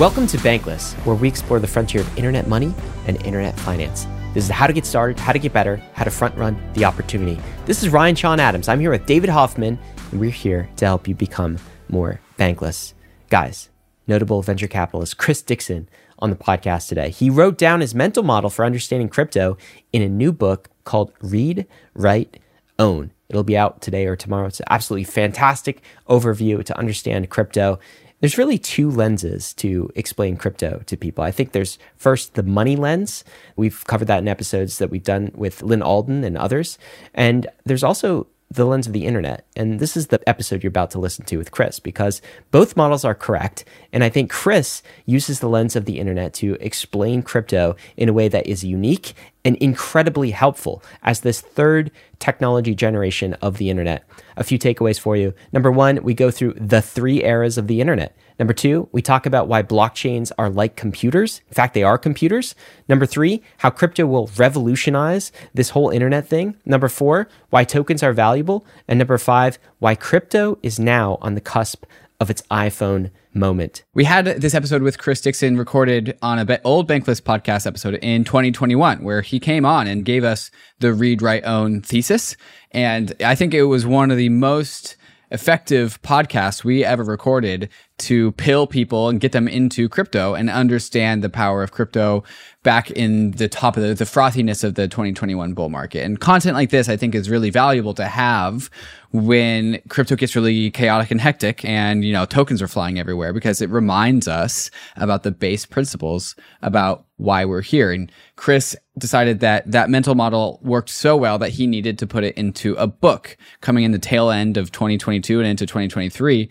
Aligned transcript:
Welcome 0.00 0.26
to 0.28 0.38
Bankless, 0.38 0.94
where 1.04 1.14
we 1.14 1.28
explore 1.28 1.58
the 1.58 1.66
frontier 1.66 2.00
of 2.00 2.16
internet 2.16 2.48
money 2.48 2.72
and 3.06 3.22
internet 3.26 3.54
finance. 3.60 4.06
This 4.32 4.44
is 4.44 4.50
how 4.50 4.66
to 4.66 4.72
get 4.72 4.86
started, 4.86 5.18
how 5.18 5.30
to 5.30 5.38
get 5.38 5.52
better, 5.52 5.76
how 5.92 6.04
to 6.04 6.10
front 6.10 6.34
run 6.38 6.58
the 6.72 6.86
opportunity. 6.86 7.38
This 7.66 7.82
is 7.82 7.90
Ryan 7.90 8.14
Sean 8.14 8.40
Adams. 8.40 8.66
I'm 8.66 8.80
here 8.80 8.92
with 8.92 9.04
David 9.04 9.28
Hoffman, 9.28 9.78
and 10.10 10.18
we're 10.18 10.30
here 10.30 10.70
to 10.76 10.86
help 10.86 11.06
you 11.06 11.14
become 11.14 11.58
more 11.90 12.18
bankless. 12.38 12.94
Guys, 13.28 13.68
notable 14.06 14.40
venture 14.40 14.68
capitalist 14.68 15.18
Chris 15.18 15.42
Dixon 15.42 15.86
on 16.18 16.30
the 16.30 16.36
podcast 16.36 16.88
today. 16.88 17.10
He 17.10 17.28
wrote 17.28 17.58
down 17.58 17.82
his 17.82 17.94
mental 17.94 18.22
model 18.22 18.48
for 18.48 18.64
understanding 18.64 19.10
crypto 19.10 19.58
in 19.92 20.00
a 20.00 20.08
new 20.08 20.32
book 20.32 20.70
called 20.84 21.12
Read, 21.20 21.66
Write, 21.92 22.38
Own. 22.78 23.12
It'll 23.28 23.44
be 23.44 23.58
out 23.58 23.82
today 23.82 24.06
or 24.06 24.16
tomorrow. 24.16 24.46
It's 24.46 24.60
an 24.60 24.66
absolutely 24.70 25.04
fantastic 25.04 25.82
overview 26.08 26.64
to 26.64 26.78
understand 26.78 27.28
crypto. 27.28 27.78
There's 28.20 28.38
really 28.38 28.58
two 28.58 28.90
lenses 28.90 29.54
to 29.54 29.90
explain 29.94 30.36
crypto 30.36 30.82
to 30.86 30.96
people. 30.96 31.24
I 31.24 31.30
think 31.30 31.52
there's 31.52 31.78
first 31.96 32.34
the 32.34 32.42
money 32.42 32.76
lens. 32.76 33.24
We've 33.56 33.82
covered 33.86 34.08
that 34.08 34.18
in 34.18 34.28
episodes 34.28 34.78
that 34.78 34.90
we've 34.90 35.02
done 35.02 35.32
with 35.34 35.62
Lyn 35.62 35.82
Alden 35.82 36.22
and 36.22 36.36
others. 36.36 36.78
And 37.14 37.46
there's 37.64 37.84
also 37.84 38.26
the 38.52 38.64
lens 38.64 38.88
of 38.88 38.92
the 38.92 39.06
internet. 39.06 39.46
And 39.54 39.78
this 39.78 39.96
is 39.96 40.08
the 40.08 40.28
episode 40.28 40.62
you're 40.62 40.70
about 40.70 40.90
to 40.92 40.98
listen 40.98 41.24
to 41.26 41.36
with 41.36 41.52
Chris 41.52 41.78
because 41.78 42.20
both 42.50 42.76
models 42.76 43.04
are 43.04 43.14
correct. 43.14 43.64
And 43.92 44.02
I 44.02 44.08
think 44.08 44.30
Chris 44.30 44.82
uses 45.06 45.38
the 45.38 45.48
lens 45.48 45.76
of 45.76 45.84
the 45.84 46.00
internet 46.00 46.34
to 46.34 46.56
explain 46.60 47.22
crypto 47.22 47.76
in 47.96 48.08
a 48.08 48.12
way 48.12 48.26
that 48.26 48.48
is 48.48 48.64
unique 48.64 49.14
and 49.44 49.56
incredibly 49.56 50.32
helpful 50.32 50.82
as 51.02 51.20
this 51.20 51.40
third 51.40 51.92
technology 52.18 52.74
generation 52.74 53.34
of 53.34 53.58
the 53.58 53.70
internet. 53.70 54.04
A 54.36 54.44
few 54.44 54.58
takeaways 54.58 54.98
for 54.98 55.16
you. 55.16 55.32
Number 55.52 55.70
one, 55.70 56.02
we 56.02 56.12
go 56.12 56.30
through 56.30 56.54
the 56.54 56.82
three 56.82 57.22
eras 57.22 57.56
of 57.56 57.68
the 57.68 57.80
internet. 57.80 58.16
Number 58.40 58.54
two, 58.54 58.88
we 58.90 59.02
talk 59.02 59.26
about 59.26 59.48
why 59.48 59.62
blockchains 59.62 60.32
are 60.38 60.48
like 60.48 60.74
computers. 60.74 61.42
In 61.48 61.54
fact, 61.54 61.74
they 61.74 61.82
are 61.82 61.98
computers. 61.98 62.54
Number 62.88 63.04
three, 63.04 63.42
how 63.58 63.68
crypto 63.68 64.06
will 64.06 64.30
revolutionize 64.34 65.30
this 65.52 65.70
whole 65.70 65.90
internet 65.90 66.26
thing. 66.26 66.56
Number 66.64 66.88
four, 66.88 67.28
why 67.50 67.64
tokens 67.64 68.02
are 68.02 68.14
valuable. 68.14 68.64
And 68.88 68.98
number 68.98 69.18
five, 69.18 69.58
why 69.78 69.94
crypto 69.94 70.58
is 70.62 70.80
now 70.80 71.18
on 71.20 71.34
the 71.34 71.42
cusp 71.42 71.84
of 72.18 72.30
its 72.30 72.40
iPhone 72.50 73.10
moment. 73.34 73.84
We 73.92 74.04
had 74.04 74.24
this 74.24 74.54
episode 74.54 74.80
with 74.80 74.96
Chris 74.96 75.20
Dixon 75.20 75.58
recorded 75.58 76.16
on 76.22 76.38
a 76.38 76.60
old 76.64 76.88
Bankless 76.88 77.20
podcast 77.20 77.66
episode 77.66 77.96
in 77.96 78.24
2021, 78.24 79.04
where 79.04 79.20
he 79.20 79.38
came 79.38 79.66
on 79.66 79.86
and 79.86 80.02
gave 80.02 80.24
us 80.24 80.50
the 80.78 80.94
read, 80.94 81.20
write, 81.20 81.44
own 81.44 81.82
thesis. 81.82 82.38
And 82.70 83.14
I 83.22 83.34
think 83.34 83.52
it 83.52 83.64
was 83.64 83.84
one 83.84 84.10
of 84.10 84.16
the 84.16 84.30
most 84.30 84.96
effective 85.30 86.00
podcast 86.02 86.64
we 86.64 86.84
ever 86.84 87.04
recorded 87.04 87.68
to 87.98 88.32
pill 88.32 88.66
people 88.66 89.08
and 89.08 89.20
get 89.20 89.32
them 89.32 89.46
into 89.46 89.88
crypto 89.88 90.34
and 90.34 90.50
understand 90.50 91.22
the 91.22 91.28
power 91.28 91.62
of 91.62 91.70
crypto 91.70 92.24
back 92.62 92.90
in 92.90 93.32
the 93.32 93.48
top 93.48 93.76
of 93.76 93.82
the, 93.82 93.94
the 93.94 94.04
frothiness 94.04 94.64
of 94.64 94.74
the 94.74 94.88
2021 94.88 95.54
bull 95.54 95.68
market. 95.68 96.04
And 96.04 96.18
content 96.18 96.54
like 96.54 96.70
this, 96.70 96.88
I 96.88 96.96
think, 96.96 97.14
is 97.14 97.30
really 97.30 97.50
valuable 97.50 97.94
to 97.94 98.06
have 98.06 98.70
when 99.12 99.80
crypto 99.88 100.14
gets 100.16 100.36
really 100.36 100.70
chaotic 100.70 101.10
and 101.10 101.20
hectic 101.20 101.64
and, 101.64 102.04
you 102.04 102.12
know, 102.12 102.24
tokens 102.24 102.62
are 102.62 102.68
flying 102.68 102.98
everywhere 102.98 103.32
because 103.32 103.60
it 103.60 103.68
reminds 103.70 104.28
us 104.28 104.70
about 104.96 105.24
the 105.24 105.32
base 105.32 105.66
principles 105.66 106.36
about 106.62 107.06
why 107.16 107.44
we're 107.44 107.60
here. 107.60 107.90
And 107.90 108.10
Chris 108.36 108.76
decided 108.98 109.40
that 109.40 109.70
that 109.70 109.90
mental 109.90 110.14
model 110.14 110.60
worked 110.62 110.90
so 110.90 111.16
well 111.16 111.38
that 111.38 111.50
he 111.50 111.66
needed 111.66 111.98
to 111.98 112.06
put 112.06 112.24
it 112.24 112.36
into 112.36 112.74
a 112.74 112.86
book 112.86 113.36
coming 113.60 113.84
in 113.84 113.90
the 113.90 113.98
tail 113.98 114.30
end 114.30 114.56
of 114.56 114.70
2022 114.70 115.40
and 115.40 115.48
into 115.48 115.66
2023 115.66 116.48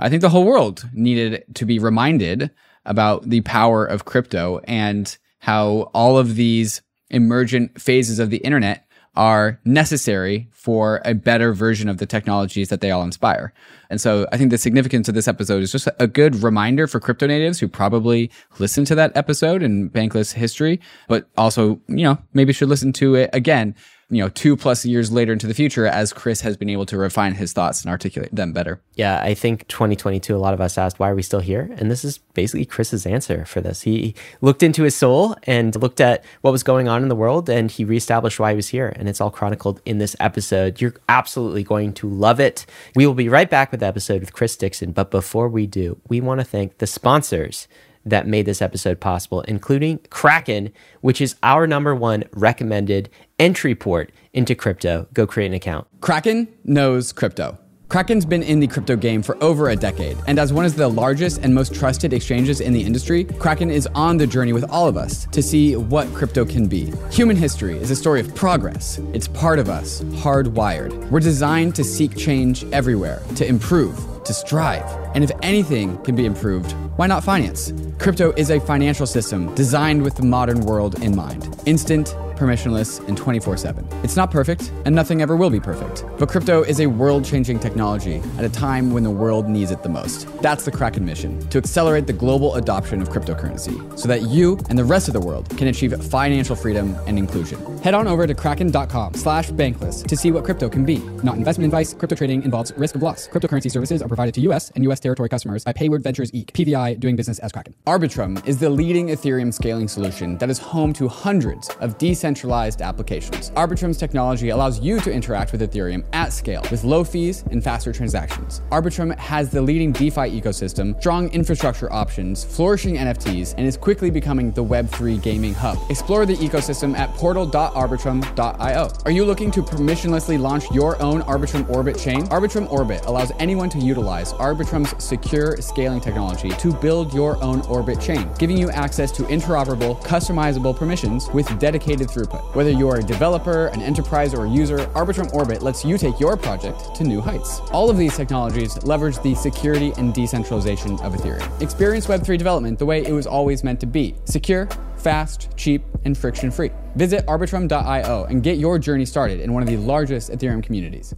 I 0.00 0.08
think 0.08 0.22
the 0.22 0.30
whole 0.30 0.44
world 0.44 0.88
needed 0.92 1.44
to 1.54 1.66
be 1.66 1.78
reminded 1.78 2.50
about 2.86 3.28
the 3.28 3.42
power 3.42 3.84
of 3.84 4.06
crypto 4.06 4.60
and 4.64 5.16
how 5.40 5.90
all 5.92 6.16
of 6.16 6.36
these 6.36 6.80
emergent 7.10 7.80
phases 7.80 8.18
of 8.18 8.30
the 8.30 8.38
internet 8.38 8.86
are 9.16 9.58
necessary 9.64 10.48
for 10.52 11.00
a 11.04 11.14
better 11.14 11.52
version 11.52 11.88
of 11.88 11.98
the 11.98 12.06
technologies 12.06 12.68
that 12.68 12.80
they 12.80 12.90
all 12.90 13.02
inspire. 13.02 13.52
And 13.88 14.00
so 14.00 14.26
I 14.30 14.36
think 14.36 14.50
the 14.50 14.58
significance 14.58 15.08
of 15.08 15.14
this 15.14 15.26
episode 15.26 15.62
is 15.62 15.72
just 15.72 15.88
a 15.98 16.06
good 16.06 16.42
reminder 16.42 16.86
for 16.86 17.00
crypto 17.00 17.26
natives 17.26 17.58
who 17.58 17.66
probably 17.66 18.30
listened 18.58 18.86
to 18.88 18.94
that 18.94 19.16
episode 19.16 19.62
in 19.62 19.90
Bankless 19.90 20.32
history, 20.34 20.80
but 21.08 21.28
also, 21.36 21.80
you 21.88 22.04
know, 22.04 22.18
maybe 22.34 22.52
should 22.52 22.68
listen 22.68 22.92
to 22.94 23.16
it 23.16 23.30
again 23.32 23.74
you 24.10 24.20
know, 24.22 24.28
two 24.28 24.56
plus 24.56 24.84
years 24.84 25.12
later 25.12 25.32
into 25.32 25.46
the 25.46 25.54
future 25.54 25.86
as 25.86 26.12
Chris 26.12 26.40
has 26.40 26.56
been 26.56 26.68
able 26.68 26.84
to 26.86 26.98
refine 26.98 27.34
his 27.34 27.52
thoughts 27.52 27.82
and 27.82 27.90
articulate 27.90 28.34
them 28.34 28.52
better. 28.52 28.80
Yeah, 28.94 29.20
I 29.22 29.34
think 29.34 29.68
2022, 29.68 30.34
a 30.34 30.38
lot 30.38 30.52
of 30.52 30.60
us 30.60 30.76
asked, 30.76 30.98
why 30.98 31.08
are 31.08 31.14
we 31.14 31.22
still 31.22 31.40
here? 31.40 31.70
And 31.76 31.90
this 31.90 32.04
is 32.04 32.18
basically 32.34 32.64
Chris's 32.66 33.06
answer 33.06 33.44
for 33.44 33.60
this. 33.60 33.82
He 33.82 34.14
looked 34.40 34.62
into 34.62 34.82
his 34.82 34.96
soul 34.96 35.36
and 35.44 35.74
looked 35.80 36.00
at 36.00 36.24
what 36.40 36.50
was 36.50 36.62
going 36.64 36.88
on 36.88 37.02
in 37.02 37.08
the 37.08 37.16
world 37.16 37.48
and 37.48 37.70
he 37.70 37.84
reestablished 37.84 38.40
why 38.40 38.50
he 38.50 38.56
was 38.56 38.68
here. 38.68 38.92
And 38.96 39.08
it's 39.08 39.20
all 39.20 39.30
chronicled 39.30 39.80
in 39.84 39.98
this 39.98 40.16
episode. 40.18 40.80
You're 40.80 40.94
absolutely 41.08 41.62
going 41.62 41.92
to 41.94 42.08
love 42.08 42.40
it. 42.40 42.66
We 42.96 43.06
will 43.06 43.14
be 43.14 43.28
right 43.28 43.48
back 43.48 43.70
with 43.70 43.80
the 43.80 43.86
episode 43.86 44.20
with 44.20 44.32
Chris 44.32 44.56
Dixon. 44.56 44.90
But 44.92 45.10
before 45.10 45.48
we 45.48 45.66
do, 45.66 46.00
we 46.08 46.20
want 46.20 46.40
to 46.40 46.44
thank 46.44 46.78
the 46.78 46.86
sponsors 46.86 47.68
that 48.04 48.26
made 48.26 48.46
this 48.46 48.62
episode 48.62 49.00
possible, 49.00 49.42
including 49.42 49.98
Kraken, 50.10 50.72
which 51.00 51.20
is 51.20 51.36
our 51.42 51.66
number 51.66 51.94
one 51.94 52.24
recommended 52.32 53.10
entry 53.38 53.74
port 53.74 54.12
into 54.32 54.54
crypto. 54.54 55.06
Go 55.12 55.26
create 55.26 55.48
an 55.48 55.54
account. 55.54 55.86
Kraken 56.00 56.48
knows 56.64 57.12
crypto. 57.12 57.58
Kraken's 57.90 58.24
been 58.24 58.44
in 58.44 58.60
the 58.60 58.68
crypto 58.68 58.94
game 58.94 59.20
for 59.20 59.36
over 59.42 59.70
a 59.70 59.74
decade, 59.74 60.16
and 60.28 60.38
as 60.38 60.52
one 60.52 60.64
of 60.64 60.76
the 60.76 60.86
largest 60.86 61.40
and 61.42 61.52
most 61.52 61.74
trusted 61.74 62.12
exchanges 62.12 62.60
in 62.60 62.72
the 62.72 62.80
industry, 62.80 63.24
Kraken 63.24 63.68
is 63.68 63.88
on 63.96 64.16
the 64.16 64.28
journey 64.28 64.52
with 64.52 64.62
all 64.70 64.86
of 64.86 64.96
us 64.96 65.26
to 65.32 65.42
see 65.42 65.74
what 65.74 66.06
crypto 66.14 66.44
can 66.44 66.68
be. 66.68 66.92
Human 67.10 67.34
history 67.34 67.76
is 67.78 67.90
a 67.90 67.96
story 67.96 68.20
of 68.20 68.32
progress. 68.36 69.00
It's 69.12 69.26
part 69.26 69.58
of 69.58 69.68
us, 69.68 70.02
hardwired. 70.22 71.10
We're 71.10 71.18
designed 71.18 71.74
to 71.74 71.82
seek 71.82 72.16
change 72.16 72.62
everywhere, 72.66 73.20
to 73.34 73.44
improve, 73.44 73.98
to 74.22 74.32
strive. 74.32 74.84
And 75.16 75.24
if 75.24 75.32
anything 75.42 75.98
can 76.04 76.14
be 76.14 76.26
improved, 76.26 76.70
why 76.94 77.08
not 77.08 77.24
finance? 77.24 77.72
Crypto 77.98 78.32
is 78.36 78.50
a 78.50 78.60
financial 78.60 79.04
system 79.04 79.52
designed 79.56 80.04
with 80.04 80.14
the 80.14 80.24
modern 80.24 80.60
world 80.60 81.02
in 81.02 81.16
mind. 81.16 81.60
Instant, 81.66 82.14
permissionless, 82.40 83.06
and 83.06 83.16
24 83.16 83.58
7. 83.58 83.86
It's 84.02 84.16
not 84.16 84.30
perfect, 84.30 84.72
and 84.86 84.94
nothing 84.94 85.20
ever 85.20 85.36
will 85.36 85.50
be 85.50 85.60
perfect. 85.60 86.04
But 86.18 86.30
crypto 86.30 86.62
is 86.62 86.80
a 86.80 86.86
world 86.86 87.24
changing 87.24 87.60
technology 87.60 88.22
at 88.38 88.44
a 88.44 88.48
time 88.48 88.90
when 88.90 89.02
the 89.02 89.10
world 89.10 89.46
needs 89.48 89.70
it 89.70 89.82
the 89.82 89.90
most. 89.90 90.26
That's 90.40 90.64
the 90.64 90.70
Kraken 90.70 91.04
mission 91.04 91.38
to 91.50 91.58
accelerate 91.58 92.06
the 92.06 92.14
global 92.14 92.54
adoption 92.54 93.02
of 93.02 93.10
cryptocurrency 93.10 93.76
so 93.98 94.08
that 94.08 94.22
you 94.22 94.58
and 94.70 94.78
the 94.78 94.84
rest 94.84 95.06
of 95.06 95.12
the 95.12 95.20
world 95.20 95.48
can 95.58 95.68
achieve 95.68 95.94
financial 96.06 96.56
freedom 96.56 96.96
and 97.06 97.18
inclusion. 97.18 97.60
Head 97.78 97.92
on 97.92 98.08
over 98.08 98.26
to 98.26 98.34
kraken.com 98.34 99.14
slash 99.14 99.50
bankless 99.50 100.06
to 100.06 100.16
see 100.16 100.30
what 100.30 100.44
crypto 100.44 100.68
can 100.68 100.86
be. 100.86 100.98
Not 101.22 101.36
investment 101.36 101.66
advice, 101.66 101.92
crypto 101.92 102.16
trading 102.16 102.42
involves 102.42 102.72
risk 102.78 102.94
of 102.94 103.02
loss. 103.02 103.28
Cryptocurrency 103.28 103.70
services 103.70 104.00
are 104.00 104.08
provided 104.08 104.34
to 104.34 104.40
US 104.52 104.70
and 104.70 104.84
US 104.90 105.00
territory 105.00 105.28
customers 105.28 105.62
by 105.64 105.74
Payward 105.74 106.02
Ventures 106.02 106.30
Inc., 106.30 106.46
PVI, 106.52 106.98
doing 106.98 107.16
business 107.16 107.38
as 107.40 107.52
Kraken. 107.52 107.74
Arbitrum 107.86 108.46
is 108.46 108.58
the 108.58 108.70
leading 108.70 109.08
Ethereum 109.08 109.52
scaling 109.52 109.88
solution 109.88 110.38
that 110.38 110.48
is 110.48 110.58
home 110.58 110.92
to 110.94 111.06
hundreds 111.06 111.68
of 111.80 111.98
decentralized 111.98 112.29
decentralized 112.30 112.80
applications. 112.80 113.50
Arbitrum's 113.56 113.98
technology 113.98 114.50
allows 114.50 114.78
you 114.80 115.00
to 115.00 115.12
interact 115.12 115.50
with 115.50 115.62
Ethereum 115.62 116.04
at 116.12 116.32
scale 116.32 116.62
with 116.70 116.84
low 116.84 117.02
fees 117.02 117.42
and 117.50 117.62
faster 117.62 117.92
transactions. 117.92 118.62
Arbitrum 118.70 119.16
has 119.18 119.50
the 119.50 119.60
leading 119.60 119.90
DeFi 119.90 120.40
ecosystem, 120.40 120.98
strong 121.00 121.28
infrastructure 121.32 121.92
options, 121.92 122.44
flourishing 122.44 122.96
NFTs, 122.96 123.54
and 123.58 123.66
is 123.66 123.76
quickly 123.76 124.10
becoming 124.10 124.52
the 124.52 124.62
Web3 124.64 125.20
gaming 125.20 125.54
hub. 125.54 125.76
Explore 125.90 126.24
the 126.24 126.36
ecosystem 126.36 126.96
at 126.96 127.12
portal.arbitrum.io. 127.14 128.90
Are 129.04 129.10
you 129.10 129.24
looking 129.24 129.50
to 129.50 129.62
permissionlessly 129.62 130.38
launch 130.38 130.70
your 130.70 131.00
own 131.02 131.22
Arbitrum 131.22 131.68
Orbit 131.68 131.98
chain? 131.98 132.26
Arbitrum 132.28 132.70
Orbit 132.70 133.06
allows 133.06 133.32
anyone 133.40 133.68
to 133.70 133.78
utilize 133.78 134.32
Arbitrum's 134.34 134.94
secure 135.02 135.56
scaling 135.56 136.00
technology 136.00 136.50
to 136.50 136.72
build 136.74 137.12
your 137.12 137.42
own 137.42 137.60
Orbit 137.62 138.00
chain, 138.00 138.30
giving 138.38 138.56
you 138.56 138.70
access 138.70 139.10
to 139.12 139.22
interoperable, 139.24 140.00
customizable 140.02 140.76
permissions 140.76 141.28
with 141.30 141.58
dedicated 141.58 142.08
throughput. 142.20 142.54
Whether 142.54 142.70
you're 142.70 142.96
a 142.96 143.02
developer, 143.02 143.68
an 143.68 143.80
enterprise, 143.80 144.34
or 144.34 144.44
a 144.44 144.50
user, 144.50 144.78
Arbitrum 144.94 145.32
Orbit 145.32 145.62
lets 145.62 145.84
you 145.84 145.98
take 145.98 146.18
your 146.20 146.36
project 146.36 146.94
to 146.96 147.04
new 147.04 147.20
heights. 147.20 147.60
All 147.72 147.90
of 147.90 147.96
these 147.96 148.16
technologies 148.16 148.82
leverage 148.82 149.20
the 149.22 149.34
security 149.34 149.92
and 149.96 150.12
decentralization 150.12 150.92
of 151.00 151.14
Ethereum. 151.14 151.60
Experience 151.60 152.06
Web3 152.06 152.38
development 152.38 152.78
the 152.78 152.86
way 152.86 153.04
it 153.04 153.12
was 153.12 153.26
always 153.26 153.64
meant 153.64 153.80
to 153.80 153.86
be 153.86 154.14
secure, 154.24 154.68
fast, 154.96 155.48
cheap, 155.56 155.82
and 156.04 156.16
friction 156.16 156.50
free. 156.50 156.70
Visit 156.96 157.26
arbitrum.io 157.26 158.24
and 158.24 158.42
get 158.42 158.58
your 158.58 158.78
journey 158.78 159.04
started 159.04 159.40
in 159.40 159.52
one 159.52 159.62
of 159.62 159.68
the 159.68 159.76
largest 159.76 160.30
Ethereum 160.30 160.62
communities. 160.62 161.14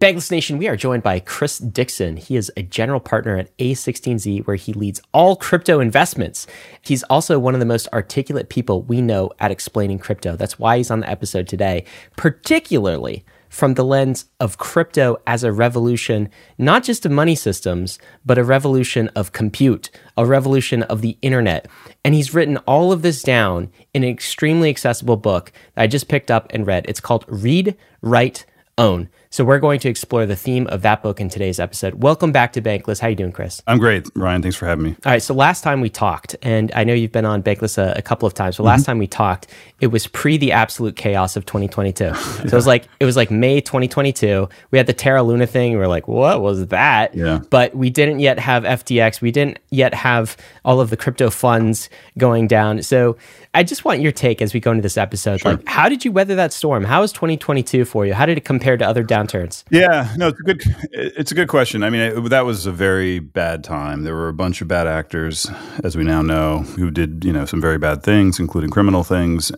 Bankless 0.00 0.30
Nation, 0.30 0.58
we 0.58 0.66
are 0.66 0.76
joined 0.76 1.04
by 1.04 1.20
Chris 1.20 1.58
Dixon. 1.58 2.16
He 2.16 2.34
is 2.34 2.50
a 2.56 2.64
general 2.64 2.98
partner 2.98 3.36
at 3.36 3.56
A16Z, 3.58 4.44
where 4.44 4.56
he 4.56 4.72
leads 4.72 5.00
all 5.12 5.36
crypto 5.36 5.78
investments. 5.78 6.48
He's 6.82 7.04
also 7.04 7.38
one 7.38 7.54
of 7.54 7.60
the 7.60 7.66
most 7.66 7.86
articulate 7.92 8.48
people 8.48 8.82
we 8.82 9.00
know 9.00 9.30
at 9.38 9.52
explaining 9.52 10.00
crypto. 10.00 10.34
That's 10.34 10.58
why 10.58 10.78
he's 10.78 10.90
on 10.90 11.00
the 11.00 11.08
episode 11.08 11.46
today, 11.46 11.84
particularly 12.16 13.24
from 13.48 13.74
the 13.74 13.84
lens 13.84 14.24
of 14.40 14.58
crypto 14.58 15.16
as 15.28 15.44
a 15.44 15.52
revolution, 15.52 16.28
not 16.58 16.82
just 16.82 17.06
of 17.06 17.12
money 17.12 17.36
systems, 17.36 18.00
but 18.26 18.36
a 18.36 18.42
revolution 18.42 19.08
of 19.14 19.30
compute, 19.30 19.92
a 20.16 20.26
revolution 20.26 20.82
of 20.82 21.02
the 21.02 21.16
internet. 21.22 21.68
And 22.04 22.16
he's 22.16 22.34
written 22.34 22.56
all 22.66 22.90
of 22.90 23.02
this 23.02 23.22
down 23.22 23.70
in 23.94 24.02
an 24.02 24.10
extremely 24.10 24.70
accessible 24.70 25.16
book 25.16 25.52
that 25.76 25.82
I 25.82 25.86
just 25.86 26.08
picked 26.08 26.32
up 26.32 26.48
and 26.50 26.66
read. 26.66 26.84
It's 26.88 27.00
called 27.00 27.24
Read, 27.28 27.76
Write, 28.02 28.44
Own. 28.76 29.08
So 29.34 29.44
we're 29.44 29.58
going 29.58 29.80
to 29.80 29.88
explore 29.88 30.26
the 30.26 30.36
theme 30.36 30.68
of 30.68 30.82
that 30.82 31.02
book 31.02 31.20
in 31.20 31.28
today's 31.28 31.58
episode. 31.58 32.04
Welcome 32.04 32.30
back 32.30 32.52
to 32.52 32.62
Bankless. 32.62 33.00
How 33.00 33.08
you 33.08 33.16
doing, 33.16 33.32
Chris? 33.32 33.60
I'm 33.66 33.78
great, 33.78 34.08
Ryan. 34.14 34.42
Thanks 34.42 34.56
for 34.56 34.66
having 34.66 34.84
me. 34.84 34.90
All 35.04 35.10
right. 35.10 35.20
So 35.20 35.34
last 35.34 35.64
time 35.64 35.80
we 35.80 35.90
talked, 35.90 36.36
and 36.40 36.70
I 36.72 36.84
know 36.84 36.94
you've 36.94 37.10
been 37.10 37.24
on 37.24 37.42
Bankless 37.42 37.76
a, 37.76 37.98
a 37.98 38.00
couple 38.00 38.28
of 38.28 38.34
times. 38.34 38.58
But 38.58 38.62
last 38.62 38.82
mm-hmm. 38.82 38.92
time 38.92 38.98
we 38.98 39.08
talked, 39.08 39.48
it 39.80 39.88
was 39.88 40.06
pre 40.06 40.36
the 40.36 40.52
absolute 40.52 40.94
chaos 40.94 41.34
of 41.34 41.46
2022. 41.46 42.12
So 42.44 42.44
it 42.44 42.52
was 42.52 42.66
like 42.66 42.86
it 43.00 43.06
was 43.06 43.16
like 43.16 43.30
May 43.30 43.60
2022. 43.60 44.48
We 44.70 44.78
had 44.78 44.86
the 44.86 44.92
Terra 44.92 45.22
Luna 45.22 45.46
thing. 45.46 45.72
We 45.72 45.78
were 45.78 45.88
like, 45.88 46.06
what 46.06 46.40
was 46.40 46.68
that? 46.68 47.14
Yeah. 47.14 47.40
But 47.50 47.74
we 47.74 47.90
didn't 47.90 48.20
yet 48.20 48.38
have 48.38 48.62
FTX. 48.62 49.20
We 49.20 49.32
didn't 49.32 49.58
yet 49.70 49.94
have 49.94 50.36
all 50.64 50.80
of 50.80 50.90
the 50.90 50.96
crypto 50.96 51.30
funds 51.30 51.88
going 52.18 52.46
down. 52.46 52.82
So 52.82 53.16
I 53.54 53.62
just 53.62 53.84
want 53.84 54.00
your 54.00 54.12
take 54.12 54.42
as 54.42 54.52
we 54.52 54.60
go 54.60 54.72
into 54.72 54.82
this 54.82 54.98
episode. 54.98 55.40
Sure. 55.40 55.52
Like, 55.52 55.66
how 55.66 55.88
did 55.88 56.04
you 56.04 56.12
weather 56.12 56.34
that 56.34 56.52
storm? 56.52 56.84
How 56.84 57.00
was 57.00 57.12
2022 57.12 57.84
for 57.84 58.04
you? 58.04 58.12
How 58.12 58.26
did 58.26 58.36
it 58.36 58.44
compare 58.44 58.76
to 58.76 58.86
other 58.86 59.02
downturns? 59.26 59.64
Yeah, 59.70 60.12
no, 60.16 60.28
it's 60.28 60.40
a 60.40 60.42
good, 60.42 60.62
it's 60.92 61.32
a 61.32 61.34
good 61.34 61.48
question. 61.48 61.82
I 61.82 61.90
mean, 61.90 62.00
it, 62.00 62.30
that 62.30 62.44
was 62.44 62.66
a 62.66 62.72
very 62.72 63.18
bad 63.18 63.64
time. 63.64 64.02
There 64.04 64.14
were 64.14 64.28
a 64.28 64.34
bunch 64.34 64.60
of 64.60 64.68
bad 64.68 64.86
actors, 64.86 65.50
as 65.82 65.96
we 65.96 66.04
now 66.04 66.22
know, 66.22 66.60
who 66.60 66.90
did 66.90 67.24
you 67.24 67.32
know 67.32 67.44
some 67.44 67.60
very 67.60 67.78
bad 67.78 68.02
things, 68.02 68.38
including 68.38 68.70
criminal 68.70 69.04
things. 69.04 69.52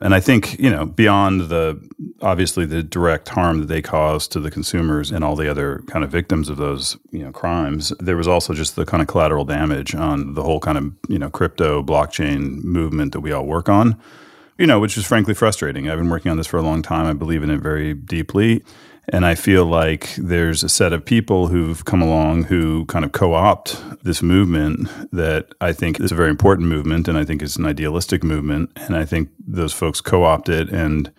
And 0.00 0.14
I 0.14 0.20
think 0.20 0.58
you 0.60 0.70
know 0.70 0.86
beyond 0.86 1.48
the 1.48 1.80
obviously 2.22 2.66
the 2.66 2.82
direct 2.82 3.28
harm 3.28 3.60
that 3.60 3.66
they 3.66 3.82
caused 3.82 4.30
to 4.32 4.40
the 4.40 4.50
consumers 4.50 5.10
and 5.10 5.24
all 5.24 5.34
the 5.34 5.50
other 5.50 5.82
kind 5.88 6.04
of 6.04 6.10
victims 6.10 6.48
of 6.48 6.56
those 6.56 6.96
you 7.10 7.22
know 7.22 7.32
crimes, 7.32 7.92
there 7.98 8.16
was 8.16 8.28
also 8.28 8.54
just 8.54 8.76
the 8.76 8.86
kind 8.86 9.00
of 9.02 9.08
collateral 9.08 9.44
damage 9.44 9.94
on 9.94 10.34
the 10.34 10.42
whole 10.42 10.60
kind 10.60 10.78
of 10.78 10.92
you 11.08 11.18
know 11.18 11.30
crypto 11.30 11.82
blockchain 11.82 12.62
movement 12.62 13.12
that 13.12 13.20
we 13.20 13.32
all 13.32 13.44
work 13.46 13.68
on. 13.68 14.00
You 14.56 14.66
know, 14.66 14.80
which 14.80 14.98
is 14.98 15.06
frankly 15.06 15.34
frustrating. 15.34 15.88
I've 15.88 15.98
been 15.98 16.10
working 16.10 16.32
on 16.32 16.36
this 16.36 16.48
for 16.48 16.56
a 16.56 16.62
long 16.62 16.82
time. 16.82 17.06
I 17.06 17.12
believe 17.12 17.44
in 17.44 17.50
it 17.50 17.60
very 17.60 17.94
deeply. 17.94 18.64
And 19.10 19.24
I 19.24 19.34
feel 19.34 19.64
like 19.64 20.14
there's 20.16 20.62
a 20.62 20.68
set 20.68 20.92
of 20.92 21.04
people 21.04 21.48
who've 21.48 21.84
come 21.84 22.02
along 22.02 22.44
who 22.44 22.84
kind 22.86 23.04
of 23.04 23.12
co 23.12 23.32
opt 23.32 23.80
this 24.04 24.22
movement 24.22 24.88
that 25.12 25.54
I 25.60 25.72
think 25.72 25.98
is 26.00 26.12
a 26.12 26.14
very 26.14 26.30
important 26.30 26.68
movement 26.68 27.08
and 27.08 27.16
I 27.16 27.24
think 27.24 27.42
is 27.42 27.56
an 27.56 27.64
idealistic 27.64 28.22
movement. 28.22 28.70
And 28.76 28.94
I 28.94 29.04
think 29.04 29.30
those 29.38 29.72
folks 29.72 30.00
co 30.00 30.24
opt 30.24 30.48
it 30.48 30.68
and 30.68 31.10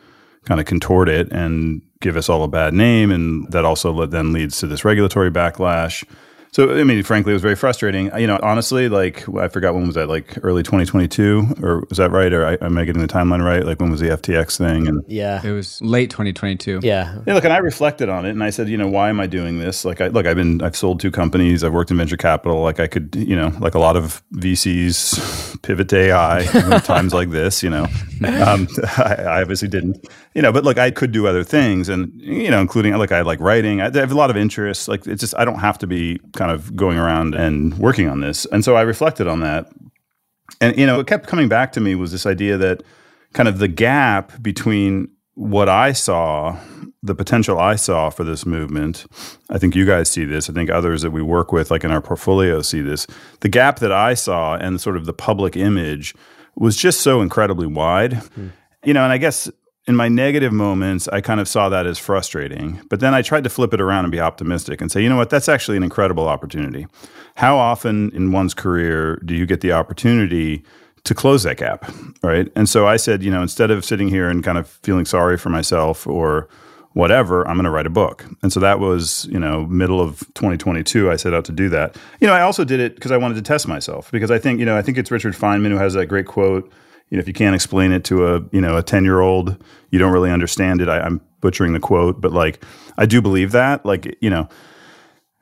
kind 0.46 0.60
of 0.60 0.68
contort 0.68 1.10
it 1.10 1.32
and 1.32 1.82
give 2.00 2.16
us 2.16 2.30
all 2.30 2.44
a 2.44 2.48
bad 2.48 2.74
name. 2.74 3.12
And 3.12 3.52
that 3.52 3.66
also 3.66 4.06
then 4.06 4.34
leads 4.34 4.60
to 4.60 4.68
this 4.68 4.86
regulatory 4.86 5.32
backlash. 5.32 6.04
So, 6.52 6.80
I 6.80 6.84
mean, 6.84 7.04
frankly, 7.04 7.32
it 7.32 7.36
was 7.36 7.42
very 7.42 7.56
frustrating. 7.56 8.12
You 8.18 8.28
know, 8.28 8.40
honestly, 8.42 8.90
like 8.90 9.28
I 9.36 9.48
forgot 9.50 9.76
when 9.76 9.86
was 9.86 9.96
that, 9.96 10.08
like 10.08 10.38
early 10.44 10.64
2022, 10.64 11.58
or 11.62 11.84
was 11.90 12.00
that 12.00 12.12
right? 12.12 12.34
Or 12.34 12.46
I, 12.46 12.54
am 12.66 12.78
I 12.78 12.86
getting 12.86 13.02
the 13.02 13.08
timeline 13.08 13.44
right? 13.46 13.64
Like 13.64 13.80
when 13.80 13.92
was 13.92 14.00
the 14.00 14.10
FTX 14.10 14.58
thing? 14.58 14.88
And 14.88 15.04
yeah, 15.08 15.46
it 15.46 15.52
was 15.52 15.80
late 15.82 16.10
2022. 16.10 16.80
Yeah. 16.82 17.20
Yeah. 17.26 17.34
Look, 17.34 17.44
and 17.44 17.54
I 17.54 17.58
reflected 17.58 18.10
on 18.10 18.26
it, 18.26 18.32
and 18.32 18.44
I 18.44 18.50
said, 18.50 18.68
you 18.68 18.78
know, 18.78 18.88
why 18.88 19.10
am 19.10 19.20
I 19.20 19.28
doing 19.28 19.60
this? 19.60 19.86
Like, 19.86 20.02
I 20.02 20.08
look, 20.08 20.26
I've 20.26 20.36
been, 20.36 20.62
I've 20.62 20.76
sold 20.76 21.00
two 21.00 21.12
companies, 21.12 21.64
I've 21.64 21.74
worked 21.74 21.92
in 21.92 21.98
venture 21.98 22.18
capital. 22.18 22.62
Like, 22.62 22.80
I 22.80 22.88
could, 22.88 23.16
you 23.16 23.36
know, 23.36 23.54
like 23.60 23.76
a 23.76 23.80
lot 23.80 23.96
of 23.96 24.24
VCs 24.34 25.62
pivot 25.62 25.90
to 25.90 25.98
AI 25.98 26.80
times 26.84 27.14
like 27.14 27.30
this. 27.30 27.62
You 27.62 27.70
know, 27.70 27.84
um, 28.26 28.68
I, 28.98 29.16
I 29.28 29.42
obviously 29.42 29.68
didn't. 29.68 30.04
You 30.40 30.44
know, 30.44 30.54
but 30.54 30.64
look, 30.64 30.78
I 30.78 30.90
could 30.90 31.12
do 31.12 31.28
other 31.28 31.44
things, 31.44 31.90
and 31.90 32.14
you 32.16 32.50
know, 32.50 32.62
including 32.62 32.96
like 32.96 33.12
I 33.12 33.24
like 33.24 33.42
writing. 33.42 33.82
I 33.82 33.92
have 33.92 34.14
a 34.14 34.16
lot 34.16 34.30
of 34.30 34.38
interests. 34.38 34.88
Like, 34.88 35.06
it's 35.06 35.20
just 35.20 35.38
I 35.38 35.44
don't 35.44 35.60
have 35.60 35.78
to 35.80 35.86
be 35.86 36.18
kind 36.34 36.50
of 36.50 36.74
going 36.78 36.98
around 36.98 37.36
and 37.36 37.78
working 37.78 38.08
on 38.08 38.22
this. 38.22 38.46
And 38.46 38.64
so 38.64 38.78
I 38.78 38.84
reflected 38.84 39.28
on 39.28 39.42
that. 39.42 39.70
And, 40.62 40.78
you 40.78 40.86
know, 40.86 40.96
what 40.96 41.08
kept 41.08 41.28
coming 41.28 41.50
back 41.50 41.74
to 41.74 41.82
me 41.82 41.94
was 41.94 42.14
this 42.14 42.26
idea 42.26 42.56
that 42.56 42.84
kind 43.34 43.50
of 43.50 43.60
the 43.60 43.68
gap 43.68 44.42
between 44.42 45.10
what 45.34 45.68
I 45.68 45.92
saw, 45.92 46.58
the 47.04 47.16
potential 47.16 47.60
I 47.60 47.76
saw 47.76 48.10
for 48.10 48.24
this 48.24 48.46
movement, 48.46 49.08
I 49.50 49.58
think 49.58 49.76
you 49.76 49.86
guys 49.86 50.10
see 50.10 50.24
this. 50.24 50.50
I 50.50 50.54
think 50.54 50.70
others 50.70 51.02
that 51.02 51.12
we 51.12 51.22
work 51.22 51.52
with, 51.52 51.70
like 51.70 51.84
in 51.84 51.92
our 51.92 52.02
portfolio, 52.02 52.62
see 52.62 52.80
this. 52.80 53.08
The 53.42 53.50
gap 53.50 53.80
that 53.80 53.92
I 53.92 54.14
saw 54.14 54.56
and 54.56 54.80
sort 54.80 54.96
of 54.96 55.06
the 55.06 55.12
public 55.12 55.58
image 55.58 56.16
was 56.56 56.78
just 56.78 57.02
so 57.02 57.20
incredibly 57.20 57.68
wide. 57.68 58.14
Mm. 58.14 58.52
You 58.86 58.94
know, 58.94 59.04
and 59.04 59.12
I 59.12 59.18
guess 59.18 59.52
in 59.90 59.96
my 59.96 60.08
negative 60.08 60.54
moments, 60.54 61.08
I 61.08 61.20
kind 61.20 61.40
of 61.40 61.48
saw 61.48 61.68
that 61.70 61.88
as 61.88 61.98
frustrating. 61.98 62.80
But 62.92 63.00
then 63.00 63.16
I 63.16 63.24
tried 63.24 63.44
to 63.46 63.50
flip 63.50 63.74
it 63.74 63.82
around 63.82 64.06
and 64.06 64.12
be 64.12 64.20
optimistic 64.20 64.82
and 64.82 64.92
say, 64.92 65.02
you 65.02 65.10
know 65.10 65.18
what, 65.18 65.32
that's 65.32 65.50
actually 65.50 65.78
an 65.78 65.84
incredible 65.84 66.28
opportunity. 66.28 66.86
How 67.38 67.58
often 67.58 68.12
in 68.12 68.32
one's 68.32 68.54
career 68.54 69.16
do 69.26 69.34
you 69.34 69.48
get 69.48 69.62
the 69.62 69.72
opportunity 69.72 70.64
to 71.06 71.16
close 71.16 71.42
that 71.42 71.58
gap? 71.58 71.92
Right. 72.22 72.52
And 72.56 72.70
so 72.70 72.86
I 72.86 72.98
said, 72.98 73.24
you 73.24 73.32
know, 73.32 73.42
instead 73.42 73.72
of 73.72 73.84
sitting 73.84 74.10
here 74.10 74.30
and 74.30 74.44
kind 74.44 74.60
of 74.60 74.68
feeling 74.84 75.06
sorry 75.06 75.38
for 75.38 75.50
myself 75.50 76.06
or 76.06 76.48
whatever, 76.94 77.48
I'm 77.48 77.56
going 77.56 77.64
to 77.64 77.72
write 77.72 77.88
a 77.88 77.90
book. 77.90 78.26
And 78.44 78.54
so 78.54 78.60
that 78.60 78.80
was, 78.80 79.26
you 79.32 79.40
know, 79.40 79.66
middle 79.66 80.00
of 80.00 80.20
2022, 80.36 81.10
I 81.10 81.16
set 81.16 81.34
out 81.34 81.46
to 81.46 81.52
do 81.52 81.68
that. 81.70 81.98
You 82.20 82.28
know, 82.28 82.34
I 82.34 82.42
also 82.42 82.64
did 82.64 82.80
it 82.80 82.94
because 82.94 83.10
I 83.10 83.18
wanted 83.18 83.36
to 83.36 83.42
test 83.42 83.68
myself 83.68 84.12
because 84.12 84.30
I 84.30 84.38
think, 84.38 84.60
you 84.60 84.68
know, 84.68 84.78
I 84.78 84.84
think 84.84 85.00
it's 85.00 85.10
Richard 85.10 85.34
Feynman 85.34 85.70
who 85.70 85.78
has 85.78 85.96
that 85.96 86.06
great 86.06 86.28
quote 86.28 86.72
you 87.10 87.18
know, 87.18 87.22
if 87.22 87.28
you 87.28 87.34
can't 87.34 87.56
explain 87.56 87.92
it 87.92 88.04
to 88.06 88.36
a, 88.36 88.42
you 88.52 88.62
know, 88.62 88.78
a 88.78 88.84
10 88.84 89.04
year 89.04 89.20
old, 89.20 89.58
you 89.92 90.00
don't 90.00 90.12
really 90.14 90.32
understand 90.32 90.82
it. 90.82 90.90
I, 90.90 91.00
I'm 91.00 91.22
butchering 91.42 91.74
the 91.74 91.80
quote, 91.80 92.22
but 92.22 92.32
like, 92.32 92.64
I 92.98 93.06
do 93.06 93.22
believe 93.22 93.52
that. 93.52 93.86
Like, 93.86 94.18
you 94.22 94.30
know, 94.30 94.48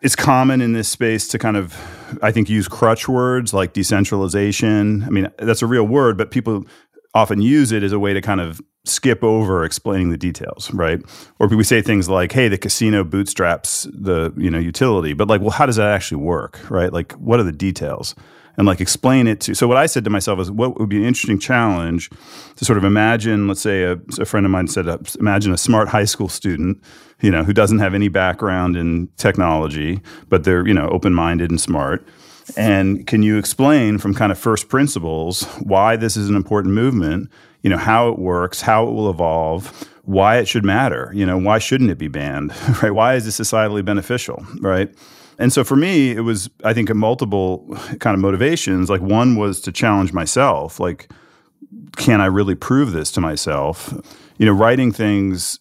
it's 0.01 0.15
common 0.15 0.61
in 0.61 0.73
this 0.73 0.87
space 0.87 1.27
to 1.29 1.39
kind 1.39 1.57
of, 1.57 1.75
I 2.21 2.31
think, 2.31 2.49
use 2.49 2.67
crutch 2.67 3.07
words 3.07 3.53
like 3.53 3.73
decentralization. 3.73 5.03
I 5.03 5.09
mean, 5.09 5.29
that's 5.39 5.61
a 5.61 5.67
real 5.67 5.83
word, 5.85 6.17
but 6.17 6.31
people 6.31 6.65
often 7.13 7.41
use 7.41 7.71
it 7.71 7.83
as 7.83 7.91
a 7.91 7.99
way 7.99 8.13
to 8.13 8.21
kind 8.21 8.39
of 8.39 8.61
skip 8.85 9.23
over 9.23 9.65
explaining 9.65 10.11
the 10.11 10.17
details, 10.17 10.71
right? 10.73 11.01
Or 11.39 11.47
we 11.47 11.63
say 11.63 11.81
things 11.81 12.07
like, 12.07 12.31
"Hey, 12.31 12.47
the 12.47 12.57
casino 12.57 13.03
bootstraps 13.03 13.87
the 13.91 14.33
you 14.37 14.49
know 14.49 14.59
utility," 14.59 15.13
but 15.13 15.27
like, 15.27 15.41
well, 15.41 15.49
how 15.49 15.65
does 15.65 15.77
that 15.77 15.89
actually 15.89 16.23
work, 16.23 16.59
right? 16.69 16.93
Like, 16.93 17.11
what 17.13 17.39
are 17.39 17.43
the 17.43 17.51
details? 17.51 18.15
And 18.57 18.65
like 18.65 18.81
explain 18.81 19.27
it 19.27 19.39
to. 19.42 19.54
So 19.54 19.68
what 19.68 19.77
I 19.77 19.86
said 19.86 20.04
to 20.04 20.09
myself 20.09 20.39
is, 20.39 20.51
what 20.51 20.80
would 20.80 20.89
be 20.89 20.98
an 20.98 21.06
interesting 21.06 21.39
challenge 21.39 22.09
to 22.56 22.65
sort 22.65 22.77
of 22.77 22.83
imagine, 22.83 23.48
let's 23.48 23.62
say 23.62 23.83
a, 23.83 24.00
a 24.19 24.25
friend 24.25 24.45
of 24.45 24.51
mine 24.51 24.68
said, 24.68 24.88
imagine 25.19 25.54
a 25.54 25.57
smart 25.57 25.88
high 25.89 26.06
school 26.06 26.27
student, 26.27 26.81
you 27.21 27.31
know, 27.31 27.44
who 27.44 27.54
doesn't 27.54 27.80
have 27.80 27.94
any 27.94 28.07
background 28.07 28.75
in 28.75 29.09
technology, 29.18 30.02
but 30.30 30.44
they're 30.44 30.68
you 30.68 30.73
know 30.73 30.87
open 30.90 31.14
minded 31.14 31.49
and 31.49 31.61
smart. 31.61 32.06
And 32.56 33.06
can 33.06 33.23
you 33.23 33.37
explain 33.37 33.97
from 33.97 34.14
kind 34.14 34.31
of 34.31 34.40
first 34.40 34.69
principles 34.69 35.44
why 35.59 35.97
this 35.97 36.16
is 36.16 36.30
an 36.30 36.35
important 36.35 36.73
movement? 36.73 37.30
You 37.61 37.69
know, 37.69 37.78
how 37.78 38.07
it 38.09 38.19
works, 38.19 38.61
how 38.61 38.87
it 38.87 38.92
will 38.92 39.09
evolve, 39.09 39.90
why 40.04 40.37
it 40.37 40.47
should 40.47 40.64
matter. 40.64 41.11
You 41.14 41.26
know, 41.26 41.37
why 41.37 41.59
shouldn't 41.59 41.90
it 41.90 41.97
be 41.97 42.07
banned? 42.07 42.54
Right? 42.81 42.92
Why 42.92 43.16
is 43.16 43.26
this 43.26 43.40
societally 43.40 43.83
beneficial? 43.83 44.45
Right? 44.61 44.94
And 45.39 45.53
so 45.53 45.63
for 45.63 45.75
me, 45.75 46.11
it 46.11 46.21
was, 46.21 46.49
I 46.63 46.73
think, 46.73 46.89
a 46.89 46.94
multiple 46.94 47.67
kind 47.99 48.15
of 48.15 48.19
motivations. 48.19 48.89
Like 48.89 49.01
one 49.01 49.35
was 49.35 49.61
to 49.61 49.71
challenge 49.71 50.13
myself. 50.13 50.79
Like, 50.79 51.09
can 51.95 52.21
I 52.21 52.25
really 52.25 52.56
prove 52.56 52.91
this 52.91 53.11
to 53.13 53.21
myself? 53.21 53.94
You 54.37 54.45
know, 54.45 54.53
writing 54.53 54.91
things, 54.91 55.59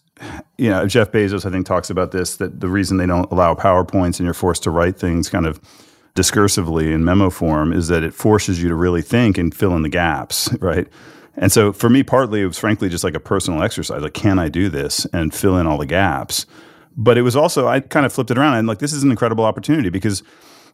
you 0.56 0.70
know, 0.70 0.86
Jeff 0.86 1.12
Bezos, 1.12 1.44
I 1.44 1.50
think, 1.50 1.66
talks 1.66 1.90
about 1.90 2.12
this 2.12 2.36
that 2.36 2.60
the 2.60 2.68
reason 2.68 2.96
they 2.96 3.06
don't 3.06 3.30
allow 3.30 3.54
PowerPoints 3.54 4.18
and 4.18 4.20
you're 4.20 4.34
forced 4.34 4.62
to 4.64 4.70
write 4.70 4.98
things 4.98 5.28
kind 5.28 5.46
of 5.46 5.60
discursively 6.14 6.92
in 6.92 7.04
memo 7.04 7.28
form 7.28 7.72
is 7.72 7.88
that 7.88 8.02
it 8.02 8.14
forces 8.14 8.62
you 8.62 8.68
to 8.68 8.74
really 8.74 9.02
think 9.02 9.36
and 9.36 9.54
fill 9.54 9.76
in 9.76 9.82
the 9.82 9.88
gaps, 9.88 10.52
right? 10.60 10.88
And 11.36 11.52
so 11.52 11.72
for 11.72 11.90
me, 11.90 12.02
partly 12.02 12.40
it 12.40 12.46
was 12.46 12.58
frankly 12.58 12.88
just 12.88 13.04
like 13.04 13.14
a 13.14 13.20
personal 13.20 13.62
exercise. 13.62 14.02
Like, 14.02 14.14
can 14.14 14.38
I 14.38 14.48
do 14.48 14.70
this 14.70 15.04
and 15.12 15.34
fill 15.34 15.58
in 15.58 15.66
all 15.66 15.76
the 15.76 15.86
gaps? 15.86 16.46
But 16.96 17.18
it 17.18 17.22
was 17.22 17.36
also, 17.36 17.68
I 17.68 17.80
kind 17.80 18.06
of 18.06 18.12
flipped 18.12 18.30
it 18.30 18.38
around 18.38 18.54
and 18.54 18.66
like, 18.66 18.78
this 18.78 18.92
is 18.92 19.02
an 19.02 19.10
incredible 19.10 19.44
opportunity 19.44 19.90
because, 19.90 20.22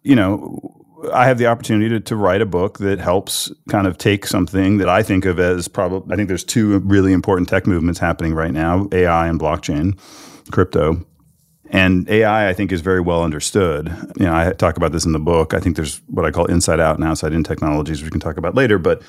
you 0.02 0.14
know, 0.14 0.82
I 1.12 1.26
have 1.26 1.38
the 1.38 1.46
opportunity 1.46 1.88
to, 1.88 2.00
to 2.00 2.16
write 2.16 2.40
a 2.40 2.46
book 2.46 2.78
that 2.78 3.00
helps 3.00 3.50
kind 3.68 3.86
of 3.86 3.98
take 3.98 4.26
something 4.26 4.78
that 4.78 4.88
I 4.88 5.02
think 5.02 5.24
of 5.24 5.40
as 5.40 5.66
probably, 5.66 6.12
I 6.12 6.16
think 6.16 6.28
there's 6.28 6.44
two 6.44 6.78
really 6.80 7.12
important 7.12 7.48
tech 7.48 7.66
movements 7.66 7.98
happening 7.98 8.34
right 8.34 8.52
now 8.52 8.88
AI 8.92 9.26
and 9.26 9.40
blockchain, 9.40 9.98
crypto. 10.52 11.04
And 11.70 12.08
AI, 12.10 12.50
I 12.50 12.52
think, 12.52 12.70
is 12.70 12.82
very 12.82 13.00
well 13.00 13.24
understood. 13.24 13.88
You 14.18 14.26
know, 14.26 14.34
I 14.34 14.52
talk 14.52 14.76
about 14.76 14.92
this 14.92 15.06
in 15.06 15.12
the 15.12 15.18
book. 15.18 15.54
I 15.54 15.58
think 15.58 15.74
there's 15.74 16.02
what 16.06 16.26
I 16.26 16.30
call 16.30 16.44
inside 16.44 16.80
out 16.80 16.96
and 16.96 17.04
outside 17.04 17.32
in 17.32 17.42
technologies, 17.42 18.02
which 18.02 18.08
we 18.08 18.10
can 18.10 18.20
talk 18.20 18.36
about 18.36 18.54
later. 18.54 18.78
But 18.78 19.02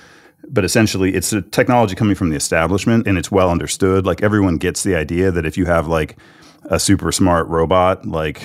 but 0.47 0.63
essentially, 0.63 1.13
it's 1.13 1.33
a 1.33 1.41
technology 1.41 1.93
coming 1.93 2.15
from 2.15 2.29
the 2.29 2.37
establishment, 2.37 3.05
and 3.05 3.17
it's 3.17 3.29
well 3.29 3.49
understood. 3.49 4.05
Like 4.05 4.23
everyone 4.23 4.57
gets 4.57 4.83
the 4.83 4.95
idea 4.95 5.29
that 5.29 5.45
if 5.45 5.57
you 5.57 5.65
have 5.65 5.87
like 5.87 6.17
a 6.65 6.79
super 6.79 7.11
smart 7.11 7.47
robot, 7.47 8.05
like, 8.05 8.41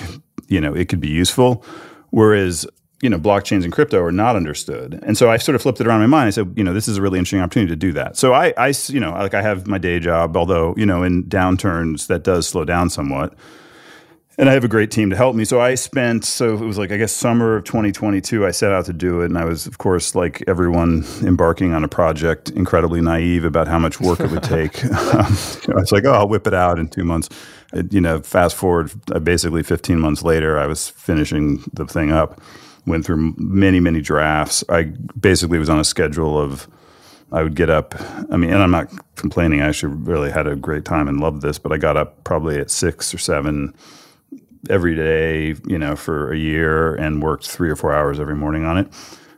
you 0.47 0.61
know, 0.61 0.73
it 0.73 0.89
could 0.89 0.99
be 0.99 1.09
useful. 1.09 1.63
Whereas 2.11 2.65
you 3.01 3.09
know, 3.09 3.17
blockchains 3.17 3.63
and 3.63 3.71
crypto 3.71 4.01
are 4.01 4.11
not 4.11 4.35
understood. 4.35 4.99
And 5.03 5.17
so 5.17 5.31
I 5.31 5.37
sort 5.37 5.55
of 5.55 5.61
flipped 5.61 5.79
it 5.79 5.87
around 5.87 6.01
in 6.01 6.09
my 6.09 6.17
mind. 6.17 6.27
I 6.27 6.31
said, 6.31 6.53
you 6.57 6.63
know, 6.63 6.73
this 6.73 6.87
is 6.87 6.97
a 6.97 7.01
really 7.01 7.17
interesting 7.17 7.39
opportunity 7.39 7.71
to 7.71 7.77
do 7.77 7.93
that. 7.93 8.17
So 8.17 8.33
I, 8.33 8.53
I, 8.57 8.73
you 8.87 8.99
know, 8.99 9.11
like 9.11 9.33
I 9.33 9.41
have 9.41 9.67
my 9.67 9.77
day 9.77 9.99
job, 9.99 10.35
although, 10.35 10.73
you 10.75 10.85
know, 10.85 11.03
in 11.03 11.23
downturns 11.23 12.07
that 12.07 12.23
does 12.23 12.47
slow 12.47 12.65
down 12.65 12.89
somewhat. 12.89 13.33
And 14.39 14.49
I 14.49 14.53
have 14.53 14.63
a 14.63 14.69
great 14.69 14.89
team 14.89 15.09
to 15.09 15.17
help 15.17 15.35
me. 15.35 15.43
So 15.43 15.59
I 15.59 15.75
spent, 15.75 16.23
so 16.23 16.53
it 16.53 16.61
was 16.61 16.77
like, 16.77 16.93
I 16.93 16.97
guess, 16.97 17.11
summer 17.11 17.57
of 17.57 17.65
2022, 17.65 18.45
I 18.45 18.51
set 18.51 18.71
out 18.71 18.85
to 18.85 18.93
do 18.93 19.19
it. 19.19 19.25
And 19.25 19.37
I 19.37 19.43
was, 19.43 19.67
of 19.67 19.79
course, 19.79 20.15
like 20.15 20.41
everyone 20.47 21.03
embarking 21.21 21.73
on 21.73 21.83
a 21.83 21.89
project, 21.89 22.49
incredibly 22.51 23.01
naive 23.01 23.43
about 23.43 23.67
how 23.67 23.77
much 23.77 23.99
work 23.99 24.21
it 24.21 24.31
would 24.31 24.43
take. 24.57 24.83
um, 24.85 24.93
I 24.95 25.75
was 25.75 25.91
like, 25.91 26.05
oh, 26.05 26.13
I'll 26.13 26.29
whip 26.29 26.47
it 26.47 26.53
out 26.53 26.79
in 26.79 26.87
two 26.87 27.03
months. 27.03 27.27
It, 27.73 27.91
you 27.91 27.99
know, 27.99 28.21
fast 28.21 28.55
forward, 28.55 28.93
uh, 29.11 29.19
basically 29.19 29.61
15 29.61 29.99
months 29.99 30.23
later, 30.23 30.57
I 30.57 30.67
was 30.67 30.87
finishing 30.87 31.61
the 31.73 31.85
thing 31.85 32.13
up 32.13 32.41
went 32.85 33.05
through 33.05 33.33
many, 33.37 33.81
many 33.81 33.99
drafts. 34.01 34.63
I 34.69 34.83
basically 35.19 35.59
was 35.59 35.69
on 35.69 35.79
a 35.79 35.83
schedule 35.83 36.39
of 36.39 36.67
I 37.31 37.43
would 37.43 37.55
get 37.55 37.69
up. 37.69 37.93
I 38.31 38.37
mean, 38.37 38.51
and 38.51 38.63
I'm 38.63 38.71
not 38.71 38.91
complaining. 39.15 39.61
I 39.61 39.67
actually 39.67 39.93
really 39.93 40.31
had 40.31 40.47
a 40.47 40.55
great 40.55 40.85
time 40.85 41.07
and 41.07 41.19
loved 41.19 41.41
this, 41.41 41.59
but 41.59 41.71
I 41.71 41.77
got 41.77 41.95
up 41.95 42.23
probably 42.23 42.57
at 42.57 42.71
six 42.71 43.13
or 43.13 43.19
seven 43.19 43.75
every 44.69 44.95
day, 44.95 45.55
you 45.67 45.77
know, 45.77 45.95
for 45.95 46.31
a 46.31 46.37
year 46.37 46.95
and 46.95 47.21
worked 47.21 47.47
three 47.47 47.69
or 47.69 47.75
four 47.75 47.93
hours 47.93 48.19
every 48.19 48.35
morning 48.35 48.65
on 48.65 48.77
it. 48.77 48.87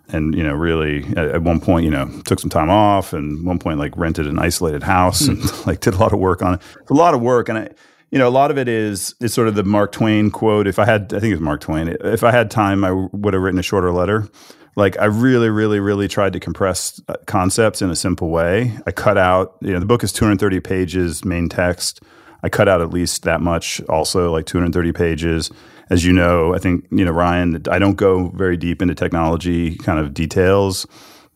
And, 0.09 0.35
you 0.35 0.43
know, 0.43 0.53
really 0.53 1.05
at, 1.15 1.41
one 1.41 1.61
point, 1.61 1.85
you 1.85 1.91
know, 1.91 2.09
took 2.25 2.39
some 2.39 2.49
time 2.49 2.69
off 2.69 3.13
and 3.13 3.45
one 3.45 3.59
point 3.59 3.79
like 3.79 3.95
rented 3.95 4.27
an 4.27 4.39
isolated 4.39 4.83
house 4.83 5.27
and 5.27 5.39
like 5.67 5.79
did 5.79 5.93
a 5.93 5.97
lot 5.97 6.11
of 6.11 6.19
work 6.19 6.41
on 6.41 6.55
it. 6.55 6.61
It's 6.81 6.91
a 6.91 6.95
lot 6.95 7.13
of 7.13 7.21
work. 7.21 7.47
And 7.47 7.57
I, 7.57 7.69
you 8.09 8.19
know, 8.19 8.27
a 8.27 8.29
lot 8.29 8.51
of 8.51 8.57
it 8.57 8.67
is 8.67 9.15
it's 9.21 9.33
sort 9.33 9.47
of 9.47 9.55
the 9.55 9.63
Mark 9.63 9.93
Twain 9.93 10.29
quote. 10.31 10.67
If 10.67 10.79
I 10.79 10.85
had, 10.85 11.13
I 11.13 11.19
think 11.19 11.31
it 11.31 11.35
was 11.35 11.41
Mark 11.41 11.61
Twain. 11.61 11.87
If 11.87 12.23
I 12.23 12.31
had 12.31 12.51
time, 12.51 12.83
I 12.83 12.91
would 12.91 13.33
have 13.33 13.41
written 13.41 13.59
a 13.59 13.63
shorter 13.63 13.91
letter. 13.91 14.27
Like 14.75 14.99
I 14.99 15.05
really, 15.05 15.49
really, 15.49 15.79
really 15.79 16.07
tried 16.07 16.33
to 16.33 16.39
compress 16.39 17.01
uh, 17.07 17.15
concepts 17.25 17.81
in 17.81 17.89
a 17.89 17.95
simple 17.95 18.29
way. 18.29 18.77
I 18.85 18.91
cut 18.91 19.17
out, 19.17 19.55
you 19.61 19.71
know, 19.71 19.79
the 19.79 19.85
book 19.85 20.03
is 20.03 20.11
230 20.11 20.59
pages, 20.59 21.25
main 21.25 21.49
text. 21.49 22.01
I 22.43 22.49
cut 22.49 22.67
out 22.67 22.81
at 22.81 22.91
least 22.91 23.23
that 23.23 23.41
much, 23.41 23.81
also 23.89 24.31
like 24.31 24.45
230 24.45 24.91
pages. 24.91 25.51
As 25.89 26.05
you 26.05 26.13
know, 26.13 26.53
I 26.53 26.57
think 26.57 26.85
you 26.91 27.03
know 27.03 27.11
Ryan. 27.11 27.61
I 27.69 27.79
don't 27.79 27.95
go 27.95 28.29
very 28.29 28.57
deep 28.57 28.81
into 28.81 28.95
technology 28.95 29.75
kind 29.77 29.99
of 29.99 30.13
details. 30.13 30.87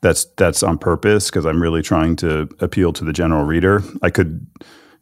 That's 0.02 0.26
that's 0.38 0.64
on 0.64 0.78
purpose 0.78 1.30
because 1.30 1.46
I'm 1.46 1.62
really 1.62 1.82
trying 1.82 2.16
to 2.18 2.50
appeal 2.60 2.94
to 2.94 3.04
the 3.04 3.14
general 3.14 3.44
reader. 3.44 3.84
I 4.02 4.10
could 4.10 4.48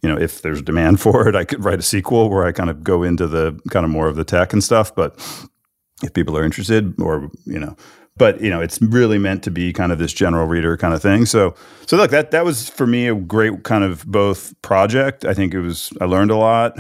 you 0.04 0.10
know, 0.10 0.20
if 0.20 0.42
there's 0.42 0.62
demand 0.62 1.00
for 1.00 1.28
it, 1.28 1.36
I 1.36 1.46
could 1.46 1.64
write 1.64 1.80
a 1.80 1.84
sequel 1.84 2.30
where 2.30 2.46
I 2.46 2.52
kind 2.52 2.70
of 2.70 2.84
go 2.84 3.02
into 3.02 3.26
the 3.26 3.60
kind 3.72 3.86
of 3.86 3.90
more 3.90 4.08
of 4.08 4.16
the 4.16 4.26
tech 4.26 4.54
and 4.54 4.64
stuff. 4.64 4.94
But 4.94 5.16
if 6.04 6.14
people 6.14 6.38
are 6.38 6.44
interested, 6.44 7.00
or 7.02 7.32
you 7.46 7.60
know, 7.60 7.76
but 8.17 8.41
you 8.41 8.50
know, 8.50 8.62
it's 8.62 8.82
really 8.82 9.17
meant 9.17 9.43
to 9.43 9.51
be 9.51 9.74
kind 9.74 9.91
of 9.91 10.00
this 10.00 10.13
general 10.13 10.48
reader 10.48 10.77
kind 10.77 10.93
of 10.93 11.01
thing. 11.01 11.25
So, 11.25 11.55
so 11.88 11.98
look, 11.98 12.12
that 12.12 12.32
that 12.32 12.46
was 12.46 12.70
for 12.70 12.86
me 12.86 13.08
a 13.08 13.15
great 13.15 13.63
kind 13.63 13.84
of 13.84 14.05
both 14.05 14.60
project. 14.62 15.25
I 15.25 15.34
think 15.34 15.53
it 15.53 15.62
was 15.62 15.91
I 16.00 16.05
learned 16.05 16.32
a 16.32 16.38
lot 16.38 16.77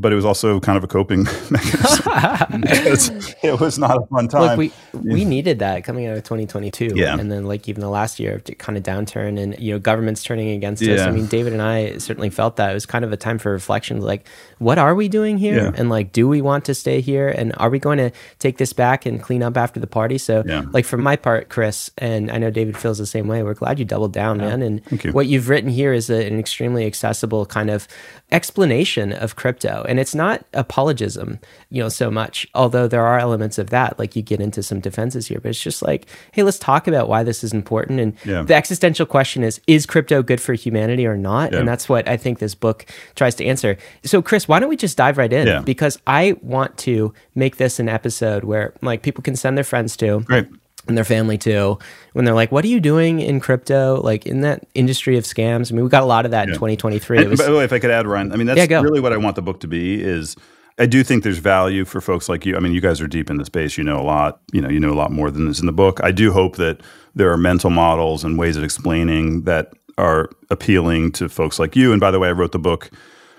but 0.00 0.12
it 0.12 0.16
was 0.16 0.24
also 0.24 0.60
kind 0.60 0.78
of 0.78 0.84
a 0.84 0.86
coping 0.86 1.24
mechanism 1.50 2.08
it 3.42 3.60
was 3.60 3.78
not 3.78 4.02
a 4.02 4.06
fun 4.06 4.28
time. 4.28 4.58
Look, 4.58 4.58
we 4.58 4.72
we 4.92 5.24
needed 5.24 5.58
that 5.60 5.84
coming 5.84 6.06
out 6.06 6.16
of 6.16 6.22
2022, 6.24 6.92
yeah, 6.94 7.18
and 7.18 7.30
then 7.30 7.46
like 7.46 7.68
even 7.68 7.80
the 7.80 7.88
last 7.88 8.18
year, 8.18 8.40
kind 8.58 8.76
of 8.76 8.82
downturn, 8.84 9.38
and 9.38 9.58
you 9.58 9.72
know 9.72 9.78
governments 9.78 10.22
turning 10.22 10.50
against 10.50 10.82
yeah. 10.82 10.94
us. 10.94 11.00
I 11.00 11.10
mean, 11.10 11.26
David 11.26 11.52
and 11.52 11.62
I 11.62 11.98
certainly 11.98 12.30
felt 12.30 12.56
that 12.56 12.70
it 12.70 12.74
was 12.74 12.86
kind 12.86 13.04
of 13.04 13.12
a 13.12 13.16
time 13.16 13.38
for 13.38 13.52
reflection. 13.52 14.00
Like, 14.00 14.26
what 14.58 14.78
are 14.78 14.94
we 14.94 15.08
doing 15.08 15.38
here? 15.38 15.56
Yeah. 15.56 15.72
And 15.74 15.88
like, 15.88 16.12
do 16.12 16.28
we 16.28 16.40
want 16.40 16.64
to 16.66 16.74
stay 16.74 17.00
here? 17.00 17.28
And 17.28 17.52
are 17.58 17.70
we 17.70 17.78
going 17.78 17.98
to 17.98 18.10
take 18.38 18.58
this 18.58 18.72
back 18.72 19.06
and 19.06 19.22
clean 19.22 19.42
up 19.42 19.56
after 19.56 19.80
the 19.80 19.86
party? 19.86 20.18
So, 20.18 20.42
yeah. 20.46 20.64
like 20.72 20.84
for 20.84 20.96
my 20.96 21.16
part, 21.16 21.48
Chris, 21.48 21.90
and 21.98 22.30
I 22.30 22.38
know 22.38 22.50
David 22.50 22.76
feels 22.76 22.98
the 22.98 23.06
same 23.06 23.28
way. 23.28 23.42
We're 23.42 23.54
glad 23.54 23.78
you 23.78 23.84
doubled 23.84 24.12
down, 24.12 24.38
man. 24.38 24.62
And 24.62 25.04
you. 25.04 25.12
what 25.12 25.26
you've 25.26 25.48
written 25.48 25.70
here 25.70 25.92
is 25.92 26.10
a, 26.10 26.26
an 26.26 26.38
extremely 26.38 26.86
accessible 26.86 27.46
kind 27.46 27.70
of 27.70 27.88
explanation 28.30 29.12
of 29.12 29.36
crypto 29.36 29.84
and 29.88 29.98
it's 29.98 30.14
not 30.14 30.44
apologism 30.52 31.38
you 31.70 31.82
know 31.82 31.88
so 31.88 32.10
much 32.10 32.46
although 32.54 32.86
there 32.86 33.04
are 33.04 33.18
elements 33.18 33.58
of 33.58 33.70
that 33.70 33.98
like 33.98 34.14
you 34.14 34.22
get 34.22 34.40
into 34.40 34.62
some 34.62 34.80
defenses 34.80 35.26
here 35.26 35.40
but 35.40 35.48
it's 35.48 35.62
just 35.62 35.82
like 35.82 36.06
hey 36.32 36.42
let's 36.42 36.58
talk 36.58 36.86
about 36.86 37.08
why 37.08 37.22
this 37.22 37.42
is 37.42 37.52
important 37.52 37.98
and 37.98 38.14
yeah. 38.24 38.42
the 38.42 38.54
existential 38.54 39.06
question 39.06 39.42
is 39.42 39.60
is 39.66 39.86
crypto 39.86 40.22
good 40.22 40.40
for 40.40 40.54
humanity 40.54 41.06
or 41.06 41.16
not 41.16 41.52
yeah. 41.52 41.58
and 41.58 41.68
that's 41.68 41.88
what 41.88 42.06
i 42.08 42.16
think 42.16 42.38
this 42.38 42.54
book 42.54 42.84
tries 43.14 43.34
to 43.34 43.44
answer 43.44 43.76
so 44.04 44.22
chris 44.22 44.46
why 44.46 44.60
don't 44.60 44.68
we 44.68 44.76
just 44.76 44.96
dive 44.96 45.18
right 45.18 45.32
in 45.32 45.46
yeah. 45.46 45.60
because 45.60 45.98
i 46.06 46.36
want 46.42 46.76
to 46.76 47.12
make 47.34 47.56
this 47.56 47.80
an 47.80 47.88
episode 47.88 48.44
where 48.44 48.74
like 48.82 49.02
people 49.02 49.22
can 49.22 49.34
send 49.34 49.56
their 49.56 49.64
friends 49.64 49.96
to 49.96 50.20
Great 50.20 50.48
and 50.88 50.96
their 50.96 51.04
family 51.04 51.38
too 51.38 51.78
when 52.14 52.24
they're 52.24 52.34
like 52.34 52.50
what 52.50 52.64
are 52.64 52.68
you 52.68 52.80
doing 52.80 53.20
in 53.20 53.40
crypto? 53.40 54.00
Like 54.02 54.26
in 54.26 54.40
that 54.40 54.66
industry 54.74 55.16
of 55.16 55.24
scams 55.24 55.70
i 55.70 55.74
mean 55.74 55.84
we 55.84 55.90
got 55.90 56.02
a 56.02 56.06
lot 56.06 56.24
of 56.24 56.30
that 56.32 56.48
yeah. 56.48 56.54
in 56.54 56.56
2023 56.56 57.18
and, 57.18 57.30
was, 57.30 57.40
by 57.40 57.46
the 57.46 57.56
way 57.56 57.64
if 57.64 57.72
i 57.72 57.78
could 57.78 57.90
add 57.90 58.06
ryan 58.06 58.32
i 58.32 58.36
mean 58.36 58.46
that's 58.46 58.68
yeah, 58.68 58.80
really 58.80 59.00
what 59.00 59.12
i 59.12 59.16
want 59.16 59.36
the 59.36 59.42
book 59.42 59.60
to 59.60 59.68
be 59.68 60.02
is 60.02 60.36
i 60.78 60.86
do 60.86 61.04
think 61.04 61.22
there's 61.22 61.38
value 61.38 61.84
for 61.84 62.00
folks 62.00 62.28
like 62.28 62.46
you. 62.46 62.56
I 62.56 62.60
mean 62.60 62.72
you 62.72 62.80
guys 62.80 63.00
are 63.00 63.08
deep 63.08 63.30
in 63.30 63.36
the 63.36 63.44
space. 63.44 63.76
You 63.76 63.84
know 63.84 64.00
a 64.00 64.02
lot 64.02 64.40
you 64.52 64.60
know 64.60 64.68
you 64.68 64.80
know 64.80 64.92
a 64.92 64.94
lot 64.94 65.10
more 65.10 65.30
than 65.30 65.46
this 65.46 65.60
in 65.60 65.66
the 65.66 65.72
book. 65.72 66.00
I 66.02 66.12
do 66.12 66.32
hope 66.32 66.56
that 66.56 66.80
there 67.14 67.30
are 67.32 67.36
mental 67.36 67.70
models 67.70 68.24
and 68.24 68.38
ways 68.38 68.56
of 68.56 68.62
explaining 68.62 69.42
that 69.42 69.72
are 69.98 70.30
appealing 70.50 71.10
to 71.12 71.28
folks 71.28 71.58
like 71.58 71.74
you. 71.74 71.92
And 71.92 72.00
by 72.00 72.10
the 72.10 72.18
way 72.20 72.28
i 72.28 72.32
wrote 72.32 72.52
the 72.52 72.58
book 72.58 72.90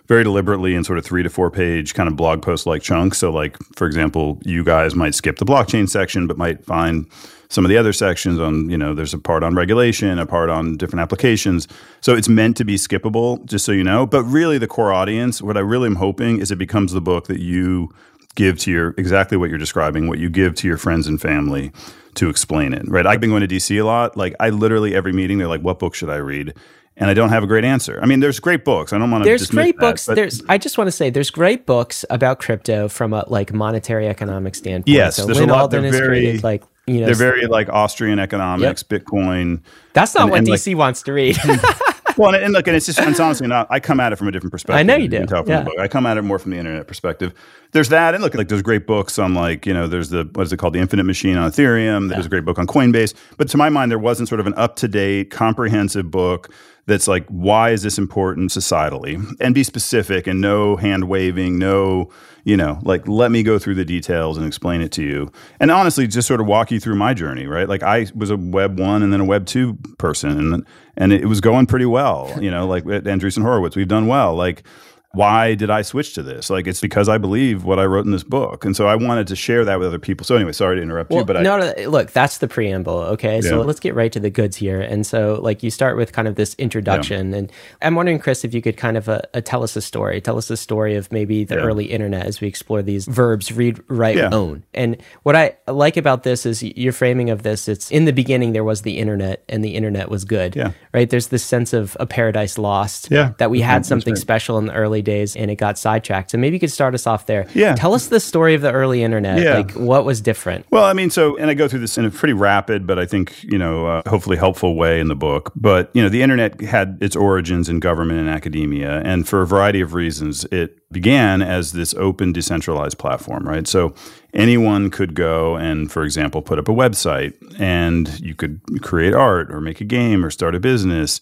very 0.10 0.24
deliberately 0.24 0.74
in 0.74 0.84
sort 0.84 0.98
of 0.98 1.06
three 1.06 1.24
to 1.24 1.29
four 1.29 1.51
page 1.51 1.94
kind 1.94 2.10
of 2.10 2.15
blog 2.15 2.41
post 2.41 2.65
like 2.65 2.82
chunks. 2.82 3.20
So, 3.20 3.32
like 3.32 3.56
for 3.75 3.88
example, 3.88 4.41
you 4.44 4.63
guys 4.63 4.96
might 4.96 5.15
skip 5.15 5.38
the 5.38 5.46
blockchain 5.46 5.88
section, 5.88 6.27
but 6.27 6.38
might 6.38 6.65
find 6.65 7.08
some 7.50 7.65
of 7.65 7.70
the 7.70 7.77
other 7.77 7.91
sections 7.91 8.39
on 8.39 8.70
you 8.70 8.77
know 8.77 8.94
there's 8.94 9.13
a 9.13 9.18
part 9.18 9.44
on 9.44 9.56
regulation 9.56 10.18
a 10.20 10.25
part 10.25 10.50
on 10.50 10.77
different 10.77 11.01
applications 11.01 11.68
so 12.01 12.15
it's 12.15 12.29
meant 12.29 12.56
to 12.56 12.63
be 12.63 12.75
skippable 12.75 13.44
just 13.46 13.65
so 13.65 13.72
you 13.72 13.84
know 13.84 14.06
but 14.06 14.24
really 14.24 14.58
the 14.58 14.68
core 14.68 14.94
audience 14.94 15.41
what 15.41 15.58
i 15.58 15.60
really 15.60 15.88
am 15.88 15.96
hoping 15.96 16.39
is 16.39 16.51
it 16.51 16.58
becomes 16.58 16.94
the 16.94 17.01
book 17.01 17.27
that 17.27 17.39
you 17.39 17.89
give 18.36 18.58
to 18.58 18.72
your 18.72 18.94
exactly 18.98 19.38
what 19.38 19.50
you're 19.50 19.60
describing 19.60 20.08
what 20.08 20.20
you 20.20 20.29
give 20.29 20.56
to 20.56 20.68
your 20.68 20.77
friends 20.77 21.08
and 21.08 21.20
family 21.20 21.72
to 22.13 22.29
explain 22.29 22.74
it 22.74 22.88
right 22.88 23.06
i've 23.06 23.20
been 23.20 23.29
going 23.29 23.46
to 23.46 23.48
dc 23.48 23.77
a 23.79 23.84
lot 23.84 24.15
like 24.15 24.36
i 24.39 24.50
literally 24.50 24.96
every 24.96 25.12
meeting 25.12 25.38
they're 25.38 25.48
like 25.48 25.62
what 25.62 25.79
book 25.79 25.96
should 25.96 26.10
i 26.10 26.15
read 26.15 26.53
and 27.00 27.10
I 27.10 27.13
don't 27.13 27.29
have 27.29 27.44
a 27.44 27.48
great 27.48 27.63
answer. 27.63 27.98
I 28.01 28.06
mean, 28.06 28.20
there's 28.20 28.41
great 28.41 28.65
books. 28.65 28.91
I 28.91 28.98
don't 28.98 29.10
want 29.10 29.24
to. 29.24 29.29
There's 29.29 29.50
great 29.50 29.77
that, 29.77 29.82
books. 29.82 30.06
There's. 30.06 30.44
I 30.50 30.58
just 30.58 30.77
want 30.77 30.89
to 30.89 30.91
say 30.91 31.10
there's 31.10 31.29
great 31.29 31.65
books 31.65 32.03
about 32.10 32.39
crypto 32.39 32.89
from 32.89 33.13
a 33.13 33.24
like 33.27 33.53
monetary 33.53 34.08
economic 34.08 34.53
standpoint. 34.53 34.94
Yes, 34.94 35.15
so 35.15 35.25
there's 35.25 35.39
Lyn 35.39 35.50
a 35.50 35.53
lot. 35.53 35.62
Alden 35.62 35.84
they're 35.84 35.91
very, 35.94 36.08
created, 36.08 36.44
like 36.44 36.63
you 36.89 37.01
know, 37.01 37.05
they're 37.05 37.15
very 37.15 37.48
like 37.48 37.69
Austrian 37.69 38.19
economics, 38.19 38.84
yep. 38.89 39.03
Bitcoin. 39.03 39.62
That's 39.93 40.13
not 40.15 40.24
and, 40.24 40.31
what 40.31 40.39
and 40.39 40.48
DC 40.48 40.67
like, 40.67 40.77
wants 40.77 41.01
to 41.03 41.13
read. 41.13 41.38
Hmm. 41.39 42.13
well, 42.17 42.36
and, 42.36 42.43
and, 42.43 42.53
look, 42.53 42.67
and 42.67 42.75
it's 42.75 42.86
just 42.86 43.00
it's 43.00 43.19
honestly 43.19 43.48
not. 43.48 43.67
I 43.69 43.79
come 43.79 44.00
at 44.00 44.12
it 44.13 44.17
from 44.17 44.27
a 44.27 44.31
different 44.31 44.51
perspective. 44.51 44.79
I 44.79 44.84
know 44.84 44.96
you 44.96 45.08
do. 45.08 45.17
You 45.17 45.43
yeah. 45.48 45.65
I 45.79 45.88
come 45.88 46.05
at 46.05 46.17
it 46.17 46.22
more 46.24 46.39
from 46.39 46.51
the 46.51 46.58
internet 46.58 46.88
perspective. 46.88 47.34
There's 47.72 47.89
that, 47.89 48.13
and 48.13 48.24
look, 48.24 48.36
like 48.36 48.48
there's 48.48 48.62
great 48.62 48.88
books 48.88 49.19
on 49.19 49.34
like 49.34 49.65
you 49.65 49.74
know, 49.74 49.88
there's 49.88 50.10
the 50.10 50.29
what 50.34 50.43
is 50.43 50.53
it 50.53 50.58
called, 50.58 50.74
the 50.74 50.79
Infinite 50.79 51.03
Machine 51.05 51.38
on 51.38 51.51
Ethereum. 51.51 52.10
There's 52.10 52.24
yeah. 52.24 52.27
a 52.27 52.29
great 52.29 52.46
book 52.46 52.60
on 52.60 52.67
Coinbase. 52.67 53.13
But 53.38 53.48
to 53.50 53.58
my 53.58 53.69
mind, 53.69 53.91
there 53.91 54.00
wasn't 54.00 54.29
sort 54.29 54.39
of 54.39 54.48
an 54.48 54.53
up 54.55 54.75
to 54.77 54.88
date, 54.88 55.31
comprehensive 55.31 56.12
book 56.12 56.51
that's 56.89 57.08
like, 57.08 57.25
why 57.27 57.69
is 57.69 57.84
this 57.84 57.98
important 57.98 58.51
societally? 58.51 59.24
And 59.39 59.55
be 59.55 59.63
specific 59.63 60.27
and 60.27 60.41
no 60.41 60.75
hand 60.75 61.08
waving, 61.08 61.58
no 61.58 62.10
you 62.43 62.58
know, 62.58 62.79
like 62.84 63.08
let 63.08 63.31
me 63.31 63.43
go 63.43 63.60
through 63.60 63.75
the 63.75 63.86
details 63.86 64.38
and 64.38 64.46
explain 64.46 64.81
it 64.81 64.91
to 64.93 65.03
you. 65.03 65.31
And 65.60 65.72
honestly, 65.72 66.08
just 66.08 66.27
sort 66.27 66.41
of 66.41 66.48
walk 66.48 66.72
you 66.72 66.79
through 66.79 66.96
my 66.96 67.13
journey, 67.13 67.46
right? 67.46 67.67
Like 67.67 67.84
I 67.84 68.08
was 68.15 68.29
a 68.29 68.38
web 68.38 68.79
one 68.79 69.03
and 69.03 69.12
then 69.13 69.19
a 69.19 69.25
web 69.25 69.46
two 69.46 69.77
person 69.98 70.53
and 70.53 70.65
and 70.98 71.13
it 71.13 71.25
was 71.25 71.41
going 71.41 71.65
pretty 71.65 71.86
well, 71.86 72.34
you 72.41 72.51
know, 72.51 72.67
like 72.67 72.86
at 72.88 73.03
Andreessen 73.03 73.41
Horowitz, 73.41 73.75
we've 73.75 73.88
done 73.88 74.08
well. 74.08 74.36
Like 74.36 74.63
why 75.12 75.56
did 75.56 75.72
I 75.72 75.82
switch 75.82 76.13
to 76.13 76.24
this? 76.24 76.51
Like, 76.51 76.68
it's 76.68 76.82
because 76.82 77.10
I 77.10 77.18
believe 77.18 77.63
what 77.63 77.80
I 77.80 77.86
wrote 77.86 78.06
in 78.06 78.12
this 78.12 78.24
book. 78.24 78.63
And 78.63 78.75
so 78.75 78.88
I 78.88 78.96
wanted 78.96 79.25
to 79.28 79.36
share 79.36 79.66
that 79.66 79.80
with 79.80 79.88
other 79.88 79.98
people. 79.98 80.24
So, 80.24 80.36
anyway, 80.36 80.51
sorry 80.51 80.75
to 80.75 80.82
interrupt 80.84 81.10
well, 81.10 81.20
you, 81.20 81.25
but 81.25 81.42
no, 81.42 81.56
I, 81.56 81.74
no, 81.82 81.89
look, 81.89 82.12
that's 82.12 82.38
the 82.38 82.48
preamble. 82.48 82.94
Okay. 82.94 83.36
Yeah. 83.36 83.50
So 83.50 83.62
let's 83.62 83.80
get 83.80 83.96
right 83.96 84.12
to 84.12 84.20
the 84.20 84.30
goods 84.30 84.56
here. 84.58 84.80
And 84.80 85.08
so, 85.08 85.39
like, 85.42 85.63
you 85.63 85.72
start 85.72 85.98
with 85.98 86.13
kind 86.13 86.28
of 86.28 86.36
this 86.36 86.54
introduction. 86.56 87.32
Yeah. 87.32 87.38
And 87.38 87.51
I'm 87.82 87.96
wondering, 87.96 88.20
Chris, 88.20 88.46
if 88.46 88.54
you 88.54 88.62
could 88.62 88.78
kind 88.78 88.98
of 88.98 89.10
uh, 89.10 89.22
uh, 89.34 89.42
tell 89.42 89.63
us 89.63 89.75
a 89.75 89.82
story. 89.82 90.22
Tell 90.22 90.38
us 90.38 90.51
a 90.51 90.58
story 90.58 90.96
of 90.96 91.12
maybe 91.12 91.44
the 91.44 91.56
yeah. 91.56 91.62
early 91.62 91.86
internet 91.86 92.28
as 92.28 92.39
we 92.39 92.48
explore 92.48 92.84
these 92.84 93.06
verbs 93.08 93.51
read, 93.51 93.82
write, 93.88 94.20
own. 94.20 94.63
And 94.75 95.01
what 95.24 95.36
I 95.36 95.58
like 95.68 95.98
about 95.98 96.22
this 96.22 96.46
is 96.46 96.62
your 96.62 96.94
framing 96.94 97.32
of 97.32 97.42
this 97.42 97.68
it's 97.68 97.89
in 97.89 98.06
the 98.06 98.13
beginning, 98.13 98.54
there 98.54 98.63
was 98.63 98.84
the 98.84 99.00
internet 99.00 99.44
and 99.50 99.63
the 99.63 99.75
internet 99.75 100.10
was 100.10 100.24
good. 100.24 100.56
Yeah. 100.56 100.72
Right. 100.94 101.10
There's 101.10 101.28
this 101.28 101.44
sense 101.44 101.74
of 101.74 101.98
a 102.00 102.06
paradise 102.06 102.58
lost. 102.58 103.10
Yeah. 103.10 103.34
That 103.39 103.50
we 103.50 103.62
had 103.62 103.86
something 103.86 104.16
special 104.16 104.58
in 104.60 104.66
the 104.66 104.74
early 104.74 104.99
early 105.00 105.20
days 105.20 105.36
and 105.36 105.50
it 105.50 105.56
got 105.56 105.77
sidetracked. 105.77 106.32
So 106.32 106.38
maybe 106.38 106.56
you 106.56 106.60
could 106.60 106.72
start 106.72 106.94
us 106.94 107.08
off 107.08 107.25
there. 107.25 107.48
Yeah. 107.53 107.75
Tell 107.75 107.94
us 107.94 108.08
the 108.08 108.20
story 108.20 108.53
of 108.56 108.62
the 108.62 108.72
early 108.72 109.03
internet. 109.03 109.41
Yeah. 109.41 109.56
Like 109.56 109.72
what 109.72 110.06
was 110.06 110.22
different? 110.22 110.65
Well, 110.72 110.84
I 110.84 110.94
mean, 110.94 111.10
so, 111.10 111.38
and 111.38 111.50
I 111.50 111.53
go 111.53 111.68
through 111.68 111.79
this 111.79 111.98
in 111.98 112.06
a 112.06 112.12
pretty 112.12 112.34
rapid, 112.34 112.86
but 112.86 113.00
I 113.00 113.06
think, 113.06 113.44
you 113.44 113.58
know, 113.58 113.88
uh, 113.88 114.10
hopefully 114.10 114.38
helpful 114.38 114.75
way 114.75 115.00
in 115.00 115.08
the 115.08 115.15
book. 115.15 115.51
But, 115.56 115.89
you 115.94 116.01
know, 116.01 116.10
the 116.10 116.22
internet 116.22 116.62
had 116.62 116.98
its 117.01 117.15
origins 117.15 117.70
in 117.70 117.79
government 117.79 118.20
and 118.20 118.29
academia. 118.29 119.01
And 119.01 119.27
for 119.27 119.41
a 119.41 119.48
variety 119.48 119.82
of 119.82 119.94
reasons, 119.94 120.46
it 120.46 120.75
began 120.91 121.41
as 121.41 121.72
this 121.72 121.94
open, 121.96 122.34
decentralized 122.34 122.98
platform, 122.98 123.48
right? 123.48 123.68
So 123.68 123.94
anyone 124.34 124.89
could 124.89 125.13
go 125.13 125.56
and, 125.56 125.91
for 125.91 126.03
example, 126.03 126.41
put 126.41 126.60
up 126.60 126.68
a 126.68 126.74
website 126.74 127.34
and 127.60 128.20
you 128.20 128.34
could 128.34 128.60
create 128.82 129.13
art 129.13 129.51
or 129.51 129.62
make 129.62 129.82
a 129.82 129.86
game 129.86 130.25
or 130.25 130.32
start 130.32 130.56
a 130.56 130.60
business. 130.60 131.22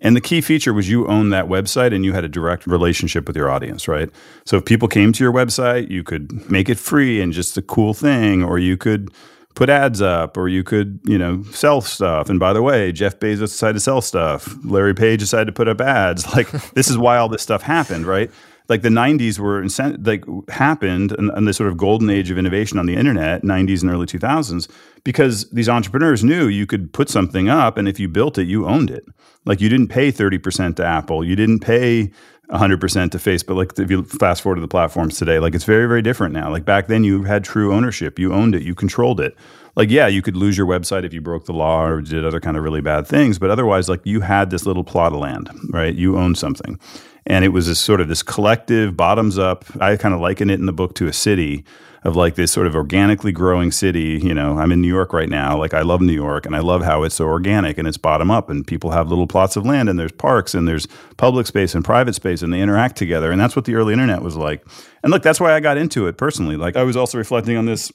And 0.00 0.14
the 0.14 0.20
key 0.20 0.40
feature 0.40 0.72
was 0.72 0.88
you 0.88 1.06
owned 1.08 1.32
that 1.32 1.46
website 1.46 1.92
and 1.92 2.04
you 2.04 2.12
had 2.12 2.24
a 2.24 2.28
direct 2.28 2.66
relationship 2.66 3.26
with 3.26 3.36
your 3.36 3.50
audience, 3.50 3.88
right? 3.88 4.10
So 4.44 4.56
if 4.56 4.64
people 4.64 4.86
came 4.86 5.12
to 5.12 5.24
your 5.24 5.32
website, 5.32 5.90
you 5.90 6.04
could 6.04 6.48
make 6.50 6.68
it 6.68 6.78
free 6.78 7.20
and 7.20 7.32
just 7.32 7.56
a 7.56 7.62
cool 7.62 7.94
thing, 7.94 8.44
or 8.44 8.58
you 8.58 8.76
could 8.76 9.10
put 9.56 9.68
ads 9.68 10.00
up, 10.00 10.36
or 10.36 10.48
you 10.48 10.62
could, 10.62 11.00
you 11.02 11.18
know, 11.18 11.42
sell 11.50 11.80
stuff. 11.80 12.30
And 12.30 12.38
by 12.38 12.52
the 12.52 12.62
way, 12.62 12.92
Jeff 12.92 13.18
Bezos 13.18 13.40
decided 13.40 13.74
to 13.74 13.80
sell 13.80 14.00
stuff. 14.00 14.56
Larry 14.64 14.94
Page 14.94 15.18
decided 15.18 15.46
to 15.46 15.52
put 15.52 15.66
up 15.66 15.80
ads. 15.80 16.24
Like 16.32 16.48
this 16.74 16.88
is 16.88 16.96
why 16.96 17.16
all 17.16 17.28
this 17.28 17.42
stuff 17.42 17.62
happened, 17.62 18.06
right? 18.06 18.30
Like 18.68 18.82
the 18.82 18.88
'90s 18.90 19.38
were 19.38 19.62
incent- 19.62 20.06
like 20.06 20.24
happened, 20.50 21.12
and, 21.12 21.30
and 21.30 21.48
the 21.48 21.54
sort 21.54 21.68
of 21.70 21.76
golden 21.76 22.10
age 22.10 22.30
of 22.30 22.38
innovation 22.38 22.78
on 22.78 22.86
the 22.86 22.96
internet, 22.96 23.42
'90s 23.42 23.82
and 23.82 23.90
early 23.90 24.06
2000s, 24.06 24.68
because 25.04 25.48
these 25.50 25.68
entrepreneurs 25.68 26.22
knew 26.22 26.48
you 26.48 26.66
could 26.66 26.92
put 26.92 27.08
something 27.08 27.48
up, 27.48 27.78
and 27.78 27.88
if 27.88 27.98
you 27.98 28.08
built 28.08 28.38
it, 28.38 28.46
you 28.46 28.66
owned 28.66 28.90
it. 28.90 29.04
Like 29.44 29.60
you 29.60 29.68
didn't 29.68 29.88
pay 29.88 30.12
30% 30.12 30.76
to 30.76 30.84
Apple, 30.84 31.24
you 31.24 31.34
didn't 31.34 31.60
pay 31.60 32.10
100% 32.50 33.10
to 33.10 33.18
Facebook. 33.18 33.56
Like 33.56 33.78
if 33.78 33.90
you 33.90 34.04
fast 34.04 34.42
forward 34.42 34.56
to 34.56 34.60
the 34.60 34.68
platforms 34.68 35.18
today, 35.18 35.38
like 35.38 35.54
it's 35.54 35.64
very, 35.64 35.86
very 35.86 36.02
different 36.02 36.34
now. 36.34 36.50
Like 36.50 36.64
back 36.64 36.86
then, 36.86 37.04
you 37.04 37.24
had 37.24 37.44
true 37.44 37.74
ownership, 37.74 38.18
you 38.18 38.32
owned 38.32 38.54
it, 38.54 38.62
you 38.62 38.74
controlled 38.74 39.20
it. 39.20 39.36
Like 39.78 39.90
yeah, 39.90 40.08
you 40.08 40.22
could 40.22 40.36
lose 40.36 40.58
your 40.58 40.66
website 40.66 41.04
if 41.04 41.14
you 41.14 41.20
broke 41.20 41.44
the 41.44 41.52
law 41.52 41.86
or 41.86 42.00
did 42.00 42.24
other 42.24 42.40
kind 42.40 42.56
of 42.56 42.64
really 42.64 42.80
bad 42.80 43.06
things, 43.06 43.38
but 43.38 43.48
otherwise, 43.48 43.88
like 43.88 44.00
you 44.04 44.22
had 44.22 44.50
this 44.50 44.66
little 44.66 44.82
plot 44.82 45.12
of 45.12 45.20
land, 45.20 45.48
right? 45.70 45.94
You 45.94 46.18
owned 46.18 46.36
something, 46.36 46.80
and 47.26 47.44
it 47.44 47.50
was 47.50 47.68
this 47.68 47.78
sort 47.78 48.00
of 48.00 48.08
this 48.08 48.24
collective, 48.24 48.96
bottoms 48.96 49.38
up. 49.38 49.64
I 49.80 49.96
kind 49.96 50.16
of 50.16 50.20
liken 50.20 50.50
it 50.50 50.58
in 50.58 50.66
the 50.66 50.72
book 50.72 50.96
to 50.96 51.06
a 51.06 51.12
city 51.12 51.64
of 52.02 52.16
like 52.16 52.34
this 52.34 52.50
sort 52.50 52.66
of 52.66 52.74
organically 52.74 53.30
growing 53.30 53.70
city. 53.70 54.20
You 54.20 54.34
know, 54.34 54.58
I'm 54.58 54.72
in 54.72 54.80
New 54.80 54.88
York 54.88 55.12
right 55.12 55.28
now. 55.28 55.56
Like 55.56 55.74
I 55.74 55.82
love 55.82 56.00
New 56.00 56.12
York 56.12 56.44
and 56.44 56.56
I 56.56 56.60
love 56.60 56.82
how 56.82 57.04
it's 57.04 57.14
so 57.14 57.26
organic 57.26 57.78
and 57.78 57.86
it's 57.86 57.96
bottom 57.96 58.32
up 58.32 58.50
and 58.50 58.66
people 58.66 58.90
have 58.90 59.08
little 59.08 59.28
plots 59.28 59.54
of 59.56 59.64
land 59.64 59.88
and 59.88 59.96
there's 59.96 60.12
parks 60.12 60.54
and 60.54 60.66
there's 60.66 60.88
public 61.18 61.46
space 61.46 61.74
and 61.76 61.84
private 61.84 62.14
space 62.14 62.42
and 62.42 62.52
they 62.52 62.60
interact 62.60 62.96
together. 62.96 63.30
And 63.30 63.40
that's 63.40 63.54
what 63.54 63.64
the 63.64 63.74
early 63.74 63.92
internet 63.92 64.22
was 64.22 64.36
like. 64.36 64.66
And 65.04 65.12
look, 65.12 65.22
that's 65.22 65.38
why 65.40 65.54
I 65.54 65.60
got 65.60 65.76
into 65.76 66.08
it 66.08 66.18
personally. 66.18 66.56
Like 66.56 66.76
I 66.76 66.82
was 66.82 66.96
also 66.96 67.18
reflecting 67.18 67.56
on 67.56 67.66
this 67.66 67.92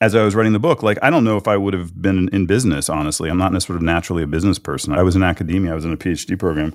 as 0.00 0.14
I 0.14 0.24
was 0.24 0.34
writing 0.34 0.52
the 0.52 0.58
book, 0.58 0.82
like 0.82 0.98
I 1.02 1.10
don't 1.10 1.24
know 1.24 1.36
if 1.36 1.48
I 1.48 1.56
would 1.56 1.74
have 1.74 2.00
been 2.00 2.28
in 2.32 2.46
business, 2.46 2.88
honestly. 2.88 3.28
I'm 3.28 3.38
not 3.38 3.60
sort 3.62 3.76
of 3.76 3.82
naturally 3.82 4.22
a 4.22 4.26
business 4.26 4.58
person. 4.58 4.92
I 4.92 5.02
was 5.02 5.16
in 5.16 5.22
academia, 5.22 5.72
I 5.72 5.74
was 5.74 5.84
in 5.84 5.92
a 5.92 5.96
PhD 5.96 6.38
program. 6.38 6.74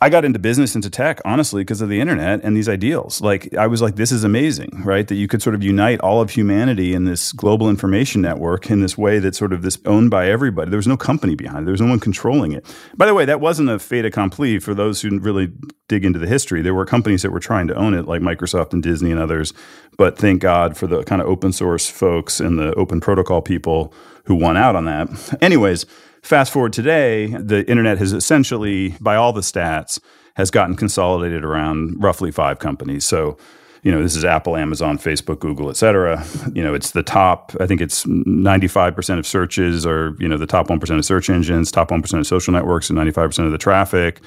I 0.00 0.10
got 0.10 0.24
into 0.24 0.38
business, 0.38 0.74
into 0.74 0.90
tech, 0.90 1.20
honestly, 1.24 1.62
because 1.62 1.80
of 1.80 1.88
the 1.88 2.00
internet 2.00 2.40
and 2.42 2.56
these 2.56 2.68
ideals. 2.68 3.20
Like, 3.20 3.54
I 3.54 3.66
was 3.66 3.80
like, 3.80 3.96
this 3.96 4.10
is 4.10 4.24
amazing, 4.24 4.82
right? 4.84 5.06
That 5.06 5.14
you 5.14 5.28
could 5.28 5.42
sort 5.42 5.54
of 5.54 5.62
unite 5.62 6.00
all 6.00 6.20
of 6.20 6.30
humanity 6.30 6.92
in 6.92 7.04
this 7.04 7.32
global 7.32 7.70
information 7.70 8.20
network 8.20 8.68
in 8.68 8.80
this 8.80 8.98
way 8.98 9.20
that's 9.20 9.38
sort 9.38 9.52
of 9.52 9.62
this 9.62 9.78
owned 9.86 10.10
by 10.10 10.28
everybody. 10.28 10.70
There 10.70 10.76
was 10.76 10.88
no 10.88 10.96
company 10.96 11.34
behind 11.34 11.60
it, 11.60 11.64
there 11.66 11.72
was 11.72 11.80
no 11.80 11.88
one 11.88 12.00
controlling 12.00 12.52
it. 12.52 12.66
By 12.96 13.06
the 13.06 13.14
way, 13.14 13.24
that 13.24 13.40
wasn't 13.40 13.70
a 13.70 13.78
fait 13.78 14.04
accompli 14.04 14.58
for 14.58 14.74
those 14.74 15.00
who 15.00 15.18
really 15.18 15.52
dig 15.88 16.04
into 16.04 16.18
the 16.18 16.26
history. 16.26 16.62
There 16.62 16.74
were 16.74 16.84
companies 16.84 17.22
that 17.22 17.30
were 17.30 17.40
trying 17.40 17.68
to 17.68 17.74
own 17.74 17.94
it, 17.94 18.06
like 18.06 18.20
Microsoft 18.20 18.72
and 18.72 18.82
Disney 18.82 19.12
and 19.12 19.20
others. 19.20 19.54
But 19.96 20.18
thank 20.18 20.42
God 20.42 20.76
for 20.76 20.86
the 20.86 21.04
kind 21.04 21.22
of 21.22 21.28
open 21.28 21.52
source 21.52 21.88
folks 21.88 22.40
and 22.40 22.58
the 22.58 22.74
open 22.74 23.00
protocol 23.00 23.40
people 23.40 23.94
who 24.24 24.34
won 24.34 24.56
out 24.56 24.74
on 24.74 24.84
that. 24.86 25.08
Anyways, 25.40 25.86
Fast 26.26 26.52
forward 26.52 26.72
today, 26.72 27.28
the 27.28 27.64
internet 27.70 27.98
has 27.98 28.12
essentially, 28.12 28.96
by 29.00 29.14
all 29.14 29.32
the 29.32 29.42
stats, 29.42 30.00
has 30.34 30.50
gotten 30.50 30.74
consolidated 30.74 31.44
around 31.44 32.02
roughly 32.02 32.32
five 32.32 32.58
companies. 32.58 33.04
So, 33.04 33.38
you 33.84 33.92
know, 33.92 34.02
this 34.02 34.16
is 34.16 34.24
Apple, 34.24 34.56
Amazon, 34.56 34.98
Facebook, 34.98 35.38
Google, 35.38 35.70
et 35.70 35.76
cetera. 35.76 36.26
You 36.52 36.64
know, 36.64 36.74
it's 36.74 36.90
the 36.90 37.04
top, 37.04 37.54
I 37.60 37.68
think 37.68 37.80
it's 37.80 38.04
95% 38.06 39.20
of 39.20 39.24
searches 39.24 39.86
are, 39.86 40.16
you 40.18 40.26
know, 40.26 40.36
the 40.36 40.48
top 40.48 40.66
1% 40.66 40.98
of 40.98 41.04
search 41.04 41.30
engines, 41.30 41.70
top 41.70 41.90
1% 41.90 42.18
of 42.18 42.26
social 42.26 42.52
networks, 42.52 42.90
and 42.90 42.98
95% 42.98 43.46
of 43.46 43.52
the 43.52 43.56
traffic. 43.56 44.20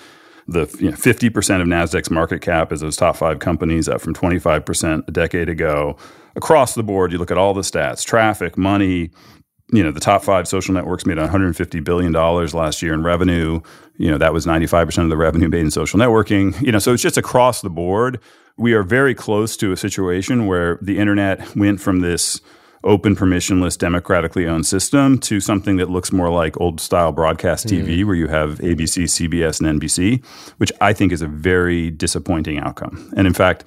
The 0.48 0.74
you 0.80 0.92
know, 0.92 0.96
50% 0.96 1.28
of 1.60 1.68
NASDAQ's 1.68 2.10
market 2.10 2.40
cap 2.42 2.72
is 2.72 2.80
those 2.80 2.96
top 2.96 3.18
five 3.18 3.40
companies, 3.40 3.90
up 3.90 4.00
from 4.00 4.14
25% 4.14 5.06
a 5.06 5.12
decade 5.12 5.50
ago. 5.50 5.98
Across 6.38 6.76
the 6.76 6.84
board, 6.84 7.12
you 7.12 7.18
look 7.18 7.30
at 7.30 7.38
all 7.38 7.54
the 7.54 7.60
stats 7.60 8.06
traffic, 8.06 8.58
money, 8.58 9.12
you 9.72 9.84
know 9.84 9.92
the 9.92 10.00
top 10.00 10.24
five 10.24 10.48
social 10.48 10.74
networks 10.74 11.06
made 11.06 11.18
150 11.18 11.80
billion 11.82 12.12
dollars 12.12 12.54
last 12.54 12.82
year 12.82 12.94
in 12.94 13.04
revenue. 13.04 13.62
You 13.98 14.12
know 14.12 14.18
that 14.18 14.34
was 14.34 14.46
95% 14.46 15.04
of 15.04 15.10
the 15.10 15.18
revenue 15.18 15.50
made 15.50 15.62
in 15.62 15.72
social 15.72 16.00
networking. 16.00 16.60
You 16.62 16.72
know 16.72 16.80
so 16.80 16.94
it's 16.94 17.04
just 17.04 17.18
across 17.18 17.62
the 17.62 17.70
board. 17.70 18.20
We 18.58 18.74
are 18.74 18.84
very 18.84 19.16
close 19.16 19.56
to 19.58 19.72
a 19.72 19.78
situation 19.78 20.48
where 20.48 20.78
the 20.82 20.98
internet 20.98 21.56
went 21.56 21.80
from 21.80 22.02
this 22.02 22.42
open 22.84 23.16
permissionless 23.16 23.78
democratically 23.78 24.48
owned 24.48 24.66
system 24.66 25.18
to 25.20 25.40
something 25.40 25.76
that 25.78 25.90
looks 25.90 26.12
more 26.14 26.30
like 26.30 26.60
old 26.62 26.80
style 26.80 27.12
broadcast 27.12 27.68
TV 27.68 28.02
hmm. 28.02 28.08
where 28.08 28.16
you 28.16 28.28
have 28.28 28.60
ABC, 28.60 29.04
CBS 29.04 29.62
and 29.62 29.82
NBC 29.82 30.24
which 30.58 30.72
I 30.80 30.94
think 30.94 31.12
is 31.12 31.22
a 31.22 31.28
very 31.28 31.92
disappointing 31.92 32.60
outcome. 32.60 33.12
And 33.18 33.28
in 33.28 33.34
fact 33.34 33.66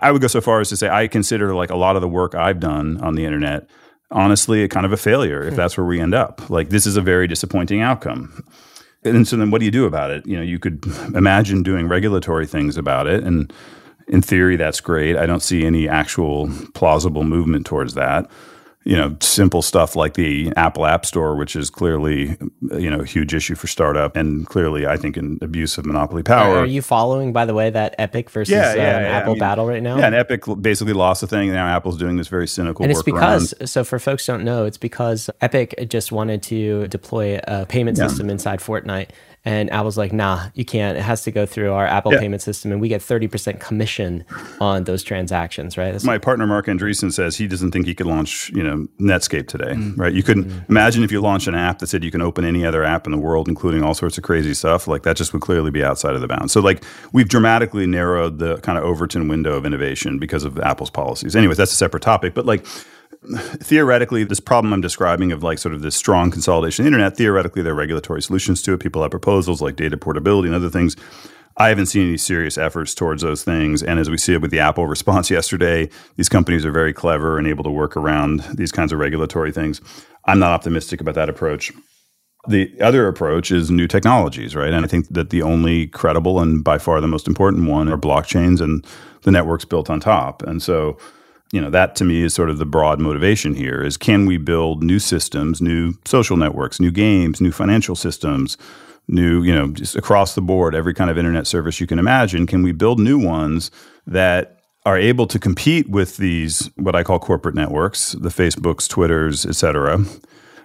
I 0.00 0.10
would 0.10 0.20
go 0.20 0.28
so 0.28 0.40
far 0.40 0.60
as 0.60 0.68
to 0.70 0.76
say 0.76 0.88
I 0.88 1.06
consider 1.06 1.54
like 1.54 1.70
a 1.70 1.76
lot 1.76 1.96
of 1.96 2.02
the 2.02 2.08
work 2.08 2.34
I've 2.34 2.60
done 2.60 3.00
on 3.00 3.14
the 3.14 3.24
internet 3.24 3.68
honestly 4.10 4.62
a 4.62 4.68
kind 4.68 4.86
of 4.86 4.92
a 4.92 4.96
failure 4.96 5.42
if 5.42 5.50
hmm. 5.50 5.56
that's 5.56 5.76
where 5.76 5.86
we 5.86 6.00
end 6.00 6.14
up. 6.14 6.48
Like 6.50 6.70
this 6.70 6.86
is 6.86 6.96
a 6.96 7.02
very 7.02 7.26
disappointing 7.26 7.80
outcome. 7.80 8.44
And 9.04 9.28
so 9.28 9.36
then 9.36 9.50
what 9.50 9.60
do 9.60 9.64
you 9.64 9.70
do 9.70 9.84
about 9.86 10.10
it? 10.10 10.26
You 10.26 10.36
know, 10.36 10.42
you 10.42 10.58
could 10.58 10.84
imagine 11.14 11.62
doing 11.62 11.88
regulatory 11.88 12.46
things 12.46 12.76
about 12.76 13.06
it 13.06 13.22
and 13.22 13.52
in 14.08 14.22
theory 14.22 14.56
that's 14.56 14.80
great. 14.80 15.16
I 15.16 15.26
don't 15.26 15.42
see 15.42 15.64
any 15.64 15.88
actual 15.88 16.50
plausible 16.74 17.24
movement 17.24 17.66
towards 17.66 17.94
that 17.94 18.28
you 18.88 18.96
know, 18.96 19.14
simple 19.20 19.60
stuff 19.60 19.94
like 19.94 20.14
the 20.14 20.50
Apple 20.56 20.86
App 20.86 21.04
Store, 21.04 21.36
which 21.36 21.54
is 21.54 21.68
clearly, 21.68 22.38
you 22.72 22.88
know, 22.88 23.00
a 23.00 23.04
huge 23.04 23.34
issue 23.34 23.54
for 23.54 23.66
startup 23.66 24.16
and 24.16 24.46
clearly, 24.46 24.86
I 24.86 24.96
think, 24.96 25.18
an 25.18 25.38
abuse 25.42 25.76
of 25.76 25.84
monopoly 25.84 26.22
power. 26.22 26.60
Are 26.60 26.64
you 26.64 26.80
following, 26.80 27.34
by 27.34 27.44
the 27.44 27.52
way, 27.52 27.68
that 27.68 27.94
Epic 27.98 28.30
versus 28.30 28.50
Yeah, 28.50 28.74
yeah, 28.74 28.96
um, 28.96 29.02
yeah. 29.02 29.08
Apple 29.10 29.32
I 29.32 29.34
mean, 29.34 29.40
battle 29.40 29.66
right 29.66 29.82
now? 29.82 29.98
Yeah, 29.98 30.06
and 30.06 30.14
Epic 30.14 30.44
basically 30.62 30.94
lost 30.94 31.20
the 31.20 31.26
thing. 31.26 31.52
Now 31.52 31.66
Apple's 31.66 31.98
doing 31.98 32.16
this 32.16 32.28
very 32.28 32.48
cynical 32.48 32.82
and 32.82 32.90
it's 32.90 33.02
because 33.02 33.52
so 33.70 33.84
for 33.84 33.98
folks 33.98 34.26
who 34.26 34.32
don't 34.32 34.44
know 34.44 34.64
it's 34.64 34.78
because 34.78 35.28
epic 35.40 35.74
just 35.88 36.12
wanted 36.12 36.42
to 36.44 36.86
deploy 36.88 37.38
a 37.44 37.66
payment 37.66 37.96
system 37.96 38.30
inside 38.30 38.60
fortnite 38.60 39.08
and 39.44 39.70
apple's 39.72 39.96
like 39.96 40.12
nah 40.12 40.46
you 40.54 40.64
can't 40.64 40.98
it 40.98 41.02
has 41.02 41.22
to 41.22 41.30
go 41.30 41.46
through 41.46 41.72
our 41.72 41.86
apple 41.86 42.12
Yeah. 42.12 42.18
payment 42.20 42.42
system 42.42 42.72
and 42.72 42.80
we 42.80 42.88
get 42.88 43.00
30% 43.00 43.60
commission 43.60 44.24
on 44.60 44.84
those 44.84 45.02
transactions 45.02 45.76
right 45.78 45.86
That's- 45.86 46.04
my 46.04 46.18
partner 46.18 46.46
Marc 46.46 46.66
Andreessen 46.66 47.12
says 47.12 47.36
he 47.36 47.46
doesn't 47.46 47.70
think 47.70 47.86
he 47.86 47.94
could 47.94 48.06
launch, 48.06 48.50
you 48.50 48.62
know, 48.62 48.86
Netscape 49.00 49.46
today, 49.46 49.72
Mm. 49.74 49.96
right? 49.98 50.12
You 50.12 50.22
couldn't 50.22 50.50
imagine 50.68 51.02
if 51.04 51.12
you 51.12 51.20
launched 51.20 51.46
an 51.48 51.54
app 51.54 51.78
that 51.78 51.86
said 51.88 52.02
you 52.02 52.10
can 52.10 52.20
open 52.22 52.44
any 52.44 52.64
other 52.66 52.82
app 52.84 53.06
in 53.06 53.12
the 53.12 53.18
world, 53.18 53.48
including 53.48 53.82
all 53.82 53.94
sorts 53.94 54.18
of 54.18 54.24
crazy 54.24 54.54
stuff. 54.54 54.86
Like 54.88 55.02
that 55.04 55.16
just 55.16 55.32
would 55.32 55.42
clearly 55.42 55.70
be 55.70 55.84
outside 55.84 56.14
of 56.14 56.20
the 56.20 56.28
bounds. 56.28 56.52
So 56.52 56.60
like 56.60 56.82
we've 57.12 57.28
dramatically 57.28 57.86
narrowed 57.86 58.38
the 58.38 58.56
kind 58.58 58.76
of 58.78 58.84
Overton 58.84 59.28
window 59.28 59.54
of 59.56 59.64
innovation 59.66 60.18
because 60.18 60.44
of 60.44 60.58
Apple's 60.58 60.90
policies. 60.90 61.36
Anyways, 61.36 61.56
that's 61.56 61.72
a 61.72 61.76
separate 61.76 62.02
topic. 62.02 62.34
But 62.34 62.44
like 62.46 62.66
theoretically, 63.60 64.24
this 64.24 64.40
problem 64.40 64.72
I'm 64.72 64.80
describing 64.80 65.32
of 65.32 65.42
like 65.42 65.58
sort 65.58 65.74
of 65.74 65.82
this 65.82 65.96
strong 65.96 66.30
consolidation 66.30 66.84
the 66.84 66.88
internet, 66.88 67.16
theoretically, 67.16 67.62
there 67.62 67.72
are 67.72 67.76
regulatory 67.76 68.22
solutions 68.22 68.62
to 68.62 68.74
it. 68.74 68.80
People 68.80 69.02
have 69.02 69.10
proposals 69.10 69.60
like 69.60 69.76
data 69.76 69.96
portability 69.96 70.48
and 70.48 70.54
other 70.54 70.70
things. 70.70 70.96
I 71.56 71.70
haven't 71.70 71.86
seen 71.86 72.06
any 72.06 72.16
serious 72.16 72.56
efforts 72.56 72.94
towards 72.94 73.22
those 73.22 73.42
things. 73.42 73.82
And 73.82 73.98
as 73.98 74.08
we 74.08 74.16
see 74.16 74.34
it 74.34 74.40
with 74.40 74.52
the 74.52 74.60
Apple 74.60 74.86
response 74.86 75.30
yesterday, 75.30 75.90
these 76.16 76.28
companies 76.28 76.64
are 76.64 76.70
very 76.70 76.92
clever 76.92 77.38
and 77.38 77.46
able 77.46 77.64
to 77.64 77.70
work 77.70 77.96
around 77.96 78.40
these 78.54 78.72
kinds 78.72 78.92
of 78.92 79.00
regulatory 79.00 79.50
things. 79.50 79.80
I'm 80.24 80.38
not 80.38 80.52
optimistic 80.52 81.00
about 81.00 81.16
that 81.16 81.28
approach. 81.28 81.72
The 82.46 82.80
other 82.80 83.08
approach 83.08 83.50
is 83.50 83.70
new 83.70 83.88
technologies, 83.88 84.54
right? 84.54 84.72
And 84.72 84.84
I 84.84 84.88
think 84.88 85.08
that 85.08 85.30
the 85.30 85.42
only 85.42 85.88
credible 85.88 86.40
and 86.40 86.62
by 86.62 86.78
far 86.78 87.00
the 87.00 87.08
most 87.08 87.26
important 87.26 87.68
one 87.68 87.88
are 87.88 87.98
blockchains 87.98 88.60
and 88.60 88.86
the 89.22 89.32
networks 89.32 89.64
built 89.64 89.90
on 89.90 89.98
top. 89.98 90.44
And 90.44 90.62
so, 90.62 90.96
you 91.52 91.60
know, 91.60 91.70
that 91.70 91.96
to 91.96 92.04
me 92.04 92.22
is 92.22 92.34
sort 92.34 92.50
of 92.50 92.58
the 92.58 92.66
broad 92.66 93.00
motivation 93.00 93.54
here 93.54 93.82
is 93.82 93.96
can 93.96 94.26
we 94.26 94.36
build 94.36 94.82
new 94.82 94.98
systems, 94.98 95.60
new 95.60 95.94
social 96.04 96.36
networks, 96.36 96.80
new 96.80 96.90
games, 96.90 97.40
new 97.40 97.52
financial 97.52 97.96
systems, 97.96 98.58
new, 99.08 99.42
you 99.42 99.54
know, 99.54 99.68
just 99.68 99.96
across 99.96 100.34
the 100.34 100.42
board, 100.42 100.74
every 100.74 100.92
kind 100.92 101.10
of 101.10 101.16
internet 101.16 101.46
service 101.46 101.80
you 101.80 101.86
can 101.86 101.98
imagine. 101.98 102.46
Can 102.46 102.62
we 102.62 102.72
build 102.72 103.00
new 103.00 103.18
ones 103.18 103.70
that 104.06 104.60
are 104.84 104.98
able 104.98 105.26
to 105.26 105.38
compete 105.38 105.88
with 105.88 106.16
these 106.18 106.70
what 106.76 106.94
I 106.94 107.02
call 107.02 107.18
corporate 107.18 107.54
networks, 107.54 108.12
the 108.12 108.28
Facebooks, 108.28 108.88
Twitters, 108.88 109.44
et 109.44 109.54
cetera, 109.54 110.04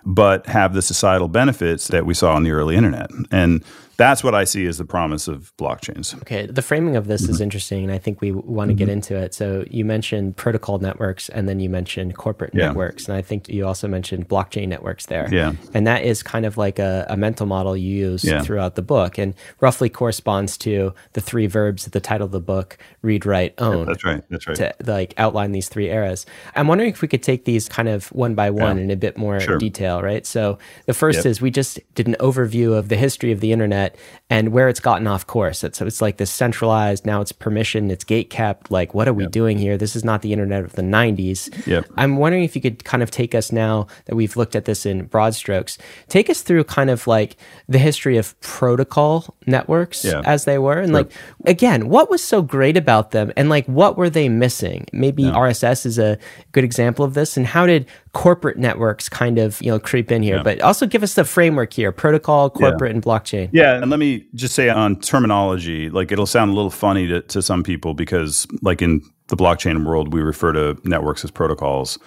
but 0.06 0.46
have 0.48 0.74
the 0.74 0.82
societal 0.82 1.28
benefits 1.28 1.88
that 1.88 2.06
we 2.06 2.14
saw 2.14 2.34
on 2.34 2.44
the 2.44 2.52
early 2.52 2.76
internet. 2.76 3.10
And 3.32 3.64
that's 3.98 4.24
what 4.24 4.34
I 4.34 4.44
see 4.44 4.66
as 4.66 4.78
the 4.78 4.86
promise 4.86 5.28
of 5.28 5.56
blockchains. 5.58 6.16
Okay, 6.22 6.46
the 6.46 6.62
framing 6.62 6.96
of 6.96 7.08
this 7.08 7.24
mm-hmm. 7.24 7.32
is 7.32 7.42
interesting, 7.42 7.84
and 7.84 7.92
I 7.92 7.98
think 7.98 8.22
we 8.22 8.32
want 8.32 8.70
to 8.70 8.74
mm-hmm. 8.74 8.78
get 8.80 8.90
into 8.90 9.16
it. 9.16 9.34
So 9.34 9.66
you 9.70 9.86
mentioned 9.86 10.36
protocol 10.36 10.80
networks, 10.80 11.30
and 11.30 11.48
then 11.48 11.60
you 11.60 11.70
mentioned 11.70 12.16
corporate 12.18 12.54
yeah. 12.54 12.68
networks, 12.68 13.08
and 13.08 13.16
I 13.16 13.22
think 13.22 13.50
you 13.50 13.66
also 13.68 13.88
mentioned 13.88 14.28
blockchain 14.28 14.68
networks 14.68 15.06
there. 15.06 15.28
Yeah, 15.32 15.54
and 15.74 15.86
that 15.86 16.04
is 16.04 16.24
kind 16.24 16.46
of 16.46 16.58
like 16.58 16.80
a, 16.80 17.06
a 17.10 17.18
mental 17.18 17.46
model 17.46 17.78
you 17.78 17.94
use 17.94 18.24
yeah. 18.24 18.42
throughout 18.42 18.76
the 18.76 18.82
book, 18.82 19.18
and 19.18 19.36
roughly 19.60 19.90
corresponds 19.90 20.58
to 20.60 20.94
the 21.14 21.22
three 21.22 21.48
verbs 21.48 21.86
at 21.86 21.94
the 21.94 22.02
title 22.02 22.26
of 22.26 22.32
the 22.32 22.42
book: 22.42 22.78
read, 23.02 23.26
write, 23.26 23.54
own. 23.60 23.80
Yeah, 23.80 23.86
that's 23.86 24.04
right. 24.04 24.24
That's 24.30 24.48
right. 24.48 24.58
To 24.58 24.76
like 24.86 25.14
outline 25.18 25.52
these 25.52 25.70
three 25.70 25.90
eras. 25.90 26.26
I'm 26.56 26.68
wondering 26.68 26.92
if 26.92 27.02
we 27.02 27.08
could 27.08 27.24
take 27.24 27.46
these 27.46 27.70
kind 27.70 27.88
of 27.88 28.08
one 28.08 28.34
by 28.34 28.50
one 28.50 28.80
in 28.80 28.90
a 28.90 28.96
bit 28.96 29.18
more 29.18 29.40
sure. 29.40 29.58
detail, 29.58 30.02
right? 30.02 30.26
So 30.26 30.58
the 30.86 30.94
first 30.94 31.18
yep. 31.18 31.26
is 31.28 31.42
we 31.42 31.52
just 31.52 31.80
did 31.94 32.08
an 32.08 32.16
overview 32.20 32.76
of 32.76 32.90
the 32.90 32.96
history 32.96 33.32
of 33.32 33.40
the 33.40 33.52
internet 33.52 33.83
and 34.30 34.50
where 34.50 34.70
it's 34.70 34.80
gotten 34.80 35.08
off 35.08 35.28
course. 35.28 35.64
It's, 35.64 35.82
it's 35.82 36.02
like 36.02 36.18
this 36.18 36.32
centralized, 36.32 37.06
now 37.06 37.22
it's 37.22 37.32
permission, 37.32 37.92
it's 37.92 38.04
gate 38.04 38.30
kept. 38.30 38.72
Like, 38.72 38.94
what 38.94 39.08
are 39.08 39.14
we 39.14 39.24
yep. 39.24 39.32
doing 39.32 39.58
here? 39.58 39.78
This 39.78 39.96
is 39.96 40.04
not 40.04 40.22
the 40.22 40.34
internet 40.34 40.64
of 40.64 40.74
the 40.74 40.82
90s. 40.82 41.66
Yep. 41.68 41.86
I'm 41.98 42.18
wondering 42.18 42.44
if 42.44 42.56
you 42.56 42.62
could 42.62 42.84
kind 42.84 43.04
of 43.04 43.12
take 43.12 43.36
us 43.36 43.52
now 43.52 43.88
that 44.06 44.16
we've 44.16 44.36
looked 44.36 44.56
at 44.56 44.66
this 44.66 44.86
in 44.86 45.06
broad 45.06 45.36
strokes, 45.36 45.78
take 46.08 46.30
us 46.30 46.42
through 46.42 46.64
kind 46.66 46.90
of 46.90 47.06
like 47.08 47.38
the 47.68 47.78
history 47.78 48.18
of 48.18 48.40
protocol 48.42 49.36
networks 49.46 50.04
yeah. 50.04 50.22
as 50.26 50.46
they 50.46 50.58
were. 50.58 50.80
And 50.80 50.90
sure. 50.90 50.98
like, 50.98 51.12
again, 51.46 51.90
what 51.90 52.10
was 52.10 52.24
so 52.24 52.42
great 52.42 52.78
about 52.78 53.12
them? 53.12 53.32
And 53.38 53.50
like, 53.50 53.66
what 53.68 53.98
were 53.98 54.10
they 54.10 54.30
missing? 54.30 54.88
Maybe 54.94 55.24
yeah. 55.24 55.34
RSS 55.34 55.86
is 55.86 56.00
a 56.00 56.18
good 56.52 56.64
example 56.64 57.06
of 57.06 57.14
this. 57.14 57.38
And 57.38 57.46
how 57.46 57.66
did 57.66 57.88
corporate 58.14 58.58
networks 58.58 59.10
kind 59.10 59.38
of, 59.38 59.62
you 59.62 59.72
know, 59.72 59.80
creep 59.80 60.12
in 60.12 60.24
here? 60.24 60.38
Yeah. 60.38 60.44
But 60.44 60.62
also 60.62 60.86
give 60.86 61.04
us 61.04 61.14
the 61.14 61.26
framework 61.26 61.74
here 61.74 61.92
protocol, 61.92 62.50
corporate, 62.50 62.92
and 62.92 63.04
blockchain. 63.04 63.50
Yeah. 63.52 63.73
And 63.82 63.90
let 63.90 64.00
me 64.00 64.26
just 64.36 64.56
say 64.56 64.70
on 64.70 65.00
terminology, 65.00 65.90
like, 65.90 66.12
it'll 66.12 66.26
sound 66.26 66.52
a 66.52 66.54
little 66.54 66.70
funny 66.70 67.08
to, 67.08 67.22
to 67.22 67.42
some 67.42 67.64
people 67.64 67.94
because, 67.94 68.46
like, 68.62 68.82
in 68.82 69.02
the 69.28 69.38
blockchain 69.38 69.86
world, 69.86 70.14
we 70.14 70.22
refer 70.22 70.52
to 70.54 70.78
networks 70.84 71.24
as 71.24 71.32
protocols 71.32 71.98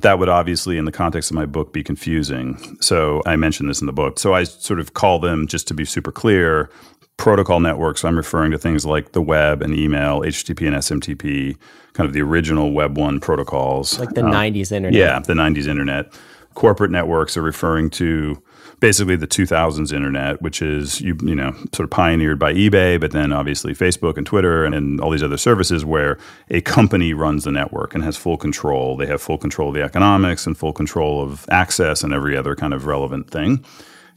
that 0.00 0.18
would 0.18 0.28
obviously, 0.28 0.76
in 0.76 0.84
the 0.84 0.92
context 0.92 1.30
of 1.30 1.34
my 1.34 1.46
book, 1.46 1.72
be 1.72 1.82
confusing. 1.82 2.58
So 2.80 3.22
I 3.26 3.36
mentioned 3.36 3.70
this 3.70 3.80
in 3.80 3.86
the 3.86 3.92
book. 3.92 4.18
So 4.18 4.34
I 4.34 4.44
sort 4.44 4.80
of 4.80 4.94
call 4.94 5.18
them, 5.18 5.46
just 5.46 5.68
to 5.68 5.74
be 5.74 5.84
super 5.84 6.10
clear, 6.10 6.70
protocol 7.16 7.60
networks. 7.60 8.04
I'm 8.04 8.16
referring 8.16 8.50
to 8.50 8.58
things 8.58 8.84
like 8.84 9.12
the 9.12 9.22
web 9.22 9.62
and 9.62 9.74
email, 9.74 10.20
HTTP 10.20 10.66
and 10.66 10.76
SMTP, 10.76 11.56
kind 11.92 12.06
of 12.08 12.12
the 12.12 12.22
original 12.22 12.72
Web 12.72 12.98
1 12.98 13.20
protocols. 13.20 13.98
Like 13.98 14.10
the 14.10 14.24
um, 14.24 14.32
90s 14.32 14.72
internet. 14.72 14.98
Yeah, 14.98 15.20
the 15.20 15.34
90s 15.34 15.68
internet. 15.68 16.12
Corporate 16.54 16.90
networks 16.90 17.36
are 17.36 17.42
referring 17.42 17.90
to 17.90 18.40
basically 18.84 19.16
the 19.16 19.26
2000s 19.26 19.94
internet, 19.94 20.42
which 20.42 20.60
is 20.60 21.00
you 21.00 21.16
you 21.22 21.34
know 21.34 21.52
sort 21.72 21.84
of 21.84 21.90
pioneered 21.90 22.38
by 22.38 22.52
eBay, 22.52 23.00
but 23.00 23.12
then 23.12 23.32
obviously 23.32 23.72
Facebook 23.72 24.18
and 24.18 24.26
Twitter 24.26 24.62
and, 24.62 24.74
and 24.74 25.00
all 25.00 25.08
these 25.08 25.22
other 25.22 25.38
services 25.38 25.86
where 25.86 26.18
a 26.50 26.60
company 26.60 27.14
runs 27.14 27.44
the 27.44 27.50
network 27.50 27.94
and 27.94 28.04
has 28.04 28.14
full 28.18 28.36
control. 28.36 28.94
They 28.98 29.06
have 29.06 29.22
full 29.22 29.38
control 29.38 29.70
of 29.70 29.74
the 29.74 29.82
economics 29.82 30.46
and 30.46 30.54
full 30.54 30.74
control 30.74 31.22
of 31.22 31.46
access 31.50 32.04
and 32.04 32.12
every 32.12 32.36
other 32.36 32.54
kind 32.54 32.74
of 32.74 32.84
relevant 32.84 33.30
thing. 33.30 33.64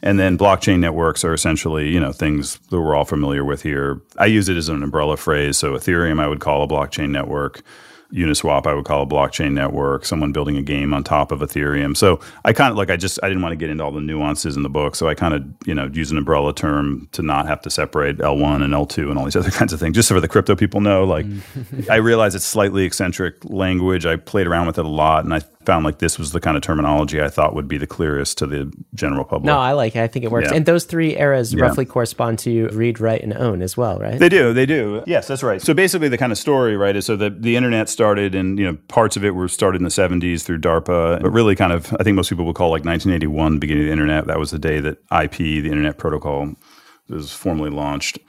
And 0.02 0.20
then 0.20 0.38
blockchain 0.38 0.80
networks 0.80 1.24
are 1.24 1.34
essentially, 1.34 1.88
you 1.88 2.02
know, 2.02 2.12
things 2.12 2.58
that 2.70 2.82
we're 2.82 2.94
all 2.94 3.06
familiar 3.06 3.46
with 3.46 3.62
here. 3.62 4.02
I 4.18 4.26
use 4.26 4.50
it 4.50 4.58
as 4.58 4.68
an 4.68 4.84
umbrella 4.84 5.16
phrase. 5.16 5.56
So 5.56 5.76
Ethereum, 5.76 6.20
I 6.20 6.28
would 6.28 6.42
call 6.42 6.62
a 6.62 6.68
blockchain 6.68 7.12
network. 7.12 7.62
Uniswap, 8.14 8.66
I 8.66 8.74
would 8.74 8.86
call 8.86 9.04
a 9.04 9.06
blockchain 9.06 9.52
network, 9.52 10.06
someone 10.06 10.32
building 10.32 10.58
a 10.58 10.62
game 10.62 10.94
on 10.94 11.04
top 11.04 11.32
of 11.32 11.40
Ethereum. 11.42 11.96
So 11.96 12.20
I 12.46 12.54
kind 12.54 12.72
of 12.72 12.78
like, 12.78 12.90
I 12.90 12.96
just, 12.96 13.20
I 13.22 13.28
didn't 13.28 13.44
want 13.44 13.52
to 13.52 13.58
get 13.58 13.70
into 13.70 13.84
all 13.84 13.92
the 13.92 14.02
nuances 14.02 14.56
in 14.56 14.64
the 14.64 14.70
book. 14.70 14.96
So 14.96 15.08
I 15.08 15.14
kind 15.14 15.34
of, 15.34 15.44
you 15.66 15.74
know, 15.74 15.90
use 15.92 16.12
an 16.12 16.18
umbrella 16.18 16.54
term 16.54 17.10
to 17.12 17.22
not 17.22 17.48
have 17.48 17.62
to 17.62 17.70
separate 17.70 18.18
L1 18.18 18.64
and 18.64 18.74
L2 18.74 19.10
and 19.10 19.18
all 19.18 19.26
these 19.26 19.36
other 19.38 19.52
kinds 19.52 19.74
of 19.74 19.80
things, 19.80 19.96
just 19.96 20.08
so 20.08 20.16
for 20.16 20.22
the 20.22 20.28
crypto 20.28 20.56
people 20.56 20.82
know. 20.82 21.04
Like, 21.04 21.26
mm. 21.26 21.90
I 21.90 21.96
realize 21.96 22.34
it's 22.36 22.46
slightly 22.46 22.86
eccentric 22.86 23.44
language. 23.44 24.06
I 24.06 24.16
played 24.16 24.48
around 24.48 24.68
with 24.68 24.78
it 24.78 24.86
a 24.86 24.90
lot 24.90 25.26
and 25.26 25.34
I 25.34 25.42
found 25.68 25.84
like 25.84 26.00
this 26.00 26.18
was 26.18 26.32
the 26.32 26.40
kind 26.40 26.56
of 26.56 26.64
terminology 26.64 27.22
I 27.22 27.28
thought 27.28 27.54
would 27.54 27.68
be 27.68 27.78
the 27.78 27.86
clearest 27.86 28.38
to 28.38 28.48
the 28.48 28.74
general 28.96 29.26
public. 29.26 29.48
No, 29.48 29.60
I 29.60 29.74
like 29.74 29.98
it. 29.98 30.02
I 30.02 30.08
think 30.08 30.24
it 30.24 30.32
works. 30.32 30.48
Yeah. 30.50 30.56
And 30.56 30.66
those 30.66 30.86
three 30.86 31.18
eras 31.18 31.54
yeah. 31.54 31.62
roughly 31.62 31.86
correspond 31.86 32.40
to 32.40 32.70
read, 32.70 33.02
write, 33.02 33.22
and 33.22 33.34
own 33.34 33.62
as 33.62 33.76
well, 33.76 34.00
right? 34.00 34.18
They 34.18 34.30
do. 34.30 34.54
They 34.54 34.66
do. 34.66 35.04
Yes, 35.06 35.28
that's 35.28 35.44
right. 35.44 35.62
So 35.62 35.74
basically, 35.74 36.08
the 36.08 36.18
kind 36.18 36.32
of 36.32 36.38
story, 36.38 36.78
right, 36.78 36.96
is 36.96 37.06
so 37.06 37.18
the 37.18 37.30
the 37.30 37.58
internet 37.58 37.90
started, 37.90 38.34
and 38.34 38.58
you 38.58 38.66
know, 38.66 38.78
parts 38.88 39.18
of 39.18 39.26
it 39.26 39.32
were 39.32 39.50
started 39.50 39.82
in 39.82 39.84
the 39.84 39.90
'70s 39.90 40.44
through 40.44 40.60
DARPA, 40.60 41.22
but 41.22 41.32
really, 41.32 41.54
kind 41.54 41.74
of, 41.74 41.94
I 42.00 42.04
think 42.04 42.16
most 42.16 42.30
people 42.30 42.46
would 42.46 42.56
call 42.56 42.70
like 42.70 42.86
1981 42.86 43.56
the 43.56 43.60
beginning 43.60 43.84
of 43.84 43.88
the 43.88 43.92
internet. 43.92 44.26
That 44.28 44.40
was 44.40 44.52
the 44.52 44.60
day 44.60 44.80
that 44.80 45.00
IP, 45.12 45.38
the 45.38 45.68
Internet 45.68 45.98
Protocol, 45.98 46.56
was 47.10 47.34
formally 47.34 47.70
launched. 47.70 48.20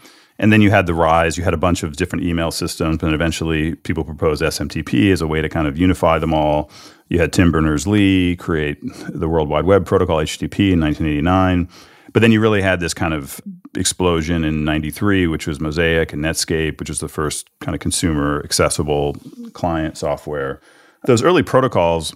And 0.41 0.53
then 0.53 0.63
you 0.63 0.71
had 0.71 0.87
the 0.87 0.95
rise, 0.95 1.37
you 1.37 1.43
had 1.43 1.55
a 1.55 1.59
bunch 1.59 1.83
of 1.83 1.97
different 1.97 2.25
email 2.25 2.51
systems, 2.53 3.03
and 3.03 3.13
eventually 3.13 3.75
people 3.75 4.05
proposed 4.05 4.41
SMTP 4.41 5.13
as 5.13 5.21
a 5.21 5.27
way 5.27 5.43
to 5.43 5.49
kind 5.49 5.67
of 5.67 5.77
unify 5.77 6.19
them 6.19 6.33
all. 6.33 6.71
You 7.09 7.19
had 7.19 7.33
Tim 7.33 7.51
Berners 7.51 7.87
Lee 7.87 8.37
create 8.37 8.79
the 9.09 9.29
World 9.29 9.49
Wide 9.49 9.65
Web 9.65 9.87
Protocol, 9.87 10.19
HTTP, 10.19 10.73
in 10.73 10.81
1989. 10.81 11.69
But 12.13 12.21
then 12.21 12.33
you 12.33 12.41
really 12.41 12.63
had 12.63 12.81
this 12.81 12.95
kind 12.95 13.15
of 13.15 13.41
explosion 13.77 14.45
in 14.45 14.65
93, 14.65 15.27
which 15.27 15.47
was 15.47 15.61
Mosaic 15.61 16.13
and 16.13 16.25
Netscape, 16.25 16.79
which 16.79 16.89
was 16.89 17.01
the 17.01 17.09
first 17.09 17.49
kind 17.61 17.75
of 17.75 17.81
consumer 17.81 18.43
accessible 18.45 19.17
client 19.53 19.97
software. 19.97 20.61
Those 21.05 21.23
early 21.23 21.43
protocols, 21.43 22.13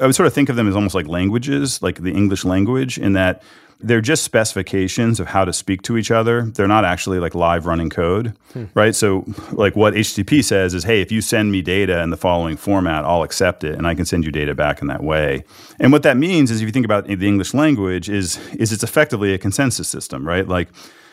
I 0.00 0.06
would 0.06 0.14
sort 0.14 0.26
of 0.26 0.34
think 0.34 0.48
of 0.48 0.56
them 0.56 0.68
as 0.68 0.74
almost 0.74 0.94
like 0.94 1.06
languages, 1.06 1.82
like 1.82 2.02
the 2.02 2.12
English 2.12 2.44
language, 2.44 2.98
in 2.98 3.14
that 3.14 3.42
they're 3.80 4.00
just 4.00 4.24
specifications 4.24 5.20
of 5.20 5.26
how 5.26 5.44
to 5.44 5.52
speak 5.52 5.82
to 5.82 5.96
each 5.96 6.10
other. 6.10 6.42
They're 6.42 6.66
not 6.66 6.84
actually 6.84 7.18
like 7.18 7.34
live 7.34 7.66
running 7.66 7.90
code, 7.90 8.34
hmm. 8.52 8.64
right? 8.74 8.94
So, 8.94 9.24
like 9.52 9.76
what 9.76 9.94
HTTP 9.94 10.42
says 10.42 10.72
is, 10.74 10.84
hey, 10.84 11.02
if 11.02 11.12
you 11.12 11.20
send 11.20 11.52
me 11.52 11.62
data 11.62 12.02
in 12.02 12.10
the 12.10 12.16
following 12.16 12.56
format, 12.56 13.04
I'll 13.04 13.22
accept 13.22 13.64
it, 13.64 13.74
and 13.74 13.86
I 13.86 13.94
can 13.94 14.06
send 14.06 14.24
you 14.24 14.32
data 14.32 14.54
back 14.54 14.80
in 14.80 14.88
that 14.88 15.02
way. 15.02 15.44
And 15.78 15.92
what 15.92 16.02
that 16.04 16.16
means 16.16 16.50
is, 16.50 16.60
if 16.60 16.66
you 16.66 16.72
think 16.72 16.86
about 16.86 17.06
the 17.06 17.26
English 17.26 17.52
language, 17.52 18.08
is 18.08 18.38
is 18.54 18.72
it's 18.72 18.82
effectively 18.82 19.34
a 19.34 19.38
consensus 19.38 19.88
system, 19.88 20.26
right? 20.26 20.48
Like 20.48 20.68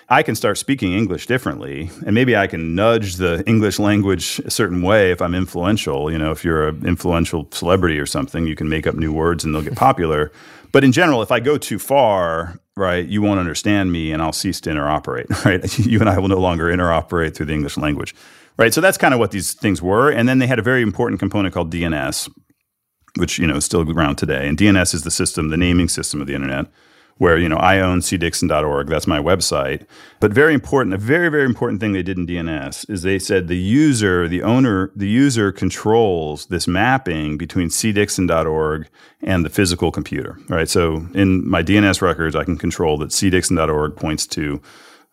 I 0.10 0.22
can 0.22 0.36
start 0.36 0.58
speaking 0.58 0.94
English 0.94 1.28
differently, 1.28 1.89
and 2.06 2.13
maybe 2.13 2.36
I 2.36 2.48
can 2.48 2.76
nudge 2.76 3.16
the 3.16 3.44
English 3.48 3.80
language 3.80 4.39
a 4.46 4.52
certain 4.52 4.82
way 4.82 5.12
if 5.12 5.22
I'm 5.22 5.34
influential. 5.34 6.12
You 6.12 6.18
know, 6.18 6.32
if 6.32 6.44
you're 6.44 6.68
an 6.70 6.86
influential 6.86 7.48
celebrity 7.52 8.00
or 8.00 8.06
something, 8.06 8.46
you 8.46 8.56
can 8.56 8.68
make 8.68 8.86
up 8.86 8.96
new 8.96 9.13
words 9.13 9.44
and 9.44 9.56
they'll 9.56 9.62
get 9.62 9.76
popular. 9.76 10.32
But 10.72 10.84
in 10.84 10.92
general, 10.92 11.22
if 11.22 11.32
I 11.32 11.39
go 11.39 11.58
too 11.58 11.80
far, 11.80 12.60
right, 12.76 13.08
you 13.08 13.22
won't 13.22 13.39
understand 13.39 13.92
me 13.92 14.12
and 14.12 14.22
I'll 14.22 14.34
cease 14.34 14.60
to 14.62 14.72
interoperate, 14.72 15.30
right? 15.46 15.80
you 15.86 16.00
and 16.00 16.10
I 16.10 16.20
will 16.20 16.30
no 16.30 16.39
longer 16.39 16.66
interoperate 16.66 17.36
through 17.36 17.46
the 17.46 17.54
English 17.54 17.78
language, 17.78 18.13
right? 18.58 18.74
So 18.74 18.82
that's 18.82 18.98
kind 18.98 19.13
of 19.13 19.20
what 19.20 19.32
these 19.32 19.54
things 19.54 19.82
were. 19.82 20.12
And 20.12 20.28
then 20.28 20.39
they 20.39 20.48
had 20.48 20.60
a 20.60 20.63
very 20.63 20.82
important 20.82 21.20
component 21.20 21.54
called 21.54 21.72
DNS, 21.72 22.30
which, 23.18 23.39
you 23.39 23.48
know, 23.48 23.56
is 23.56 23.66
still 23.66 23.89
around 23.89 24.18
today. 24.18 24.48
And 24.48 24.58
DNS 24.58 24.94
is 24.94 25.04
the 25.04 25.12
system, 25.12 25.50
the 25.50 25.58
naming 25.58 25.88
system 25.88 26.20
of 26.20 26.28
the 26.28 26.34
internet 26.34 26.66
where 27.17 27.38
you 27.38 27.47
know 27.47 27.58
I 27.58 27.80
own 27.80 27.99
cdixon.org. 27.99 28.88
That's 28.88 29.08
my 29.08 29.19
website. 29.19 29.86
But 30.19 30.34
very 30.34 30.54
important, 30.54 30.93
a 30.93 30.97
very 30.97 31.30
very 31.30 31.45
important 31.45 31.80
thing 31.80 31.93
they 31.93 32.04
did 32.04 32.17
in 32.17 32.28
DNS 32.28 32.89
is 32.89 33.02
they 33.02 33.19
said 33.19 33.47
the 33.47 33.58
user, 33.58 34.28
the 34.28 34.43
owner, 34.43 34.91
the 34.95 35.08
user 35.08 35.52
controls 35.52 36.47
this 36.47 36.67
mapping 36.67 37.38
between 37.38 37.69
cdixon.org 37.69 38.88
and 39.21 39.45
the 39.45 39.49
physical 39.49 39.91
computer. 39.91 40.38
Right. 40.49 40.69
So 40.69 41.08
in 41.13 41.47
my 41.47 41.63
DNS 41.63 42.02
records, 42.02 42.36
I 42.36 42.43
can 42.43 42.58
control 42.58 42.97
that 42.97 43.10
cdixon.org 43.10 43.95
points 43.95 44.28
to 44.28 44.62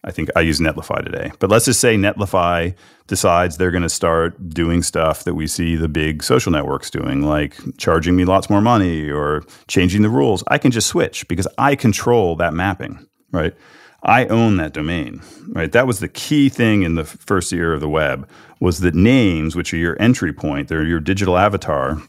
I 0.02 0.10
think 0.12 0.30
I 0.34 0.40
use 0.40 0.60
Netlify 0.60 1.04
today. 1.04 1.30
But 1.40 1.50
let's 1.50 1.66
just 1.66 1.80
say 1.80 1.96
Netlify 1.96 2.74
decides 3.06 3.56
they're 3.56 3.70
going 3.70 3.82
to 3.82 3.88
start 3.88 4.48
doing 4.48 4.82
stuff 4.82 5.24
that 5.24 5.34
we 5.34 5.46
see 5.46 5.76
the 5.76 5.88
big 5.88 6.22
social 6.22 6.50
networks 6.52 6.90
doing, 6.90 7.22
like 7.22 7.56
charging 7.76 8.16
me 8.16 8.24
lots 8.24 8.48
more 8.48 8.62
money 8.62 9.10
or 9.10 9.42
changing 9.68 10.02
the 10.02 10.08
rules. 10.08 10.42
I 10.48 10.56
can 10.56 10.70
just 10.70 10.86
switch 10.86 11.28
because 11.28 11.46
I 11.58 11.74
control 11.74 12.36
that 12.36 12.54
mapping, 12.54 13.06
right? 13.30 13.54
I 14.02 14.24
own 14.26 14.56
that 14.56 14.72
domain, 14.72 15.20
right? 15.48 15.70
That 15.70 15.86
was 15.86 16.00
the 16.00 16.08
key 16.08 16.48
thing 16.48 16.82
in 16.82 16.94
the 16.94 17.04
first 17.04 17.52
year 17.52 17.74
of 17.74 17.80
the 17.80 17.88
web 17.88 18.26
was 18.58 18.80
that 18.80 18.94
names, 18.94 19.54
which 19.54 19.74
are 19.74 19.78
your 19.78 20.00
entry 20.00 20.32
point, 20.32 20.68
they're 20.68 20.86
your 20.86 21.00
digital 21.00 21.36
avatar, 21.36 22.00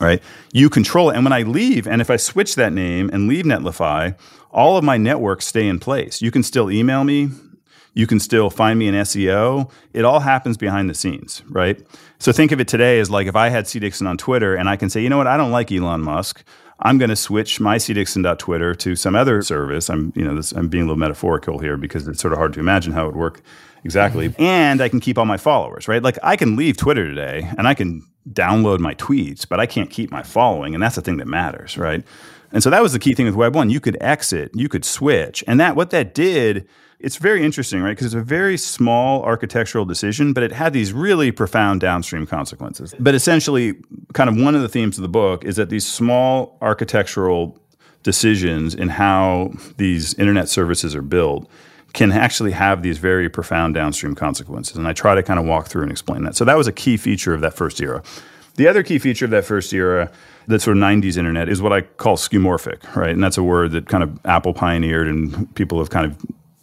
right? 0.00 0.22
You 0.52 0.70
control 0.70 1.10
it. 1.10 1.16
And 1.16 1.24
when 1.24 1.32
I 1.32 1.42
leave, 1.42 1.88
and 1.88 2.00
if 2.00 2.10
I 2.10 2.16
switch 2.16 2.54
that 2.54 2.72
name 2.72 3.10
and 3.12 3.26
leave 3.26 3.44
Netlify, 3.44 4.16
all 4.50 4.76
of 4.76 4.84
my 4.84 4.96
networks 4.96 5.46
stay 5.46 5.66
in 5.66 5.78
place. 5.78 6.20
You 6.20 6.30
can 6.30 6.42
still 6.42 6.70
email 6.70 7.04
me. 7.04 7.30
You 7.94 8.06
can 8.06 8.20
still 8.20 8.50
find 8.50 8.78
me 8.78 8.88
in 8.88 8.94
SEO. 8.94 9.70
It 9.92 10.04
all 10.04 10.20
happens 10.20 10.56
behind 10.56 10.88
the 10.88 10.94
scenes, 10.94 11.42
right? 11.48 11.80
So 12.18 12.32
think 12.32 12.52
of 12.52 12.60
it 12.60 12.68
today 12.68 13.00
as 13.00 13.10
like 13.10 13.26
if 13.26 13.34
I 13.34 13.48
had 13.48 13.66
C. 13.66 13.78
Dixon 13.78 14.06
on 14.06 14.16
Twitter 14.16 14.54
and 14.54 14.68
I 14.68 14.76
can 14.76 14.90
say, 14.90 15.02
you 15.02 15.08
know 15.08 15.18
what, 15.18 15.26
I 15.26 15.36
don't 15.36 15.50
like 15.50 15.72
Elon 15.72 16.02
Musk. 16.02 16.44
I'm 16.82 16.98
going 16.98 17.10
to 17.10 17.16
switch 17.16 17.60
my 17.60 17.76
cdixon.twitter 17.76 18.74
to 18.74 18.96
some 18.96 19.14
other 19.14 19.42
service. 19.42 19.90
I'm, 19.90 20.12
you 20.16 20.24
know, 20.24 20.34
this, 20.34 20.52
I'm 20.52 20.68
being 20.68 20.84
a 20.84 20.86
little 20.86 20.98
metaphorical 20.98 21.58
here 21.58 21.76
because 21.76 22.08
it's 22.08 22.20
sort 22.20 22.32
of 22.32 22.38
hard 22.38 22.54
to 22.54 22.60
imagine 22.60 22.92
how 22.92 23.04
it 23.04 23.06
would 23.08 23.16
work 23.16 23.42
exactly. 23.84 24.34
and 24.38 24.80
I 24.80 24.88
can 24.88 25.00
keep 25.00 25.18
all 25.18 25.26
my 25.26 25.36
followers, 25.36 25.88
right? 25.88 26.02
Like 26.02 26.18
I 26.22 26.36
can 26.36 26.56
leave 26.56 26.76
Twitter 26.76 27.06
today 27.06 27.50
and 27.58 27.68
I 27.68 27.74
can 27.74 28.06
download 28.28 28.78
my 28.78 28.94
tweets, 28.94 29.46
but 29.48 29.60
I 29.60 29.66
can't 29.66 29.90
keep 29.90 30.10
my 30.10 30.22
following, 30.22 30.74
and 30.74 30.82
that's 30.82 30.96
the 30.96 31.02
thing 31.02 31.16
that 31.18 31.26
matters, 31.26 31.76
right? 31.76 32.04
And 32.52 32.62
so 32.62 32.70
that 32.70 32.82
was 32.82 32.92
the 32.92 32.98
key 32.98 33.14
thing 33.14 33.26
with 33.26 33.34
Web 33.34 33.54
1. 33.54 33.70
You 33.70 33.80
could 33.80 33.96
exit, 34.00 34.50
you 34.54 34.68
could 34.68 34.84
switch. 34.84 35.44
And 35.46 35.60
that 35.60 35.76
what 35.76 35.90
that 35.90 36.14
did, 36.14 36.68
it's 36.98 37.16
very 37.16 37.44
interesting, 37.44 37.80
right? 37.80 37.92
Because 37.92 38.06
it's 38.06 38.14
a 38.14 38.20
very 38.20 38.56
small 38.56 39.22
architectural 39.22 39.84
decision, 39.84 40.32
but 40.32 40.42
it 40.42 40.52
had 40.52 40.72
these 40.72 40.92
really 40.92 41.32
profound 41.32 41.80
downstream 41.80 42.26
consequences. 42.26 42.94
But 42.98 43.14
essentially, 43.14 43.74
kind 44.12 44.28
of 44.28 44.36
one 44.36 44.54
of 44.54 44.62
the 44.62 44.68
themes 44.68 44.98
of 44.98 45.02
the 45.02 45.08
book 45.08 45.44
is 45.44 45.56
that 45.56 45.70
these 45.70 45.86
small 45.86 46.58
architectural 46.60 47.58
decisions 48.02 48.74
in 48.74 48.88
how 48.88 49.52
these 49.76 50.14
internet 50.14 50.48
services 50.48 50.94
are 50.94 51.02
built 51.02 51.48
can 51.92 52.12
actually 52.12 52.52
have 52.52 52.82
these 52.82 52.98
very 52.98 53.28
profound 53.28 53.74
downstream 53.74 54.14
consequences. 54.14 54.76
And 54.76 54.86
I 54.86 54.92
try 54.92 55.14
to 55.14 55.22
kind 55.22 55.40
of 55.40 55.46
walk 55.46 55.66
through 55.66 55.82
and 55.82 55.90
explain 55.90 56.22
that. 56.24 56.36
So 56.36 56.44
that 56.44 56.56
was 56.56 56.66
a 56.66 56.72
key 56.72 56.96
feature 56.96 57.34
of 57.34 57.40
that 57.40 57.54
first 57.54 57.80
era. 57.80 58.02
The 58.56 58.68
other 58.68 58.82
key 58.82 58.98
feature 58.98 59.24
of 59.24 59.30
that 59.30 59.44
first 59.44 59.72
era, 59.72 60.10
that 60.50 60.60
sort 60.60 60.76
of 60.76 60.82
90s 60.82 61.16
internet, 61.16 61.48
is 61.48 61.62
what 61.62 61.72
I 61.72 61.82
call 61.82 62.16
skeuomorphic, 62.16 62.94
right? 62.94 63.10
And 63.10 63.22
that's 63.22 63.38
a 63.38 63.42
word 63.42 63.72
that 63.72 63.88
kind 63.88 64.02
of 64.02 64.18
Apple 64.24 64.52
pioneered 64.52 65.08
and 65.08 65.52
people 65.54 65.78
have 65.78 65.90
kind 65.90 66.06
of, 66.06 66.16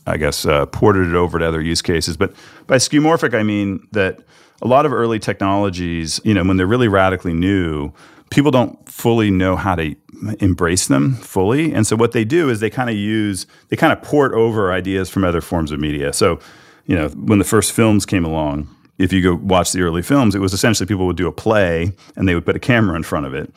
I 0.06 0.18
guess, 0.18 0.46
uh, 0.46 0.66
ported 0.68 1.08
it 1.08 1.16
over 1.16 1.40
to 1.40 1.48
other 1.48 1.62
use 1.62 1.82
cases. 1.82 2.18
But 2.18 2.34
by 2.68 2.78
skeuomorphic, 2.78 3.34
I 3.34 3.44
mean 3.44 3.88
that 3.92 4.20
a 4.62 4.68
lot 4.68 4.86
of 4.86 4.94
early 4.94 5.20
technologies, 5.20 6.20
you 6.24 6.34
know, 6.34 6.44
when 6.44 6.58
they're 6.58 6.68
really 6.68 6.88
radically 6.88 7.34
new, 7.34 7.92
people 8.30 8.52
don't 8.52 8.88
fully 8.90 9.32
know 9.32 9.56
how 9.56 9.76
to 9.76 9.96
embrace 10.40 10.88
them 10.88 11.16
fully. 11.16 11.74
And 11.74 11.86
so 11.86 11.96
what 11.96 12.12
they 12.12 12.26
do 12.26 12.50
is 12.50 12.60
they 12.60 12.70
kind 12.70 12.90
of 12.90 12.96
use, 12.96 13.46
they 13.70 13.76
kind 13.76 13.94
of 13.94 14.02
port 14.02 14.34
over 14.34 14.72
ideas 14.72 15.10
from 15.10 15.24
other 15.24 15.42
forms 15.42 15.72
of 15.72 15.80
media. 15.80 16.12
So, 16.14 16.40
you 16.86 16.96
know, 16.96 17.10
when 17.10 17.40
the 17.40 17.46
first 17.46 17.72
films 17.72 18.06
came 18.06 18.26
along, 18.26 18.68
if 18.98 19.14
you 19.14 19.22
go 19.22 19.36
watch 19.36 19.72
the 19.72 19.82
early 19.82 20.02
films, 20.02 20.36
it 20.36 20.40
was 20.40 20.54
essentially 20.54 20.88
people 20.88 21.06
would 21.06 21.18
do 21.18 21.28
a 21.28 21.32
play 21.32 21.92
and 22.16 22.28
they 22.28 22.36
would 22.36 22.46
put 22.46 22.56
a 22.56 22.60
camera 22.60 22.96
in 22.96 23.04
front 23.04 23.26
of 23.26 23.34
it, 23.34 23.52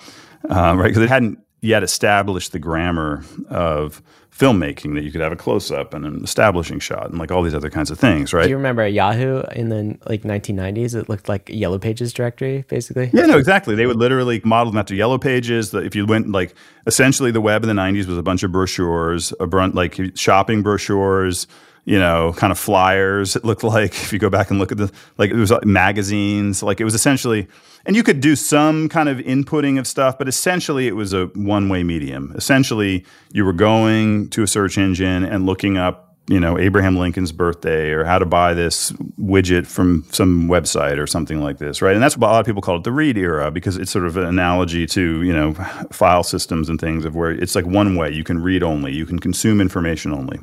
uh, 0.48 0.74
right? 0.76 0.88
Because 0.88 1.03
it 1.03 1.09
hadn't 1.09 1.38
yet 1.62 1.83
established 1.83 2.53
the 2.53 2.59
grammar 2.59 3.24
of 3.48 4.03
filmmaking 4.40 4.94
that 4.94 5.03
you 5.03 5.12
could 5.12 5.20
have 5.20 5.33
a 5.33 5.37
close 5.37 5.70
up 5.70 5.92
and 5.92 6.07
an 6.07 6.24
establishing 6.24 6.79
shot 6.81 7.11
and 7.11 7.18
like 7.18 7.31
all 7.31 7.42
these 7.42 7.55
other 7.55 7.68
kinds 7.68 7.90
of 7.90 7.98
things, 7.98 8.33
right? 8.33 8.44
Do 8.44 8.48
you 8.48 8.57
remember 8.57 8.87
Yahoo 8.87 9.42
in 9.55 9.68
the 9.68 9.98
like 10.07 10.22
1990s? 10.22 10.94
It 10.94 11.11
looked 11.11 11.29
like 11.29 11.50
Yellow 11.50 11.79
Pages 11.79 12.12
directory, 12.14 12.64
basically. 12.68 13.11
Yeah, 13.12 13.26
no, 13.26 13.37
exactly. 13.37 13.74
They 13.74 13.87
would 13.87 13.98
literally 13.98 14.40
model 14.42 14.72
them 14.72 14.79
after 14.79 14.94
Yellow 14.94 15.18
Pages. 15.18 15.74
If 15.74 15.94
you 15.94 16.07
went 16.07 16.33
like 16.33 16.55
essentially 16.87 17.31
the 17.31 17.42
web 17.42 17.62
in 17.62 17.68
the 17.68 17.81
90s 17.81 18.07
was 18.07 18.16
a 18.16 18.22
bunch 18.22 18.42
of 18.42 18.50
brochures, 18.50 19.35
a 19.40 19.46
brunt 19.46 19.74
like 19.74 20.00
shopping 20.16 20.62
brochures 20.62 21.46
you 21.85 21.99
know, 21.99 22.35
kind 22.37 22.51
of 22.51 22.59
flyers. 22.59 23.37
It 23.37 23.45
looked 23.45 23.62
like 23.64 23.93
if 23.93 24.12
you 24.12 24.19
go 24.19 24.31
back 24.31 24.51
and 24.51 24.59
look 24.59 24.73
at 24.73 24.79
the 24.79 24.93
like 25.19 25.31
it 25.31 25.37
was 25.37 25.51
like 25.51 25.64
magazines. 25.64 26.62
Like 26.62 26.81
it 26.81 26.85
was 26.85 26.95
essentially, 26.95 27.49
and 27.87 27.97
you 27.97 28.03
could 28.03 28.21
do 28.21 28.37
some 28.37 28.88
kind 28.88 29.09
of 29.09 29.19
inputting 29.19 29.79
of 29.79 29.87
stuff, 29.87 30.19
but 30.19 30.29
essentially 30.29 30.87
it 30.87 30.97
was 30.97 31.12
a 31.12 31.27
one 31.35 31.69
way 31.69 31.83
medium. 31.83 32.33
Essentially, 32.37 33.05
you 33.33 33.45
were 33.45 33.53
going 33.53 34.29
to 34.31 34.43
a 34.43 34.47
search 34.47 34.79
engine 34.79 35.25
and 35.25 35.47
looking 35.47 35.77
up. 35.77 36.07
You 36.29 36.38
know, 36.38 36.57
Abraham 36.57 36.97
Lincoln's 36.97 37.33
birthday, 37.33 37.90
or 37.90 38.05
how 38.05 38.21
to 38.21 38.27
buy 38.27 38.55
this 38.55 38.93
widget 39.19 39.66
from 39.66 40.05
some 40.12 40.49
website, 40.49 40.99
or 40.99 41.07
something 41.09 41.40
like 41.40 41.59
this, 41.59 41.83
right? 41.83 41.95
And 41.95 42.01
that's 42.01 42.16
what 42.16 42.29
a 42.29 42.31
lot 42.31 42.38
of 42.38 42.47
people 42.47 42.62
call 42.62 42.77
it 42.77 42.85
the 42.85 42.93
read 42.93 43.19
era 43.19 43.51
because 43.51 43.77
it's 43.77 43.90
sort 43.90 44.07
of 44.07 44.16
an 44.16 44.27
analogy 44.27 44.87
to 44.88 45.23
you 45.23 45.33
know 45.33 45.55
file 45.90 46.23
systems 46.23 46.69
and 46.69 46.81
things 46.81 47.05
of 47.05 47.16
where 47.16 47.33
it's 47.33 47.57
like 47.57 47.66
one 47.66 47.97
way 47.97 48.12
you 48.12 48.23
can 48.23 48.40
read 48.40 48.62
only, 48.62 48.93
you 48.93 49.07
can 49.07 49.19
consume 49.19 49.61
information 49.61 50.12
only. 50.12 50.38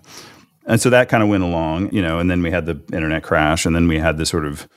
And 0.68 0.82
so 0.82 0.90
that 0.90 1.10
kind 1.10 1.24
of 1.24 1.30
went 1.30 1.44
along, 1.44 1.94
you 1.94 2.02
know, 2.02 2.20
and 2.20 2.30
then 2.30 2.44
we 2.44 2.52
had 2.52 2.66
the 2.66 2.80
internet 2.94 3.24
crash, 3.24 3.66
and 3.66 3.74
then 3.74 3.88
we 3.88 3.98
had 3.98 4.18
this 4.18 4.30
sort 4.30 4.46
of 4.46 4.68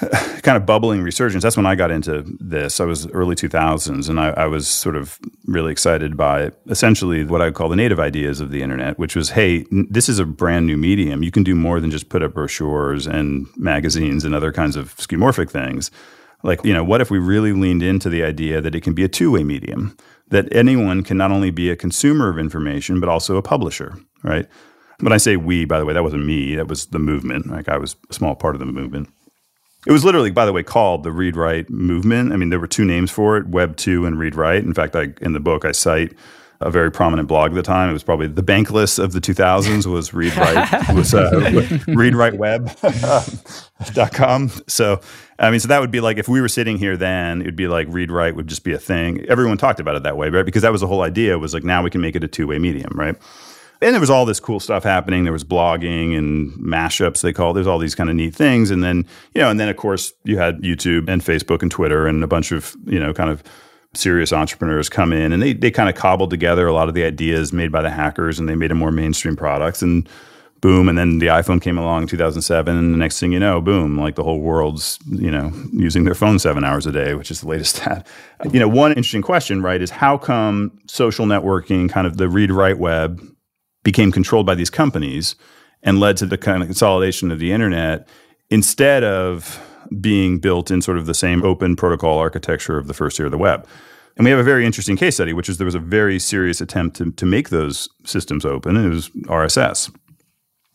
kind 0.42 0.56
of 0.56 0.66
bubbling 0.66 1.02
resurgence. 1.02 1.42
That's 1.42 1.56
when 1.56 1.66
I 1.66 1.74
got 1.74 1.90
into 1.90 2.24
this. 2.38 2.80
I 2.80 2.84
was 2.84 3.06
early 3.08 3.34
2000s, 3.34 4.08
and 4.08 4.20
I, 4.20 4.28
I, 4.30 4.46
was 4.46 4.68
sort 4.68 4.96
of 4.96 5.18
really 5.46 5.72
excited 5.72 6.16
by 6.16 6.52
essentially 6.68 7.24
what 7.24 7.40
I 7.40 7.46
would 7.46 7.54
call 7.54 7.68
the 7.68 7.76
native 7.76 8.00
ideas 8.00 8.40
of 8.40 8.50
the 8.50 8.62
internet, 8.62 8.98
which 8.98 9.16
was, 9.16 9.30
hey, 9.30 9.66
n- 9.72 9.86
this 9.90 10.08
is 10.08 10.18
a 10.18 10.24
brand 10.24 10.66
new 10.66 10.76
medium. 10.76 11.22
You 11.22 11.30
can 11.30 11.42
do 11.42 11.54
more 11.54 11.80
than 11.80 11.90
just 11.90 12.08
put 12.08 12.22
up 12.22 12.34
brochures 12.34 13.06
and 13.06 13.46
magazines 13.56 14.24
and 14.24 14.34
other 14.34 14.52
kinds 14.52 14.76
of 14.76 14.94
skeuomorphic 14.96 15.50
things. 15.50 15.90
Like, 16.42 16.64
you 16.64 16.72
know, 16.72 16.84
what 16.84 17.00
if 17.00 17.10
we 17.10 17.18
really 17.18 17.52
leaned 17.52 17.82
into 17.82 18.08
the 18.08 18.22
idea 18.22 18.60
that 18.60 18.74
it 18.74 18.82
can 18.82 18.94
be 18.94 19.04
a 19.04 19.08
two 19.08 19.30
way 19.30 19.44
medium? 19.44 19.96
That 20.28 20.54
anyone 20.54 21.02
can 21.02 21.16
not 21.16 21.32
only 21.32 21.50
be 21.50 21.70
a 21.70 21.76
consumer 21.76 22.28
of 22.28 22.38
information, 22.38 23.00
but 23.00 23.08
also 23.08 23.36
a 23.36 23.42
publisher, 23.42 23.98
right? 24.22 24.46
When 25.00 25.12
I 25.12 25.16
say 25.16 25.36
we, 25.36 25.64
by 25.64 25.78
the 25.78 25.84
way, 25.84 25.94
that 25.94 26.02
wasn't 26.02 26.24
me. 26.24 26.56
That 26.56 26.68
was 26.68 26.86
the 26.86 26.98
movement. 26.98 27.48
Like 27.48 27.68
I 27.68 27.78
was 27.78 27.96
a 28.10 28.14
small 28.14 28.34
part 28.34 28.54
of 28.54 28.58
the 28.58 28.66
movement. 28.66 29.08
It 29.86 29.92
was 29.92 30.04
literally, 30.04 30.30
by 30.30 30.44
the 30.44 30.52
way, 30.52 30.62
called 30.62 31.04
the 31.04 31.12
Read 31.12 31.36
Write 31.36 31.70
movement. 31.70 32.32
I 32.32 32.36
mean, 32.36 32.50
there 32.50 32.60
were 32.60 32.66
two 32.66 32.84
names 32.84 33.10
for 33.10 33.36
it: 33.36 33.48
Web 33.48 33.76
two 33.76 34.04
and 34.04 34.18
Read 34.18 34.34
Write. 34.34 34.64
In 34.64 34.74
fact, 34.74 34.94
I, 34.94 35.08
in 35.20 35.32
the 35.32 35.40
book, 35.40 35.64
I 35.64 35.72
cite 35.72 36.14
a 36.62 36.70
very 36.70 36.92
prominent 36.92 37.26
blog 37.26 37.52
at 37.52 37.54
the 37.54 37.62
time. 37.62 37.88
It 37.88 37.94
was 37.94 38.02
probably 38.02 38.26
the 38.26 38.42
bankless 38.42 39.02
of 39.02 39.12
the 39.12 39.20
2000s 39.20 39.86
was 39.86 40.12
Read 40.12 40.36
Write 40.36 40.88
was 40.94 41.14
uh, 41.14 41.30
readwriteweb.com. 41.88 44.50
so 44.66 45.00
I 45.38 45.50
mean, 45.50 45.60
so 45.60 45.68
that 45.68 45.80
would 45.80 45.90
be 45.90 46.00
like 46.00 46.18
if 46.18 46.28
we 46.28 46.42
were 46.42 46.48
sitting 46.48 46.76
here 46.76 46.98
then, 46.98 47.40
it 47.40 47.46
would 47.46 47.56
be 47.56 47.66
like 47.66 47.86
Read 47.88 48.10
Write 48.10 48.36
would 48.36 48.46
just 48.46 48.62
be 48.62 48.74
a 48.74 48.78
thing. 48.78 49.24
Everyone 49.28 49.56
talked 49.56 49.80
about 49.80 49.96
it 49.96 50.02
that 50.02 50.18
way, 50.18 50.28
right? 50.28 50.44
Because 50.44 50.60
that 50.60 50.72
was 50.72 50.82
the 50.82 50.86
whole 50.86 51.00
idea 51.00 51.38
was 51.38 51.54
like 51.54 51.64
now 51.64 51.82
we 51.82 51.88
can 51.88 52.02
make 52.02 52.14
it 52.14 52.22
a 52.22 52.28
two 52.28 52.46
way 52.46 52.58
medium, 52.58 52.92
right? 52.94 53.16
And 53.82 53.94
there 53.94 54.00
was 54.00 54.10
all 54.10 54.26
this 54.26 54.40
cool 54.40 54.60
stuff 54.60 54.84
happening. 54.84 55.24
There 55.24 55.32
was 55.32 55.44
blogging 55.44 56.16
and 56.16 56.52
mashups 56.52 57.22
they 57.22 57.32
call. 57.32 57.52
There's 57.52 57.66
all 57.66 57.78
these 57.78 57.94
kind 57.94 58.10
of 58.10 58.16
neat 58.16 58.34
things, 58.34 58.70
and 58.70 58.84
then 58.84 59.06
you 59.34 59.40
know, 59.40 59.50
and 59.50 59.58
then 59.58 59.68
of 59.68 59.76
course 59.76 60.12
you 60.24 60.38
had 60.38 60.58
YouTube 60.60 61.08
and 61.08 61.22
Facebook 61.22 61.62
and 61.62 61.70
Twitter 61.70 62.06
and 62.06 62.22
a 62.22 62.26
bunch 62.26 62.52
of 62.52 62.76
you 62.86 63.00
know 63.00 63.12
kind 63.12 63.30
of 63.30 63.42
serious 63.94 64.32
entrepreneurs 64.32 64.88
come 64.88 65.12
in 65.12 65.32
and 65.32 65.42
they 65.42 65.52
they 65.52 65.70
kind 65.70 65.88
of 65.88 65.96
cobbled 65.96 66.30
together 66.30 66.66
a 66.66 66.72
lot 66.72 66.88
of 66.88 66.94
the 66.94 67.02
ideas 67.02 67.52
made 67.52 67.72
by 67.72 67.82
the 67.82 67.90
hackers 67.90 68.38
and 68.38 68.48
they 68.48 68.54
made 68.54 68.70
them 68.70 68.78
more 68.78 68.92
mainstream 68.92 69.34
products 69.34 69.82
and 69.82 70.08
boom 70.60 70.88
and 70.88 70.96
then 70.96 71.18
the 71.18 71.26
iphone 71.26 71.60
came 71.60 71.76
along 71.76 72.02
in 72.02 72.08
2007 72.08 72.76
and 72.76 72.94
the 72.94 72.98
next 72.98 73.18
thing 73.18 73.32
you 73.32 73.40
know 73.40 73.60
boom 73.60 73.98
like 73.98 74.14
the 74.14 74.22
whole 74.22 74.40
world's 74.40 74.96
you 75.08 75.30
know 75.30 75.50
using 75.72 76.04
their 76.04 76.14
phone 76.14 76.38
seven 76.38 76.62
hours 76.62 76.86
a 76.86 76.92
day 76.92 77.14
which 77.14 77.32
is 77.32 77.40
the 77.40 77.48
latest 77.48 77.76
stat 77.82 78.06
you 78.52 78.60
know 78.60 78.68
one 78.68 78.92
interesting 78.92 79.22
question 79.22 79.60
right 79.60 79.82
is 79.82 79.90
how 79.90 80.16
come 80.16 80.70
social 80.86 81.26
networking 81.26 81.90
kind 81.90 82.06
of 82.06 82.16
the 82.16 82.28
read 82.28 82.52
write 82.52 82.78
web 82.78 83.20
became 83.82 84.12
controlled 84.12 84.46
by 84.46 84.54
these 84.54 84.70
companies 84.70 85.36
and 85.82 86.00
led 86.00 86.16
to 86.18 86.26
the 86.26 86.38
kind 86.38 86.62
of 86.62 86.68
consolidation 86.68 87.30
of 87.30 87.38
the 87.38 87.52
internet 87.52 88.06
instead 88.50 89.02
of 89.02 89.60
being 90.00 90.38
built 90.38 90.70
in 90.70 90.82
sort 90.82 90.98
of 90.98 91.06
the 91.06 91.14
same 91.14 91.42
open 91.42 91.76
protocol 91.76 92.18
architecture 92.18 92.78
of 92.78 92.86
the 92.86 92.94
first 92.94 93.18
year 93.18 93.26
of 93.26 93.32
the 93.32 93.38
web. 93.38 93.66
And 94.16 94.24
we 94.24 94.30
have 94.30 94.40
a 94.40 94.44
very 94.44 94.66
interesting 94.66 94.96
case 94.96 95.14
study, 95.14 95.32
which 95.32 95.48
is 95.48 95.56
there 95.56 95.64
was 95.64 95.74
a 95.74 95.80
very 95.80 96.18
serious 96.18 96.60
attempt 96.60 96.96
to, 96.96 97.12
to 97.12 97.24
make 97.24 97.48
those 97.48 97.88
systems 98.04 98.44
open, 98.44 98.76
and 98.76 98.86
it 98.86 98.94
was 98.94 99.08
RSS. 99.08 99.94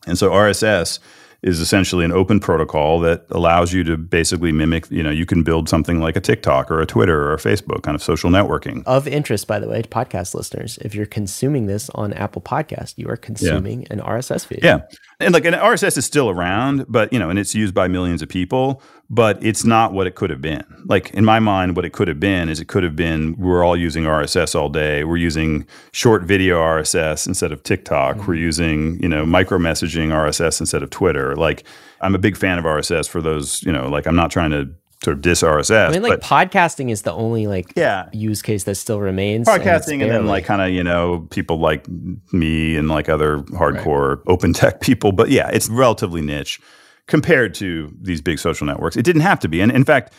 And 0.07 0.17
so 0.17 0.31
RSS 0.31 0.99
is 1.45 1.59
essentially 1.59 2.03
an 2.03 2.11
open 2.11 2.39
protocol 2.39 2.99
that 2.99 3.23
allows 3.29 3.71
you 3.71 3.83
to 3.83 3.95
basically 3.95 4.51
mimic, 4.51 4.89
you 4.89 5.03
know, 5.03 5.11
you 5.11 5.27
can 5.27 5.43
build 5.43 5.69
something 5.69 5.99
like 5.99 6.15
a 6.15 6.19
TikTok 6.19 6.71
or 6.71 6.81
a 6.81 6.87
Twitter 6.87 7.21
or 7.21 7.35
a 7.35 7.37
Facebook 7.37 7.83
kind 7.83 7.93
of 7.93 8.01
social 8.01 8.31
networking. 8.31 8.81
Of 8.87 9.07
interest, 9.07 9.45
by 9.45 9.59
the 9.59 9.69
way, 9.69 9.83
podcast 9.83 10.33
listeners, 10.33 10.79
if 10.79 10.95
you're 10.95 11.05
consuming 11.05 11.67
this 11.67 11.91
on 11.91 12.13
Apple 12.13 12.41
Podcast, 12.41 12.95
you 12.97 13.07
are 13.09 13.15
consuming 13.15 13.83
yeah. 13.83 13.87
an 13.91 13.99
RSS 13.99 14.43
feed. 14.43 14.61
Yeah. 14.63 14.81
And 15.19 15.33
like 15.33 15.45
an 15.45 15.53
RSS 15.53 15.97
is 15.97 16.05
still 16.05 16.29
around, 16.29 16.85
but 16.87 17.11
you 17.13 17.19
know, 17.19 17.29
and 17.29 17.39
it's 17.39 17.55
used 17.55 17.73
by 17.73 17.87
millions 17.87 18.21
of 18.21 18.29
people 18.29 18.81
but 19.09 19.41
it's 19.43 19.63
not 19.63 19.93
what 19.93 20.07
it 20.07 20.15
could 20.15 20.29
have 20.29 20.41
been. 20.41 20.63
Like 20.85 21.11
in 21.11 21.25
my 21.25 21.39
mind, 21.39 21.75
what 21.75 21.85
it 21.85 21.93
could 21.93 22.07
have 22.07 22.19
been 22.19 22.49
is 22.49 22.59
it 22.59 22.67
could 22.67 22.83
have 22.83 22.95
been 22.95 23.35
we're 23.37 23.63
all 23.63 23.77
using 23.77 24.03
RSS 24.05 24.59
all 24.59 24.69
day. 24.69 25.03
We're 25.03 25.17
using 25.17 25.67
short 25.91 26.23
video 26.23 26.59
RSS 26.59 27.27
instead 27.27 27.51
of 27.51 27.61
TikTok. 27.63 28.17
Mm-hmm. 28.17 28.27
We're 28.27 28.35
using 28.35 29.01
you 29.01 29.09
know 29.09 29.25
micro 29.25 29.57
messaging 29.57 30.09
RSS 30.09 30.59
instead 30.59 30.81
of 30.81 30.89
Twitter. 30.89 31.35
Like 31.35 31.63
I'm 32.01 32.15
a 32.15 32.19
big 32.19 32.35
fan 32.35 32.57
of 32.57 32.65
RSS 32.65 33.07
for 33.07 33.21
those. 33.21 33.61
You 33.63 33.71
know, 33.71 33.89
like 33.89 34.07
I'm 34.07 34.15
not 34.15 34.31
trying 34.31 34.51
to 34.51 34.69
sort 35.05 35.15
of 35.15 35.21
dis 35.21 35.41
RSS. 35.41 35.89
I 35.89 35.91
mean, 35.91 36.01
like 36.01 36.19
podcasting 36.19 36.91
is 36.91 37.03
the 37.03 37.13
only 37.13 37.47
like 37.47 37.71
yeah. 37.75 38.09
use 38.11 38.41
case 38.41 38.65
that 38.65 38.75
still 38.75 38.99
remains. 38.99 39.47
Podcasting, 39.47 39.93
and, 39.93 40.03
and 40.03 40.11
then 40.11 40.25
like 40.25 40.45
kind 40.45 40.61
of 40.61 40.69
you 40.69 40.83
know 40.83 41.27
people 41.29 41.59
like 41.59 41.87
me 42.33 42.75
and 42.75 42.89
like 42.89 43.07
other 43.07 43.39
hardcore 43.39 44.17
right. 44.17 44.25
open 44.27 44.51
tech 44.53 44.81
people. 44.81 45.13
But 45.13 45.29
yeah, 45.29 45.49
it's 45.49 45.69
relatively 45.69 46.21
niche 46.21 46.59
compared 47.07 47.53
to 47.55 47.95
these 48.01 48.21
big 48.21 48.39
social 48.39 48.67
networks. 48.67 48.97
It 48.97 49.03
didn't 49.03 49.21
have 49.21 49.39
to 49.41 49.47
be. 49.47 49.61
And 49.61 49.71
in 49.71 49.85
fact, 49.85 50.13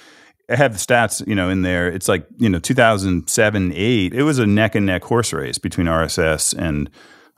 I 0.49 0.55
have 0.55 0.73
the 0.73 0.79
stats, 0.79 1.27
you 1.27 1.35
know, 1.35 1.49
in 1.51 1.63
there. 1.63 1.89
It's 1.89 2.07
like, 2.07 2.27
you 2.37 2.49
know, 2.49 2.61
2007, 2.61 3.73
8, 3.75 4.15
it 4.15 4.23
was 4.23 4.39
a 4.39 4.47
neck 4.47 4.75
and 4.77 4.87
neck 4.87 5.03
horse 5.03 5.33
race 5.33 5.59
between 5.59 5.89
RSS 5.89 6.57
and, 6.57 6.89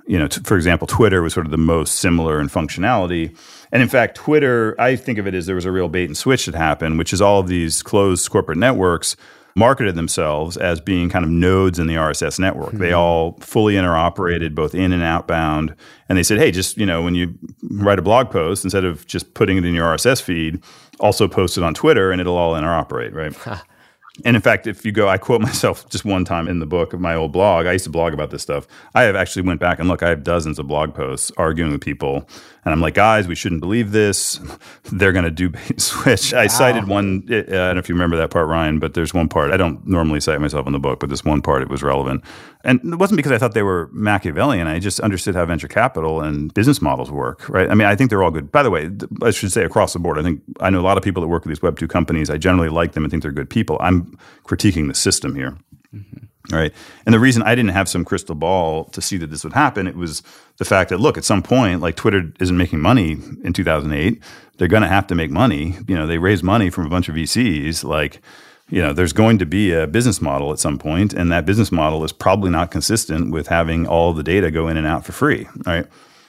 you 0.06 0.18
know, 0.18 0.28
t- 0.28 0.42
for 0.42 0.56
example, 0.56 0.87
Twitter 0.87 1.22
was 1.22 1.32
sort 1.32 1.46
of 1.46 1.50
the 1.50 1.56
most 1.56 1.96
similar 1.96 2.40
in 2.40 2.48
functionality. 2.48 3.34
And 3.72 3.83
in 3.83 3.88
fact, 3.88 4.16
Twitter, 4.16 4.74
I 4.78 4.96
think 4.96 5.18
of 5.18 5.26
it 5.26 5.35
as 5.35 5.46
there 5.46 5.54
was 5.54 5.64
a 5.64 5.72
real 5.72 5.88
bait 5.88 6.07
and 6.07 6.16
switch 6.16 6.46
that 6.46 6.54
happened, 6.54 6.98
which 6.98 7.12
is 7.12 7.20
all 7.20 7.40
of 7.40 7.48
these 7.48 7.83
closed 7.83 8.28
corporate 8.31 8.59
networks 8.59 9.16
marketed 9.54 9.96
themselves 9.96 10.57
as 10.57 10.81
being 10.81 11.11
kind 11.11 11.24
of 11.24 11.31
nodes 11.31 11.78
in 11.78 11.88
the 11.88 11.96
RSS 11.96 12.38
network. 12.38 12.68
Mm-hmm. 12.68 12.78
They 12.78 12.92
all 12.92 13.37
fully 13.40 13.74
interoperated 13.74 14.54
both 14.54 14.74
in 14.74 14.92
and 14.92 15.02
outbound. 15.02 15.74
And 16.09 16.16
they 16.16 16.22
said, 16.22 16.38
hey, 16.38 16.52
just, 16.52 16.76
you 16.76 16.87
know, 16.87 17.02
when 17.02 17.14
you 17.14 17.35
write 17.70 17.98
a 17.98 18.02
blog 18.02 18.31
post, 18.31 18.64
instead 18.64 18.85
of 18.85 19.07
just 19.07 19.35
putting 19.35 19.59
it 19.59 19.64
in 19.64 19.74
your 19.74 19.87
RSS 19.87 20.22
feed, 20.22 20.62
also 21.00 21.26
post 21.26 21.59
it 21.59 21.64
on 21.64 21.74
Twitter 21.74 22.12
and 22.12 22.20
it'll 22.20 22.37
all 22.37 22.54
interoperate, 22.54 23.12
right? 23.12 23.61
And 24.24 24.35
in 24.35 24.42
fact, 24.42 24.66
if 24.66 24.85
you 24.85 24.92
go, 24.92 25.09
I 25.09 25.18
quote 25.18 25.40
myself 25.48 25.88
just 25.88 26.04
one 26.04 26.24
time 26.24 26.48
in 26.48 26.59
the 26.59 26.66
book 26.66 26.92
of 26.92 27.00
my 27.00 27.14
old 27.14 27.33
blog. 27.33 27.66
I 27.66 27.72
used 27.72 27.85
to 27.85 27.90
blog 27.90 28.12
about 28.12 28.31
this 28.31 28.42
stuff. 28.42 28.66
I 28.94 29.02
have 29.02 29.16
actually 29.16 29.42
went 29.42 29.61
back 29.61 29.78
and 29.78 29.88
look. 29.88 30.02
I 30.02 30.09
have 30.09 30.24
dozens 30.24 30.59
of 30.59 30.66
blog 30.66 30.94
posts 30.94 31.31
arguing 31.37 31.72
with 31.72 31.81
people, 31.81 32.28
and 32.68 32.74
I'm 32.74 32.83
like, 32.83 32.92
guys, 32.92 33.26
we 33.26 33.35
shouldn't 33.35 33.62
believe 33.62 33.92
this. 33.92 34.38
They're 34.92 35.12
going 35.12 35.24
to 35.24 35.31
do 35.31 35.48
bait 35.48 35.81
switch. 35.81 36.35
I 36.35 36.48
cited 36.48 36.87
one. 36.87 37.26
Uh, 37.31 37.37
I 37.37 37.40
don't 37.40 37.74
know 37.76 37.78
if 37.78 37.88
you 37.88 37.94
remember 37.94 38.18
that 38.18 38.31
part, 38.31 38.46
Ryan, 38.46 38.78
but 38.78 38.92
there's 38.92 39.14
one 39.14 39.26
part. 39.26 39.52
I 39.52 39.57
don't 39.57 39.87
normally 39.87 40.20
cite 40.20 40.38
myself 40.38 40.66
in 40.66 40.74
the 40.74 40.78
book, 40.78 41.00
but 41.00 41.09
this 41.09 41.24
one 41.24 41.40
part 41.40 41.62
it 41.62 41.70
was 41.70 41.83
relevant, 41.83 42.22
and 42.64 42.81
it 42.85 42.96
wasn't 42.96 43.16
because 43.16 43.33
I 43.33 43.38
thought 43.38 43.54
they 43.54 43.62
were 43.62 43.88
Machiavellian. 43.92 44.66
I 44.66 44.81
just 44.81 45.00
understood 45.00 45.35
how 45.35 45.46
venture 45.46 45.66
capital 45.66 46.20
and 46.20 46.52
business 46.52 46.83
models 46.83 47.11
work. 47.11 47.48
Right. 47.48 47.70
I 47.70 47.74
mean, 47.74 47.88
I 47.88 47.96
think 47.96 48.11
they're 48.11 48.22
all 48.22 48.31
good. 48.31 48.52
By 48.52 48.62
the 48.62 48.70
way, 48.70 48.90
I 49.22 49.31
should 49.31 49.50
say 49.50 49.64
across 49.64 49.94
the 49.94 49.98
board. 49.98 50.18
I 50.18 50.22
think 50.22 50.42
I 50.61 50.68
know 50.68 50.81
a 50.81 50.83
lot 50.83 50.98
of 50.98 51.02
people 51.02 51.22
that 51.22 51.28
work 51.28 51.44
with 51.44 51.50
these 51.50 51.62
Web 51.62 51.78
two 51.78 51.88
companies. 51.88 52.28
I 52.28 52.37
generally 52.37 52.68
like 52.68 52.92
them 52.92 53.02
and 53.02 53.11
think 53.11 53.22
they're 53.22 53.33
good 53.33 53.48
people. 53.48 53.78
I'm 53.81 54.18
critiquing 54.44 54.88
the 54.88 54.94
system 54.94 55.35
here. 55.35 55.57
Mm-hmm. 55.94 56.26
Right. 56.50 56.72
And 57.04 57.14
the 57.14 57.20
reason 57.20 57.42
I 57.42 57.54
didn't 57.54 57.72
have 57.72 57.90
some 57.90 58.06
crystal 58.06 58.34
ball 58.34 58.84
to 58.87 59.02
see 59.02 59.18
that 59.18 59.26
this 59.26 59.44
would 59.44 59.52
happen, 59.52 59.87
it 59.87 59.96
was 59.96 60.22
the 60.56 60.64
fact 60.64 60.88
that, 60.90 60.98
look, 60.98 61.18
at 61.18 61.24
some 61.24 61.42
point, 61.42 61.82
like 61.82 61.94
Twitter 61.94 62.32
isn't 62.40 62.56
making 62.56 62.80
money 62.80 63.18
in 63.44 63.52
2008. 63.52 64.22
They're 64.56 64.66
going 64.66 64.82
to 64.82 64.88
have 64.88 65.06
to 65.08 65.14
make 65.14 65.30
money. 65.30 65.76
You 65.87 65.94
know, 65.94 66.06
they 66.06 66.16
raise 66.18 66.42
money 66.42 66.70
from 66.70 66.87
a 66.87 66.88
bunch 66.88 67.08
of 67.08 67.16
VCs. 67.16 67.84
Like, 67.84 68.22
you 68.70 68.80
know, 68.80 68.92
there's 68.92 69.12
going 69.12 69.38
to 69.38 69.46
be 69.46 69.72
a 69.72 69.87
business 69.87 70.20
model 70.20 70.52
at 70.52 70.58
some 70.58 70.78
point, 70.78 71.12
and 71.12 71.30
that 71.32 71.46
business 71.46 71.70
model 71.70 72.02
is 72.04 72.12
probably 72.12 72.50
not 72.50 72.70
consistent 72.70 73.30
with 73.30 73.48
having 73.48 73.87
all 73.87 74.12
the 74.12 74.22
data 74.22 74.50
go 74.50 74.68
in 74.68 74.76
and 74.76 74.87
out 74.87 75.04
for 75.04 75.12
free. 75.12 75.46
Right. 75.66 75.87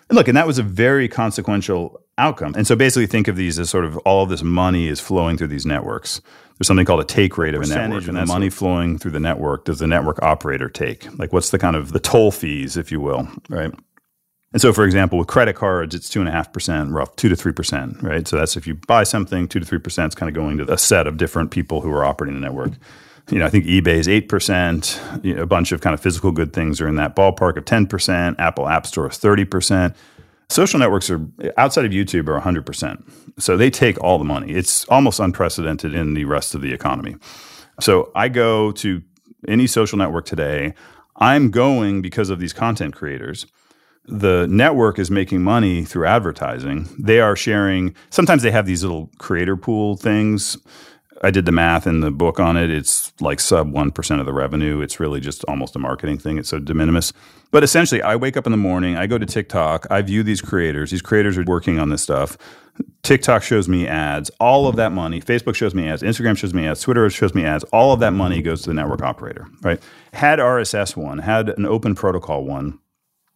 And 0.09 0.15
look, 0.15 0.27
and 0.27 0.35
that 0.35 0.47
was 0.47 0.57
a 0.57 0.63
very 0.63 1.07
consequential 1.07 2.01
outcome. 2.17 2.53
And 2.57 2.67
so 2.67 2.75
basically 2.75 3.07
think 3.07 3.27
of 3.27 3.35
these 3.35 3.59
as 3.59 3.69
sort 3.69 3.85
of 3.85 3.97
all 3.99 4.23
of 4.23 4.29
this 4.29 4.43
money 4.43 4.87
is 4.87 4.99
flowing 4.99 5.37
through 5.37 5.47
these 5.47 5.65
networks 5.65 6.21
there's 6.59 6.67
something 6.67 6.85
called 6.85 6.99
a 6.99 7.05
take 7.05 7.37
rate 7.37 7.55
of 7.55 7.61
a 7.61 7.67
network, 7.67 8.05
and 8.09 8.17
the 8.17 8.25
money 8.25 8.49
flowing 8.49 8.97
through 8.97 9.11
the 9.11 9.19
network 9.19 9.63
does 9.63 9.79
the 9.79 9.87
network 9.87 10.21
operator 10.21 10.67
take? 10.67 11.07
Like, 11.17 11.31
what's 11.31 11.51
the 11.51 11.57
kind 11.57 11.77
of 11.77 11.93
the 11.93 12.01
toll 12.01 12.31
fees, 12.31 12.75
if 12.75 12.91
you 12.91 12.99
will, 12.99 13.29
right? 13.47 13.73
And 14.51 14.61
so, 14.61 14.73
for 14.73 14.83
example, 14.83 15.17
with 15.17 15.27
credit 15.27 15.55
cards, 15.55 15.95
it's 15.95 16.09
two 16.09 16.19
and 16.19 16.27
a 16.27 16.33
half 16.33 16.51
percent, 16.51 16.91
rough 16.91 17.15
two 17.15 17.29
to 17.29 17.35
three 17.37 17.53
percent, 17.53 18.03
right? 18.03 18.27
So 18.27 18.35
that's 18.35 18.57
if 18.57 18.67
you 18.67 18.75
buy 18.75 19.03
something, 19.03 19.47
two 19.47 19.61
to 19.61 19.65
three 19.65 19.79
percent 19.79 20.11
is 20.11 20.15
kind 20.15 20.27
of 20.27 20.35
going 20.35 20.57
to 20.57 20.69
a 20.69 20.77
set 20.77 21.07
of 21.07 21.15
different 21.15 21.51
people 21.51 21.79
who 21.79 21.91
are 21.91 22.03
operating 22.03 22.35
the 22.35 22.45
network. 22.45 22.73
You 23.29 23.37
know, 23.39 23.45
I 23.45 23.49
think 23.49 23.65
eBay 23.65 23.95
is 23.95 24.07
eight 24.07 24.27
percent. 24.27 24.99
You 25.21 25.35
know, 25.35 25.43
a 25.43 25.45
bunch 25.45 25.71
of 25.71 25.81
kind 25.81 25.93
of 25.93 25.99
physical 25.99 26.31
good 26.31 26.51
things 26.51 26.81
are 26.81 26.87
in 26.87 26.95
that 26.95 27.15
ballpark 27.15 27.57
of 27.57 27.65
ten 27.65 27.85
percent. 27.85 28.39
Apple 28.39 28.67
App 28.67 28.87
Store 28.87 29.09
is 29.09 29.17
thirty 29.17 29.45
percent. 29.45 29.95
Social 30.49 30.79
networks 30.79 31.11
are 31.11 31.21
outside 31.57 31.85
of 31.85 31.91
YouTube 31.91 32.27
are 32.27 32.41
100%. 32.41 33.03
So 33.37 33.55
they 33.55 33.69
take 33.69 34.01
all 34.03 34.17
the 34.17 34.23
money. 34.23 34.51
It's 34.51 34.83
almost 34.85 35.19
unprecedented 35.19 35.93
in 35.93 36.15
the 36.15 36.25
rest 36.25 36.55
of 36.55 36.61
the 36.61 36.73
economy. 36.73 37.17
So 37.79 38.11
I 38.15 38.29
go 38.29 38.71
to 38.71 39.03
any 39.47 39.67
social 39.67 39.99
network 39.99 40.25
today, 40.25 40.73
I'm 41.17 41.51
going 41.51 42.01
because 42.01 42.31
of 42.31 42.39
these 42.39 42.51
content 42.51 42.95
creators. 42.95 43.45
The 44.05 44.47
network 44.49 44.97
is 44.97 45.11
making 45.11 45.43
money 45.43 45.85
through 45.85 46.07
advertising. 46.07 46.89
They 46.97 47.19
are 47.19 47.35
sharing, 47.35 47.93
sometimes 48.09 48.41
they 48.41 48.49
have 48.49 48.65
these 48.65 48.83
little 48.83 49.11
creator 49.19 49.55
pool 49.55 49.97
things 49.97 50.57
I 51.21 51.31
did 51.31 51.45
the 51.45 51.51
math 51.51 51.85
in 51.85 51.99
the 51.99 52.11
book 52.11 52.39
on 52.39 52.55
it. 52.55 52.69
It's 52.69 53.11
like 53.19 53.39
sub 53.39 53.71
1% 53.71 54.19
of 54.19 54.25
the 54.25 54.33
revenue. 54.33 54.81
It's 54.81 54.99
really 54.99 55.19
just 55.19 55.43
almost 55.45 55.75
a 55.75 55.79
marketing 55.79 56.17
thing. 56.17 56.37
It's 56.37 56.49
so 56.49 56.59
de 56.59 56.73
minimis. 56.73 57.11
But 57.51 57.63
essentially, 57.63 58.01
I 58.01 58.15
wake 58.15 58.37
up 58.37 58.45
in 58.45 58.51
the 58.51 58.57
morning, 58.57 58.95
I 58.95 59.07
go 59.07 59.17
to 59.17 59.25
TikTok, 59.25 59.87
I 59.89 60.01
view 60.01 60.23
these 60.23 60.41
creators. 60.41 60.91
These 60.91 61.01
creators 61.01 61.37
are 61.37 61.43
working 61.43 61.79
on 61.79 61.89
this 61.89 62.01
stuff. 62.01 62.37
TikTok 63.03 63.43
shows 63.43 63.67
me 63.67 63.87
ads. 63.87 64.29
All 64.39 64.67
of 64.67 64.75
that 64.77 64.91
money, 64.91 65.19
Facebook 65.19 65.55
shows 65.55 65.75
me 65.75 65.87
ads, 65.89 66.01
Instagram 66.01 66.37
shows 66.37 66.53
me 66.53 66.65
ads, 66.65 66.81
Twitter 66.81 67.09
shows 67.09 67.33
me 67.33 67.43
ads. 67.43 67.63
All 67.65 67.91
of 67.91 67.99
that 67.99 68.11
money 68.11 68.41
goes 68.41 68.61
to 68.61 68.69
the 68.69 68.73
network 68.73 69.01
operator, 69.01 69.47
right? 69.61 69.81
Had 70.13 70.39
RSS 70.39 70.95
one, 70.95 71.19
had 71.19 71.49
an 71.49 71.65
open 71.65 71.95
protocol 71.95 72.45
one, 72.45 72.79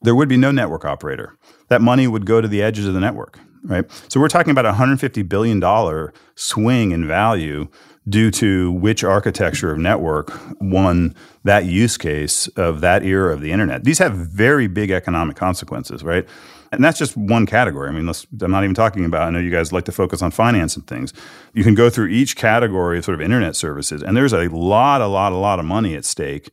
there 0.01 0.15
would 0.15 0.29
be 0.29 0.37
no 0.37 0.51
network 0.51 0.85
operator. 0.85 1.37
That 1.69 1.81
money 1.81 2.07
would 2.07 2.25
go 2.25 2.39
to 2.39 2.47
the 2.47 2.61
edges 2.61 2.87
of 2.87 2.93
the 2.93 2.99
network, 2.99 3.39
right? 3.63 3.85
So 4.09 4.19
we're 4.19 4.27
talking 4.27 4.51
about 4.51 4.65
a 4.65 4.73
$150 4.73 5.27
billion 5.27 6.11
swing 6.35 6.91
in 6.91 7.07
value 7.07 7.67
due 8.07 8.29
to 8.31 8.71
which 8.73 9.03
architecture 9.03 9.71
of 9.71 9.77
network 9.77 10.31
won 10.59 11.15
that 11.43 11.65
use 11.65 11.97
case 11.97 12.47
of 12.49 12.81
that 12.81 13.03
era 13.03 13.33
of 13.33 13.41
the 13.41 13.51
internet. 13.51 13.83
These 13.83 13.99
have 13.99 14.13
very 14.13 14.67
big 14.67 14.91
economic 14.91 15.37
consequences, 15.37 16.03
right? 16.03 16.27
And 16.73 16.83
that's 16.83 16.97
just 16.97 17.15
one 17.15 17.45
category. 17.45 17.87
I 17.87 17.91
mean, 17.91 18.09
I'm 18.41 18.51
not 18.51 18.63
even 18.63 18.73
talking 18.73 19.05
about, 19.05 19.21
I 19.21 19.29
know 19.29 19.39
you 19.39 19.51
guys 19.51 19.71
like 19.71 19.85
to 19.85 19.91
focus 19.91 20.21
on 20.21 20.31
finance 20.31 20.75
and 20.75 20.85
things. 20.87 21.13
You 21.53 21.63
can 21.63 21.75
go 21.75 21.89
through 21.89 22.07
each 22.07 22.35
category 22.35 22.97
of 22.97 23.05
sort 23.05 23.15
of 23.15 23.21
internet 23.21 23.55
services, 23.55 24.01
and 24.01 24.17
there's 24.17 24.33
a 24.33 24.49
lot, 24.49 25.01
a 25.01 25.07
lot, 25.07 25.31
a 25.31 25.37
lot 25.37 25.59
of 25.59 25.65
money 25.65 25.95
at 25.95 26.03
stake. 26.03 26.49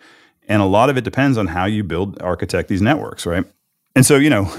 And 0.47 0.61
a 0.61 0.67
lot 0.67 0.91
of 0.91 0.97
it 0.97 1.05
depends 1.05 1.39
on 1.39 1.47
how 1.47 1.65
you 1.67 1.85
build, 1.85 2.21
architect 2.21 2.69
these 2.69 2.83
networks, 2.83 3.25
right? 3.25 3.45
And 3.95 4.05
so, 4.05 4.17
you 4.17 4.29
know, 4.29 4.53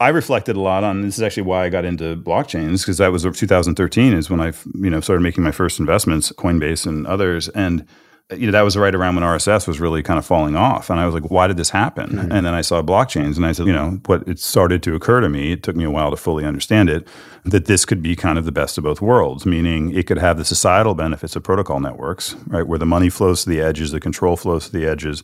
I 0.00 0.08
reflected 0.08 0.56
a 0.56 0.60
lot 0.60 0.82
on 0.82 1.02
this 1.02 1.18
is 1.18 1.22
actually 1.22 1.42
why 1.42 1.66
I 1.66 1.68
got 1.68 1.84
into 1.84 2.16
blockchains 2.16 2.80
because 2.80 2.96
that 2.98 3.12
was 3.12 3.22
2013 3.22 4.14
is 4.14 4.30
when 4.30 4.40
I 4.40 4.54
you 4.74 4.88
know 4.88 5.00
started 5.00 5.22
making 5.22 5.44
my 5.44 5.52
first 5.52 5.78
investments, 5.78 6.32
Coinbase 6.32 6.86
and 6.86 7.06
others, 7.06 7.50
and 7.50 7.86
you 8.34 8.46
know 8.46 8.52
that 8.52 8.62
was 8.62 8.78
right 8.78 8.94
around 8.94 9.16
when 9.16 9.24
RSS 9.24 9.68
was 9.68 9.78
really 9.78 10.02
kind 10.02 10.18
of 10.18 10.24
falling 10.24 10.56
off, 10.56 10.88
and 10.88 10.98
I 10.98 11.04
was 11.04 11.14
like, 11.14 11.30
why 11.30 11.48
did 11.48 11.58
this 11.58 11.68
happen? 11.68 12.10
Mm-hmm. 12.12 12.32
And 12.32 12.46
then 12.46 12.54
I 12.54 12.62
saw 12.62 12.80
blockchains, 12.80 13.36
and 13.36 13.44
I 13.44 13.52
said, 13.52 13.66
you 13.66 13.74
know, 13.74 14.00
what 14.06 14.26
it 14.26 14.38
started 14.38 14.82
to 14.84 14.94
occur 14.94 15.20
to 15.20 15.28
me. 15.28 15.52
It 15.52 15.62
took 15.62 15.76
me 15.76 15.84
a 15.84 15.90
while 15.90 16.10
to 16.10 16.16
fully 16.16 16.46
understand 16.46 16.88
it 16.88 17.06
that 17.44 17.66
this 17.66 17.84
could 17.84 18.00
be 18.02 18.16
kind 18.16 18.38
of 18.38 18.46
the 18.46 18.52
best 18.52 18.78
of 18.78 18.84
both 18.84 19.02
worlds, 19.02 19.44
meaning 19.44 19.94
it 19.94 20.06
could 20.06 20.18
have 20.18 20.38
the 20.38 20.46
societal 20.46 20.94
benefits 20.94 21.36
of 21.36 21.42
protocol 21.42 21.78
networks, 21.78 22.34
right, 22.46 22.66
where 22.66 22.78
the 22.78 22.86
money 22.86 23.10
flows 23.10 23.44
to 23.44 23.50
the 23.50 23.60
edges, 23.60 23.90
the 23.90 24.00
control 24.00 24.36
flows 24.36 24.66
to 24.66 24.72
the 24.72 24.86
edges, 24.86 25.22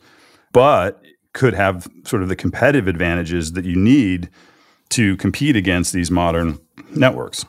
but 0.53 1.01
could 1.33 1.55
have 1.55 1.89
sort 2.05 2.23
of 2.23 2.29
the 2.29 2.37
competitive 2.37 2.89
advantages 2.89 3.53
that 3.53 3.65
you 3.65 3.77
need 3.77 4.29
to 4.91 5.17
compete 5.17 5.57
against 5.57 5.93
these 5.93 6.11
modern 6.11 6.59
networks. 6.91 7.45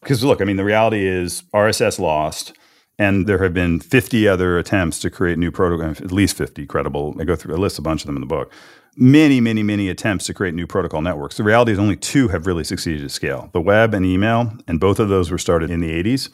Because 0.00 0.22
look, 0.22 0.40
I 0.40 0.44
mean, 0.44 0.56
the 0.56 0.64
reality 0.64 1.06
is 1.06 1.42
RSS 1.54 1.98
lost, 1.98 2.56
and 2.98 3.26
there 3.26 3.42
have 3.42 3.54
been 3.54 3.80
50 3.80 4.28
other 4.28 4.58
attempts 4.58 4.98
to 5.00 5.10
create 5.10 5.38
new 5.38 5.50
protocols, 5.50 6.00
at 6.00 6.12
least 6.12 6.36
50 6.36 6.66
credible. 6.66 7.16
I 7.20 7.24
go 7.24 7.36
through, 7.36 7.54
I 7.54 7.58
list 7.58 7.78
a 7.78 7.82
bunch 7.82 8.02
of 8.02 8.06
them 8.06 8.16
in 8.16 8.20
the 8.20 8.26
book. 8.26 8.52
Many, 8.96 9.40
many, 9.40 9.62
many 9.62 9.88
attempts 9.88 10.26
to 10.26 10.34
create 10.34 10.54
new 10.54 10.66
protocol 10.66 11.00
networks. 11.02 11.36
The 11.36 11.44
reality 11.44 11.70
is 11.70 11.78
only 11.78 11.96
two 11.96 12.28
have 12.28 12.46
really 12.46 12.64
succeeded 12.64 13.04
at 13.04 13.12
scale 13.12 13.50
the 13.52 13.60
web 13.60 13.94
and 13.94 14.04
email, 14.04 14.52
and 14.66 14.80
both 14.80 14.98
of 14.98 15.08
those 15.08 15.30
were 15.30 15.38
started 15.38 15.70
in 15.70 15.80
the 15.80 15.90
80s. 15.90 16.30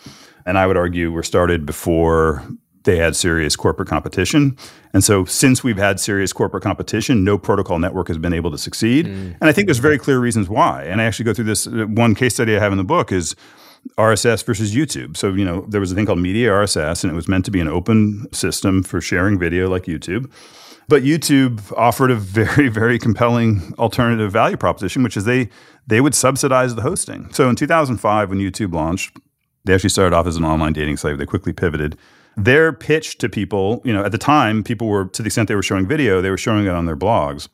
And 0.46 0.58
I 0.58 0.66
would 0.66 0.76
argue 0.76 1.10
were 1.10 1.22
started 1.22 1.66
before 1.66 2.42
they 2.84 2.96
had 2.96 3.16
serious 3.16 3.56
corporate 3.56 3.88
competition. 3.88 4.56
And 4.92 5.02
so, 5.02 5.24
since 5.24 5.64
we've 5.64 5.76
had 5.76 5.98
serious 5.98 6.32
corporate 6.32 6.62
competition, 6.62 7.24
no 7.24 7.36
protocol 7.36 7.78
network 7.78 8.08
has 8.08 8.18
been 8.18 8.32
able 8.32 8.50
to 8.50 8.58
succeed. 8.58 9.06
Mm. 9.06 9.36
And 9.40 9.44
I 9.44 9.52
think 9.52 9.66
there's 9.66 9.78
very 9.78 9.98
clear 9.98 10.20
reasons 10.20 10.48
why. 10.48 10.84
And 10.84 11.00
I 11.00 11.04
actually 11.04 11.24
go 11.24 11.34
through 11.34 11.46
this. 11.46 11.66
Uh, 11.66 11.86
one 11.88 12.14
case 12.14 12.34
study 12.34 12.56
I 12.56 12.60
have 12.60 12.72
in 12.72 12.78
the 12.78 12.84
book 12.84 13.10
is 13.10 13.34
RSS 13.98 14.44
versus 14.44 14.74
YouTube. 14.74 15.16
So, 15.16 15.32
you 15.34 15.44
know, 15.44 15.64
there 15.68 15.80
was 15.80 15.92
a 15.92 15.94
thing 15.94 16.06
called 16.06 16.18
Media 16.18 16.50
RSS, 16.50 17.04
and 17.04 17.12
it 17.12 17.16
was 17.16 17.28
meant 17.28 17.44
to 17.46 17.50
be 17.50 17.60
an 17.60 17.68
open 17.68 18.26
system 18.32 18.82
for 18.82 19.00
sharing 19.00 19.38
video 19.38 19.68
like 19.68 19.84
YouTube. 19.84 20.30
But 20.88 21.02
YouTube 21.02 21.72
offered 21.76 22.10
a 22.10 22.16
very, 22.16 22.68
very 22.68 22.98
compelling 22.98 23.74
alternative 23.78 24.30
value 24.30 24.56
proposition, 24.56 25.02
which 25.02 25.16
is 25.16 25.24
they 25.24 25.48
they 25.86 26.00
would 26.00 26.14
subsidize 26.14 26.74
the 26.74 26.82
hosting. 26.82 27.32
So 27.32 27.48
in 27.48 27.56
2005, 27.56 28.30
when 28.30 28.38
YouTube 28.38 28.72
launched, 28.72 29.18
they 29.64 29.74
actually 29.74 29.90
started 29.90 30.16
off 30.16 30.26
as 30.26 30.36
an 30.36 30.44
online 30.44 30.72
dating 30.72 30.96
site. 30.96 31.18
They 31.18 31.26
quickly 31.26 31.52
pivoted 31.52 31.98
their 32.36 32.72
pitch 32.72 33.18
to 33.18 33.28
people, 33.28 33.80
you 33.84 33.92
know, 33.92 34.04
at 34.04 34.12
the 34.12 34.18
time, 34.18 34.62
people 34.62 34.88
were, 34.88 35.06
to 35.06 35.22
the 35.22 35.26
extent 35.26 35.48
they 35.48 35.54
were 35.54 35.62
showing 35.62 35.86
video, 35.86 36.20
they 36.20 36.30
were 36.30 36.38
showing 36.38 36.66
it 36.66 36.70
on 36.70 36.86
their 36.86 36.96
blogs. 36.96 37.48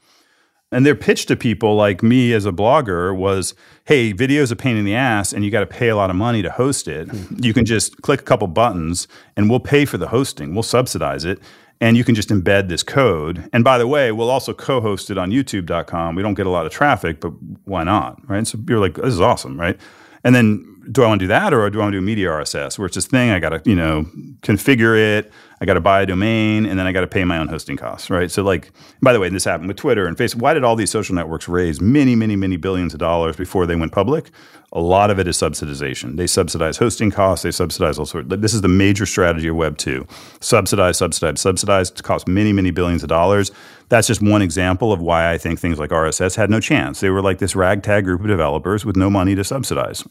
And 0.72 0.86
their 0.86 0.94
pitch 0.94 1.26
to 1.26 1.36
people 1.36 1.74
like 1.74 2.02
me 2.02 2.32
as 2.32 2.46
a 2.46 2.52
blogger 2.52 3.14
was, 3.14 3.54
hey, 3.86 4.12
video 4.12 4.42
is 4.42 4.52
a 4.52 4.56
pain 4.56 4.76
in 4.76 4.84
the 4.84 4.94
ass 4.94 5.32
and 5.32 5.44
you 5.44 5.50
got 5.50 5.60
to 5.60 5.66
pay 5.66 5.88
a 5.88 5.96
lot 5.96 6.10
of 6.10 6.16
money 6.16 6.42
to 6.42 6.50
host 6.50 6.86
it. 6.86 7.08
Mm-hmm. 7.08 7.44
You 7.44 7.52
can 7.52 7.64
just 7.64 8.00
click 8.02 8.20
a 8.20 8.22
couple 8.22 8.46
buttons 8.46 9.08
and 9.36 9.50
we'll 9.50 9.60
pay 9.60 9.84
for 9.84 9.98
the 9.98 10.08
hosting, 10.08 10.54
we'll 10.54 10.62
subsidize 10.62 11.24
it. 11.24 11.40
And 11.82 11.96
you 11.96 12.04
can 12.04 12.14
just 12.14 12.28
embed 12.28 12.68
this 12.68 12.82
code. 12.82 13.48
And 13.54 13.64
by 13.64 13.78
the 13.78 13.86
way, 13.86 14.12
we'll 14.12 14.28
also 14.28 14.52
co 14.52 14.82
host 14.82 15.10
it 15.10 15.16
on 15.16 15.30
youtube.com. 15.30 16.14
We 16.14 16.22
don't 16.22 16.34
get 16.34 16.46
a 16.46 16.50
lot 16.50 16.66
of 16.66 16.72
traffic, 16.72 17.20
but 17.20 17.32
why 17.64 17.84
not? 17.84 18.20
Right. 18.28 18.46
So 18.46 18.58
you're 18.68 18.78
like, 18.78 18.96
this 18.96 19.14
is 19.14 19.20
awesome. 19.20 19.58
Right. 19.58 19.80
And 20.22 20.34
then 20.34 20.79
do 20.90 21.02
I 21.02 21.06
want 21.06 21.20
to 21.20 21.24
do 21.24 21.28
that 21.28 21.52
or 21.52 21.68
do 21.70 21.80
I 21.80 21.82
want 21.82 21.92
to 21.92 21.98
do 21.98 22.04
media 22.04 22.28
RSS 22.28 22.78
where 22.78 22.86
it's 22.86 22.94
this 22.94 23.06
thing 23.06 23.30
I 23.30 23.38
got 23.38 23.50
to, 23.50 23.62
you 23.64 23.76
know, 23.76 24.04
configure 24.42 24.96
it, 24.96 25.30
I 25.60 25.64
got 25.66 25.74
to 25.74 25.80
buy 25.80 26.02
a 26.02 26.06
domain 26.06 26.64
and 26.66 26.78
then 26.78 26.86
I 26.86 26.92
got 26.92 27.02
to 27.02 27.06
pay 27.06 27.24
my 27.24 27.38
own 27.38 27.48
hosting 27.48 27.76
costs, 27.76 28.08
right? 28.10 28.30
So 28.30 28.42
like 28.42 28.70
by 29.02 29.12
the 29.12 29.20
way, 29.20 29.28
this 29.28 29.44
happened 29.44 29.68
with 29.68 29.76
Twitter 29.76 30.06
and 30.06 30.16
Facebook. 30.16 30.40
Why 30.40 30.54
did 30.54 30.64
all 30.64 30.76
these 30.76 30.90
social 30.90 31.14
networks 31.14 31.48
raise 31.48 31.80
many, 31.80 32.14
many, 32.14 32.36
many 32.36 32.56
billions 32.56 32.94
of 32.94 33.00
dollars 33.00 33.36
before 33.36 33.66
they 33.66 33.76
went 33.76 33.92
public? 33.92 34.30
A 34.72 34.80
lot 34.80 35.10
of 35.10 35.18
it 35.18 35.26
is 35.26 35.36
subsidization. 35.36 36.16
They 36.16 36.28
subsidize 36.28 36.76
hosting 36.76 37.10
costs, 37.10 37.42
they 37.42 37.50
subsidize 37.50 37.98
all 37.98 38.06
sorts. 38.06 38.28
This 38.30 38.54
is 38.54 38.60
the 38.60 38.68
major 38.68 39.04
strategy 39.04 39.48
of 39.48 39.56
web 39.56 39.76
2. 39.78 40.06
Subsidize, 40.40 40.96
subsidize, 40.96 41.40
subsidize 41.40 41.90
to 41.90 42.02
cost 42.02 42.28
many, 42.28 42.52
many 42.52 42.70
billions 42.70 43.02
of 43.02 43.08
dollars. 43.08 43.50
That's 43.88 44.06
just 44.06 44.22
one 44.22 44.42
example 44.42 44.92
of 44.92 45.00
why 45.00 45.32
I 45.32 45.38
think 45.38 45.58
things 45.58 45.80
like 45.80 45.90
RSS 45.90 46.36
had 46.36 46.50
no 46.50 46.60
chance. 46.60 47.00
They 47.00 47.10
were 47.10 47.20
like 47.20 47.38
this 47.38 47.56
ragtag 47.56 48.04
group 48.04 48.20
of 48.20 48.28
developers 48.28 48.84
with 48.84 48.96
no 48.96 49.10
money 49.10 49.34
to 49.34 49.42
subsidize. 49.42 50.04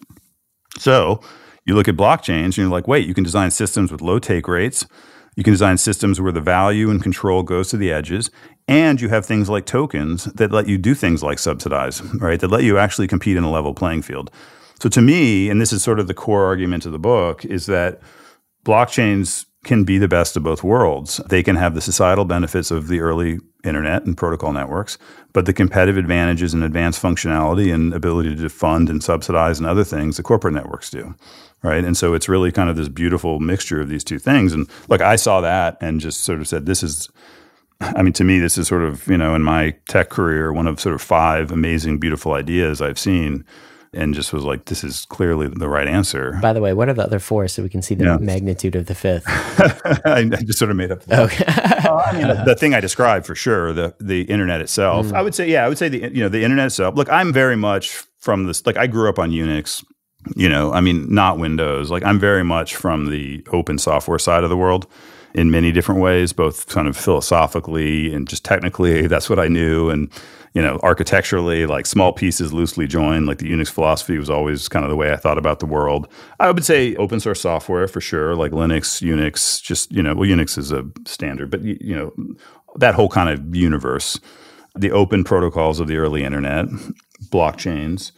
So 0.78 1.22
you 1.66 1.76
look 1.76 1.88
at 1.88 1.96
blockchains 1.96 2.46
and 2.46 2.58
you're 2.58 2.70
like, 2.70 2.88
wait, 2.88 3.08
you 3.08 3.14
can 3.14 3.24
design 3.24 3.52
systems 3.52 3.92
with 3.92 4.02
low 4.02 4.20
take 4.20 4.48
rates. 4.48 4.86
You 5.36 5.44
can 5.44 5.54
design 5.54 5.78
systems 5.78 6.20
where 6.20 6.32
the 6.32 6.42
value 6.42 6.90
and 6.90 7.02
control 7.02 7.44
goes 7.44 7.70
to 7.70 7.78
the 7.78 7.92
edges. 7.92 8.30
And 8.68 9.00
you 9.00 9.10
have 9.10 9.26
things 9.26 9.50
like 9.50 9.66
tokens 9.66 10.26
that 10.26 10.52
let 10.52 10.68
you 10.68 10.78
do 10.78 10.94
things 10.94 11.24
like 11.24 11.40
subsidize, 11.40 12.02
right? 12.16 12.40
That 12.40 12.52
let 12.52 12.64
you 12.64 12.78
actually 12.78 13.08
compete 13.08 13.38
in 13.38 13.44
a 13.44 13.52
level 13.52 13.74
playing 13.74 14.02
field. 14.02 14.32
So 14.82 14.90
to 14.90 15.02
me, 15.02 15.50
and 15.50 15.60
this 15.60 15.74
is 15.74 15.84
sort 15.84 16.00
of 16.00 16.08
the 16.08 16.14
core 16.14 16.46
argument 16.46 16.86
of 16.86 16.92
the 16.92 17.00
book, 17.00 17.44
is 17.46 17.66
that 17.66 18.00
blockchains 18.66 19.46
can 19.64 19.84
be 19.84 19.98
the 19.98 20.08
best 20.08 20.38
of 20.38 20.44
both 20.44 20.64
worlds. 20.64 21.18
They 21.28 21.44
can 21.44 21.58
have 21.58 21.76
the 21.76 21.82
societal 21.82 22.26
benefits 22.26 22.72
of 22.72 22.88
the 22.88 23.02
early 23.02 23.40
internet 23.64 24.06
and 24.06 24.16
protocol 24.16 24.54
networks, 24.54 24.98
but 25.34 25.46
the 25.46 25.54
competitive 25.54 25.98
advantages 25.98 26.54
and 26.54 26.64
advanced 26.64 27.02
functionality 27.02 27.74
and 27.74 27.94
ability 27.94 28.36
to 28.38 28.50
fund 28.50 28.90
and 28.90 29.04
subsidize 29.04 29.60
and 29.60 29.68
other 29.68 29.84
things 29.84 30.16
the 30.16 30.24
corporate 30.24 30.54
networks 30.54 30.90
do. 30.90 31.14
Right. 31.62 31.84
And 31.84 31.98
so 31.98 32.14
it's 32.14 32.30
really 32.30 32.54
kind 32.54 32.70
of 32.70 32.78
this 32.78 32.88
beautiful 32.88 33.42
mixture 33.42 33.82
of 33.82 33.90
these 33.90 34.06
two 34.06 34.18
things. 34.18 34.54
And 34.54 34.70
look, 34.88 35.02
I 35.02 35.18
saw 35.18 35.42
that 35.42 35.78
and 35.82 36.00
just 36.00 36.24
sort 36.24 36.40
of 36.40 36.48
said, 36.48 36.66
this 36.66 36.82
is, 36.82 37.10
I 37.82 38.02
mean, 38.02 38.14
to 38.14 38.24
me, 38.24 38.40
this 38.40 38.58
is 38.58 38.70
sort 38.70 38.82
of, 38.82 39.06
you 39.10 39.18
know, 39.18 39.36
in 39.36 39.44
my 39.44 39.76
tech 39.90 40.10
career, 40.10 40.54
one 40.54 40.68
of 40.68 40.80
sort 40.80 40.96
of 40.96 41.02
five 41.02 41.52
amazing, 41.52 42.00
beautiful 42.00 42.32
ideas 42.32 42.82
I've 42.82 42.98
seen 42.98 43.44
and 43.94 44.14
just 44.14 44.34
was 44.34 44.44
like, 44.44 44.66
this 44.66 44.84
is 44.84 45.06
clearly 45.06 45.48
the 45.48 45.68
right 45.68 45.88
answer. 45.88 46.38
By 46.42 46.54
the 46.54 46.62
way, 46.62 46.74
what 46.74 46.90
are 46.90 46.94
the 46.94 47.04
other 47.04 47.20
four 47.20 47.48
so 47.48 47.64
we 47.64 47.70
can 47.70 47.82
see 47.82 47.96
the 47.96 48.06
yeah. 48.06 48.18
magnitude 48.18 48.76
of 48.76 48.86
the 48.86 48.96
fifth? 48.96 49.24
I, 49.28 50.26
just 50.26 50.60
sort 50.60 50.72
of 50.72 50.78
made 50.78 50.92
up. 50.92 51.02
The, 51.04 51.24
okay. 51.24 51.46
uh, 51.48 52.02
I 52.06 52.14
mean, 52.14 52.28
the, 52.28 52.44
the, 52.46 52.56
thing 52.56 52.74
I 52.74 52.80
described 52.80 53.26
for 53.26 53.36
sure, 53.36 53.74
the 53.74 53.96
the 54.00 54.24
internet 54.24 54.62
itself. 54.62 55.08
Mm. 55.08 55.14
I 55.14 55.22
would 55.22 55.36
say, 55.36 55.50
yeah, 55.50 55.66
I 55.66 55.70
would 55.70 55.78
say 55.78 55.90
the 55.90 56.00
you 56.00 56.22
know 56.22 56.30
the 56.30 56.44
internet 56.44 56.68
itself. 56.68 56.96
Look, 56.96 57.10
I'm 57.10 57.34
very 57.34 57.56
much 57.56 57.90
from 58.20 58.46
this. 58.46 58.66
Like, 58.66 58.78
I 58.78 58.88
grew 58.88 59.10
up 59.10 59.20
on 59.20 59.32
Unix. 59.32 59.84
You 60.36 60.50
know, 60.50 60.74
I 60.74 60.82
mean, 60.82 61.12
not 61.14 61.40
Windows. 61.40 61.90
Like, 61.90 62.04
I'm 62.04 62.20
very 62.20 62.44
much 62.44 62.76
from 62.76 63.10
the 63.10 63.46
open 63.52 63.78
software 63.78 64.20
side 64.20 64.44
of 64.44 64.50
the 64.50 64.58
world 64.58 64.86
in 65.34 65.50
many 65.50 65.72
different 65.72 66.02
ways, 66.02 66.34
both 66.34 66.68
kind 66.68 66.88
of 66.88 66.98
philosophically 66.98 68.14
and 68.14 68.28
just 68.28 68.44
technically. 68.44 69.08
That's 69.08 69.30
what 69.30 69.40
I 69.40 69.48
knew 69.48 69.90
and 69.90 70.12
you 70.54 70.62
know, 70.62 70.80
architecturally, 70.82 71.66
like 71.66 71.86
small 71.86 72.12
pieces 72.12 72.52
loosely 72.52 72.88
joined, 72.88 73.28
like 73.28 73.38
the 73.38 73.52
Unix 73.52 73.70
philosophy 73.70 74.18
was 74.18 74.30
always 74.30 74.68
kind 74.68 74.84
of 74.84 74.90
the 74.90 74.96
way 74.96 75.12
I 75.12 75.16
thought 75.16 75.38
about 75.38 75.60
the 75.60 75.66
world. 75.66 76.08
I 76.40 76.52
would 76.52 76.66
say 76.66 76.96
open 76.96 77.20
source 77.20 77.42
software 77.42 77.88
for 77.88 78.02
sure, 78.02 78.36
like 78.36 78.52
Linux, 78.52 79.02
Unix, 79.02 79.62
just, 79.62 79.92
you 79.92 80.02
know, 80.02 80.16
well, 80.16 80.28
Unix 80.28 80.58
is 80.58 80.72
a 80.72 80.86
standard, 81.06 81.52
but, 81.52 81.62
you 81.62 81.96
know, 81.96 82.14
that 82.76 82.96
whole 82.96 83.10
kind 83.10 83.30
of 83.30 83.56
universe, 83.56 84.20
the 84.76 84.92
open 84.92 85.24
protocols 85.24 85.80
of 85.80 85.88
the 85.88 85.98
early 85.98 86.24
internet, 86.24 86.66
blockchains, 87.30 88.12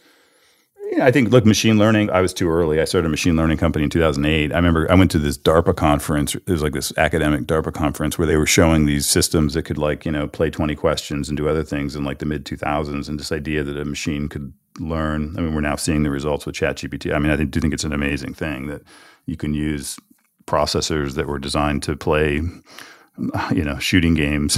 yeah, 0.92 1.06
I 1.06 1.10
think 1.10 1.30
look, 1.30 1.46
machine 1.46 1.78
learning. 1.78 2.10
I 2.10 2.20
was 2.20 2.34
too 2.34 2.50
early. 2.50 2.78
I 2.78 2.84
started 2.84 3.06
a 3.06 3.10
machine 3.10 3.34
learning 3.34 3.56
company 3.56 3.84
in 3.84 3.90
2008. 3.90 4.52
I 4.52 4.56
remember 4.56 4.90
I 4.90 4.94
went 4.94 5.10
to 5.12 5.18
this 5.18 5.38
DARPA 5.38 5.74
conference. 5.74 6.34
It 6.34 6.46
was 6.46 6.62
like 6.62 6.74
this 6.74 6.92
academic 6.98 7.44
DARPA 7.44 7.72
conference 7.72 8.18
where 8.18 8.26
they 8.26 8.36
were 8.36 8.46
showing 8.46 8.84
these 8.84 9.06
systems 9.06 9.54
that 9.54 9.62
could 9.62 9.78
like 9.78 10.04
you 10.04 10.12
know 10.12 10.28
play 10.28 10.50
20 10.50 10.74
questions 10.74 11.30
and 11.30 11.36
do 11.38 11.48
other 11.48 11.64
things 11.64 11.96
in 11.96 12.04
like 12.04 12.18
the 12.18 12.26
mid 12.26 12.44
2000s, 12.44 13.08
and 13.08 13.18
this 13.18 13.32
idea 13.32 13.62
that 13.64 13.78
a 13.78 13.86
machine 13.86 14.28
could 14.28 14.52
learn. 14.78 15.34
I 15.38 15.40
mean, 15.40 15.54
we're 15.54 15.62
now 15.62 15.76
seeing 15.76 16.02
the 16.02 16.10
results 16.10 16.44
with 16.44 16.56
ChatGPT. 16.56 17.14
I 17.14 17.18
mean, 17.18 17.32
I 17.32 17.42
do 17.42 17.58
think 17.58 17.72
it's 17.72 17.84
an 17.84 17.94
amazing 17.94 18.34
thing 18.34 18.66
that 18.66 18.82
you 19.24 19.38
can 19.38 19.54
use 19.54 19.98
processors 20.46 21.14
that 21.14 21.26
were 21.26 21.38
designed 21.38 21.82
to 21.84 21.96
play 21.96 22.42
you 23.54 23.62
know, 23.62 23.78
shooting 23.78 24.14
games, 24.14 24.56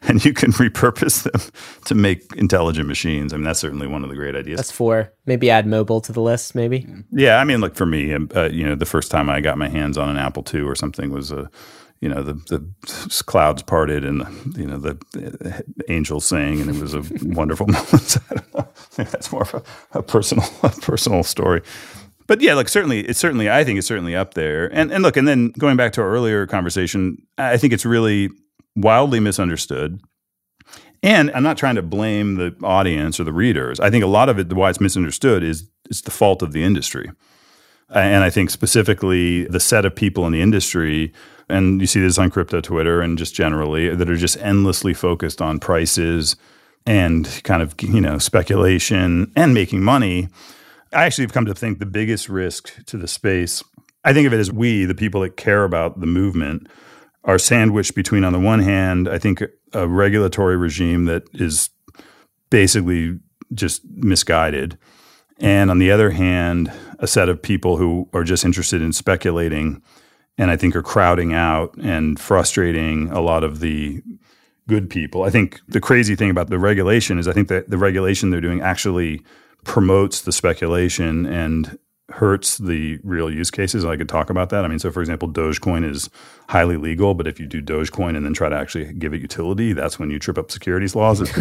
and 0.02 0.24
you 0.24 0.32
can 0.32 0.52
repurpose 0.52 1.22
them 1.24 1.52
to 1.84 1.94
make 1.94 2.34
intelligent 2.36 2.88
machines. 2.88 3.32
I 3.32 3.36
mean, 3.36 3.44
that's 3.44 3.60
certainly 3.60 3.86
one 3.86 4.02
of 4.02 4.08
the 4.08 4.16
great 4.16 4.34
ideas. 4.34 4.56
That's 4.56 4.70
four. 4.70 5.12
Maybe 5.26 5.50
add 5.50 5.66
mobile 5.66 6.00
to 6.02 6.12
the 6.12 6.22
list. 6.22 6.54
Maybe. 6.54 6.86
Yeah, 7.12 7.36
I 7.36 7.44
mean, 7.44 7.60
look 7.60 7.74
for 7.74 7.86
me, 7.86 8.14
um, 8.14 8.30
uh, 8.34 8.48
you 8.50 8.64
know, 8.66 8.74
the 8.74 8.86
first 8.86 9.10
time 9.10 9.28
I 9.28 9.40
got 9.40 9.58
my 9.58 9.68
hands 9.68 9.98
on 9.98 10.08
an 10.08 10.16
Apple 10.16 10.44
II 10.52 10.62
or 10.62 10.74
something 10.74 11.10
was 11.10 11.30
a. 11.30 11.50
You 12.02 12.10
know 12.10 12.22
the 12.22 12.34
the 12.34 13.22
clouds 13.24 13.62
parted 13.62 14.04
and 14.04 14.20
the, 14.20 14.60
you 14.60 14.66
know 14.66 14.76
the, 14.76 14.98
the 15.12 15.64
angels 15.88 16.26
sang 16.26 16.60
and 16.60 16.68
it 16.68 16.78
was 16.78 16.92
a 16.92 17.02
wonderful 17.22 17.66
moment. 17.66 18.18
I 18.30 18.34
don't 18.34 18.54
know. 18.54 18.68
That's 18.96 19.32
more 19.32 19.40
of 19.40 19.54
a, 19.54 19.98
a 20.00 20.02
personal 20.02 20.44
a 20.62 20.68
personal 20.68 21.22
story 21.22 21.62
but 22.26 22.40
yeah, 22.40 22.54
like 22.54 22.68
certainly, 22.68 23.00
it's 23.00 23.18
certainly, 23.18 23.50
I 23.50 23.64
think 23.64 23.78
it's 23.78 23.86
certainly 23.86 24.16
up 24.16 24.34
there. 24.34 24.72
And 24.74 24.92
and 24.92 25.02
look, 25.02 25.16
and 25.16 25.26
then 25.26 25.52
going 25.58 25.76
back 25.76 25.92
to 25.94 26.02
our 26.02 26.08
earlier 26.08 26.46
conversation, 26.46 27.18
I 27.38 27.56
think 27.56 27.72
it's 27.72 27.86
really 27.86 28.30
wildly 28.74 29.20
misunderstood. 29.20 30.00
And 31.02 31.30
I'm 31.32 31.42
not 31.42 31.58
trying 31.58 31.76
to 31.76 31.82
blame 31.82 32.36
the 32.36 32.56
audience 32.62 33.20
or 33.20 33.24
the 33.24 33.32
readers. 33.32 33.78
I 33.78 33.90
think 33.90 34.02
a 34.02 34.08
lot 34.08 34.28
of 34.28 34.38
it, 34.38 34.52
why 34.52 34.70
it's 34.70 34.80
misunderstood, 34.80 35.44
is 35.44 35.68
it's 35.88 36.00
the 36.00 36.10
fault 36.10 36.42
of 36.42 36.52
the 36.52 36.64
industry. 36.64 37.10
And 37.90 38.24
I 38.24 38.30
think 38.30 38.50
specifically 38.50 39.44
the 39.44 39.60
set 39.60 39.84
of 39.84 39.94
people 39.94 40.26
in 40.26 40.32
the 40.32 40.42
industry, 40.42 41.12
and 41.48 41.80
you 41.80 41.86
see 41.86 42.00
this 42.00 42.18
on 42.18 42.30
crypto 42.30 42.60
Twitter 42.60 43.00
and 43.00 43.16
just 43.16 43.34
generally, 43.34 43.94
that 43.94 44.10
are 44.10 44.16
just 44.16 44.36
endlessly 44.38 44.92
focused 44.92 45.40
on 45.40 45.60
prices 45.60 46.34
and 46.86 47.40
kind 47.44 47.62
of 47.62 47.74
you 47.80 48.00
know 48.00 48.18
speculation 48.18 49.30
and 49.36 49.54
making 49.54 49.82
money 49.82 50.28
I 50.92 51.04
actually 51.04 51.24
have 51.24 51.32
come 51.32 51.46
to 51.46 51.54
think 51.54 51.78
the 51.78 51.86
biggest 51.86 52.28
risk 52.28 52.84
to 52.86 52.96
the 52.96 53.08
space, 53.08 53.62
I 54.04 54.12
think 54.12 54.26
of 54.26 54.32
it 54.32 54.40
as 54.40 54.52
we, 54.52 54.84
the 54.84 54.94
people 54.94 55.20
that 55.22 55.36
care 55.36 55.64
about 55.64 56.00
the 56.00 56.06
movement, 56.06 56.68
are 57.24 57.38
sandwiched 57.38 57.94
between, 57.94 58.24
on 58.24 58.32
the 58.32 58.38
one 58.38 58.60
hand, 58.60 59.08
I 59.08 59.18
think 59.18 59.42
a 59.72 59.88
regulatory 59.88 60.56
regime 60.56 61.06
that 61.06 61.24
is 61.34 61.70
basically 62.50 63.18
just 63.52 63.84
misguided. 63.84 64.78
And 65.38 65.70
on 65.70 65.78
the 65.78 65.90
other 65.90 66.10
hand, 66.10 66.72
a 66.98 67.06
set 67.06 67.28
of 67.28 67.42
people 67.42 67.76
who 67.76 68.08
are 68.12 68.24
just 68.24 68.44
interested 68.44 68.80
in 68.80 68.92
speculating 68.92 69.82
and 70.38 70.50
I 70.50 70.56
think 70.56 70.76
are 70.76 70.82
crowding 70.82 71.32
out 71.32 71.74
and 71.76 72.18
frustrating 72.18 73.10
a 73.10 73.20
lot 73.20 73.42
of 73.42 73.60
the 73.60 74.02
good 74.68 74.90
people. 74.90 75.22
I 75.22 75.30
think 75.30 75.60
the 75.68 75.80
crazy 75.80 76.14
thing 76.14 76.30
about 76.30 76.50
the 76.50 76.58
regulation 76.58 77.18
is 77.18 77.28
I 77.28 77.32
think 77.32 77.48
that 77.48 77.70
the 77.70 77.78
regulation 77.78 78.30
they're 78.30 78.40
doing 78.40 78.60
actually 78.60 79.22
promotes 79.66 80.22
the 80.22 80.32
speculation 80.32 81.26
and 81.26 81.78
hurts 82.08 82.56
the 82.58 83.00
real 83.02 83.28
use 83.28 83.50
cases. 83.50 83.84
I 83.84 83.96
could 83.96 84.08
talk 84.08 84.30
about 84.30 84.50
that. 84.50 84.64
I 84.64 84.68
mean, 84.68 84.78
so 84.78 84.92
for 84.92 85.00
example, 85.00 85.28
Dogecoin 85.28 85.88
is 85.88 86.08
highly 86.48 86.76
legal, 86.76 87.14
but 87.14 87.26
if 87.26 87.40
you 87.40 87.46
do 87.46 87.60
Dogecoin 87.60 88.16
and 88.16 88.24
then 88.24 88.32
try 88.32 88.48
to 88.48 88.56
actually 88.56 88.92
give 88.92 89.12
it 89.12 89.20
utility, 89.20 89.72
that's 89.72 89.98
when 89.98 90.10
you 90.10 90.20
trip 90.20 90.38
up 90.38 90.52
securities 90.52 90.94
laws. 90.94 91.20
It's, 91.20 91.32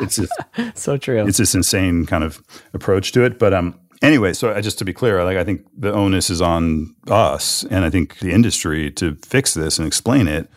it's 0.00 0.16
just 0.16 0.32
so 0.78 0.96
true. 0.96 1.26
It's 1.26 1.36
this 1.36 1.54
insane 1.54 2.06
kind 2.06 2.24
of 2.24 2.42
approach 2.72 3.12
to 3.12 3.22
it. 3.22 3.38
But 3.38 3.52
um, 3.52 3.78
anyway, 4.00 4.32
so 4.32 4.58
just 4.62 4.78
to 4.78 4.84
be 4.86 4.94
clear, 4.94 5.22
like 5.24 5.36
I 5.36 5.44
think 5.44 5.66
the 5.76 5.92
onus 5.92 6.30
is 6.30 6.40
on 6.40 6.96
us, 7.08 7.64
and 7.64 7.84
I 7.84 7.90
think 7.90 8.18
the 8.20 8.32
industry 8.32 8.90
to 8.92 9.16
fix 9.16 9.52
this 9.52 9.78
and 9.78 9.86
explain 9.86 10.26
it. 10.26 10.48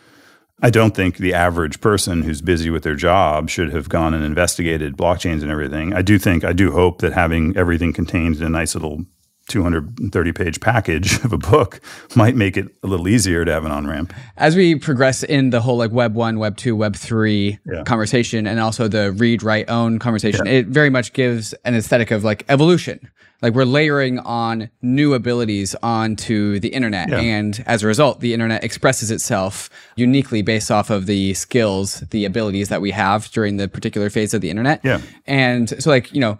I 0.62 0.70
don't 0.70 0.94
think 0.94 1.18
the 1.18 1.34
average 1.34 1.80
person 1.80 2.22
who's 2.22 2.40
busy 2.40 2.70
with 2.70 2.82
their 2.82 2.94
job 2.94 3.50
should 3.50 3.72
have 3.72 3.90
gone 3.90 4.14
and 4.14 4.24
investigated 4.24 4.96
blockchains 4.96 5.42
and 5.42 5.50
everything. 5.50 5.92
I 5.92 6.00
do 6.00 6.18
think, 6.18 6.44
I 6.44 6.54
do 6.54 6.72
hope 6.72 7.00
that 7.00 7.12
having 7.12 7.54
everything 7.56 7.92
contained 7.92 8.36
in 8.36 8.42
a 8.42 8.48
nice 8.48 8.74
little 8.74 9.04
230 9.48 10.32
page 10.32 10.60
package 10.60 11.22
of 11.24 11.32
a 11.32 11.38
book 11.38 11.80
might 12.16 12.34
make 12.34 12.56
it 12.56 12.66
a 12.82 12.86
little 12.86 13.06
easier 13.06 13.44
to 13.44 13.52
have 13.52 13.64
an 13.64 13.70
on 13.70 13.86
ramp. 13.86 14.12
As 14.36 14.56
we 14.56 14.74
progress 14.76 15.22
in 15.22 15.50
the 15.50 15.60
whole 15.60 15.76
like 15.76 15.92
web 15.92 16.14
one, 16.14 16.38
web 16.38 16.56
two, 16.56 16.74
web 16.74 16.96
three 16.96 17.58
yeah. 17.66 17.84
conversation, 17.84 18.46
and 18.46 18.58
also 18.58 18.88
the 18.88 19.12
read, 19.12 19.42
write, 19.42 19.68
own 19.70 19.98
conversation, 19.98 20.46
yeah. 20.46 20.52
it 20.52 20.66
very 20.66 20.90
much 20.90 21.12
gives 21.12 21.52
an 21.64 21.74
aesthetic 21.74 22.10
of 22.10 22.24
like 22.24 22.44
evolution. 22.48 23.10
Like 23.42 23.54
we're 23.54 23.64
layering 23.64 24.18
on 24.20 24.70
new 24.82 25.14
abilities 25.14 25.74
onto 25.82 26.58
the 26.58 26.68
internet. 26.68 27.08
Yeah. 27.08 27.18
And 27.18 27.62
as 27.66 27.82
a 27.82 27.86
result, 27.86 28.20
the 28.20 28.32
internet 28.32 28.64
expresses 28.64 29.10
itself 29.10 29.70
uniquely 29.96 30.42
based 30.42 30.70
off 30.70 30.90
of 30.90 31.06
the 31.06 31.34
skills, 31.34 32.00
the 32.10 32.24
abilities 32.24 32.68
that 32.68 32.80
we 32.80 32.92
have 32.92 33.30
during 33.30 33.56
the 33.56 33.68
particular 33.68 34.10
phase 34.10 34.34
of 34.34 34.40
the 34.40 34.50
internet. 34.50 34.80
Yeah. 34.82 35.00
And 35.26 35.82
so 35.82 35.90
like, 35.90 36.12
you 36.14 36.20
know, 36.20 36.38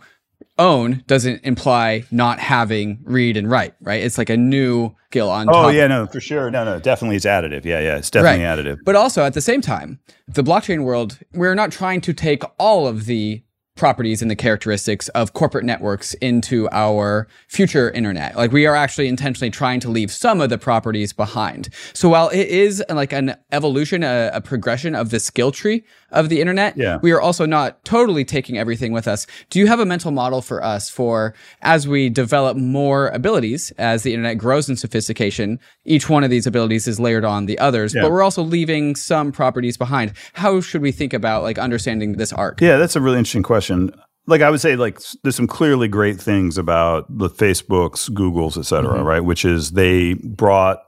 own 0.58 1.04
doesn't 1.06 1.44
imply 1.44 2.04
not 2.10 2.38
having 2.38 3.00
read 3.04 3.36
and 3.36 3.50
write, 3.50 3.74
right? 3.80 4.02
It's 4.02 4.18
like 4.18 4.30
a 4.30 4.36
new 4.36 4.94
skill 5.10 5.30
on 5.30 5.46
top. 5.46 5.54
oh, 5.54 5.62
top. 5.64 5.74
yeah, 5.74 5.86
no, 5.86 6.06
for 6.06 6.20
sure. 6.20 6.50
No, 6.50 6.64
no, 6.64 6.78
definitely 6.78 7.16
it's 7.16 7.24
additive. 7.24 7.64
Yeah, 7.64 7.80
yeah, 7.80 7.96
it's 7.96 8.10
definitely 8.10 8.44
right. 8.44 8.58
additive. 8.58 8.78
But 8.84 8.96
also 8.96 9.24
at 9.24 9.34
the 9.34 9.40
same 9.40 9.60
time, 9.60 10.00
the 10.28 10.42
blockchain 10.42 10.84
world, 10.84 11.18
we're 11.32 11.54
not 11.54 11.72
trying 11.72 12.00
to 12.02 12.12
take 12.12 12.42
all 12.58 12.86
of 12.86 13.06
the 13.06 13.42
properties 13.76 14.22
and 14.22 14.30
the 14.30 14.36
characteristics 14.36 15.08
of 15.10 15.32
corporate 15.32 15.64
networks 15.64 16.14
into 16.14 16.68
our 16.72 17.28
future 17.48 17.90
internet. 17.90 18.36
Like 18.36 18.52
we 18.52 18.66
are 18.66 18.74
actually 18.74 19.06
intentionally 19.06 19.50
trying 19.50 19.80
to 19.80 19.88
leave 19.88 20.10
some 20.10 20.40
of 20.40 20.50
the 20.50 20.58
properties 20.58 21.12
behind. 21.12 21.68
So 21.92 22.08
while 22.08 22.28
it 22.30 22.48
is 22.48 22.82
like 22.88 23.12
an 23.12 23.36
evolution, 23.52 24.02
a, 24.02 24.30
a 24.32 24.40
progression 24.40 24.94
of 24.94 25.10
the 25.10 25.20
skill 25.20 25.52
tree 25.52 25.84
of 26.16 26.28
the 26.28 26.40
internet, 26.40 26.76
yeah. 26.76 26.98
we 27.02 27.12
are 27.12 27.20
also 27.20 27.46
not 27.46 27.84
totally 27.84 28.24
taking 28.24 28.58
everything 28.58 28.92
with 28.92 29.06
us. 29.06 29.26
Do 29.50 29.58
you 29.58 29.66
have 29.66 29.78
a 29.78 29.86
mental 29.86 30.10
model 30.10 30.42
for 30.42 30.64
us 30.64 30.90
for 30.90 31.34
as 31.62 31.86
we 31.86 32.08
develop 32.08 32.56
more 32.56 33.08
abilities, 33.08 33.70
as 33.78 34.02
the 34.02 34.12
internet 34.12 34.38
grows 34.38 34.68
in 34.68 34.76
sophistication, 34.76 35.60
each 35.84 36.08
one 36.08 36.24
of 36.24 36.30
these 36.30 36.46
abilities 36.46 36.88
is 36.88 36.98
layered 36.98 37.24
on 37.24 37.46
the 37.46 37.58
others, 37.58 37.94
yeah. 37.94 38.02
but 38.02 38.10
we're 38.10 38.22
also 38.22 38.42
leaving 38.42 38.96
some 38.96 39.30
properties 39.30 39.76
behind. 39.76 40.12
How 40.32 40.60
should 40.60 40.82
we 40.82 40.92
think 40.92 41.12
about 41.12 41.42
like 41.42 41.58
understanding 41.58 42.14
this 42.14 42.32
arc? 42.32 42.60
Yeah, 42.60 42.78
that's 42.78 42.96
a 42.96 43.00
really 43.00 43.18
interesting 43.18 43.42
question. 43.42 43.92
Like 44.26 44.40
I 44.40 44.50
would 44.50 44.60
say, 44.60 44.74
like 44.74 44.98
there's 45.22 45.36
some 45.36 45.46
clearly 45.46 45.86
great 45.86 46.20
things 46.20 46.58
about 46.58 47.06
the 47.08 47.28
Facebooks, 47.28 48.10
Googles, 48.10 48.58
et 48.58 48.64
cetera, 48.64 48.94
mm-hmm. 48.94 49.06
right? 49.06 49.20
Which 49.20 49.44
is 49.44 49.72
they 49.72 50.14
brought 50.14 50.82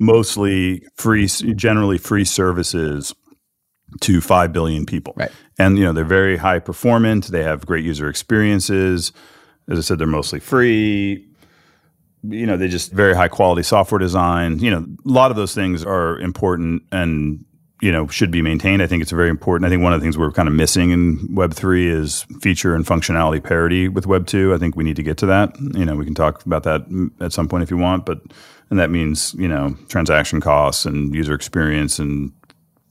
mostly 0.00 0.82
free, 0.96 1.26
generally 1.28 1.98
free 1.98 2.24
services 2.24 3.14
to 4.00 4.20
5 4.20 4.52
billion 4.52 4.86
people. 4.86 5.14
Right. 5.16 5.30
And, 5.58 5.78
you 5.78 5.84
know, 5.84 5.92
they're 5.92 6.04
very 6.04 6.36
high 6.36 6.58
performant. 6.58 7.28
They 7.28 7.42
have 7.42 7.66
great 7.66 7.84
user 7.84 8.08
experiences. 8.08 9.12
As 9.68 9.78
I 9.78 9.82
said, 9.82 9.98
they're 9.98 10.06
mostly 10.06 10.40
free. 10.40 11.26
You 12.22 12.46
know, 12.46 12.56
they 12.56 12.68
just 12.68 12.92
very 12.92 13.14
high 13.14 13.28
quality 13.28 13.62
software 13.62 13.98
design. 13.98 14.58
You 14.58 14.70
know, 14.70 14.86
a 15.04 15.10
lot 15.10 15.30
of 15.30 15.36
those 15.36 15.54
things 15.54 15.84
are 15.84 16.18
important 16.18 16.82
and 16.90 17.44
you 17.84 17.92
know 17.92 18.06
should 18.08 18.30
be 18.30 18.40
maintained. 18.40 18.82
I 18.82 18.86
think 18.86 19.02
it's 19.02 19.10
very 19.10 19.28
important. 19.28 19.66
I 19.66 19.70
think 19.70 19.82
one 19.82 19.92
of 19.92 20.00
the 20.00 20.04
things 20.04 20.16
we're 20.16 20.30
kind 20.32 20.48
of 20.48 20.54
missing 20.54 20.90
in 20.90 21.34
Web 21.34 21.52
three 21.52 21.86
is 21.86 22.22
feature 22.40 22.74
and 22.74 22.86
functionality 22.86 23.44
parity 23.44 23.88
with 23.88 24.06
Web 24.06 24.26
two. 24.26 24.54
I 24.54 24.58
think 24.58 24.74
we 24.74 24.84
need 24.84 24.96
to 24.96 25.02
get 25.02 25.18
to 25.18 25.26
that. 25.26 25.54
You 25.60 25.84
know, 25.84 25.94
we 25.94 26.06
can 26.06 26.14
talk 26.14 26.46
about 26.46 26.62
that 26.62 27.10
at 27.20 27.34
some 27.34 27.46
point 27.46 27.62
if 27.62 27.70
you 27.70 27.76
want, 27.76 28.06
but 28.06 28.22
and 28.70 28.78
that 28.78 28.90
means 28.90 29.34
you 29.34 29.48
know 29.48 29.76
transaction 29.88 30.40
costs 30.40 30.86
and 30.86 31.14
user 31.14 31.34
experience 31.34 31.98
and 31.98 32.32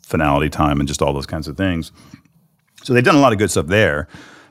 finality 0.04 0.49
time 0.49 0.80
and 0.80 0.88
just 0.88 1.01
all 1.01 1.14
those 1.14 1.26
kinds 1.26 1.47
of 1.47 1.58
things. 1.58 1.91
So 2.84 2.93
they've 2.93 3.04
done 3.04 3.16
a 3.16 3.22
lot 3.22 3.32
of 3.32 3.39
good 3.39 3.51
stuff 3.51 3.68
there. 3.68 4.08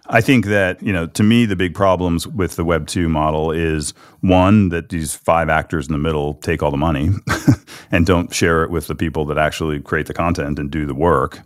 I 0.09 0.20
think 0.20 0.46
that, 0.46 0.82
you 0.82 0.92
know, 0.92 1.07
to 1.07 1.22
me, 1.22 1.46
the 1.46 1.55
big 1.55 1.74
problems 1.74 2.26
with 2.26 2.57
the 2.57 2.64
Web 2.64 2.88
2 2.88 3.09
model 3.09 3.53
is 3.53 3.94
one, 4.20 4.70
that 4.70 4.88
these 4.88 5.14
five 5.14 5.48
actors 5.48 5.86
in 5.86 5.92
the 5.92 5.98
middle 5.98 6.34
take 6.34 6.62
all 6.62 6.72
the 6.72 6.76
money 6.76 7.11
and 7.92 8.05
don't 8.05 8.34
share 8.34 8.64
it 8.64 8.70
with 8.70 8.88
the 8.88 8.96
people 8.96 9.24
that 9.26 9.38
actually 9.38 9.80
create 9.80 10.07
the 10.07 10.14
content 10.14 10.59
and 10.59 10.70
do 10.70 10.86
the 10.86 10.94
work. 10.94 11.40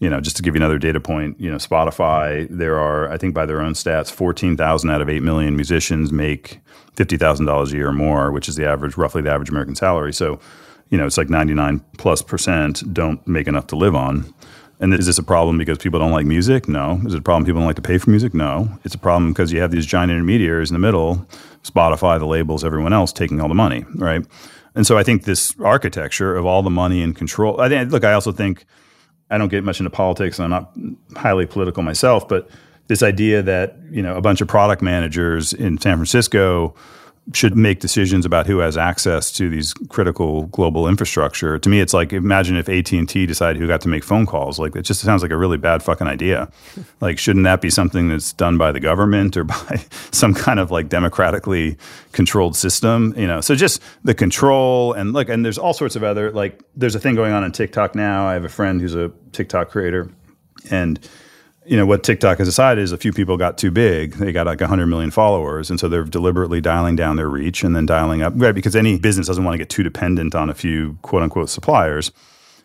You 0.00 0.10
know, 0.10 0.20
just 0.20 0.36
to 0.36 0.42
give 0.42 0.56
you 0.56 0.58
another 0.58 0.78
data 0.78 0.98
point, 0.98 1.38
you 1.40 1.48
know, 1.48 1.58
Spotify, 1.58 2.48
there 2.50 2.76
are, 2.76 3.08
I 3.08 3.18
think 3.18 3.34
by 3.34 3.46
their 3.46 3.60
own 3.60 3.74
stats, 3.74 4.10
14,000 4.10 4.90
out 4.90 5.00
of 5.00 5.08
8 5.08 5.22
million 5.22 5.54
musicians 5.54 6.10
make 6.10 6.58
$50,000 6.96 7.72
a 7.72 7.76
year 7.76 7.88
or 7.88 7.92
more, 7.92 8.32
which 8.32 8.48
is 8.48 8.56
the 8.56 8.66
average, 8.66 8.96
roughly 8.96 9.22
the 9.22 9.30
average 9.30 9.48
American 9.48 9.76
salary. 9.76 10.12
So, 10.12 10.40
you 10.92 10.98
know, 10.98 11.06
it's 11.06 11.16
like 11.16 11.30
99 11.30 11.82
plus 11.96 12.20
percent 12.20 12.82
don't 12.92 13.26
make 13.26 13.48
enough 13.48 13.66
to 13.68 13.76
live 13.76 13.96
on. 13.96 14.32
And 14.78 14.92
is 14.92 15.06
this 15.06 15.16
a 15.16 15.22
problem 15.22 15.56
because 15.56 15.78
people 15.78 15.98
don't 15.98 16.10
like 16.10 16.26
music? 16.26 16.68
No. 16.68 17.00
Is 17.06 17.14
it 17.14 17.18
a 17.20 17.22
problem 17.22 17.46
people 17.46 17.60
don't 17.60 17.66
like 17.66 17.76
to 17.76 17.82
pay 17.82 17.96
for 17.96 18.10
music? 18.10 18.34
No. 18.34 18.68
It's 18.84 18.94
a 18.94 18.98
problem 18.98 19.32
because 19.32 19.52
you 19.52 19.60
have 19.60 19.70
these 19.70 19.86
giant 19.86 20.12
intermediaries 20.12 20.70
in 20.70 20.74
the 20.74 20.80
middle, 20.80 21.26
Spotify, 21.62 22.18
the 22.18 22.26
labels, 22.26 22.62
everyone 22.62 22.92
else 22.92 23.10
taking 23.10 23.40
all 23.40 23.48
the 23.48 23.54
money, 23.54 23.86
right? 23.94 24.22
And 24.74 24.86
so 24.86 24.98
I 24.98 25.02
think 25.02 25.24
this 25.24 25.58
architecture 25.60 26.36
of 26.36 26.44
all 26.44 26.62
the 26.62 26.70
money 26.70 27.00
and 27.00 27.16
control. 27.16 27.58
I 27.58 27.70
think, 27.70 27.90
look, 27.90 28.04
I 28.04 28.12
also 28.12 28.30
think 28.30 28.66
I 29.30 29.38
don't 29.38 29.48
get 29.48 29.64
much 29.64 29.80
into 29.80 29.88
politics, 29.88 30.38
and 30.38 30.44
I'm 30.44 30.50
not 30.50 31.18
highly 31.18 31.46
political 31.46 31.82
myself, 31.82 32.28
but 32.28 32.50
this 32.88 33.02
idea 33.02 33.40
that 33.42 33.78
you 33.90 34.02
know 34.02 34.16
a 34.16 34.20
bunch 34.20 34.42
of 34.42 34.48
product 34.48 34.82
managers 34.82 35.54
in 35.54 35.78
San 35.78 35.96
Francisco 35.96 36.74
should 37.32 37.56
make 37.56 37.78
decisions 37.78 38.26
about 38.26 38.46
who 38.46 38.58
has 38.58 38.76
access 38.76 39.30
to 39.30 39.48
these 39.48 39.72
critical 39.88 40.46
global 40.46 40.88
infrastructure. 40.88 41.56
To 41.56 41.68
me, 41.68 41.80
it's 41.80 41.94
like 41.94 42.12
imagine 42.12 42.56
if 42.56 42.68
AT 42.68 42.90
and 42.92 43.08
T 43.08 43.26
decided 43.26 43.60
who 43.60 43.68
got 43.68 43.80
to 43.82 43.88
make 43.88 44.02
phone 44.02 44.26
calls. 44.26 44.58
Like 44.58 44.74
it 44.74 44.82
just 44.82 45.00
sounds 45.00 45.22
like 45.22 45.30
a 45.30 45.36
really 45.36 45.56
bad 45.56 45.82
fucking 45.82 46.06
idea. 46.06 46.50
Like 47.00 47.18
shouldn't 47.18 47.44
that 47.44 47.60
be 47.60 47.68
something 47.68 48.08
that's 48.08 48.32
done 48.32 48.58
by 48.58 48.70
the 48.70 48.78
government 48.78 49.36
or 49.36 49.42
by 49.44 49.84
some 50.12 50.34
kind 50.34 50.60
of 50.60 50.70
like 50.70 50.88
democratically 50.88 51.76
controlled 52.12 52.54
system? 52.54 53.12
You 53.16 53.26
know, 53.26 53.40
so 53.40 53.56
just 53.56 53.82
the 54.04 54.14
control 54.14 54.92
and 54.92 55.12
look, 55.12 55.28
and 55.28 55.44
there's 55.44 55.58
all 55.58 55.72
sorts 55.72 55.96
of 55.96 56.04
other 56.04 56.30
like 56.30 56.62
there's 56.76 56.94
a 56.94 57.00
thing 57.00 57.16
going 57.16 57.32
on 57.32 57.42
on 57.42 57.50
TikTok 57.50 57.96
now. 57.96 58.26
I 58.26 58.34
have 58.34 58.44
a 58.44 58.48
friend 58.48 58.80
who's 58.80 58.94
a 58.94 59.10
TikTok 59.32 59.70
creator, 59.70 60.10
and 60.70 61.00
you 61.64 61.76
know 61.76 61.86
what 61.86 62.02
TikTok 62.02 62.38
has 62.38 62.48
decided 62.48 62.82
is 62.82 62.92
a 62.92 62.98
few 62.98 63.12
people 63.12 63.36
got 63.36 63.56
too 63.56 63.70
big. 63.70 64.14
They 64.14 64.32
got 64.32 64.46
like 64.46 64.60
100 64.60 64.86
million 64.86 65.10
followers, 65.10 65.70
and 65.70 65.78
so 65.78 65.88
they're 65.88 66.04
deliberately 66.04 66.60
dialing 66.60 66.96
down 66.96 67.16
their 67.16 67.28
reach 67.28 67.62
and 67.62 67.74
then 67.76 67.86
dialing 67.86 68.22
up, 68.22 68.32
right? 68.36 68.54
Because 68.54 68.74
any 68.74 68.98
business 68.98 69.28
doesn't 69.28 69.44
want 69.44 69.54
to 69.54 69.58
get 69.58 69.68
too 69.68 69.82
dependent 69.82 70.34
on 70.34 70.50
a 70.50 70.54
few 70.54 70.98
quote 71.02 71.22
unquote 71.22 71.50
suppliers. 71.50 72.10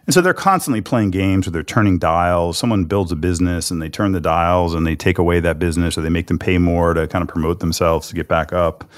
And 0.07 0.13
so 0.13 0.21
they're 0.21 0.33
constantly 0.33 0.79
playing 0.81 1.11
games 1.11 1.47
or 1.47 1.51
they're 1.51 1.63
turning 1.63 1.99
dials. 1.99 2.57
Someone 2.57 2.85
builds 2.85 3.11
a 3.11 3.15
business 3.15 3.69
and 3.69 3.81
they 3.81 3.89
turn 3.89 4.13
the 4.13 4.21
dials 4.21 4.73
and 4.73 4.87
they 4.87 4.95
take 4.95 5.17
away 5.17 5.41
that 5.41 5.59
business 5.59 5.97
or 5.97 6.01
they 6.01 6.09
make 6.09 6.27
them 6.27 6.39
pay 6.39 6.57
more 6.57 6.93
to 6.93 7.07
kind 7.07 7.21
of 7.21 7.27
promote 7.27 7.59
themselves 7.59 8.07
to 8.07 8.15
get 8.15 8.29
back 8.29 8.53
up. 8.53 8.89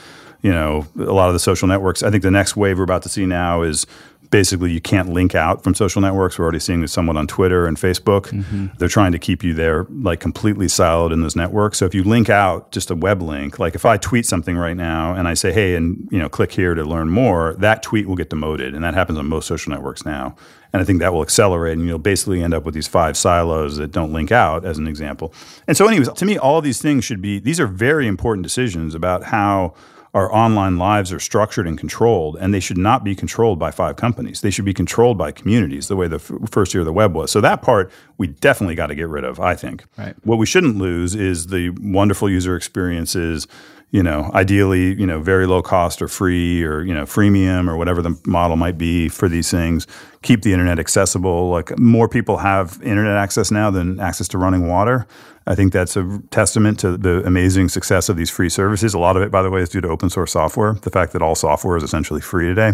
You 0.44 0.52
know, 0.52 0.86
a 1.00 1.12
lot 1.12 1.28
of 1.28 1.34
the 1.34 1.40
social 1.40 1.68
networks. 1.68 2.04
I 2.04 2.12
think 2.12 2.22
the 2.22 2.32
next 2.32 2.56
wave 2.56 2.78
we're 2.78 2.84
about 2.84 3.02
to 3.04 3.10
see 3.10 3.26
now 3.26 3.64
is 3.64 3.88
basically 4.32 4.72
you 4.72 4.82
can't 4.82 5.10
link 5.10 5.36
out 5.36 5.64
from 5.64 5.74
social 5.74 6.02
networks. 6.02 6.38
We're 6.38 6.44
already 6.44 6.60
seeing 6.60 6.82
this 6.82 6.92
somewhat 6.92 7.18
on 7.18 7.28
Twitter 7.28 7.66
and 7.66 7.78
Facebook. 7.78 8.28
Mm-hmm. 8.28 8.68
They're 8.78 8.88
trying 8.88 9.12
to 9.12 9.20
keep 9.20 9.44
you 9.44 9.54
there 9.54 9.86
like 9.90 10.20
completely 10.20 10.68
siloed 10.68 11.12
in 11.12 11.22
those 11.22 11.36
networks. 11.36 11.78
So 11.80 11.86
if 11.86 11.96
you 11.96 12.04
link 12.04 12.30
out 12.30 12.72
just 12.72 12.92
a 12.92 12.96
web 12.96 13.22
link, 13.22 13.60
like 13.60 13.76
if 13.76 13.86
I 13.86 13.98
tweet 13.98 14.26
something 14.26 14.56
right 14.56 14.78
now 14.78 15.14
and 15.14 15.28
I 15.28 15.34
say, 15.34 15.52
hey, 15.52 15.76
and 15.76 16.08
you 16.12 16.20
know, 16.20 16.30
click 16.30 16.52
here 16.52 16.76
to 16.76 16.84
learn 16.84 17.10
more, 17.10 17.56
that 17.60 17.82
tweet 17.82 18.08
will 18.08 18.16
get 18.16 18.30
demoted. 18.30 18.76
And 18.76 18.84
that 18.84 18.94
happens 18.94 19.18
on 19.18 19.28
most 19.28 19.48
social 19.48 19.72
networks 19.72 20.06
now. 20.06 20.36
And 20.72 20.82
I 20.82 20.86
think 20.86 21.00
that 21.00 21.14
will 21.14 21.24
accelerate 21.24 21.78
and 21.78 21.88
you'll 21.88 21.98
basically 21.98 22.44
end 22.44 22.54
up 22.54 22.64
with 22.64 22.76
these 22.76 22.88
five 22.88 23.18
silos 23.18 23.78
that 23.78 23.92
don't 23.92 24.14
link 24.14 24.32
out 24.32 24.66
as 24.66 24.78
an 24.78 24.88
example. 24.88 25.34
And 25.68 25.76
so 25.76 25.88
anyways, 25.88 26.10
to 26.10 26.26
me, 26.26 26.38
all 26.38 26.62
these 26.62 26.82
things 26.82 27.04
should 27.04 27.22
be 27.22 27.40
these 27.40 27.60
are 27.60 27.68
very 27.68 28.06
important 28.06 28.44
decisions 28.44 28.94
about 28.94 29.24
how 29.24 29.74
our 30.14 30.34
online 30.34 30.78
lives 30.78 31.14
are 31.14 31.20
structured 31.20 31.68
and 31.68 31.78
controlled, 31.78 32.38
and 32.40 32.54
they 32.54 32.60
should 32.60 32.78
not 32.78 33.04
be 33.04 33.16
controlled 33.16 33.60
by 33.60 33.72
five 33.72 33.96
companies. 33.96 34.42
They 34.42 34.50
should 34.50 34.66
be 34.66 34.74
controlled 34.74 35.18
by 35.18 35.32
communities, 35.32 35.88
the 35.88 35.96
way 35.96 36.08
the 36.08 36.16
f- 36.16 36.32
first 36.50 36.74
year 36.74 36.82
of 36.82 36.86
the 36.86 36.94
web 36.94 37.14
was. 37.14 37.32
So 37.32 37.42
that 37.42 37.62
part 37.62 37.92
we 38.18 38.28
definitely 38.28 38.76
got 38.76 38.88
to 38.88 38.96
get 38.96 39.08
rid 39.08 39.24
of. 39.24 39.40
I 39.40 39.56
think. 39.56 39.86
Right. 39.98 40.16
What 40.24 40.38
we 40.38 40.46
shouldn't 40.46 40.78
lose 40.78 41.16
is 41.16 41.48
the 41.48 41.70
wonderful 41.82 42.30
user 42.30 42.56
experiences. 42.56 43.48
You 43.92 44.04
know, 44.04 44.30
ideally, 44.36 44.94
you 44.94 45.08
know, 45.08 45.20
very 45.20 45.48
low 45.48 45.64
cost 45.64 46.00
or 46.00 46.08
free 46.08 46.64
or 46.64 46.84
you 46.84 46.94
know, 46.94 47.06
freemium 47.06 47.68
or 47.68 47.76
whatever 47.76 48.04
the 48.04 48.20
model 48.26 48.56
might 48.56 48.78
be 48.78 49.10
for 49.10 49.28
these 49.28 49.50
things. 49.50 49.88
Keep 50.22 50.44
the 50.44 50.54
internet 50.54 50.78
accessible. 50.78 51.50
Like 51.50 51.78
more 51.80 52.08
people 52.08 52.38
have 52.38 52.80
internet 52.84 53.16
access 53.16 53.50
now 53.50 53.72
than 53.72 54.00
access 54.00 54.28
to 54.30 54.38
running 54.38 54.68
water. 54.68 55.08
I 55.50 55.56
think 55.56 55.74
that's 55.74 55.98
a 55.98 56.22
testament 56.30 56.80
to 56.82 56.96
the 56.96 57.26
amazing 57.26 57.70
success 57.70 58.08
of 58.08 58.16
these 58.16 58.30
free 58.30 58.50
services. 58.50 58.94
A 58.94 59.00
lot 59.00 59.18
of 59.18 59.24
it, 59.24 59.32
by 59.32 59.42
the 59.42 59.50
way, 59.50 59.62
is 59.62 59.70
due 59.70 59.82
to 59.82 59.90
open 59.90 60.12
source 60.12 60.32
software. 60.32 60.74
The 60.74 60.92
fact 60.92 61.12
that 61.14 61.24
all 61.24 61.34
software 61.34 61.76
is 61.76 61.82
essentially 61.82 62.22
free 62.22 62.46
today. 62.46 62.74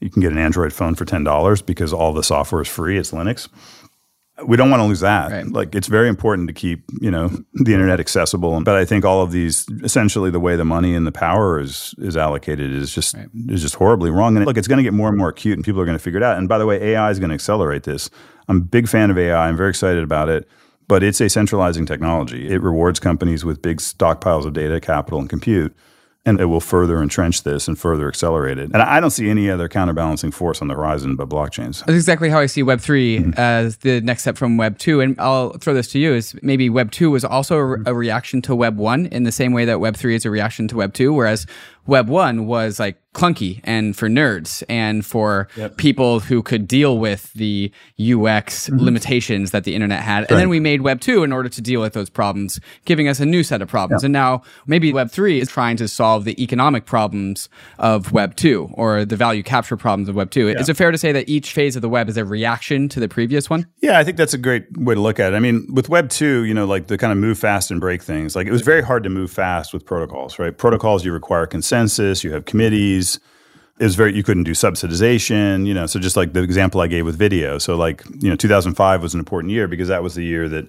You 0.00 0.10
can 0.10 0.22
get 0.22 0.30
an 0.30 0.38
Android 0.38 0.72
phone 0.72 0.94
for 0.94 1.04
$10 1.04 1.66
because 1.66 1.92
all 1.92 2.12
the 2.12 2.22
software 2.22 2.62
is 2.62 2.68
free. 2.68 2.98
It's 2.98 3.10
Linux. 3.10 3.48
We 4.46 4.56
don't 4.56 4.70
want 4.70 4.80
to 4.80 4.86
lose 4.86 5.00
that. 5.00 5.32
Right. 5.32 5.46
Like 5.46 5.74
it's 5.74 5.88
very 5.88 6.08
important 6.08 6.46
to 6.48 6.54
keep, 6.54 6.84
you 7.00 7.10
know, 7.10 7.30
the 7.54 7.72
internet 7.72 7.98
accessible. 7.98 8.60
But 8.62 8.76
I 8.76 8.84
think 8.84 9.04
all 9.04 9.22
of 9.22 9.32
these 9.32 9.66
essentially 9.82 10.30
the 10.30 10.40
way 10.40 10.54
the 10.54 10.64
money 10.64 10.94
and 10.94 11.06
the 11.06 11.12
power 11.12 11.58
is 11.60 11.94
is 11.98 12.16
allocated 12.16 12.72
is 12.72 12.94
just 12.94 13.14
right. 13.14 13.28
is 13.48 13.62
just 13.62 13.76
horribly 13.76 14.10
wrong. 14.10 14.36
And 14.36 14.46
look, 14.46 14.56
it's 14.56 14.68
going 14.68 14.78
to 14.78 14.82
get 14.82 14.92
more 14.92 15.08
and 15.08 15.16
more 15.16 15.28
acute 15.28 15.56
and 15.56 15.64
people 15.64 15.80
are 15.80 15.84
going 15.84 15.98
to 15.98 16.02
figure 16.02 16.18
it 16.18 16.24
out. 16.24 16.36
And 16.36 16.48
by 16.48 16.58
the 16.58 16.66
way, 16.66 16.80
AI 16.82 17.10
is 17.10 17.18
going 17.18 17.30
to 17.30 17.34
accelerate 17.34 17.84
this. 17.84 18.10
I'm 18.48 18.56
a 18.58 18.60
big 18.60 18.88
fan 18.88 19.10
of 19.10 19.18
AI. 19.18 19.48
I'm 19.48 19.56
very 19.56 19.70
excited 19.70 20.02
about 20.02 20.28
it 20.28 20.48
but 20.88 21.02
it's 21.02 21.20
a 21.20 21.28
centralizing 21.28 21.86
technology. 21.86 22.48
It 22.48 22.62
rewards 22.62 23.00
companies 23.00 23.44
with 23.44 23.62
big 23.62 23.78
stockpiles 23.78 24.44
of 24.44 24.52
data, 24.52 24.80
capital, 24.80 25.18
and 25.20 25.28
compute. 25.28 25.74
And 26.26 26.40
it 26.40 26.46
will 26.46 26.60
further 26.60 27.02
entrench 27.02 27.42
this 27.42 27.68
and 27.68 27.78
further 27.78 28.08
accelerate 28.08 28.56
it. 28.56 28.70
And 28.72 28.78
I 28.78 28.98
don't 28.98 29.10
see 29.10 29.28
any 29.28 29.50
other 29.50 29.68
counterbalancing 29.68 30.30
force 30.30 30.62
on 30.62 30.68
the 30.68 30.74
horizon 30.74 31.16
but 31.16 31.28
blockchains. 31.28 31.84
That's 31.84 31.96
exactly 31.96 32.30
how 32.30 32.38
I 32.38 32.46
see 32.46 32.62
Web 32.62 32.80
3 32.80 33.18
mm-hmm. 33.18 33.30
as 33.36 33.76
the 33.78 34.00
next 34.00 34.22
step 34.22 34.38
from 34.38 34.56
Web 34.56 34.78
2. 34.78 35.02
And 35.02 35.20
I'll 35.20 35.50
throw 35.58 35.74
this 35.74 35.88
to 35.88 35.98
you 35.98 36.14
is 36.14 36.34
maybe 36.42 36.70
Web 36.70 36.92
2 36.92 37.10
was 37.10 37.26
also 37.26 37.58
a, 37.58 37.82
a 37.88 37.94
reaction 37.94 38.40
to 38.42 38.54
Web 38.54 38.78
1 38.78 39.04
in 39.06 39.24
the 39.24 39.32
same 39.32 39.52
way 39.52 39.66
that 39.66 39.80
Web 39.80 39.96
3 39.96 40.14
is 40.14 40.24
a 40.24 40.30
reaction 40.30 40.66
to 40.68 40.76
Web 40.76 40.94
2, 40.94 41.12
whereas 41.12 41.46
Web 41.86 42.08
1 42.08 42.46
was 42.46 42.80
like 42.80 42.96
clunky 43.14 43.60
and 43.64 43.96
for 43.96 44.08
nerds 44.08 44.62
and 44.68 45.06
for 45.06 45.48
yep. 45.56 45.76
people 45.76 46.20
who 46.20 46.42
could 46.42 46.68
deal 46.68 46.98
with 46.98 47.32
the 47.32 47.72
UX 47.98 48.68
mm-hmm. 48.68 48.78
limitations 48.78 49.52
that 49.52 49.64
the 49.64 49.74
internet 49.74 50.02
had. 50.02 50.20
Right. 50.20 50.30
And 50.30 50.40
then 50.40 50.48
we 50.48 50.60
made 50.60 50.82
Web 50.82 51.00
2 51.00 51.22
in 51.22 51.32
order 51.32 51.48
to 51.48 51.62
deal 51.62 51.80
with 51.80 51.94
those 51.94 52.10
problems, 52.10 52.60
giving 52.84 53.08
us 53.08 53.20
a 53.20 53.26
new 53.26 53.42
set 53.42 53.62
of 53.62 53.68
problems. 53.68 54.04
And 54.04 54.12
now 54.12 54.42
maybe 54.66 54.92
Web 54.92 55.10
3 55.10 55.40
is 55.40 55.48
trying 55.48 55.76
to 55.78 55.88
solve 55.88 56.24
the 56.24 56.42
economic 56.42 56.84
problems 56.84 57.48
of 57.78 58.12
Web 58.12 58.36
2 58.36 58.70
or 58.74 59.04
the 59.04 59.16
value 59.16 59.42
capture 59.42 59.76
problems 59.76 60.08
of 60.08 60.16
Web 60.16 60.30
2. 60.30 60.48
Is 60.48 60.68
it 60.68 60.76
fair 60.76 60.90
to 60.90 60.98
say 60.98 61.12
that 61.12 61.28
each 61.28 61.52
phase 61.52 61.76
of 61.76 61.82
the 61.82 61.88
web 61.88 62.08
is 62.08 62.16
a 62.16 62.24
reaction 62.24 62.88
to 62.88 63.00
the 63.00 63.08
previous 63.08 63.48
one? 63.48 63.66
Yeah, 63.80 63.98
I 63.98 64.04
think 64.04 64.16
that's 64.16 64.34
a 64.34 64.38
great 64.38 64.64
way 64.76 64.94
to 64.94 65.00
look 65.00 65.20
at 65.20 65.32
it. 65.32 65.36
I 65.36 65.40
mean, 65.40 65.66
with 65.72 65.88
Web 65.88 66.10
2, 66.10 66.44
you 66.44 66.54
know, 66.54 66.66
like 66.66 66.88
the 66.88 66.98
kind 66.98 67.12
of 67.12 67.18
move 67.18 67.38
fast 67.38 67.70
and 67.70 67.80
break 67.80 68.02
things, 68.02 68.34
like 68.34 68.46
it 68.46 68.52
was 68.52 68.62
very 68.62 68.82
hard 68.82 69.04
to 69.04 69.10
move 69.10 69.30
fast 69.30 69.72
with 69.72 69.86
protocols, 69.86 70.38
right? 70.38 70.56
Protocols, 70.56 71.04
you 71.04 71.12
require 71.12 71.46
consensus, 71.46 72.24
you 72.24 72.32
have 72.32 72.44
committees, 72.46 73.03
it 73.78 73.84
was 73.84 73.96
very 73.96 74.14
you 74.14 74.22
couldn't 74.22 74.44
do 74.44 74.52
subsidization 74.52 75.66
you 75.66 75.74
know 75.74 75.86
so 75.86 75.98
just 75.98 76.16
like 76.16 76.32
the 76.32 76.42
example 76.42 76.80
i 76.80 76.86
gave 76.86 77.04
with 77.04 77.18
video. 77.18 77.58
So 77.58 77.76
like 77.76 78.04
you 78.20 78.30
know 78.30 78.36
2005 78.36 79.02
was 79.02 79.14
an 79.14 79.20
important 79.20 79.52
year 79.52 79.68
because 79.68 79.88
that 79.88 80.02
was 80.02 80.14
the 80.14 80.24
year 80.24 80.48
that 80.48 80.68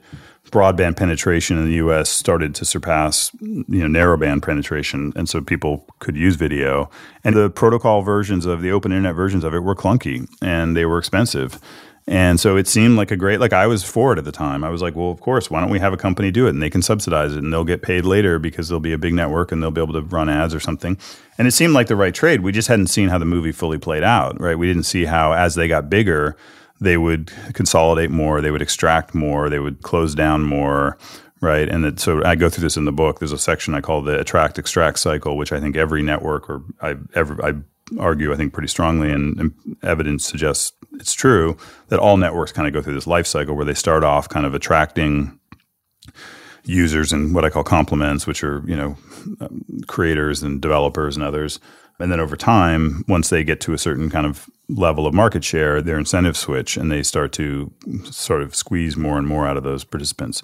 broadband 0.52 0.96
penetration 0.96 1.58
in 1.58 1.66
the 1.66 1.78
us 1.78 2.10
started 2.10 2.54
to 2.56 2.66
surpass 2.66 3.32
you 3.42 3.66
know 3.68 4.00
narrowband 4.00 4.44
penetration 4.44 5.12
and 5.16 5.28
so 5.28 5.42
people 5.42 5.86
could 6.00 6.16
use 6.16 6.36
video. 6.36 6.90
And 7.24 7.36
the 7.36 7.50
protocol 7.50 8.02
versions 8.02 8.46
of 8.46 8.62
the 8.62 8.72
open 8.72 8.92
internet 8.92 9.16
versions 9.16 9.44
of 9.44 9.54
it 9.54 9.60
were 9.60 9.76
clunky 9.76 10.28
and 10.42 10.76
they 10.76 10.86
were 10.86 10.98
expensive 10.98 11.60
And 12.08 12.39
so 12.39 12.56
it 12.56 12.68
seemed 12.68 12.97
like 12.97 13.10
a 13.10 13.18
great, 13.18 13.39
like 13.39 13.53
I 13.53 13.66
was 13.66 13.84
for 13.84 14.14
it 14.14 14.20
at 14.20 14.26
the 14.26 14.32
time. 14.32 14.64
I 14.64 14.70
was 14.70 14.82
like, 14.82 14.95
well, 14.95 15.10
of 15.10 15.22
course, 15.22 15.49
why 15.49 15.60
don't 15.60 15.72
we 15.72 15.80
have 15.80 15.91
a 15.91 15.97
company 15.97 16.30
do 16.30 16.45
it 16.45 16.51
and 16.51 16.62
they 16.62 16.70
can 16.70 16.84
subsidize 16.84 17.34
it 17.34 17.39
and 17.43 17.51
they'll 17.51 17.64
get 17.64 17.82
paid 17.82 18.06
later 18.06 18.38
because 18.38 18.70
they'll 18.70 18.80
be 18.80 18.93
a 18.93 18.97
big 18.97 19.16
network 19.16 19.51
and 19.51 19.62
they'll 19.62 19.72
be 19.72 19.82
able 19.82 19.93
to 19.93 20.01
run 20.01 20.30
ads 20.30 20.53
or 20.53 20.60
something. 20.60 20.99
And 21.39 21.47
it 21.47 21.51
seemed 21.51 21.74
like 21.74 21.88
the 21.88 21.95
right 21.95 22.14
trade. 22.14 22.41
We 22.41 22.51
just 22.51 22.68
hadn't 22.68 22.88
seen 22.88 23.10
how 23.10 23.18
the 23.18 23.26
movie 23.26 23.51
fully 23.51 23.80
played 23.80 24.03
out, 24.03 24.39
right? 24.39 24.58
We 24.58 24.68
didn't 24.68 24.84
see 24.84 25.06
how, 25.06 25.34
as 25.34 25.56
they 25.56 25.68
got 25.68 25.89
bigger, 25.89 26.38
they 26.80 26.97
would 26.97 27.32
consolidate 27.53 28.12
more, 28.12 28.39
they 28.39 28.51
would 28.51 28.62
extract 28.62 29.16
more, 29.16 29.49
they 29.49 29.60
would 29.60 29.82
close 29.82 30.14
down 30.14 30.43
more, 30.43 30.99
right? 31.41 31.68
And 31.68 31.84
that, 31.84 31.99
so 31.99 32.24
I 32.24 32.36
go 32.36 32.49
through 32.49 32.64
this 32.64 32.78
in 32.78 32.86
the 32.86 32.91
book. 32.91 33.20
There's 33.20 33.32
a 33.32 33.38
section 33.38 33.74
I 33.74 33.82
call 33.82 34.01
the 34.01 34.20
attract 34.20 34.60
extract 34.60 34.99
cycle, 34.99 35.38
which 35.38 35.51
I 35.51 35.60
think 35.60 35.76
every 35.76 36.03
network 36.03 36.49
or 36.49 36.62
I 36.82 36.97
ever 37.14 37.43
I 37.43 37.56
argue 38.00 38.34
I 38.34 38.36
think 38.36 38.54
pretty 38.54 38.68
strongly, 38.68 39.12
and, 39.12 39.40
and 39.40 39.78
evidence 39.84 40.26
suggests 40.26 40.74
it's 40.94 41.14
true 41.14 41.58
that 41.90 42.00
all 42.00 42.18
networks 42.18 42.52
kind 42.52 42.68
of 42.68 42.74
go 42.74 42.82
through 42.82 42.96
this 42.96 43.08
life 43.08 43.28
cycle 43.28 43.56
where 43.56 43.66
they 43.66 43.74
start 43.74 44.04
off 44.04 44.30
kind 44.30 44.46
of 44.46 44.54
attracting 44.54 45.40
users 46.64 47.14
and 47.14 47.36
what 47.36 47.46
I 47.46 47.50
call 47.50 47.64
complements, 47.64 48.26
which 48.26 48.44
are 48.44 48.64
you 48.66 48.76
know 48.76 48.98
um, 49.42 49.64
creators 49.88 50.44
and 50.44 50.62
developers 50.62 51.16
and 51.16 51.24
others. 51.24 51.60
And 52.00 52.12
then 52.12 52.20
over 52.20 52.36
time, 52.36 53.06
once 53.08 53.30
they 53.30 53.44
get 53.44 53.62
to 53.62 53.74
a 53.74 53.78
certain 53.78 54.10
kind 54.10 54.26
of 54.26 54.50
level 54.68 55.08
of 55.08 55.14
market 55.14 55.44
share, 55.44 55.82
their 55.82 55.98
incentives 55.98 56.40
switch 56.40 56.76
and 56.76 56.92
they 56.92 57.04
start 57.04 57.32
to 57.34 57.72
sort 58.04 58.42
of 58.42 58.54
squeeze 58.54 58.98
more 58.98 59.18
and 59.18 59.28
more 59.28 59.48
out 59.48 59.56
of 59.56 59.64
those 59.64 59.86
participants. 59.86 60.44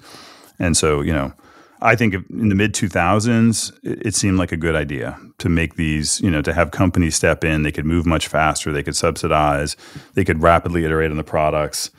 And 0.58 0.76
so, 0.76 1.02
you 1.02 1.12
know, 1.12 1.34
I 1.82 1.96
think 1.96 2.14
in 2.14 2.48
the 2.48 2.54
mid 2.54 2.74
2000s, 2.74 3.72
it 3.82 4.14
seemed 4.14 4.38
like 4.38 4.52
a 4.52 4.56
good 4.56 4.76
idea 4.76 5.18
to 5.38 5.48
make 5.48 5.74
these, 5.74 6.20
you 6.20 6.30
know, 6.30 6.40
to 6.42 6.52
have 6.52 6.70
companies 6.70 7.16
step 7.16 7.44
in. 7.44 7.64
They 7.64 7.72
could 7.72 7.84
move 7.84 8.06
much 8.06 8.28
faster. 8.28 8.72
They 8.72 8.82
could 8.82 8.96
subsidize. 8.96 9.76
They 10.14 10.24
could 10.24 10.40
rapidly 10.40 10.84
iterate 10.84 11.10
on 11.10 11.16
the 11.16 11.24
products. 11.24 11.90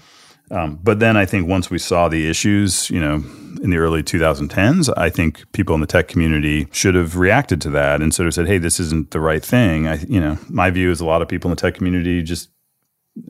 Um, 0.51 0.79
but 0.81 0.99
then 0.99 1.17
I 1.17 1.25
think 1.25 1.47
once 1.47 1.69
we 1.69 1.79
saw 1.79 2.09
the 2.09 2.29
issues, 2.29 2.89
you 2.89 2.99
know, 2.99 3.23
in 3.61 3.69
the 3.69 3.77
early 3.77 4.03
2010s, 4.03 4.91
I 4.97 5.09
think 5.09 5.51
people 5.51 5.73
in 5.75 5.81
the 5.81 5.87
tech 5.87 6.07
community 6.07 6.67
should 6.71 6.95
have 6.95 7.17
reacted 7.17 7.61
to 7.61 7.69
that 7.71 8.01
and 8.01 8.13
sort 8.13 8.27
of 8.27 8.33
said, 8.33 8.47
"Hey, 8.47 8.57
this 8.57 8.79
isn't 8.79 9.11
the 9.11 9.19
right 9.19 9.43
thing." 9.43 9.87
I, 9.87 9.99
you 10.07 10.19
know, 10.19 10.37
my 10.49 10.69
view 10.69 10.91
is 10.91 10.99
a 10.99 11.05
lot 11.05 11.21
of 11.21 11.27
people 11.27 11.49
in 11.49 11.55
the 11.55 11.61
tech 11.61 11.75
community 11.75 12.21
just 12.21 12.49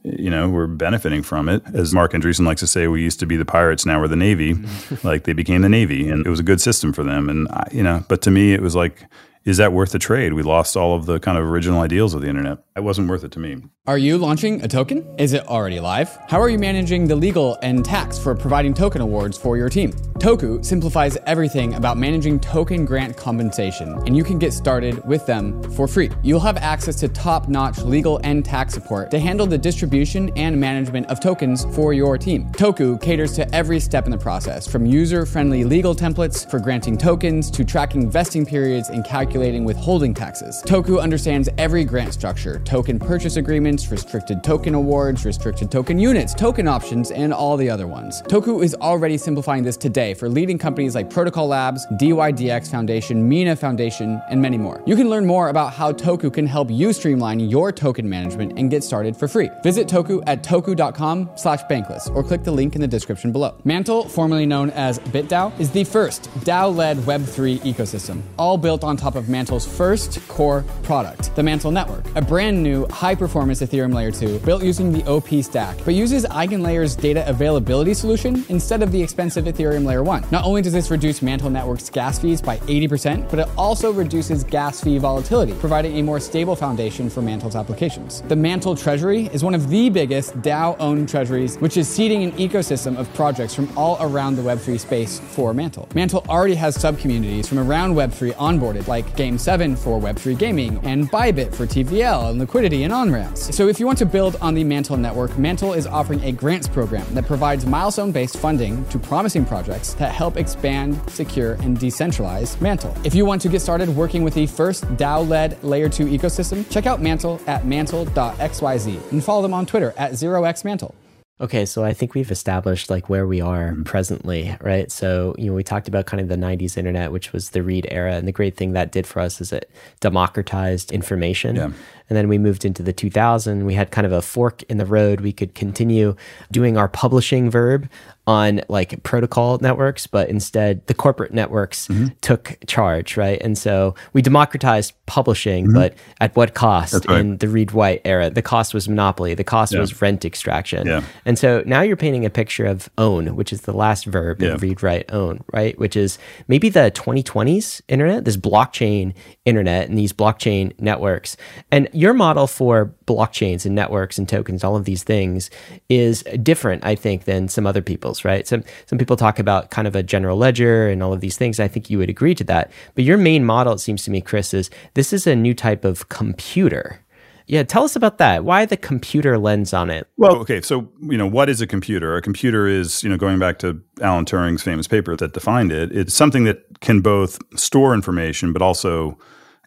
you 0.03 0.29
know, 0.29 0.49
we're 0.49 0.67
benefiting 0.67 1.23
from 1.23 1.49
it. 1.49 1.61
As 1.73 1.93
Marc 1.93 2.13
Andreessen 2.13 2.45
likes 2.45 2.61
to 2.61 2.67
say, 2.67 2.87
we 2.87 3.01
used 3.01 3.19
to 3.19 3.25
be 3.25 3.35
the 3.35 3.45
pirates, 3.45 3.85
now 3.85 3.99
we're 3.99 4.07
the 4.07 4.15
Navy. 4.15 4.55
like 5.03 5.23
they 5.23 5.33
became 5.33 5.61
the 5.61 5.69
Navy, 5.69 6.09
and 6.09 6.25
it 6.25 6.29
was 6.29 6.39
a 6.39 6.43
good 6.43 6.61
system 6.61 6.93
for 6.93 7.03
them. 7.03 7.29
And 7.29 7.47
I, 7.49 7.67
you 7.71 7.83
know, 7.83 8.03
but 8.07 8.21
to 8.23 8.31
me, 8.31 8.53
it 8.53 8.61
was 8.61 8.75
like 8.75 9.05
is 9.45 9.57
that 9.57 9.73
worth 9.73 9.91
the 9.91 9.99
trade? 9.99 10.33
We 10.33 10.41
lost 10.41 10.77
all 10.77 10.95
of 10.95 11.05
the 11.05 11.19
kind 11.19 11.37
of 11.37 11.45
original 11.45 11.81
ideals 11.81 12.13
of 12.13 12.21
the 12.21 12.29
internet. 12.29 12.59
It 12.77 12.83
wasn't 12.83 13.09
worth 13.09 13.25
it 13.25 13.31
to 13.33 13.39
me. 13.39 13.57
Are 13.85 13.97
you 13.97 14.17
launching 14.17 14.63
a 14.63 14.67
token? 14.69 15.05
Is 15.19 15.33
it 15.33 15.45
already 15.47 15.81
live? 15.81 16.17
How 16.29 16.39
are 16.39 16.47
you 16.47 16.57
managing 16.57 17.07
the 17.07 17.17
legal 17.17 17.57
and 17.61 17.83
tax 17.83 18.17
for 18.17 18.33
providing 18.33 18.73
token 18.73 19.01
awards 19.01 19.37
for 19.37 19.57
your 19.57 19.67
team? 19.67 19.91
Toku 20.19 20.63
simplifies 20.63 21.17
everything 21.25 21.73
about 21.73 21.97
managing 21.97 22.39
token 22.39 22.85
grant 22.85 23.17
compensation, 23.17 23.89
and 24.05 24.15
you 24.15 24.23
can 24.23 24.39
get 24.39 24.53
started 24.53 25.05
with 25.05 25.25
them 25.25 25.61
for 25.73 25.89
free. 25.89 26.09
You'll 26.21 26.39
have 26.39 26.55
access 26.57 26.95
to 27.01 27.09
top 27.09 27.49
notch 27.49 27.79
legal 27.79 28.21
and 28.23 28.45
tax 28.45 28.73
support 28.73 29.11
to 29.11 29.19
handle 29.19 29.45
the 29.45 29.57
distribution 29.57 30.31
and 30.37 30.57
management 30.57 31.07
of 31.07 31.19
tokens 31.19 31.65
for 31.75 31.91
your 31.91 32.17
team. 32.17 32.49
Toku 32.53 33.01
caters 33.01 33.33
to 33.33 33.53
every 33.53 33.81
step 33.81 34.05
in 34.05 34.11
the 34.11 34.17
process, 34.17 34.65
from 34.65 34.85
user 34.85 35.25
friendly 35.25 35.65
legal 35.65 35.93
templates 35.93 36.49
for 36.49 36.59
granting 36.59 36.97
tokens 36.97 37.51
to 37.51 37.65
tracking 37.65 38.09
vesting 38.09 38.45
periods 38.45 38.87
and 38.87 39.03
calculating 39.03 39.32
calculating 39.33 39.65
withholding 39.65 40.13
taxes. 40.13 40.61
Toku 40.67 41.01
understands 41.01 41.49
every 41.57 41.83
grant 41.83 42.13
structure 42.13 42.59
token 42.65 42.99
purchase 42.99 43.35
agreements, 43.35 43.89
restricted 43.89 44.43
token 44.43 44.75
awards, 44.75 45.25
restricted 45.25 45.71
token 45.71 45.97
units, 45.97 46.35
token 46.35 46.67
options, 46.67 47.09
and 47.09 47.33
all 47.33 47.57
the 47.57 47.67
other 47.67 47.87
ones. 47.87 48.21
Toku 48.23 48.63
is 48.63 48.75
already 48.75 49.17
simplifying 49.17 49.63
this 49.63 49.75
today 49.75 50.13
for 50.13 50.29
leading 50.29 50.59
companies 50.59 50.93
like 50.93 51.09
Protocol 51.09 51.47
Labs, 51.47 51.87
DYDX 51.93 52.69
Foundation, 52.69 53.27
Mina 53.27 53.55
Foundation, 53.55 54.21
and 54.29 54.39
many 54.39 54.59
more. 54.59 54.83
You 54.85 54.95
can 54.95 55.09
learn 55.09 55.25
more 55.25 55.49
about 55.49 55.73
how 55.73 55.91
Toku 55.91 56.31
can 56.31 56.45
help 56.45 56.69
you 56.69 56.93
streamline 56.93 57.39
your 57.39 57.71
token 57.71 58.07
management 58.07 58.53
and 58.59 58.69
get 58.69 58.83
started 58.83 59.17
for 59.17 59.27
free. 59.27 59.49
Visit 59.63 59.87
Toku 59.87 60.21
at 60.27 60.43
toku.com 60.43 61.31
slash 61.37 61.63
bankless 61.63 62.07
or 62.15 62.23
click 62.23 62.43
the 62.43 62.51
link 62.51 62.75
in 62.75 62.81
the 62.81 62.87
description 62.87 63.31
below. 63.31 63.55
Mantle, 63.63 64.07
formerly 64.07 64.45
known 64.45 64.69
as 64.71 64.99
BitDAO, 64.99 65.59
is 65.59 65.71
the 65.71 65.85
first 65.85 66.29
DAO-led 66.41 66.97
Web3 66.97 67.61
ecosystem, 67.61 68.21
all 68.37 68.59
built 68.59 68.83
on 68.83 68.95
top 68.95 69.15
of 69.15 69.22
of 69.23 69.29
Mantle's 69.29 69.65
first 69.65 70.19
core 70.27 70.65
product, 70.83 71.33
the 71.35 71.43
Mantle 71.43 71.71
Network, 71.71 72.05
a 72.15 72.21
brand 72.21 72.61
new 72.61 72.85
high 72.87 73.15
performance 73.15 73.61
Ethereum 73.61 73.93
Layer 73.93 74.11
2 74.11 74.39
built 74.39 74.63
using 74.63 74.91
the 74.91 75.03
OP 75.09 75.29
stack, 75.43 75.77
but 75.85 75.93
uses 75.93 76.25
EigenLayer's 76.25 76.95
data 76.95 77.27
availability 77.29 77.93
solution 77.93 78.43
instead 78.49 78.83
of 78.83 78.91
the 78.91 79.01
expensive 79.01 79.45
Ethereum 79.45 79.85
Layer 79.85 80.03
1. 80.03 80.25
Not 80.31 80.43
only 80.43 80.61
does 80.61 80.73
this 80.73 80.91
reduce 80.91 81.21
Mantle 81.21 81.49
Network's 81.49 81.89
gas 81.89 82.19
fees 82.19 82.41
by 82.41 82.57
80%, 82.57 83.29
but 83.29 83.39
it 83.39 83.47
also 83.57 83.93
reduces 83.93 84.43
gas 84.43 84.81
fee 84.83 84.97
volatility, 84.97 85.53
providing 85.53 85.97
a 85.99 86.03
more 86.03 86.19
stable 86.19 86.55
foundation 86.55 87.09
for 87.09 87.21
Mantle's 87.21 87.55
applications. 87.55 88.21
The 88.23 88.35
Mantle 88.35 88.75
Treasury 88.75 89.29
is 89.31 89.43
one 89.43 89.55
of 89.55 89.69
the 89.69 89.89
biggest 89.89 90.33
DAO 90.41 90.75
owned 90.79 91.07
treasuries, 91.07 91.55
which 91.57 91.77
is 91.77 91.87
seeding 91.87 92.23
an 92.23 92.33
ecosystem 92.33 92.97
of 92.97 93.11
projects 93.13 93.55
from 93.55 93.71
all 93.77 93.97
around 94.01 94.35
the 94.35 94.41
Web3 94.41 94.77
space 94.77 95.19
for 95.19 95.53
Mantle. 95.53 95.87
Mantle 95.95 96.25
already 96.27 96.55
has 96.55 96.75
sub 96.75 96.99
communities 96.99 97.47
from 97.47 97.59
around 97.59 97.93
Web3 97.93 98.33
onboarded, 98.33 98.87
like 98.87 99.12
Game 99.15 99.37
7 99.37 99.75
for 99.75 99.99
Web3 99.99 100.37
gaming, 100.37 100.79
and 100.83 101.09
Bybit 101.11 101.53
for 101.53 101.65
TVL 101.65 102.29
and 102.29 102.39
liquidity 102.39 102.83
and 102.83 102.93
on 102.93 103.11
ramps. 103.11 103.55
So 103.55 103.67
if 103.67 103.79
you 103.79 103.85
want 103.85 103.97
to 103.99 104.05
build 104.05 104.35
on 104.41 104.53
the 104.53 104.63
Mantle 104.63 104.97
network, 104.97 105.37
Mantle 105.37 105.73
is 105.73 105.87
offering 105.87 106.23
a 106.23 106.31
grants 106.31 106.67
program 106.67 107.05
that 107.13 107.25
provides 107.25 107.65
milestone 107.65 108.11
based 108.11 108.37
funding 108.37 108.85
to 108.85 108.99
promising 108.99 109.45
projects 109.45 109.93
that 109.95 110.11
help 110.11 110.37
expand, 110.37 110.99
secure, 111.09 111.53
and 111.53 111.77
decentralize 111.77 112.59
Mantle. 112.61 112.95
If 113.03 113.13
you 113.13 113.25
want 113.25 113.41
to 113.43 113.49
get 113.49 113.61
started 113.61 113.89
working 113.89 114.23
with 114.23 114.33
the 114.33 114.47
first 114.47 114.85
DAO 114.97 115.27
led 115.27 115.63
Layer 115.63 115.89
2 115.89 116.05
ecosystem, 116.05 116.69
check 116.69 116.85
out 116.85 117.01
Mantle 117.01 117.39
at 117.47 117.65
mantle.xyz 117.65 119.11
and 119.11 119.23
follow 119.23 119.41
them 119.41 119.53
on 119.53 119.65
Twitter 119.65 119.93
at 119.97 120.13
0xmantle. 120.13 120.93
Okay, 121.41 121.65
so 121.65 121.83
I 121.83 121.93
think 121.93 122.13
we've 122.13 122.29
established 122.29 122.91
like 122.91 123.09
where 123.09 123.25
we 123.25 123.41
are 123.41 123.71
mm-hmm. 123.71 123.83
presently, 123.83 124.55
right? 124.61 124.91
So, 124.91 125.33
you 125.37 125.47
know, 125.47 125.53
we 125.53 125.63
talked 125.63 125.87
about 125.87 126.05
kind 126.05 126.21
of 126.21 126.27
the 126.27 126.35
90s 126.35 126.77
internet, 126.77 127.11
which 127.11 127.33
was 127.33 127.49
the 127.49 127.63
read 127.63 127.87
era. 127.89 128.13
And 128.13 128.27
the 128.27 128.31
great 128.31 128.55
thing 128.55 128.73
that 128.73 128.91
did 128.91 129.07
for 129.07 129.19
us 129.19 129.41
is 129.41 129.51
it 129.51 129.69
democratized 129.99 130.91
information. 130.91 131.55
Yeah. 131.55 131.71
And 132.09 132.17
then 132.17 132.27
we 132.27 132.37
moved 132.37 132.65
into 132.65 132.83
the 132.83 132.93
2000. 132.93 133.65
We 133.65 133.73
had 133.73 133.89
kind 133.89 134.05
of 134.05 134.13
a 134.13 134.21
fork 134.21 134.61
in 134.63 134.77
the 134.77 134.85
road. 134.85 135.21
We 135.21 135.33
could 135.33 135.55
continue 135.55 136.15
doing 136.51 136.77
our 136.77 136.87
publishing 136.87 137.49
verb 137.49 137.89
on 138.25 138.61
like 138.69 139.03
protocol 139.03 139.57
networks, 139.59 140.07
but 140.07 140.29
instead 140.29 140.85
the 140.87 140.93
corporate 140.93 141.33
networks 141.33 141.87
mm-hmm. 141.87 142.07
took 142.21 142.57
charge, 142.67 143.17
right? 143.17 143.41
And 143.41 143.57
so 143.57 143.95
we 144.13 144.21
democratized 144.21 144.93
publishing, 145.07 145.65
mm-hmm. 145.65 145.73
but 145.73 145.95
at 146.21 146.35
what 146.35 146.53
cost 146.53 147.05
right. 147.07 147.19
in 147.19 147.37
the 147.37 147.49
read 147.49 147.73
write 147.73 148.01
era? 148.05 148.29
The 148.29 148.41
cost 148.41 148.73
was 148.73 148.87
monopoly, 148.87 149.33
the 149.33 149.43
cost 149.43 149.73
yeah. 149.73 149.79
was 149.79 150.01
rent 150.01 150.23
extraction. 150.23 150.87
Yeah. 150.87 151.03
And 151.25 151.37
so 151.37 151.63
now 151.65 151.81
you're 151.81 151.97
painting 151.97 152.25
a 152.25 152.29
picture 152.29 152.65
of 152.65 152.89
own, 152.97 153.35
which 153.35 153.51
is 153.51 153.61
the 153.61 153.73
last 153.73 154.05
verb 154.05 154.41
yeah. 154.41 154.53
in 154.53 154.57
read 154.57 154.81
write 154.81 155.11
own, 155.11 155.43
right? 155.51 155.77
Which 155.77 155.97
is 155.97 156.17
maybe 156.47 156.69
the 156.69 156.91
2020s 156.91 157.81
internet, 157.89 158.23
this 158.23 158.37
blockchain 158.37 159.13
internet 159.43 159.89
and 159.89 159.97
these 159.97 160.13
blockchain 160.13 160.79
networks. 160.79 161.35
And 161.71 161.89
your 161.91 162.13
model 162.13 162.47
for 162.47 162.93
blockchains 163.05 163.65
and 163.65 163.75
networks 163.75 164.17
and 164.17 164.29
tokens, 164.29 164.63
all 164.63 164.77
of 164.77 164.85
these 164.85 165.03
things 165.03 165.49
is 165.89 166.23
different, 166.41 166.85
I 166.85 166.95
think, 166.95 167.25
than 167.25 167.49
some 167.49 167.67
other 167.67 167.81
people's, 168.13 168.25
right? 168.25 168.47
Some 168.47 168.63
some 168.85 168.97
people 168.97 169.15
talk 169.15 169.39
about 169.39 169.71
kind 169.71 169.87
of 169.87 169.95
a 169.95 170.03
general 170.03 170.37
ledger 170.37 170.87
and 170.87 171.01
all 171.01 171.13
of 171.13 171.21
these 171.21 171.37
things. 171.37 171.59
I 171.59 171.67
think 171.67 171.89
you 171.89 171.97
would 171.97 172.09
agree 172.09 172.35
to 172.35 172.43
that. 172.45 172.71
But 172.95 173.03
your 173.03 173.17
main 173.17 173.45
model, 173.45 173.73
it 173.73 173.79
seems 173.79 174.03
to 174.05 174.11
me, 174.11 174.21
Chris, 174.21 174.53
is 174.53 174.69
this 174.93 175.13
is 175.13 175.27
a 175.27 175.35
new 175.35 175.53
type 175.53 175.85
of 175.85 176.09
computer. 176.09 176.99
Yeah, 177.45 177.63
tell 177.63 177.83
us 177.83 177.97
about 177.97 178.19
that. 178.19 178.45
Why 178.45 178.65
the 178.65 178.77
computer 178.77 179.37
lens 179.37 179.73
on 179.73 179.89
it? 179.89 180.07
Well, 180.15 180.37
okay, 180.37 180.61
so 180.61 180.89
you 181.01 181.17
know, 181.17 181.27
what 181.27 181.49
is 181.49 181.59
a 181.59 181.67
computer? 181.67 182.15
A 182.15 182.21
computer 182.21 182.67
is, 182.67 183.03
you 183.03 183.09
know, 183.09 183.17
going 183.17 183.37
back 183.37 183.59
to 183.59 183.81
Alan 184.01 184.25
Turing's 184.25 184.63
famous 184.63 184.87
paper 184.87 185.15
that 185.17 185.33
defined 185.33 185.71
it, 185.71 185.91
it's 185.91 186.13
something 186.13 186.45
that 186.45 186.79
can 186.79 187.01
both 187.01 187.39
store 187.59 187.93
information 187.93 188.53
but 188.53 188.61
also 188.61 189.17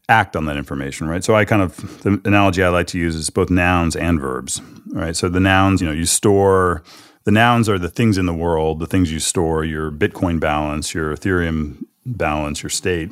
act 0.09 0.36
on 0.36 0.47
that 0.47 0.57
information, 0.57 1.09
right? 1.09 1.24
So 1.24 1.34
I 1.34 1.44
kind 1.44 1.62
of 1.62 2.03
the 2.03 2.20
analogy 2.24 2.62
I 2.62 2.68
like 2.68 2.86
to 2.88 2.99
use 2.99 3.14
is 3.14 3.28
both 3.28 3.51
nouns 3.51 3.97
and 3.97 4.20
verbs, 4.20 4.62
right? 4.92 5.16
So 5.16 5.28
the 5.28 5.40
nouns, 5.40 5.80
you 5.82 5.86
know, 5.86 5.92
you 5.92 6.07
store 6.07 6.82
the 7.26 7.32
nouns 7.32 7.68
are 7.68 7.78
the 7.78 7.90
things 7.90 8.18
in 8.18 8.26
the 8.26 8.32
world, 8.32 8.78
the 8.78 8.86
things 8.86 9.10
you 9.10 9.18
store, 9.18 9.64
your 9.64 9.90
Bitcoin 9.90 10.38
balance, 10.38 10.94
your 10.94 11.14
Ethereum 11.14 11.84
balance, 12.06 12.62
your 12.62 12.70
state. 12.70 13.10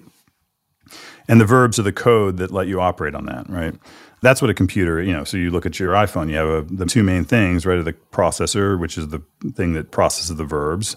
And 1.26 1.40
the 1.40 1.44
verbs 1.44 1.80
are 1.80 1.82
the 1.82 1.92
code 1.92 2.36
that 2.36 2.52
let 2.52 2.68
you 2.68 2.80
operate 2.80 3.16
on 3.16 3.26
that, 3.26 3.50
right? 3.50 3.74
That's 4.22 4.40
what 4.40 4.52
a 4.52 4.54
computer, 4.54 5.02
you 5.02 5.12
know, 5.12 5.24
so 5.24 5.36
you 5.36 5.50
look 5.50 5.66
at 5.66 5.80
your 5.80 5.94
iPhone, 5.94 6.30
you 6.30 6.36
have 6.36 6.48
a, 6.48 6.62
the 6.62 6.86
two 6.86 7.02
main 7.02 7.24
things, 7.24 7.66
right? 7.66 7.84
The 7.84 7.92
processor, 8.12 8.78
which 8.78 8.96
is 8.96 9.08
the 9.08 9.20
thing 9.52 9.72
that 9.72 9.90
processes 9.90 10.36
the 10.36 10.44
verbs, 10.44 10.96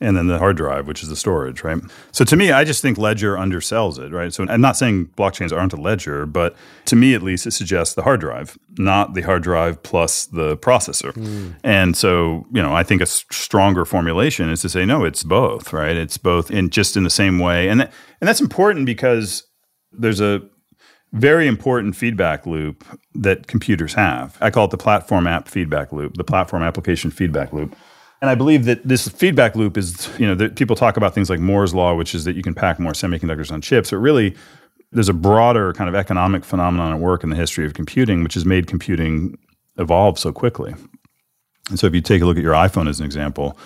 and 0.00 0.16
then 0.16 0.26
the 0.26 0.38
hard 0.38 0.56
drive, 0.56 0.86
which 0.86 1.02
is 1.02 1.08
the 1.08 1.16
storage, 1.16 1.62
right? 1.62 1.78
So 2.12 2.24
to 2.24 2.36
me, 2.36 2.52
I 2.52 2.64
just 2.64 2.82
think 2.82 2.98
Ledger 2.98 3.36
undersells 3.36 3.98
it, 3.98 4.12
right? 4.12 4.32
So 4.32 4.44
I'm 4.48 4.60
not 4.60 4.76
saying 4.76 5.06
blockchains 5.16 5.56
aren't 5.56 5.72
a 5.72 5.76
ledger, 5.76 6.26
but 6.26 6.56
to 6.86 6.96
me 6.96 7.14
at 7.14 7.22
least, 7.22 7.46
it 7.46 7.52
suggests 7.52 7.94
the 7.94 8.02
hard 8.02 8.20
drive, 8.20 8.58
not 8.78 9.14
the 9.14 9.22
hard 9.22 9.42
drive 9.42 9.82
plus 9.82 10.26
the 10.26 10.56
processor. 10.58 11.12
Mm. 11.12 11.54
And 11.64 11.96
so, 11.96 12.46
you 12.52 12.62
know, 12.62 12.74
I 12.74 12.82
think 12.82 13.02
a 13.02 13.06
stronger 13.06 13.84
formulation 13.84 14.50
is 14.50 14.60
to 14.62 14.68
say, 14.68 14.84
no, 14.84 15.04
it's 15.04 15.22
both, 15.22 15.72
right? 15.72 15.96
It's 15.96 16.18
both 16.18 16.50
in 16.50 16.70
just 16.70 16.96
in 16.96 17.04
the 17.04 17.10
same 17.10 17.38
way. 17.38 17.68
And, 17.68 17.80
th- 17.80 17.92
and 18.20 18.28
that's 18.28 18.40
important 18.40 18.86
because 18.86 19.44
there's 19.92 20.20
a 20.20 20.42
very 21.12 21.46
important 21.46 21.96
feedback 21.96 22.46
loop 22.46 22.84
that 23.14 23.46
computers 23.46 23.94
have. 23.94 24.36
I 24.40 24.50
call 24.50 24.66
it 24.66 24.70
the 24.70 24.76
platform 24.76 25.26
app 25.26 25.48
feedback 25.48 25.92
loop, 25.92 26.14
the 26.14 26.24
platform 26.24 26.62
application 26.62 27.10
feedback 27.10 27.52
loop 27.52 27.74
and 28.20 28.30
I 28.30 28.34
believe 28.34 28.64
that 28.64 28.86
this 28.86 29.08
feedback 29.08 29.56
loop 29.56 29.76
is, 29.76 30.08
you 30.18 30.26
know, 30.26 30.34
that 30.36 30.56
people 30.56 30.74
talk 30.74 30.96
about 30.96 31.14
things 31.14 31.28
like 31.28 31.40
Moore's 31.40 31.74
law, 31.74 31.94
which 31.94 32.14
is 32.14 32.24
that 32.24 32.34
you 32.34 32.42
can 32.42 32.54
pack 32.54 32.78
more 32.78 32.92
semiconductors 32.92 33.52
on 33.52 33.60
chips. 33.60 33.90
But 33.90 33.98
really, 33.98 34.34
there's 34.92 35.08
a 35.08 35.14
broader 35.14 35.72
kind 35.72 35.88
of 35.88 35.94
economic 35.94 36.44
phenomenon 36.44 36.94
at 36.94 37.00
work 37.00 37.22
in 37.22 37.30
the 37.30 37.36
history 37.36 37.66
of 37.66 37.74
computing, 37.74 38.22
which 38.22 38.34
has 38.34 38.46
made 38.46 38.66
computing 38.66 39.36
evolve 39.78 40.18
so 40.18 40.32
quickly. 40.32 40.74
And 41.68 41.78
so, 41.78 41.86
if 41.86 41.94
you 41.94 42.00
take 42.00 42.22
a 42.22 42.24
look 42.24 42.38
at 42.38 42.42
your 42.42 42.54
iPhone 42.54 42.88
as 42.88 43.00
an 43.00 43.04
example, 43.04 43.58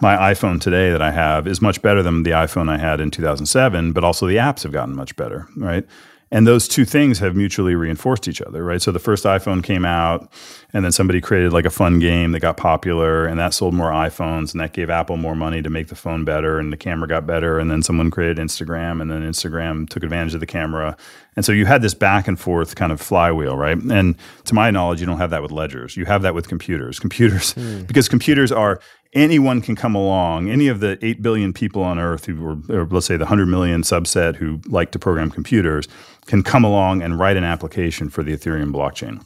my 0.00 0.16
iPhone 0.16 0.60
today 0.60 0.90
that 0.90 1.02
I 1.02 1.10
have 1.10 1.46
is 1.46 1.60
much 1.60 1.82
better 1.82 2.02
than 2.02 2.22
the 2.22 2.32
iPhone 2.32 2.68
I 2.68 2.78
had 2.78 3.00
in 3.00 3.10
2007, 3.10 3.92
but 3.92 4.04
also 4.04 4.26
the 4.26 4.36
apps 4.36 4.62
have 4.62 4.72
gotten 4.72 4.94
much 4.94 5.16
better, 5.16 5.48
right? 5.56 5.84
And 6.32 6.44
those 6.44 6.66
two 6.66 6.84
things 6.84 7.20
have 7.20 7.36
mutually 7.36 7.76
reinforced 7.76 8.26
each 8.26 8.42
other, 8.42 8.64
right? 8.64 8.82
So 8.82 8.90
the 8.90 8.98
first 8.98 9.24
iPhone 9.24 9.62
came 9.62 9.84
out, 9.84 10.28
and 10.72 10.84
then 10.84 10.90
somebody 10.90 11.20
created 11.20 11.52
like 11.52 11.64
a 11.64 11.70
fun 11.70 12.00
game 12.00 12.32
that 12.32 12.40
got 12.40 12.56
popular, 12.56 13.26
and 13.26 13.38
that 13.38 13.54
sold 13.54 13.74
more 13.74 13.90
iPhones, 13.92 14.52
and 14.52 14.60
that 14.60 14.72
gave 14.72 14.90
Apple 14.90 15.16
more 15.16 15.36
money 15.36 15.62
to 15.62 15.70
make 15.70 15.86
the 15.86 15.94
phone 15.94 16.24
better, 16.24 16.58
and 16.58 16.72
the 16.72 16.76
camera 16.76 17.06
got 17.06 17.28
better. 17.28 17.60
And 17.60 17.70
then 17.70 17.80
someone 17.80 18.10
created 18.10 18.38
Instagram, 18.38 19.00
and 19.00 19.08
then 19.08 19.22
Instagram 19.22 19.88
took 19.88 20.02
advantage 20.02 20.34
of 20.34 20.40
the 20.40 20.46
camera. 20.46 20.96
And 21.36 21.44
so 21.44 21.52
you 21.52 21.64
had 21.64 21.80
this 21.80 21.94
back 21.94 22.26
and 22.26 22.40
forth 22.40 22.74
kind 22.74 22.90
of 22.90 23.00
flywheel, 23.00 23.56
right? 23.56 23.76
And 23.76 24.16
to 24.46 24.54
my 24.54 24.72
knowledge, 24.72 25.00
you 25.00 25.06
don't 25.06 25.18
have 25.18 25.30
that 25.30 25.42
with 25.42 25.52
ledgers. 25.52 25.96
You 25.96 26.06
have 26.06 26.22
that 26.22 26.34
with 26.34 26.48
computers. 26.48 26.98
Computers, 26.98 27.54
mm. 27.54 27.86
because 27.86 28.08
computers 28.08 28.50
are 28.50 28.80
anyone 29.12 29.60
can 29.60 29.76
come 29.76 29.94
along, 29.94 30.48
any 30.48 30.68
of 30.68 30.80
the 30.80 30.98
8 31.04 31.22
billion 31.22 31.52
people 31.52 31.82
on 31.82 31.98
earth 31.98 32.26
who 32.26 32.36
were, 32.36 32.56
or 32.68 32.86
let's 32.86 33.06
say 33.06 33.16
the 33.16 33.24
100 33.24 33.46
million 33.46 33.82
subset 33.82 34.36
who 34.36 34.60
like 34.66 34.90
to 34.92 34.98
program 34.98 35.30
computers, 35.30 35.88
can 36.26 36.42
come 36.42 36.64
along 36.64 37.02
and 37.02 37.18
write 37.18 37.36
an 37.36 37.44
application 37.44 38.10
for 38.10 38.22
the 38.22 38.36
Ethereum 38.36 38.72
blockchain. 38.72 39.24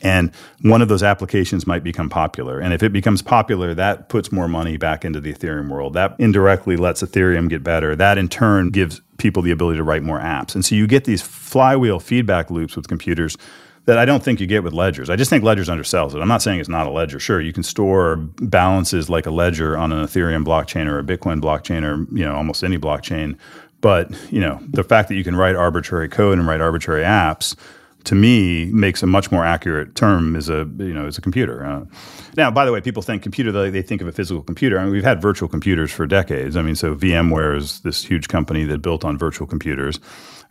And 0.00 0.32
one 0.62 0.80
of 0.80 0.88
those 0.88 1.02
applications 1.02 1.66
might 1.66 1.84
become 1.84 2.08
popular. 2.08 2.58
And 2.58 2.72
if 2.72 2.82
it 2.82 2.92
becomes 2.92 3.20
popular, 3.20 3.74
that 3.74 4.08
puts 4.08 4.32
more 4.32 4.48
money 4.48 4.78
back 4.78 5.04
into 5.04 5.20
the 5.20 5.34
Ethereum 5.34 5.68
world. 5.68 5.92
That 5.92 6.16
indirectly 6.18 6.76
lets 6.76 7.02
Ethereum 7.02 7.48
get 7.50 7.62
better. 7.62 7.94
That 7.94 8.16
in 8.16 8.28
turn 8.28 8.70
gives 8.70 9.02
people 9.18 9.42
the 9.42 9.50
ability 9.50 9.76
to 9.76 9.84
write 9.84 10.02
more 10.02 10.18
apps. 10.18 10.54
And 10.54 10.64
so 10.64 10.74
you 10.74 10.86
get 10.86 11.04
these 11.04 11.20
flywheel 11.20 12.00
feedback 12.00 12.50
loops 12.50 12.74
with 12.74 12.88
computers 12.88 13.36
that 13.84 13.98
I 13.98 14.04
don't 14.04 14.22
think 14.22 14.40
you 14.40 14.46
get 14.46 14.62
with 14.62 14.72
ledgers. 14.72 15.10
I 15.10 15.16
just 15.16 15.28
think 15.28 15.42
ledgers 15.42 15.68
undersells 15.68 16.14
it. 16.14 16.20
I'm 16.20 16.28
not 16.28 16.42
saying 16.42 16.60
it's 16.60 16.68
not 16.68 16.86
a 16.86 16.90
ledger. 16.90 17.18
Sure, 17.18 17.40
you 17.40 17.52
can 17.52 17.62
store 17.62 18.16
balances 18.16 19.10
like 19.10 19.26
a 19.26 19.30
ledger 19.30 19.76
on 19.76 19.92
an 19.92 20.04
Ethereum 20.04 20.44
blockchain 20.44 20.86
or 20.86 20.98
a 20.98 21.02
Bitcoin 21.02 21.40
blockchain 21.40 21.82
or 21.82 22.06
you 22.16 22.24
know 22.24 22.34
almost 22.34 22.62
any 22.62 22.78
blockchain. 22.78 23.36
But 23.80 24.10
you 24.32 24.40
know 24.40 24.60
the 24.68 24.84
fact 24.84 25.08
that 25.08 25.16
you 25.16 25.24
can 25.24 25.34
write 25.34 25.56
arbitrary 25.56 26.08
code 26.08 26.38
and 26.38 26.46
write 26.46 26.60
arbitrary 26.60 27.02
apps 27.02 27.56
to 28.04 28.14
me 28.14 28.66
makes 28.66 29.02
a 29.02 29.06
much 29.06 29.30
more 29.30 29.44
accurate 29.44 29.94
term 29.94 30.34
as 30.36 30.48
a 30.48 30.68
you 30.78 30.94
know 30.94 31.06
as 31.06 31.18
a 31.18 31.20
computer. 31.20 31.64
Uh, 31.64 31.84
now, 32.36 32.50
by 32.50 32.64
the 32.64 32.72
way, 32.72 32.80
people 32.80 33.02
think 33.02 33.22
computer 33.22 33.50
they, 33.50 33.70
they 33.70 33.82
think 33.82 34.00
of 34.00 34.06
a 34.06 34.12
physical 34.12 34.42
computer. 34.42 34.78
I 34.78 34.84
mean, 34.84 34.92
we've 34.92 35.04
had 35.04 35.20
virtual 35.20 35.48
computers 35.48 35.90
for 35.90 36.06
decades. 36.06 36.56
I 36.56 36.62
mean, 36.62 36.76
so 36.76 36.94
VMware 36.94 37.56
is 37.56 37.80
this 37.80 38.04
huge 38.04 38.28
company 38.28 38.64
that 38.64 38.78
built 38.78 39.04
on 39.04 39.18
virtual 39.18 39.46
computers 39.46 39.98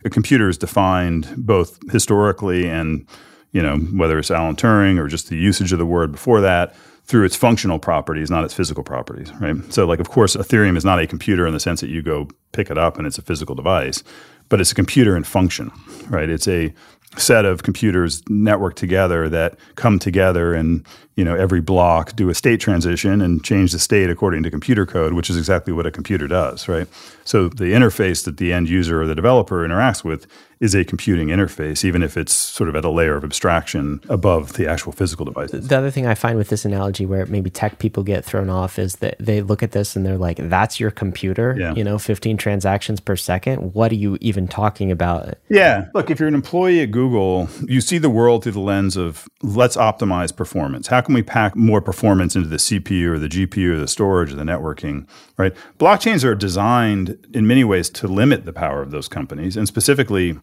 a 0.04 0.10
computer 0.10 0.48
is 0.48 0.58
defined 0.58 1.32
both 1.36 1.78
historically 1.90 2.68
and 2.68 3.06
you 3.52 3.62
know 3.62 3.76
whether 3.76 4.18
it's 4.18 4.30
Alan 4.30 4.56
Turing 4.56 4.98
or 4.98 5.08
just 5.08 5.28
the 5.28 5.36
usage 5.36 5.72
of 5.72 5.78
the 5.78 5.86
word 5.86 6.12
before 6.12 6.40
that 6.40 6.74
through 7.04 7.24
its 7.24 7.36
functional 7.36 7.78
properties, 7.78 8.30
not 8.30 8.44
its 8.44 8.54
physical 8.54 8.84
properties, 8.84 9.32
right? 9.40 9.56
So, 9.72 9.86
like, 9.86 9.98
of 9.98 10.08
course, 10.08 10.36
Ethereum 10.36 10.76
is 10.76 10.84
not 10.84 11.00
a 11.00 11.06
computer 11.06 11.46
in 11.46 11.52
the 11.52 11.60
sense 11.60 11.80
that 11.80 11.90
you 11.90 12.00
go 12.00 12.28
pick 12.52 12.70
it 12.70 12.78
up 12.78 12.96
and 12.96 13.06
it's 13.06 13.18
a 13.18 13.22
physical 13.22 13.54
device, 13.54 14.04
but 14.48 14.60
it's 14.60 14.72
a 14.72 14.74
computer 14.74 15.16
in 15.16 15.24
function, 15.24 15.72
right? 16.08 16.28
It's 16.28 16.46
a 16.46 16.72
set 17.16 17.44
of 17.44 17.62
computers 17.62 18.22
networked 18.22 18.74
together 18.74 19.28
that 19.28 19.56
come 19.74 19.98
together 19.98 20.54
and 20.54 20.86
you 21.14 21.24
know 21.24 21.34
every 21.34 21.60
block 21.60 22.16
do 22.16 22.30
a 22.30 22.34
state 22.34 22.58
transition 22.58 23.20
and 23.20 23.44
change 23.44 23.72
the 23.72 23.78
state 23.78 24.08
according 24.08 24.42
to 24.42 24.50
computer 24.50 24.86
code 24.86 25.12
which 25.12 25.28
is 25.28 25.36
exactly 25.36 25.72
what 25.72 25.86
a 25.86 25.90
computer 25.90 26.26
does 26.26 26.68
right? 26.68 26.88
So 27.24 27.48
the 27.48 27.72
interface 27.72 28.24
that 28.24 28.38
the 28.38 28.52
end 28.52 28.68
user 28.68 29.02
or 29.02 29.06
the 29.06 29.14
developer 29.14 29.66
interacts 29.66 30.02
with 30.02 30.26
is 30.62 30.76
a 30.76 30.84
computing 30.84 31.26
interface, 31.26 31.84
even 31.84 32.04
if 32.04 32.16
it's 32.16 32.32
sort 32.32 32.68
of 32.68 32.76
at 32.76 32.84
a 32.84 32.88
layer 32.88 33.16
of 33.16 33.24
abstraction 33.24 34.00
above 34.08 34.52
the 34.52 34.70
actual 34.70 34.92
physical 34.92 35.24
devices. 35.24 35.66
The 35.66 35.76
other 35.76 35.90
thing 35.90 36.06
I 36.06 36.14
find 36.14 36.38
with 36.38 36.50
this 36.50 36.64
analogy 36.64 37.04
where 37.04 37.26
maybe 37.26 37.50
tech 37.50 37.80
people 37.80 38.04
get 38.04 38.24
thrown 38.24 38.48
off 38.48 38.78
is 38.78 38.96
that 38.96 39.16
they 39.18 39.42
look 39.42 39.64
at 39.64 39.72
this 39.72 39.96
and 39.96 40.06
they're 40.06 40.16
like, 40.16 40.36
that's 40.36 40.78
your 40.78 40.92
computer, 40.92 41.56
yeah. 41.58 41.74
you 41.74 41.82
know, 41.82 41.98
15 41.98 42.36
transactions 42.36 43.00
per 43.00 43.16
second. 43.16 43.74
What 43.74 43.90
are 43.90 43.96
you 43.96 44.16
even 44.20 44.46
talking 44.46 44.92
about? 44.92 45.34
Yeah. 45.48 45.88
Look, 45.94 46.10
if 46.10 46.20
you're 46.20 46.28
an 46.28 46.34
employee 46.34 46.80
at 46.80 46.92
Google, 46.92 47.48
you 47.66 47.80
see 47.80 47.98
the 47.98 48.08
world 48.08 48.44
through 48.44 48.52
the 48.52 48.60
lens 48.60 48.96
of 48.96 49.28
let's 49.42 49.76
optimize 49.76 50.34
performance. 50.34 50.86
How 50.86 51.00
can 51.00 51.12
we 51.12 51.24
pack 51.24 51.56
more 51.56 51.80
performance 51.80 52.36
into 52.36 52.48
the 52.48 52.58
CPU 52.58 53.08
or 53.08 53.18
the 53.18 53.28
GPU 53.28 53.72
or 53.72 53.78
the 53.78 53.88
storage 53.88 54.32
or 54.32 54.36
the 54.36 54.44
networking, 54.44 55.08
right? 55.36 55.56
Blockchains 55.80 56.22
are 56.22 56.36
designed 56.36 57.18
in 57.34 57.48
many 57.48 57.64
ways 57.64 57.90
to 57.90 58.06
limit 58.06 58.44
the 58.44 58.52
power 58.52 58.80
of 58.80 58.92
those 58.92 59.08
companies 59.08 59.56
and 59.56 59.66
specifically 59.66 60.38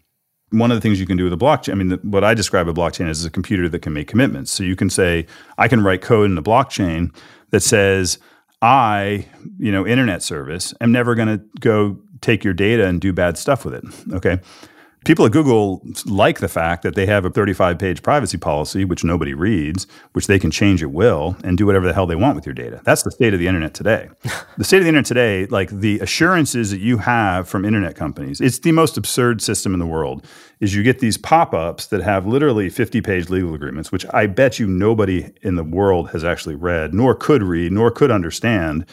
one 0.52 0.72
of 0.72 0.78
the 0.78 0.82
things 0.82 1.00
you 1.00 1.06
can 1.06 1.18
do 1.18 1.24
with 1.26 1.34
a 1.34 1.38
blockchain, 1.38 1.72
I 1.72 1.76
mean, 1.76 1.90
the, 1.90 1.98
what 1.98 2.24
I 2.24 2.34
describe 2.34 2.68
a 2.68 2.74
blockchain 2.74 3.10
as 3.10 3.20
is 3.20 3.26
a 3.26 3.30
computer 3.30 3.70
that 3.70 3.82
can 3.82 3.94
make 3.94 4.08
commitments. 4.08 4.52
So 4.52 4.64
you 4.64 4.76
can 4.76 4.90
say, 4.90 5.26
I 5.58 5.68
can 5.68 5.84
write 5.84 6.02
code 6.02 6.32
in 6.32 6.38
a 6.38 6.44
blockchain 6.44 7.16
that 7.52 7.62
says, 7.62 8.20
I, 8.62 9.28
you 9.58 9.72
know, 9.72 9.86
internet 9.86 10.24
service, 10.24 10.74
am 10.82 10.92
never 10.92 11.16
going 11.16 11.28
to 11.28 11.44
go 11.60 11.98
take 12.22 12.44
your 12.44 12.54
data 12.54 12.86
and 12.86 13.00
do 13.00 13.14
bad 13.14 13.38
stuff 13.38 13.64
with 13.64 13.74
it. 13.74 13.84
Okay 14.14 14.40
people 15.06 15.26
at 15.26 15.32
Google 15.32 15.82
like 16.06 16.40
the 16.40 16.48
fact 16.48 16.84
that 16.84 16.96
they 16.96 17.06
have 17.06 17.26
a 17.26 17.30
35 17.30 17.80
page 17.80 18.04
privacy 18.04 18.38
policy, 18.38 18.86
which 18.86 19.04
nobody 19.04 19.34
reads, 19.34 19.88
which 20.14 20.28
they 20.28 20.40
can 20.40 20.52
change 20.52 20.84
at 20.84 20.92
will 20.92 21.38
and 21.44 21.58
do 21.58 21.66
whatever 21.66 21.88
the 21.88 21.94
hell 21.94 22.06
they 22.06 22.16
want 22.16 22.36
with 22.36 22.46
your 22.46 22.54
data. 22.54 22.82
That's 22.84 23.04
the 23.04 23.12
state 23.12 23.34
of 23.34 23.40
the 23.40 23.48
internet 23.48 23.74
today. 23.74 24.10
the 24.58 24.64
state 24.64 24.78
of 24.78 24.84
the 24.84 24.90
internet 24.90 25.06
today, 25.06 25.46
like 25.48 25.70
the 25.70 26.00
assurances 26.00 26.72
that 26.72 26.80
you 26.80 26.98
have 26.98 27.48
from 27.48 27.66
internet 27.66 27.96
companies, 27.96 28.42
it's 28.42 28.60
the 28.60 28.72
most 28.72 28.98
absurd 28.98 29.42
system 29.42 29.74
in 29.74 29.80
the 29.80 29.86
world. 29.86 30.26
Is 30.60 30.76
you 30.76 30.84
get 30.84 31.00
these 31.00 31.18
pop 31.18 31.54
ups 31.54 31.88
that 31.88 32.02
have 32.02 32.28
literally 32.28 32.70
50 32.70 33.00
page 33.00 33.30
legal 33.30 33.54
agreements, 33.54 33.94
which 33.94 34.06
I 34.14 34.28
bet 34.28 34.60
you 34.60 34.68
nobody 34.68 35.32
in 35.42 35.56
the 35.56 35.64
world 35.64 36.10
has 36.10 36.26
actually 36.26 36.56
read, 36.56 36.94
nor 36.94 37.16
could 37.16 37.44
read, 37.44 37.72
nor 37.72 37.92
could 37.92 38.12
understand 38.12 38.86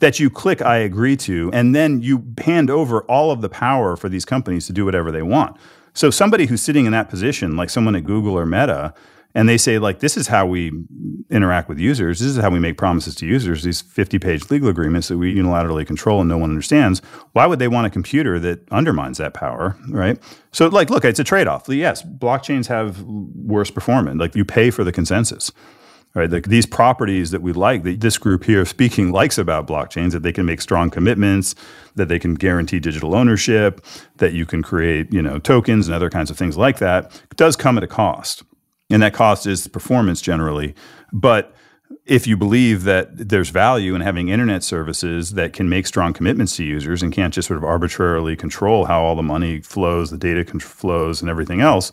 that 0.00 0.18
you 0.18 0.28
click 0.28 0.60
I 0.60 0.78
agree 0.78 1.16
to, 1.18 1.50
and 1.52 1.74
then 1.74 2.02
you 2.02 2.24
hand 2.42 2.68
over 2.68 3.02
all 3.02 3.30
of 3.30 3.40
the 3.40 3.48
power 3.48 3.96
for 3.96 4.08
these 4.08 4.24
companies 4.24 4.66
to 4.66 4.72
do 4.72 4.84
whatever 4.84 5.12
they 5.12 5.22
want. 5.22 5.56
So 5.94 6.10
somebody 6.10 6.46
who's 6.46 6.62
sitting 6.62 6.86
in 6.86 6.92
that 6.92 7.08
position, 7.08 7.56
like 7.56 7.70
someone 7.70 7.94
at 7.94 8.04
Google 8.04 8.38
or 8.38 8.46
Meta, 8.46 8.94
and 9.34 9.48
they 9.48 9.58
say 9.58 9.78
like 9.78 10.00
this 10.00 10.16
is 10.16 10.26
how 10.26 10.46
we 10.46 10.72
interact 11.30 11.68
with 11.68 11.78
users. 11.78 12.18
This 12.18 12.28
is 12.28 12.38
how 12.38 12.50
we 12.50 12.58
make 12.58 12.76
promises 12.76 13.14
to 13.16 13.26
users 13.26 13.62
these 13.62 13.80
50 13.80 14.18
page 14.18 14.50
legal 14.50 14.68
agreements 14.68 15.08
that 15.08 15.18
we 15.18 15.34
unilaterally 15.34 15.86
control 15.86 16.20
and 16.20 16.28
no 16.28 16.38
one 16.38 16.50
understands. 16.50 17.00
Why 17.32 17.46
would 17.46 17.58
they 17.58 17.68
want 17.68 17.86
a 17.86 17.90
computer 17.90 18.38
that 18.40 18.68
undermines 18.72 19.18
that 19.18 19.34
power? 19.34 19.76
Right? 19.88 20.18
So 20.52 20.66
like 20.68 20.90
look 20.90 21.04
it's 21.04 21.20
a 21.20 21.24
trade-off. 21.24 21.68
Yes 21.68 22.02
blockchains 22.02 22.66
have 22.66 23.02
worse 23.02 23.70
performance. 23.70 24.18
Like 24.18 24.34
you 24.34 24.44
pay 24.44 24.70
for 24.70 24.82
the 24.82 24.92
consensus 24.92 25.52
right? 26.14 26.42
These 26.42 26.66
properties 26.66 27.30
that 27.30 27.42
we 27.42 27.52
like, 27.52 27.84
that 27.84 28.00
this 28.00 28.18
group 28.18 28.44
here 28.44 28.64
speaking 28.64 29.12
likes 29.12 29.38
about 29.38 29.66
blockchains, 29.66 30.12
that 30.12 30.22
they 30.22 30.32
can 30.32 30.44
make 30.44 30.60
strong 30.60 30.90
commitments, 30.90 31.54
that 31.94 32.08
they 32.08 32.18
can 32.18 32.34
guarantee 32.34 32.80
digital 32.80 33.14
ownership, 33.14 33.84
that 34.16 34.32
you 34.32 34.44
can 34.44 34.62
create, 34.62 35.12
you 35.12 35.22
know, 35.22 35.38
tokens 35.38 35.86
and 35.86 35.94
other 35.94 36.10
kinds 36.10 36.30
of 36.30 36.36
things 36.36 36.56
like 36.56 36.78
that, 36.78 37.22
does 37.36 37.56
come 37.56 37.76
at 37.76 37.84
a 37.84 37.88
cost. 37.88 38.42
And 38.90 39.02
that 39.02 39.14
cost 39.14 39.46
is 39.46 39.68
performance 39.68 40.20
generally. 40.20 40.74
But 41.12 41.54
if 42.06 42.26
you 42.26 42.36
believe 42.36 42.84
that 42.84 43.28
there's 43.28 43.50
value 43.50 43.94
in 43.94 44.00
having 44.00 44.28
internet 44.28 44.64
services 44.64 45.32
that 45.32 45.52
can 45.52 45.68
make 45.68 45.86
strong 45.86 46.12
commitments 46.12 46.56
to 46.56 46.64
users 46.64 47.02
and 47.02 47.12
can't 47.12 47.32
just 47.32 47.46
sort 47.46 47.58
of 47.58 47.64
arbitrarily 47.64 48.34
control 48.34 48.86
how 48.86 49.02
all 49.02 49.14
the 49.14 49.22
money 49.22 49.60
flows, 49.60 50.10
the 50.10 50.18
data 50.18 50.44
flows, 50.58 51.20
and 51.20 51.30
everything 51.30 51.60
else, 51.60 51.92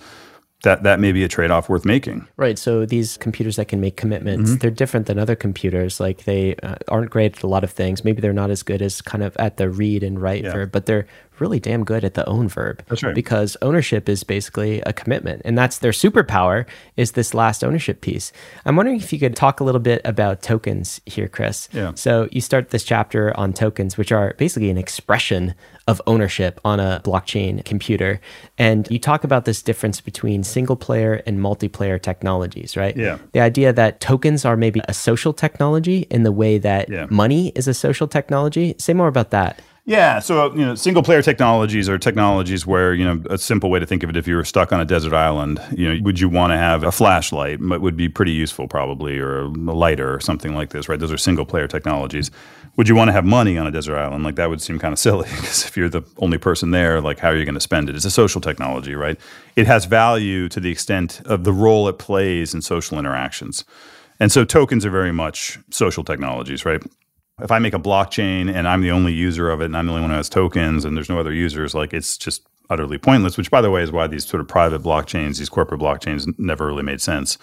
that 0.63 0.83
that 0.83 0.99
may 0.99 1.11
be 1.11 1.23
a 1.23 1.27
trade-off 1.27 1.69
worth 1.69 1.85
making. 1.85 2.27
Right. 2.35 2.57
So 2.57 2.85
these 2.85 3.17
computers 3.17 3.57
that 3.57 3.67
can 3.67 3.79
make 3.79 3.95
commitments, 3.95 4.49
mm-hmm. 4.49 4.57
they're 4.57 4.71
different 4.71 5.05
than 5.05 5.19
other 5.19 5.35
computers. 5.35 5.99
Like 5.99 6.23
they 6.23 6.55
uh, 6.63 6.75
aren't 6.87 7.11
great 7.11 7.37
at 7.37 7.43
a 7.43 7.47
lot 7.47 7.63
of 7.63 7.71
things. 7.71 8.03
Maybe 8.03 8.21
they're 8.21 8.33
not 8.33 8.49
as 8.49 8.63
good 8.63 8.81
as 8.81 9.01
kind 9.01 9.23
of 9.23 9.37
at 9.37 9.57
the 9.57 9.69
read 9.69 10.01
and 10.03 10.19
write, 10.19 10.43
yeah. 10.43 10.51
for, 10.51 10.65
but 10.65 10.87
they're 10.87 11.05
really 11.41 11.59
damn 11.59 11.83
good 11.83 12.03
at 12.03 12.13
the 12.13 12.25
own 12.27 12.47
verb. 12.47 12.83
That's 12.87 13.03
right. 13.03 13.15
Because 13.15 13.55
ownership 13.61 14.07
is 14.09 14.23
basically 14.23 14.81
a 14.81 14.93
commitment, 14.93 15.41
and 15.45 15.57
that's 15.57 15.79
their 15.79 15.91
superpower 15.91 16.65
is 16.95 17.13
this 17.13 17.33
last 17.33 17.63
ownership 17.63 18.01
piece. 18.01 18.31
I'm 18.65 18.75
wondering 18.75 18.97
if 18.97 19.11
you 19.13 19.19
could 19.19 19.35
talk 19.35 19.59
a 19.59 19.63
little 19.63 19.81
bit 19.81 20.01
about 20.05 20.41
tokens 20.41 21.01
here, 21.05 21.27
Chris. 21.27 21.69
Yeah. 21.73 21.91
So 21.95 22.27
you 22.31 22.41
start 22.41 22.69
this 22.69 22.83
chapter 22.83 23.35
on 23.37 23.53
tokens, 23.53 23.97
which 23.97 24.11
are 24.11 24.33
basically 24.37 24.69
an 24.69 24.77
expression 24.77 25.53
of 25.87 26.01
ownership 26.05 26.59
on 26.65 26.79
a 26.81 27.01
blockchain 27.03 27.63
computer. 27.63 28.19
And 28.57 28.89
you 28.91 28.99
talk 28.99 29.23
about 29.23 29.45
this 29.45 29.61
difference 29.61 30.01
between 30.01 30.43
single 30.43 30.75
player 30.75 31.21
and 31.25 31.39
multiplayer 31.39 32.01
technologies, 32.01 32.75
right? 32.75 32.95
Yeah. 32.97 33.19
The 33.31 33.39
idea 33.39 33.71
that 33.71 34.01
tokens 34.01 34.43
are 34.43 34.57
maybe 34.57 34.81
a 34.89 34.93
social 34.93 35.31
technology 35.31 36.05
in 36.09 36.23
the 36.23 36.31
way 36.31 36.57
that 36.57 36.89
Yeah. 36.89 37.07
money 37.09 37.53
is 37.55 37.67
a 37.69 37.73
social 37.73 38.07
technology. 38.07 38.75
Say 38.77 38.93
more 38.93 39.07
about 39.07 39.31
that. 39.31 39.61
Yeah, 39.87 40.19
so 40.19 40.53
you 40.53 40.65
know, 40.65 40.75
single 40.75 41.01
player 41.01 41.21
technologies 41.21 41.87
are 41.87 41.97
technologies 41.97 42.67
where 42.67 42.93
you 42.93 43.05
know 43.05 43.23
a 43.29 43.37
simple 43.37 43.69
way 43.69 43.79
to 43.79 43.85
think 43.85 44.03
of 44.03 44.09
it: 44.09 44.17
if 44.17 44.27
you 44.27 44.35
were 44.35 44.43
stuck 44.43 44.73
on 44.73 44.81
a 44.81 44.85
desert 44.85 45.13
island, 45.13 45.61
you 45.71 45.87
know, 45.87 46.03
would 46.03 46.19
you 46.19 46.27
want 46.27 46.51
to 46.51 46.57
have 46.57 46.83
a 46.83 46.91
flashlight? 46.91 47.61
It 47.61 47.79
would 47.81 47.95
be 47.95 48.09
pretty 48.09 48.33
useful, 48.33 48.67
probably, 48.67 49.17
or 49.17 49.43
a 49.43 49.47
lighter 49.47 50.13
or 50.13 50.19
something 50.19 50.53
like 50.53 50.71
this, 50.71 50.89
right? 50.89 50.99
Those 50.99 51.13
are 51.13 51.17
single 51.17 51.45
player 51.45 51.69
technologies. 51.69 52.31
Would 52.75 52.89
you 52.89 52.95
want 52.95 53.07
to 53.07 53.13
have 53.13 53.23
money 53.23 53.57
on 53.57 53.65
a 53.65 53.71
desert 53.71 53.95
island? 53.97 54.25
Like 54.25 54.35
that 54.35 54.49
would 54.49 54.61
seem 54.61 54.77
kind 54.77 54.91
of 54.91 54.99
silly 55.07 55.29
because 55.29 55.63
if 55.63 55.77
you're 55.77 55.87
the 55.87 56.03
only 56.17 56.37
person 56.37 56.71
there, 56.71 56.99
like 56.99 57.19
how 57.19 57.29
are 57.29 57.37
you 57.37 57.45
going 57.45 57.55
to 57.55 57.61
spend 57.61 57.89
it? 57.89 57.95
It's 57.95 58.03
a 58.03 58.11
social 58.11 58.41
technology, 58.41 58.93
right? 58.93 59.17
It 59.55 59.67
has 59.67 59.85
value 59.85 60.49
to 60.49 60.59
the 60.59 60.69
extent 60.69 61.21
of 61.23 61.45
the 61.45 61.53
role 61.53 61.87
it 61.87 61.97
plays 61.97 62.53
in 62.53 62.61
social 62.61 62.99
interactions, 62.99 63.63
and 64.19 64.33
so 64.33 64.43
tokens 64.43 64.85
are 64.85 64.91
very 64.91 65.13
much 65.13 65.59
social 65.69 66.03
technologies, 66.03 66.65
right? 66.65 66.83
If 67.41 67.51
I 67.51 67.59
make 67.59 67.73
a 67.73 67.79
blockchain 67.79 68.51
and 68.51 68.67
I'm 68.67 68.81
the 68.81 68.91
only 68.91 69.13
user 69.13 69.49
of 69.49 69.61
it 69.61 69.65
and 69.65 69.77
I'm 69.77 69.85
the 69.85 69.91
only 69.91 70.01
one 70.01 70.09
who 70.09 70.17
has 70.17 70.29
tokens 70.29 70.85
and 70.85 70.97
there's 70.97 71.09
no 71.09 71.19
other 71.19 71.33
users, 71.33 71.75
like 71.75 71.93
it's 71.93 72.17
just 72.17 72.41
utterly 72.69 72.97
pointless, 72.97 73.37
which 73.37 73.51
by 73.51 73.61
the 73.61 73.69
way 73.69 73.83
is 73.83 73.91
why 73.91 74.07
these 74.07 74.25
sort 74.25 74.41
of 74.41 74.47
private 74.47 74.81
blockchains, 74.81 75.37
these 75.37 75.49
corporate 75.49 75.79
blockchains 75.79 76.27
never 76.39 76.65
really 76.65 76.83
made 76.83 76.99
sense 76.99 77.37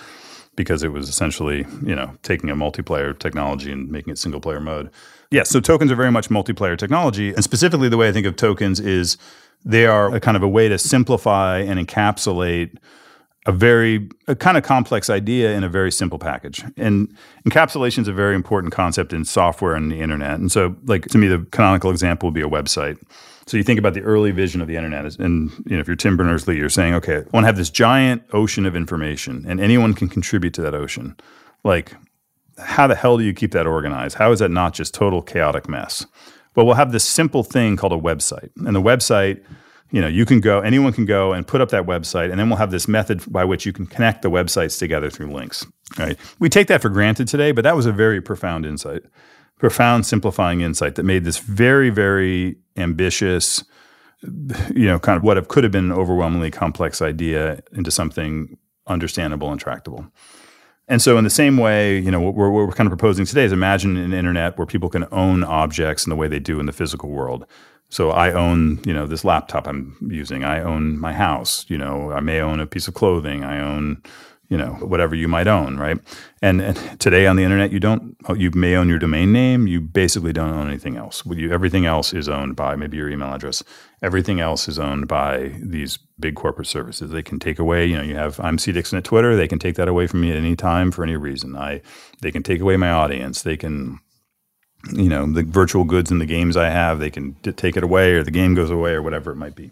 because 0.56 0.82
it 0.82 0.92
was 0.92 1.08
essentially, 1.08 1.64
you 1.84 1.94
know, 1.94 2.16
taking 2.22 2.50
a 2.50 2.56
multiplayer 2.56 3.16
technology 3.16 3.70
and 3.70 3.90
making 3.90 4.12
it 4.12 4.18
single 4.18 4.40
player 4.40 4.60
mode. 4.60 4.90
Yeah, 5.30 5.44
so 5.44 5.60
tokens 5.60 5.90
are 5.90 5.96
very 5.96 6.12
much 6.12 6.28
multiplayer 6.28 6.76
technology. 6.76 7.32
And 7.32 7.42
specifically 7.42 7.88
the 7.88 7.96
way 7.96 8.08
I 8.08 8.12
think 8.12 8.26
of 8.26 8.36
tokens 8.36 8.80
is 8.80 9.16
they 9.64 9.86
are 9.86 10.14
a 10.14 10.20
kind 10.20 10.36
of 10.36 10.42
a 10.42 10.48
way 10.48 10.68
to 10.68 10.78
simplify 10.78 11.58
and 11.58 11.84
encapsulate 11.84 12.76
a 13.46 13.52
very 13.52 14.08
a 14.26 14.34
kind 14.34 14.56
of 14.56 14.62
complex 14.62 15.10
idea 15.10 15.54
in 15.54 15.64
a 15.64 15.68
very 15.68 15.92
simple 15.92 16.18
package. 16.18 16.64
And 16.76 17.14
encapsulation 17.46 18.00
is 18.00 18.08
a 18.08 18.12
very 18.12 18.34
important 18.34 18.72
concept 18.72 19.12
in 19.12 19.24
software 19.24 19.74
and 19.74 19.92
the 19.92 20.00
internet. 20.00 20.38
And 20.38 20.50
so, 20.50 20.76
like 20.84 21.08
to 21.08 21.18
me, 21.18 21.28
the 21.28 21.46
canonical 21.50 21.90
example 21.90 22.28
would 22.28 22.34
be 22.34 22.40
a 22.40 22.48
website. 22.48 22.98
So 23.46 23.58
you 23.58 23.62
think 23.62 23.78
about 23.78 23.92
the 23.92 24.00
early 24.00 24.30
vision 24.30 24.62
of 24.62 24.68
the 24.68 24.76
internet, 24.76 25.18
and 25.18 25.50
you 25.66 25.76
know, 25.76 25.80
if 25.80 25.86
you're 25.86 25.96
Tim 25.96 26.16
Berners 26.16 26.48
Lee, 26.48 26.56
you're 26.56 26.70
saying, 26.70 26.94
okay, 26.94 27.18
I 27.18 27.24
want 27.30 27.44
to 27.44 27.46
have 27.46 27.58
this 27.58 27.68
giant 27.68 28.22
ocean 28.32 28.64
of 28.64 28.74
information, 28.74 29.44
and 29.46 29.60
anyone 29.60 29.92
can 29.92 30.08
contribute 30.08 30.54
to 30.54 30.62
that 30.62 30.74
ocean. 30.74 31.14
Like, 31.62 31.94
how 32.58 32.86
the 32.86 32.94
hell 32.94 33.18
do 33.18 33.24
you 33.24 33.34
keep 33.34 33.52
that 33.52 33.66
organized? 33.66 34.16
How 34.16 34.32
is 34.32 34.38
that 34.38 34.50
not 34.50 34.72
just 34.72 34.94
total 34.94 35.20
chaotic 35.20 35.68
mess? 35.68 36.06
Well, 36.56 36.64
we'll 36.64 36.76
have 36.76 36.92
this 36.92 37.04
simple 37.04 37.42
thing 37.42 37.76
called 37.76 37.92
a 37.92 37.98
website, 37.98 38.48
and 38.64 38.74
the 38.74 38.80
website 38.80 39.44
you 39.90 40.00
know 40.00 40.06
you 40.06 40.24
can 40.24 40.40
go 40.40 40.60
anyone 40.60 40.92
can 40.92 41.04
go 41.04 41.32
and 41.32 41.46
put 41.46 41.60
up 41.60 41.70
that 41.70 41.86
website 41.86 42.30
and 42.30 42.38
then 42.38 42.48
we'll 42.48 42.58
have 42.58 42.70
this 42.70 42.88
method 42.88 43.22
by 43.30 43.44
which 43.44 43.66
you 43.66 43.72
can 43.72 43.86
connect 43.86 44.22
the 44.22 44.30
websites 44.30 44.78
together 44.78 45.10
through 45.10 45.30
links 45.30 45.66
right 45.98 46.18
we 46.38 46.48
take 46.48 46.66
that 46.68 46.82
for 46.82 46.88
granted 46.88 47.28
today 47.28 47.52
but 47.52 47.62
that 47.62 47.76
was 47.76 47.86
a 47.86 47.92
very 47.92 48.20
profound 48.20 48.66
insight 48.66 49.02
profound 49.58 50.04
simplifying 50.04 50.60
insight 50.60 50.94
that 50.96 51.04
made 51.04 51.24
this 51.24 51.38
very 51.38 51.90
very 51.90 52.56
ambitious 52.76 53.64
you 54.74 54.86
know 54.86 54.98
kind 54.98 55.16
of 55.16 55.22
what 55.22 55.48
could 55.48 55.64
have 55.64 55.72
been 55.72 55.86
an 55.86 55.92
overwhelmingly 55.92 56.50
complex 56.50 57.02
idea 57.02 57.62
into 57.72 57.90
something 57.90 58.56
understandable 58.86 59.50
and 59.50 59.60
tractable 59.60 60.06
and 60.86 61.00
so, 61.00 61.16
in 61.16 61.24
the 61.24 61.30
same 61.30 61.56
way, 61.56 61.98
you 61.98 62.10
know, 62.10 62.20
what 62.20 62.34
we're, 62.34 62.50
what 62.50 62.66
we're 62.66 62.74
kind 62.74 62.86
of 62.86 62.90
proposing 62.90 63.24
today 63.24 63.44
is 63.44 63.52
imagine 63.52 63.96
an 63.96 64.12
internet 64.12 64.58
where 64.58 64.66
people 64.66 64.90
can 64.90 65.06
own 65.12 65.42
objects 65.42 66.04
in 66.04 66.10
the 66.10 66.16
way 66.16 66.28
they 66.28 66.38
do 66.38 66.60
in 66.60 66.66
the 66.66 66.72
physical 66.72 67.08
world. 67.08 67.46
So, 67.94 68.10
I 68.10 68.32
own, 68.32 68.80
you 68.84 68.92
know, 68.92 69.06
this 69.06 69.24
laptop 69.24 69.68
I'm 69.68 69.96
using. 70.10 70.42
I 70.42 70.60
own 70.60 70.98
my 70.98 71.12
house. 71.12 71.64
You 71.68 71.78
know, 71.78 72.10
I 72.10 72.20
may 72.20 72.40
own 72.40 72.58
a 72.58 72.66
piece 72.66 72.88
of 72.88 72.94
clothing. 72.94 73.44
I 73.44 73.60
own, 73.60 74.02
you 74.48 74.58
know, 74.58 74.72
whatever 74.92 75.14
you 75.14 75.28
might 75.28 75.46
own, 75.46 75.78
right? 75.78 75.98
And, 76.42 76.60
and 76.60 76.76
today 77.00 77.26
on 77.28 77.36
the 77.36 77.44
internet, 77.44 77.70
you 77.70 77.78
don't. 77.78 78.16
Oh, 78.28 78.34
you 78.34 78.50
may 78.50 78.74
own 78.74 78.88
your 78.88 78.98
domain 78.98 79.32
name. 79.32 79.68
You 79.68 79.80
basically 79.80 80.32
don't 80.32 80.52
own 80.52 80.68
anything 80.68 80.96
else. 80.96 81.22
You, 81.24 81.52
everything 81.52 81.86
else 81.86 82.12
is 82.12 82.28
owned 82.28 82.56
by 82.56 82.74
maybe 82.76 82.96
your 82.96 83.08
email 83.08 83.32
address. 83.32 83.62
Everything 84.02 84.40
else 84.40 84.68
is 84.68 84.78
owned 84.78 85.06
by 85.06 85.54
these 85.62 85.98
big 86.18 86.34
corporate 86.34 86.66
services. 86.66 87.10
They 87.10 87.22
can 87.22 87.38
take 87.38 87.58
away, 87.60 87.86
you 87.86 87.96
know, 87.96 88.02
you 88.02 88.16
have 88.16 88.40
I'm 88.40 88.58
C 88.58 88.72
Dixon 88.72 88.98
at 88.98 89.04
Twitter. 89.04 89.36
They 89.36 89.48
can 89.48 89.58
take 89.58 89.76
that 89.76 89.88
away 89.88 90.06
from 90.08 90.20
me 90.20 90.30
at 90.30 90.36
any 90.36 90.56
time 90.56 90.90
for 90.90 91.04
any 91.04 91.16
reason. 91.16 91.56
I 91.56 91.80
they 92.20 92.32
can 92.32 92.42
take 92.42 92.60
away 92.60 92.76
my 92.76 92.90
audience. 92.90 93.42
They 93.42 93.56
can, 93.56 94.00
you 94.92 95.08
know, 95.08 95.26
the 95.26 95.42
virtual 95.42 95.84
goods 95.84 96.10
in 96.10 96.18
the 96.18 96.26
games 96.26 96.56
I 96.56 96.68
have. 96.68 96.98
They 96.98 97.10
can 97.10 97.32
d- 97.42 97.52
take 97.52 97.76
it 97.76 97.84
away, 97.84 98.12
or 98.14 98.22
the 98.22 98.30
game 98.30 98.54
goes 98.54 98.70
away, 98.70 98.92
or 98.92 99.02
whatever 99.02 99.30
it 99.30 99.36
might 99.36 99.54
be. 99.54 99.70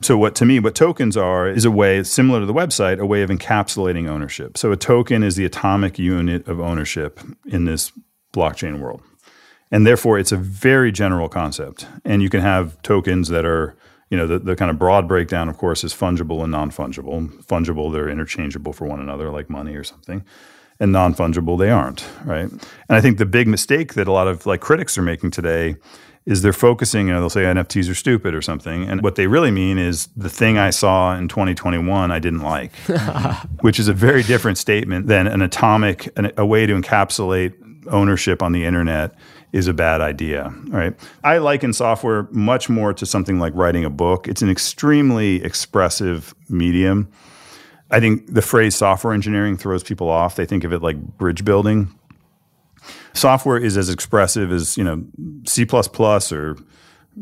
So 0.00 0.18
what 0.18 0.34
to 0.36 0.44
me, 0.44 0.60
what 0.60 0.74
tokens 0.74 1.16
are 1.16 1.48
is 1.48 1.64
a 1.64 1.70
way 1.70 2.02
similar 2.02 2.40
to 2.40 2.46
the 2.46 2.52
website, 2.52 2.98
a 2.98 3.06
way 3.06 3.22
of 3.22 3.30
encapsulating 3.30 4.08
ownership. 4.08 4.58
So 4.58 4.72
a 4.72 4.76
token 4.76 5.22
is 5.22 5.36
the 5.36 5.44
atomic 5.44 5.98
unit 5.98 6.46
of 6.46 6.60
ownership 6.60 7.20
in 7.46 7.64
this 7.64 7.92
blockchain 8.32 8.80
world. 8.80 9.02
And 9.70 9.86
therefore, 9.86 10.18
it's 10.18 10.32
a 10.32 10.36
very 10.36 10.92
general 10.92 11.28
concept. 11.28 11.86
And 12.04 12.22
you 12.22 12.28
can 12.28 12.40
have 12.40 12.80
tokens 12.82 13.28
that 13.28 13.44
are, 13.46 13.76
you 14.10 14.16
know, 14.16 14.26
the, 14.26 14.38
the 14.38 14.56
kind 14.56 14.70
of 14.70 14.78
broad 14.78 15.08
breakdown, 15.08 15.48
of 15.48 15.56
course, 15.56 15.84
is 15.84 15.94
fungible 15.94 16.42
and 16.42 16.52
non 16.52 16.70
fungible. 16.70 17.28
Fungible, 17.44 17.92
they're 17.92 18.08
interchangeable 18.08 18.72
for 18.72 18.86
one 18.86 19.00
another, 19.00 19.30
like 19.30 19.48
money 19.48 19.74
or 19.74 19.84
something. 19.84 20.24
And 20.84 20.92
non 20.92 21.14
fungible, 21.14 21.58
they 21.58 21.70
aren't, 21.70 22.06
right? 22.26 22.50
And 22.50 22.62
I 22.90 23.00
think 23.00 23.16
the 23.16 23.24
big 23.24 23.48
mistake 23.48 23.94
that 23.94 24.06
a 24.06 24.12
lot 24.12 24.28
of 24.28 24.44
like 24.44 24.60
critics 24.60 24.98
are 24.98 25.02
making 25.02 25.30
today 25.30 25.76
is 26.26 26.42
they're 26.42 26.52
focusing, 26.52 27.06
you 27.06 27.14
know, 27.14 27.20
they'll 27.20 27.30
say 27.30 27.44
NFTs 27.44 27.90
are 27.90 27.94
stupid 27.94 28.34
or 28.34 28.42
something. 28.42 28.84
And 28.84 29.00
what 29.00 29.14
they 29.14 29.26
really 29.26 29.50
mean 29.50 29.78
is 29.78 30.08
the 30.14 30.28
thing 30.28 30.58
I 30.58 30.68
saw 30.68 31.16
in 31.16 31.26
2021 31.28 32.10
I 32.10 32.18
didn't 32.18 32.42
like, 32.42 32.76
which 33.62 33.78
is 33.78 33.88
a 33.88 33.94
very 33.94 34.22
different 34.22 34.58
statement 34.58 35.06
than 35.06 35.26
an 35.26 35.40
atomic, 35.40 36.12
an, 36.18 36.32
a 36.36 36.44
way 36.44 36.66
to 36.66 36.78
encapsulate 36.78 37.54
ownership 37.86 38.42
on 38.42 38.52
the 38.52 38.66
internet 38.66 39.14
is 39.52 39.66
a 39.66 39.72
bad 39.72 40.02
idea, 40.02 40.52
right? 40.66 40.94
I 41.22 41.38
liken 41.38 41.72
software 41.72 42.28
much 42.30 42.68
more 42.68 42.92
to 42.92 43.06
something 43.06 43.38
like 43.38 43.54
writing 43.54 43.86
a 43.86 43.90
book. 43.90 44.28
It's 44.28 44.42
an 44.42 44.50
extremely 44.50 45.42
expressive 45.42 46.34
medium. 46.50 47.10
I 47.94 48.00
think 48.00 48.34
the 48.34 48.42
phrase 48.42 48.74
software 48.74 49.14
engineering 49.14 49.56
throws 49.56 49.84
people 49.84 50.08
off. 50.08 50.34
They 50.34 50.46
think 50.46 50.64
of 50.64 50.72
it 50.72 50.82
like 50.82 50.96
bridge 51.16 51.44
building. 51.44 51.96
Software 53.12 53.56
is 53.56 53.76
as 53.76 53.88
expressive 53.88 54.50
as, 54.50 54.76
you 54.76 54.82
know, 54.82 55.04
C++ 55.46 55.64
or 56.32 56.56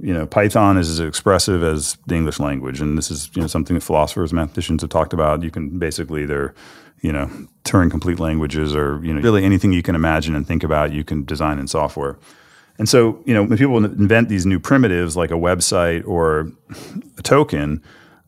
you 0.00 0.14
know, 0.14 0.26
Python 0.26 0.78
is 0.78 0.88
as 0.88 1.00
expressive 1.00 1.62
as 1.62 1.98
the 2.06 2.14
English 2.14 2.40
language, 2.40 2.80
and 2.80 2.96
this 2.96 3.10
is 3.10 3.30
you 3.34 3.42
know 3.42 3.46
something 3.46 3.74
that 3.74 3.82
philosophers, 3.82 4.30
and 4.30 4.36
mathematicians 4.36 4.80
have 4.80 4.88
talked 4.88 5.12
about. 5.12 5.42
You 5.42 5.50
can 5.50 5.78
basically 5.78 6.24
they're 6.24 6.54
you 7.02 7.12
know 7.12 7.30
Turing 7.64 7.90
complete 7.90 8.18
languages, 8.18 8.74
or 8.74 9.04
you 9.04 9.12
know 9.12 9.20
really 9.20 9.44
anything 9.44 9.70
you 9.70 9.82
can 9.82 9.94
imagine 9.94 10.34
and 10.34 10.46
think 10.46 10.64
about, 10.64 10.92
you 10.92 11.04
can 11.04 11.24
design 11.24 11.58
in 11.58 11.66
software. 11.68 12.18
And 12.78 12.88
so 12.88 13.22
you 13.26 13.34
know 13.34 13.42
when 13.42 13.58
people 13.58 13.84
invent 13.84 14.30
these 14.30 14.46
new 14.46 14.58
primitives 14.58 15.14
like 15.14 15.30
a 15.30 15.34
website 15.34 16.06
or 16.06 16.50
a 17.18 17.22
token, 17.22 17.82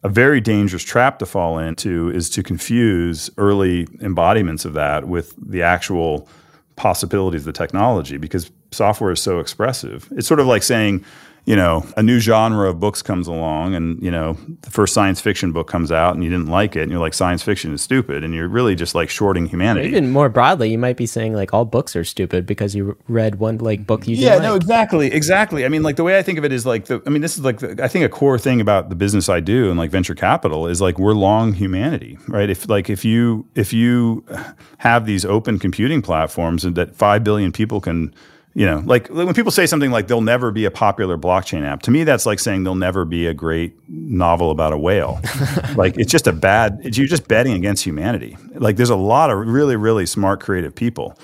a 0.05 0.09
very 0.09 0.41
dangerous 0.41 0.83
trap 0.83 1.19
to 1.19 1.27
fall 1.27 1.59
into 1.59 2.11
is 2.11 2.29
to 2.31 2.43
confuse 2.43 3.31
early 3.39 3.89
embodiments 4.01 4.67
of 4.67 4.75
that 4.75 5.09
with 5.09 5.35
the 5.39 5.63
actual 5.63 6.29
possibilities 6.77 7.41
of 7.41 7.47
the 7.47 7.53
technology 7.53 8.19
because 8.19 8.51
software 8.71 9.11
is 9.13 9.23
so 9.23 9.41
expressive. 9.41 10.09
It's 10.13 10.29
sort 10.29 10.41
of 10.41 10.47
like 10.47 10.63
saying, 10.63 11.05
you 11.47 11.55
know, 11.57 11.85
a 11.97 12.03
new 12.03 12.19
genre 12.21 12.71
of 12.71 12.81
books 12.81 13.03
comes 13.03 13.29
along 13.29 13.75
and, 13.75 14.03
you 14.03 14.11
know, 14.11 14.35
the 14.63 14.71
first 14.71 14.95
science 14.95 15.21
fiction 15.21 15.53
book 15.53 15.69
comes 15.69 15.93
out 15.93 16.15
and 16.15 16.25
you 16.25 16.31
didn't 16.31 16.47
like 16.49 16.75
it 16.75 16.83
and 16.83 16.91
you're 16.91 17.01
like, 17.01 17.13
science 17.13 17.43
fiction 17.43 17.75
is 17.75 17.83
stupid. 17.83 18.25
And 18.25 18.33
you're 18.33 18.49
really 18.49 18.75
just 18.75 18.95
like 18.95 19.11
shorting 19.11 19.45
humanity. 19.45 19.87
Even 19.89 20.11
more 20.11 20.31
broadly, 20.31 20.71
you 20.71 20.79
might 20.79 20.97
be 20.97 21.05
saying 21.05 21.35
like 21.35 21.53
all 21.53 21.67
books 21.67 21.95
are 21.97 22.05
stupid 22.05 22.47
because 22.47 22.75
you 22.75 22.97
read 23.09 23.35
one 23.35 23.59
like 23.59 23.87
book 23.87 24.09
you 24.09 24.17
didn't 24.17 24.27
Yeah, 24.27 24.35
like. 24.37 24.43
no, 24.43 24.55
exactly, 24.55 25.13
exactly. 25.13 25.67
I 25.67 25.69
mean, 25.69 25.83
like 25.83 25.97
the 25.97 26.05
way 26.05 26.19
I 26.19 26.23
think 26.23 26.39
of 26.39 26.47
it 26.47 26.53
is 26.53 26.65
like 26.65 26.87
the. 26.87 27.03
I 27.07 27.11
mean, 27.11 27.21
this 27.21 27.37
is 27.37 27.45
like 27.45 27.59
the, 27.59 27.79
I 27.85 27.89
think 27.89 28.07
a 28.07 28.09
core 28.09 28.39
thing 28.39 28.63
about 28.63 28.89
the 28.89 28.97
business 28.97 29.29
I 29.29 29.41
do 29.41 29.69
and 29.69 29.79
like 29.79 29.91
venture 29.91 30.15
capital 30.15 30.67
is 30.67 30.81
like 30.81 30.99
we're 30.99 31.13
long 31.13 31.53
humanity, 31.53 32.17
right? 32.27 32.49
If 32.49 32.71
like 32.71 32.89
if 32.89 33.05
you 33.05 33.47
if 33.55 33.73
you 33.75 34.25
have 34.79 35.05
these 35.05 35.27
open 35.27 35.59
computing 35.59 36.01
platforms 36.01 36.65
and 36.65 36.75
that 36.77 36.97
five 36.97 37.23
billion 37.23 37.53
people 37.53 37.83
can. 37.83 38.15
You 38.57 38.67
know, 38.67 38.83
like 38.87 39.09
when 39.09 39.35
people 39.35 39.51
say 39.51 39.67
something 39.67 39.91
like 39.91 40.07
there'll 40.07 40.21
never 40.21 40.53
be 40.53 40.65
a 40.65 40.71
popular 40.71 41.19
blockchain 41.19 41.67
app, 41.67 41.83
to 41.83 41.91
me 41.91 42.05
that's 42.05 42.25
like 42.25 42.39
saying 42.39 42.63
there'll 42.63 42.77
never 42.77 43.05
be 43.05 43.27
a 43.27 43.35
great 43.35 43.77
novel 43.89 44.53
about 44.53 44.73
a 44.73 44.79
whale. 44.79 45.21
like 45.77 45.99
it's 45.99 46.13
just 46.13 46.29
a 46.29 46.33
bad. 46.33 46.81
It's, 46.85 46.97
you're 46.97 47.09
just 47.09 47.27
betting 47.27 47.55
against 47.55 47.83
humanity. 47.85 48.37
Like 48.55 48.77
there's 48.77 48.91
a 48.91 48.97
lot 48.97 49.31
of 49.31 49.39
really, 49.39 49.75
really 49.75 50.07
smart, 50.07 50.41
creative 50.41 50.73
people, 50.73 51.19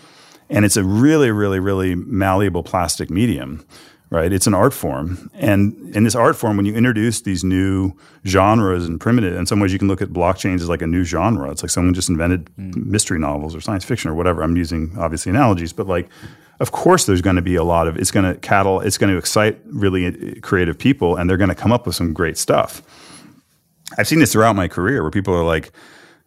and 0.49 0.65
it's 0.65 0.77
a 0.77 0.83
really, 0.83 1.31
really, 1.31 1.61
really 1.61 1.95
malleable 1.95 2.65
plastic 2.65 3.11
medium, 3.11 3.65
right? 4.11 4.33
It's 4.33 4.49
an 4.49 4.55
art 4.55 4.75
form. 4.75 5.31
And 5.35 5.95
in 5.95 6.03
this 6.03 6.17
art 6.17 6.35
form, 6.35 6.57
when 6.57 6.67
you 6.67 6.75
introduce 6.75 7.21
these 7.21 7.45
new 7.45 7.93
genres 8.27 8.87
and 8.87 9.01
primitive, 9.01 9.37
in 9.37 9.47
some 9.47 9.61
ways 9.61 9.73
you 9.73 9.79
can 9.79 9.87
look 9.87 10.03
at 10.03 10.09
blockchains 10.09 10.57
as 10.57 10.69
like 10.69 10.83
a 10.83 10.87
new 10.89 11.05
genre. 11.05 11.49
It's 11.53 11.63
like 11.63 11.71
someone 11.71 11.95
just 11.95 12.09
invented 12.09 12.51
mm. 12.57 12.75
mystery 12.87 13.21
novels 13.21 13.55
or 13.55 13.61
science 13.61 13.85
fiction 13.85 14.11
or 14.11 14.15
whatever. 14.15 14.43
I'm 14.43 14.57
using 14.57 14.97
obviously 14.99 15.31
analogies, 15.31 15.73
but 15.73 15.87
like, 15.87 16.09
of 16.61 16.73
course 16.73 17.07
there's 17.07 17.23
going 17.23 17.37
to 17.37 17.43
be 17.43 17.57
a 17.57 17.65
lot 17.65 17.89
of, 17.89 17.97
it's 17.97 18.11
going 18.11 18.31
to 18.31 18.39
cattle, 18.41 18.81
it's 18.81 18.99
going 18.99 19.11
to 19.11 19.19
excite 19.19 19.59
really 19.65 20.07
uh, 20.07 20.41
creative 20.43 20.79
people 20.79 21.17
and 21.17 21.29
they're 21.29 21.39
going 21.39 21.49
to 21.49 21.55
come 21.55 21.73
up 21.73 21.87
with 21.87 21.97
some 21.97 22.13
great 22.13 22.39
stuff. 22.39 22.83
I've 23.99 24.07
seen 24.07 24.21
this 24.21 24.33
throughout 24.33 24.55
my 24.55 24.69
career 24.69 25.03
where 25.03 25.11
people 25.11 25.35
are 25.35 25.43
like, 25.43 25.73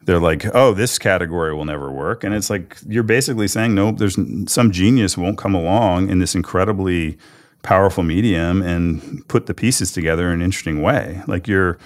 they're 0.02 0.20
like, 0.20 0.46
oh, 0.54 0.74
this 0.74 1.00
category 1.00 1.54
will 1.54 1.64
never 1.64 1.90
work. 1.90 2.26
And 2.26 2.36
it's 2.36 2.50
like, 2.50 2.78
you're 2.86 3.04
basically 3.04 3.48
saying, 3.48 3.74
no, 3.74 3.92
there's 3.92 4.18
some 4.52 4.72
genius 4.72 5.18
won't 5.18 5.38
come 5.38 5.56
along 5.56 6.10
in 6.10 6.20
this 6.20 6.36
incredibly 6.36 7.18
powerful 7.62 8.04
medium 8.04 8.62
and 8.62 9.26
put 9.30 9.46
the 9.46 9.54
pieces 9.54 9.94
together 9.94 10.28
in 10.28 10.34
an 10.34 10.42
interesting 10.42 10.82
way. 10.82 11.22
Like 11.26 11.48
you're, 11.48 11.78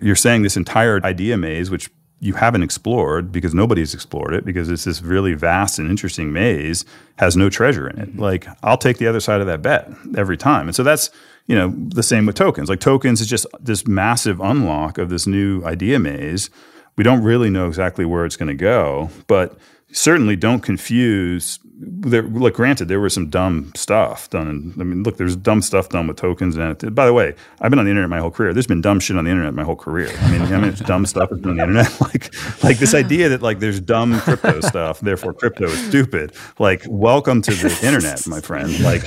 you're 0.00 0.14
saying 0.14 0.42
this 0.42 0.56
entire 0.56 1.04
idea 1.04 1.36
maze, 1.36 1.68
which 1.70 1.90
you 2.20 2.34
haven't 2.34 2.62
explored 2.62 3.30
because 3.30 3.54
nobody's 3.54 3.92
explored 3.92 4.32
it 4.34 4.44
because 4.44 4.70
it's 4.70 4.84
this 4.84 5.02
really 5.02 5.34
vast 5.34 5.78
and 5.78 5.90
interesting 5.90 6.32
maze 6.32 6.84
has 7.16 7.36
no 7.36 7.50
treasure 7.50 7.88
in 7.88 7.98
it. 7.98 8.08
Mm-hmm. 8.10 8.20
Like 8.20 8.46
I'll 8.62 8.78
take 8.78 8.98
the 8.98 9.06
other 9.06 9.20
side 9.20 9.40
of 9.40 9.46
that 9.46 9.62
bet 9.62 9.90
every 10.16 10.36
time. 10.36 10.68
And 10.68 10.74
so 10.74 10.82
that's, 10.82 11.10
you 11.46 11.54
know, 11.54 11.74
the 11.76 12.02
same 12.02 12.24
with 12.24 12.36
tokens. 12.36 12.68
Like 12.68 12.80
tokens 12.80 13.20
is 13.20 13.26
just 13.26 13.46
this 13.60 13.86
massive 13.86 14.40
unlock 14.40 14.96
of 14.96 15.10
this 15.10 15.26
new 15.26 15.64
idea 15.64 15.98
maze 15.98 16.50
we 16.96 17.04
don't 17.04 17.22
really 17.22 17.50
know 17.50 17.66
exactly 17.66 18.04
where 18.04 18.24
it's 18.24 18.36
going 18.36 18.48
to 18.48 18.54
go, 18.54 19.10
but 19.26 19.56
certainly 19.92 20.36
don't 20.36 20.60
confuse 20.60 21.58
there, 21.76 22.22
look, 22.22 22.54
granted, 22.54 22.86
there 22.86 23.00
was 23.00 23.12
some 23.12 23.28
dumb 23.30 23.72
stuff 23.74 24.30
done. 24.30 24.74
I 24.78 24.84
mean, 24.84 25.02
look, 25.02 25.16
there's 25.16 25.34
dumb 25.34 25.60
stuff 25.60 25.88
done 25.88 26.06
with 26.06 26.16
tokens. 26.16 26.56
And 26.56 26.94
by 26.94 27.04
the 27.04 27.12
way, 27.12 27.34
I've 27.60 27.70
been 27.70 27.80
on 27.80 27.84
the 27.84 27.90
internet 27.90 28.10
my 28.10 28.20
whole 28.20 28.30
career. 28.30 28.52
There's 28.52 28.66
been 28.66 28.80
dumb 28.80 29.00
shit 29.00 29.16
on 29.16 29.24
the 29.24 29.30
internet 29.30 29.54
my 29.54 29.64
whole 29.64 29.74
career. 29.74 30.08
I 30.20 30.30
mean, 30.30 30.42
I 30.42 30.58
mean, 30.58 30.70
it's 30.70 30.80
dumb 30.80 31.04
stuff 31.04 31.30
that's 31.30 31.42
been 31.42 31.50
on 31.50 31.56
the 31.56 31.62
internet. 31.62 31.92
Like, 32.04 32.34
like 32.62 32.78
this 32.78 32.92
idea 32.92 33.30
that 33.30 33.40
like 33.40 33.60
there's 33.60 33.80
dumb 33.80 34.20
crypto 34.20 34.60
stuff, 34.60 35.00
therefore 35.00 35.32
crypto 35.32 35.64
is 35.64 35.86
stupid. 35.88 36.32
Like, 36.58 36.82
welcome 36.86 37.40
to 37.42 37.50
the 37.50 37.78
internet, 37.82 38.26
my 38.26 38.40
friend. 38.40 38.78
Like, 38.80 39.04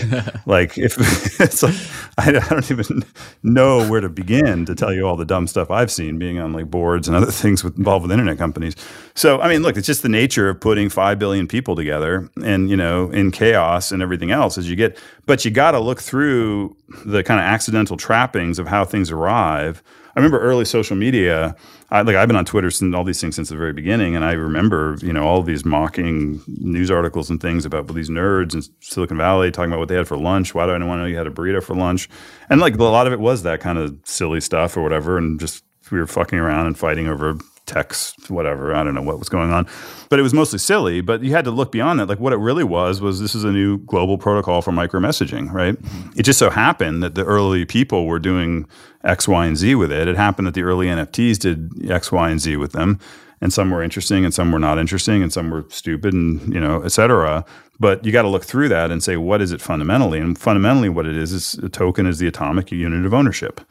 like 0.47 0.77
if 0.77 0.97
it's 1.39 1.61
like, 1.61 1.75
I, 2.17 2.29
I 2.37 2.49
don't 2.49 2.71
even 2.71 3.05
know 3.43 3.87
where 3.87 4.01
to 4.01 4.09
begin 4.09 4.65
to 4.65 4.73
tell 4.73 4.91
you 4.91 5.05
all 5.05 5.15
the 5.15 5.25
dumb 5.25 5.47
stuff 5.47 5.69
I've 5.69 5.91
seen 5.91 6.17
being 6.17 6.39
on 6.39 6.53
like 6.53 6.71
boards 6.71 7.07
and 7.07 7.15
other 7.15 7.31
things 7.31 7.63
with, 7.63 7.77
involved 7.77 8.03
with 8.03 8.11
internet 8.11 8.37
companies. 8.37 8.75
So, 9.13 9.39
I 9.39 9.47
mean, 9.47 9.61
look, 9.61 9.77
it's 9.77 9.87
just 9.87 10.01
the 10.01 10.09
nature 10.09 10.49
of 10.49 10.59
putting 10.59 10.89
five 10.89 11.19
billion 11.19 11.47
people 11.47 11.75
together 11.75 12.29
and 12.43 12.56
you 12.65 12.75
know 12.75 13.09
in 13.11 13.31
chaos 13.31 13.91
and 13.91 14.01
everything 14.01 14.31
else 14.31 14.57
as 14.57 14.69
you 14.69 14.75
get 14.75 14.97
but 15.25 15.45
you 15.45 15.51
got 15.51 15.71
to 15.71 15.79
look 15.79 16.01
through 16.01 16.75
the 17.05 17.23
kind 17.23 17.39
of 17.39 17.45
accidental 17.45 17.97
trappings 17.97 18.59
of 18.59 18.67
how 18.67 18.85
things 18.85 19.11
arrive. 19.11 19.83
I 20.15 20.19
remember 20.19 20.39
early 20.39 20.65
social 20.65 20.95
media 20.95 21.55
I, 21.91 22.01
like 22.01 22.15
i've 22.15 22.27
been 22.27 22.35
on 22.35 22.43
twitter 22.43 22.71
since 22.71 22.95
all 22.95 23.03
these 23.03 23.21
things 23.21 23.35
since 23.35 23.49
the 23.49 23.55
very 23.55 23.71
beginning 23.71 24.15
and 24.15 24.25
i 24.25 24.31
remember 24.31 24.97
you 25.01 25.13
know 25.13 25.27
all 25.27 25.43
these 25.43 25.63
mocking 25.63 26.41
news 26.47 26.89
articles 26.89 27.29
and 27.29 27.39
things 27.39 27.65
about 27.65 27.93
these 27.93 28.09
nerds 28.09 28.55
in 28.55 28.63
silicon 28.79 29.17
valley 29.17 29.51
talking 29.51 29.71
about 29.71 29.79
what 29.79 29.89
they 29.89 29.95
had 29.95 30.07
for 30.07 30.17
lunch 30.17 30.55
why 30.55 30.65
do 30.65 30.71
i 30.71 30.83
want 30.83 30.97
to 30.97 31.03
know 31.03 31.05
you 31.05 31.17
had 31.17 31.27
a 31.27 31.31
burrito 31.31 31.63
for 31.63 31.75
lunch? 31.75 32.09
And 32.49 32.59
like 32.59 32.75
a 32.75 32.83
lot 32.83 33.07
of 33.07 33.13
it 33.13 33.19
was 33.19 33.43
that 33.43 33.59
kind 33.59 33.77
of 33.77 33.95
silly 34.03 34.41
stuff 34.41 34.75
or 34.75 34.81
whatever 34.81 35.17
and 35.17 35.39
just 35.39 35.63
we 35.91 35.99
were 35.99 36.07
fucking 36.07 36.39
around 36.39 36.67
and 36.67 36.77
fighting 36.77 37.07
over 37.07 37.37
text, 37.67 38.31
whatever. 38.31 38.73
I 38.73 38.83
don't 38.83 38.95
know 38.95 39.01
what 39.01 39.19
was 39.19 39.29
going 39.29 39.51
on, 39.51 39.67
but 40.09 40.17
it 40.17 40.23
was 40.23 40.33
mostly 40.33 40.57
silly. 40.57 41.01
But 41.01 41.21
you 41.21 41.31
had 41.31 41.45
to 41.45 41.51
look 41.51 41.71
beyond 41.71 41.99
that. 41.99 42.07
Like 42.09 42.19
what 42.19 42.33
it 42.33 42.37
really 42.37 42.63
was 42.63 42.99
was 42.99 43.19
this 43.19 43.35
is 43.35 43.43
a 43.43 43.51
new 43.51 43.77
global 43.79 44.17
protocol 44.17 44.61
for 44.61 44.71
micro 44.71 44.99
messaging, 44.99 45.51
right? 45.51 45.77
It 46.15 46.23
just 46.23 46.39
so 46.39 46.49
happened 46.49 47.03
that 47.03 47.15
the 47.15 47.23
early 47.23 47.65
people 47.65 48.07
were 48.07 48.19
doing 48.19 48.67
X, 49.03 49.27
Y, 49.27 49.45
and 49.45 49.57
Z 49.57 49.75
with 49.75 49.91
it. 49.91 50.07
It 50.07 50.15
happened 50.15 50.47
that 50.47 50.55
the 50.55 50.63
early 50.63 50.87
NFTs 50.87 51.37
did 51.37 51.91
X, 51.91 52.11
Y, 52.11 52.29
and 52.29 52.39
Z 52.39 52.57
with 52.57 52.71
them. 52.71 52.99
And 53.39 53.53
some 53.53 53.69
were 53.69 53.83
interesting 53.83 54.25
and 54.25 54.33
some 54.33 54.51
were 54.51 54.57
not 54.57 54.79
interesting 54.79 55.21
and 55.21 55.31
some 55.31 55.51
were 55.51 55.65
stupid 55.69 56.11
and, 56.11 56.51
you 56.51 56.59
know, 56.59 56.81
et 56.81 56.91
cetera. 56.91 57.45
But 57.79 58.03
you 58.03 58.11
got 58.11 58.23
to 58.23 58.27
look 58.27 58.43
through 58.43 58.69
that 58.69 58.89
and 58.89 59.03
say, 59.03 59.15
what 59.15 59.43
is 59.43 59.51
it 59.51 59.61
fundamentally? 59.61 60.17
And 60.19 60.35
fundamentally, 60.35 60.89
what 60.89 61.05
it 61.05 61.15
is 61.15 61.31
is 61.31 61.53
a 61.63 61.69
token 61.69 62.07
is 62.07 62.17
the 62.17 62.27
atomic 62.27 62.71
unit 62.71 63.05
of 63.05 63.13
ownership 63.13 63.61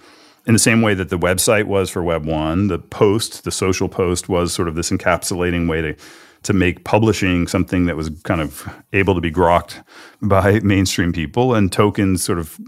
in 0.47 0.53
the 0.53 0.59
same 0.59 0.83
way 0.83 0.95
that 0.95 1.09
the 1.09 1.19
website 1.19 1.65
was 1.65 1.91
for 1.91 2.03
Web 2.03 2.25
one, 2.25 2.69
the 2.69 2.79
post, 2.79 3.45
the 3.45 3.51
social 3.51 3.89
post, 3.89 4.29
was 4.29 4.53
sort 4.53 4.69
of 4.69 4.75
this 4.75 4.91
encapsulating 4.91 5.69
way 5.69 5.83
to 5.83 5.97
to 6.43 6.53
make 6.53 6.85
publishing 6.85 7.49
something 7.49 7.87
that 7.87 7.97
was 7.97 8.09
kind 8.23 8.41
of 8.41 8.73
able 8.93 9.17
to 9.17 9.21
be 9.21 9.33
grokked 9.33 9.83
by 10.23 10.61
mainstream 10.63 11.13
people, 11.13 11.55
and 11.55 11.73
tokens 11.73 12.23
sort 12.23 12.39
of 12.39 12.61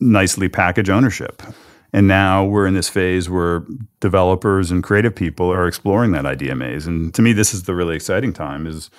nicely 0.00 0.48
package 0.48 0.88
ownership. 0.88 1.42
And 1.92 2.06
now 2.06 2.44
we're 2.44 2.66
in 2.66 2.74
this 2.74 2.88
phase 2.88 3.28
where 3.28 3.66
developers 3.98 4.70
and 4.70 4.82
creative 4.82 5.14
people 5.14 5.52
are 5.52 5.66
exploring 5.66 6.12
that 6.12 6.24
idea 6.24 6.54
maze. 6.54 6.86
And 6.86 7.12
to 7.14 7.20
me, 7.20 7.32
this 7.32 7.52
is 7.52 7.64
the 7.64 7.74
really 7.74 7.96
exciting 7.96 8.32
time. 8.32 8.66
Is 8.66 8.90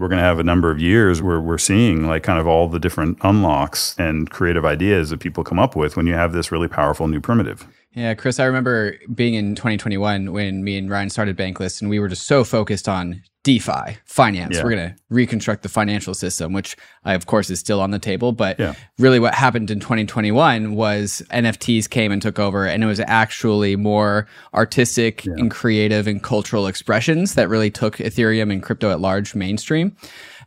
we're 0.00 0.08
going 0.08 0.18
to 0.18 0.24
have 0.24 0.38
a 0.38 0.44
number 0.44 0.70
of 0.70 0.80
years 0.80 1.22
where 1.22 1.40
we're 1.40 1.58
seeing 1.58 2.06
like 2.06 2.22
kind 2.22 2.38
of 2.38 2.46
all 2.46 2.68
the 2.68 2.78
different 2.78 3.18
unlocks 3.22 3.94
and 3.98 4.30
creative 4.30 4.64
ideas 4.64 5.10
that 5.10 5.20
people 5.20 5.44
come 5.44 5.58
up 5.58 5.76
with 5.76 5.96
when 5.96 6.06
you 6.06 6.14
have 6.14 6.32
this 6.32 6.50
really 6.50 6.68
powerful 6.68 7.06
new 7.08 7.20
primitive. 7.20 7.66
Yeah, 7.92 8.14
Chris, 8.14 8.38
I 8.38 8.44
remember 8.44 8.96
being 9.12 9.34
in 9.34 9.56
2021 9.56 10.32
when 10.32 10.62
me 10.62 10.78
and 10.78 10.88
Ryan 10.88 11.10
started 11.10 11.36
Bankless, 11.36 11.80
and 11.80 11.90
we 11.90 11.98
were 11.98 12.08
just 12.08 12.24
so 12.24 12.44
focused 12.44 12.88
on 12.88 13.20
DeFi, 13.42 13.96
finance. 14.04 14.56
Yeah. 14.56 14.62
We're 14.62 14.70
going 14.76 14.90
to 14.90 14.96
reconstruct 15.08 15.64
the 15.64 15.68
financial 15.68 16.14
system, 16.14 16.52
which 16.52 16.76
I, 17.04 17.14
of 17.14 17.26
course 17.26 17.50
is 17.50 17.58
still 17.58 17.80
on 17.80 17.90
the 17.90 17.98
table. 17.98 18.30
But 18.30 18.60
yeah. 18.60 18.74
really, 18.98 19.18
what 19.18 19.34
happened 19.34 19.72
in 19.72 19.80
2021 19.80 20.76
was 20.76 21.22
NFTs 21.30 21.90
came 21.90 22.12
and 22.12 22.22
took 22.22 22.38
over, 22.38 22.64
and 22.64 22.84
it 22.84 22.86
was 22.86 23.00
actually 23.00 23.74
more 23.74 24.28
artistic 24.54 25.24
yeah. 25.24 25.32
and 25.38 25.50
creative 25.50 26.06
and 26.06 26.22
cultural 26.22 26.68
expressions 26.68 27.34
that 27.34 27.48
really 27.48 27.70
took 27.70 27.96
Ethereum 27.96 28.52
and 28.52 28.62
crypto 28.62 28.90
at 28.90 29.00
large 29.00 29.34
mainstream. 29.34 29.96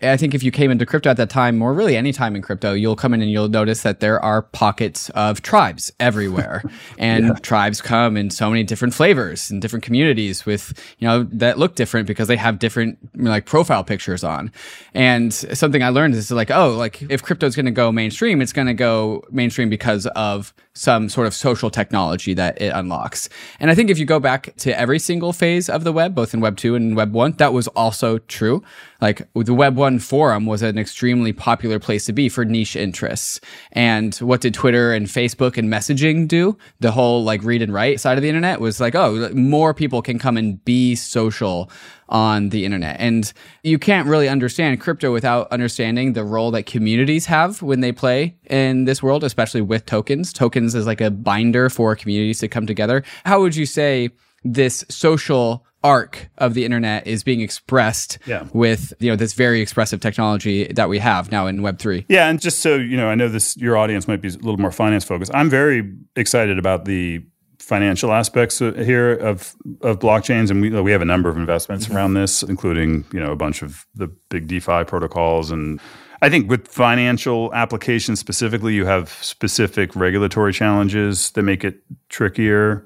I 0.03 0.17
think 0.17 0.33
if 0.33 0.43
you 0.43 0.51
came 0.51 0.71
into 0.71 0.85
crypto 0.85 1.09
at 1.09 1.17
that 1.17 1.29
time, 1.29 1.61
or 1.61 1.73
really 1.73 1.95
any 1.95 2.11
time 2.11 2.35
in 2.35 2.41
crypto, 2.41 2.73
you'll 2.73 2.95
come 2.95 3.13
in 3.13 3.21
and 3.21 3.31
you'll 3.31 3.49
notice 3.49 3.83
that 3.83 3.99
there 3.99 4.19
are 4.23 4.41
pockets 4.41 5.09
of 5.11 5.41
tribes 5.41 5.91
everywhere. 5.99 6.63
and 6.97 7.27
yeah. 7.27 7.33
tribes 7.35 7.81
come 7.81 8.17
in 8.17 8.29
so 8.29 8.49
many 8.49 8.63
different 8.63 8.93
flavors 8.93 9.49
and 9.49 9.61
different 9.61 9.83
communities 9.83 10.45
with, 10.45 10.73
you 10.99 11.07
know, 11.07 11.23
that 11.31 11.57
look 11.57 11.75
different 11.75 12.07
because 12.07 12.27
they 12.27 12.37
have 12.37 12.59
different 12.59 12.97
like 13.15 13.45
profile 13.45 13.83
pictures 13.83 14.23
on. 14.23 14.51
And 14.93 15.33
something 15.33 15.81
I 15.81 15.89
learned 15.89 16.15
is 16.15 16.31
like, 16.31 16.51
oh, 16.51 16.71
like 16.71 17.01
if 17.03 17.23
crypto 17.23 17.45
is 17.45 17.55
going 17.55 17.65
to 17.65 17.71
go 17.71 17.91
mainstream, 17.91 18.41
it's 18.41 18.53
going 18.53 18.67
to 18.67 18.73
go 18.73 19.23
mainstream 19.31 19.69
because 19.69 20.05
of 20.07 20.53
some 20.73 21.07
sort 21.07 21.27
of 21.27 21.33
social 21.33 21.69
technology 21.69 22.33
that 22.33 22.59
it 22.59 22.69
unlocks. 22.69 23.29
And 23.59 23.69
I 23.69 23.75
think 23.75 23.89
if 23.89 23.99
you 23.99 24.05
go 24.05 24.19
back 24.19 24.55
to 24.57 24.77
every 24.77 24.99
single 24.99 25.31
phase 25.31 25.69
of 25.69 25.83
the 25.83 25.91
web, 25.91 26.15
both 26.15 26.33
in 26.33 26.41
Web 26.41 26.57
2 26.57 26.75
and 26.75 26.95
Web 26.95 27.13
1, 27.13 27.33
that 27.33 27.53
was 27.53 27.67
also 27.69 28.17
true. 28.17 28.63
Like 28.99 29.27
the 29.35 29.53
Web 29.53 29.75
1 29.75 29.99
forum 29.99 30.45
was 30.45 30.61
an 30.61 30.77
extremely 30.77 31.31
popular 31.31 31.77
place 31.77 32.05
to 32.05 32.13
be 32.13 32.27
for 32.27 32.43
niche 32.43 32.75
interests. 32.75 33.39
And 33.71 34.15
what 34.15 34.41
did 34.41 34.53
Twitter 34.53 34.93
and 34.93 35.05
Facebook 35.05 35.57
and 35.57 35.69
messaging 35.69 36.27
do? 36.27 36.57
The 36.79 36.91
whole 36.91 37.23
like 37.23 37.43
read 37.43 37.61
and 37.61 37.73
write 37.73 37.99
side 37.99 38.17
of 38.17 38.23
the 38.23 38.29
internet 38.29 38.59
was 38.59 38.79
like, 38.79 38.95
oh, 38.95 39.29
more 39.33 39.73
people 39.73 40.01
can 40.01 40.17
come 40.17 40.37
and 40.37 40.63
be 40.65 40.95
social 40.95 41.69
on 42.09 42.49
the 42.49 42.65
internet. 42.65 42.97
And 42.99 43.31
you 43.63 43.79
can't 43.79 44.07
really 44.07 44.29
understand 44.29 44.79
crypto 44.81 45.11
without 45.11 45.51
understanding 45.51 46.13
the 46.13 46.23
role 46.23 46.51
that 46.51 46.65
communities 46.65 47.25
have 47.27 47.61
when 47.61 47.81
they 47.81 47.91
play 47.91 48.35
in 48.49 48.85
this 48.85 49.01
world, 49.01 49.23
especially 49.23 49.61
with 49.61 49.85
tokens. 49.85 50.33
Tokens 50.33 50.75
is 50.75 50.85
like 50.85 51.01
a 51.01 51.11
binder 51.11 51.69
for 51.69 51.95
communities 51.95 52.39
to 52.39 52.47
come 52.47 52.67
together. 52.67 53.03
How 53.25 53.41
would 53.41 53.55
you 53.55 53.65
say 53.65 54.09
this 54.43 54.83
social 54.89 55.65
arc 55.83 56.29
of 56.37 56.53
the 56.53 56.63
internet 56.63 57.05
is 57.05 57.23
being 57.23 57.41
expressed 57.41 58.17
yeah. 58.25 58.47
with 58.53 58.93
you 58.99 59.09
know 59.09 59.15
this 59.15 59.33
very 59.33 59.59
expressive 59.59 59.99
technology 59.99 60.65
that 60.67 60.87
we 60.87 60.97
have 60.97 61.29
now 61.29 61.45
in 61.45 61.61
web 61.61 61.77
3 61.77 62.05
yeah 62.07 62.29
and 62.29 62.39
just 62.39 62.59
so 62.59 62.75
you 62.75 62.95
know 62.95 63.09
i 63.09 63.15
know 63.15 63.27
this 63.27 63.57
your 63.57 63.75
audience 63.75 64.07
might 64.07 64.21
be 64.21 64.29
a 64.29 64.31
little 64.31 64.57
more 64.57 64.71
finance 64.71 65.03
focused 65.03 65.31
i'm 65.35 65.49
very 65.49 65.93
excited 66.15 66.57
about 66.57 66.85
the 66.85 67.21
financial 67.63 68.11
aspects 68.11 68.59
here 68.59 69.13
of 69.13 69.55
of 69.81 69.99
blockchains, 69.99 70.51
and 70.51 70.61
we 70.61 70.69
we 70.81 70.91
have 70.91 71.01
a 71.01 71.05
number 71.05 71.29
of 71.29 71.37
investments 71.37 71.85
mm-hmm. 71.85 71.95
around 71.95 72.13
this, 72.13 72.43
including 72.43 73.05
you 73.13 73.19
know 73.19 73.31
a 73.31 73.35
bunch 73.35 73.61
of 73.61 73.85
the 73.95 74.07
big 74.29 74.47
DeFi 74.47 74.83
protocols 74.85 75.51
and. 75.51 75.79
I 76.21 76.29
think 76.29 76.49
with 76.49 76.69
financial 76.69 77.53
applications 77.53 78.17
specifically, 78.17 78.73
you 78.73 78.85
have 78.85 79.09
specific 79.09 79.93
regulatory 79.93 80.53
challenges 80.53 81.31
that 81.31 81.43
make 81.43 81.65
it 81.65 81.83
trickier. 82.07 82.85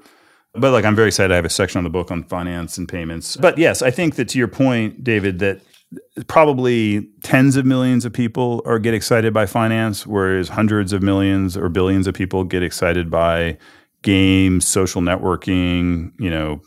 But 0.54 0.72
like, 0.72 0.84
I'm 0.84 0.96
very 0.96 1.06
excited. 1.06 1.30
I 1.30 1.36
have 1.36 1.44
a 1.44 1.48
section 1.48 1.78
on 1.78 1.84
the 1.84 1.90
book 1.90 2.10
on 2.10 2.24
finance 2.24 2.78
and 2.78 2.88
payments. 2.88 3.36
But 3.36 3.56
yes, 3.56 3.80
I 3.80 3.92
think 3.92 4.16
that 4.16 4.28
to 4.30 4.38
your 4.38 4.48
point, 4.48 5.04
David, 5.04 5.38
that 5.38 5.60
probably 6.26 7.08
tens 7.22 7.56
of 7.56 7.64
millions 7.64 8.04
of 8.04 8.12
people 8.12 8.60
are 8.66 8.80
get 8.80 8.92
excited 8.92 9.32
by 9.32 9.46
finance, 9.46 10.04
whereas 10.04 10.48
hundreds 10.48 10.92
of 10.92 11.02
millions 11.02 11.56
or 11.56 11.68
billions 11.68 12.08
of 12.08 12.14
people 12.14 12.42
get 12.42 12.64
excited 12.64 13.08
by 13.08 13.56
games, 14.02 14.66
social 14.66 15.02
networking, 15.02 16.12
you 16.18 16.30
know, 16.30 16.60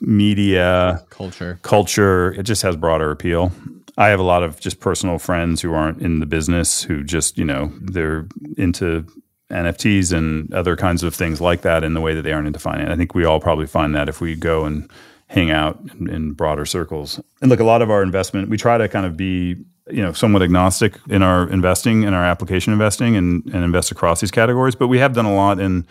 media, 0.00 1.04
culture. 1.10 1.58
Culture, 1.62 2.32
it 2.32 2.42
just 2.42 2.62
has 2.62 2.76
broader 2.76 3.10
appeal. 3.10 3.52
I 3.98 4.08
have 4.08 4.20
a 4.20 4.24
lot 4.24 4.42
of 4.42 4.58
just 4.58 4.80
personal 4.80 5.18
friends 5.18 5.60
who 5.60 5.74
aren't 5.74 6.00
in 6.00 6.20
the 6.20 6.26
business 6.26 6.82
who 6.82 7.04
just, 7.04 7.36
you 7.36 7.44
know, 7.44 7.72
they're 7.80 8.26
into 8.56 9.06
NFTs 9.50 10.12
and 10.16 10.52
other 10.54 10.76
kinds 10.76 11.02
of 11.02 11.14
things 11.14 11.40
like 11.40 11.62
that 11.62 11.84
in 11.84 11.94
the 11.94 12.00
way 12.00 12.14
that 12.14 12.22
they 12.22 12.32
aren't 12.32 12.46
into 12.46 12.58
finance. 12.58 12.90
I 12.90 12.96
think 12.96 13.14
we 13.14 13.24
all 13.24 13.38
probably 13.38 13.66
find 13.66 13.94
that 13.94 14.08
if 14.08 14.20
we 14.20 14.34
go 14.34 14.64
and 14.64 14.90
hang 15.26 15.50
out 15.50 15.78
in, 15.98 16.08
in 16.10 16.32
broader 16.32 16.64
circles. 16.64 17.20
And 17.40 17.50
look, 17.50 17.60
a 17.60 17.64
lot 17.64 17.82
of 17.82 17.90
our 17.90 18.02
investment, 18.02 18.48
we 18.48 18.56
try 18.56 18.78
to 18.78 18.88
kind 18.88 19.06
of 19.06 19.16
be 19.16 19.56
you 19.90 20.02
know 20.02 20.12
somewhat 20.12 20.42
agnostic 20.42 20.94
in 21.08 21.22
our 21.22 21.48
investing 21.50 22.04
in 22.04 22.14
our 22.14 22.24
application 22.24 22.72
investing 22.72 23.16
and, 23.16 23.44
and 23.46 23.64
invest 23.64 23.90
across 23.90 24.20
these 24.20 24.30
categories 24.30 24.76
but 24.76 24.86
we 24.86 24.98
have 24.98 25.12
done 25.12 25.24
a 25.24 25.34
lot 25.34 25.58
in 25.58 25.84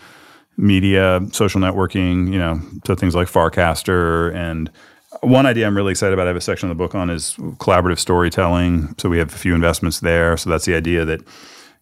media 0.58 1.22
social 1.32 1.60
networking 1.62 2.32
you 2.32 2.38
know 2.38 2.62
so 2.86 2.96
things 2.96 3.16
like 3.16 3.28
farcaster. 3.28 4.34
And 4.36 4.70
one 5.22 5.46
idea 5.46 5.68
i'm 5.68 5.76
really 5.76 5.92
excited 5.92 6.14
about 6.14 6.28
i 6.28 6.30
have 6.30 6.38
a 6.38 6.42
section 6.42 6.70
of 6.70 6.78
the 6.78 6.82
book 6.82 6.96
on 6.96 7.10
is 7.10 7.36
collaborative 7.58 8.00
storytelling. 8.00 8.96
So 8.98 9.10
we 9.10 9.18
have 9.18 9.34
a 9.34 9.38
few 9.38 9.56
investments 9.56 10.00
there. 10.00 10.38
So 10.38 10.50
that's 10.50 10.66
the 10.66 10.76
idea 10.76 11.06
that 11.06 11.22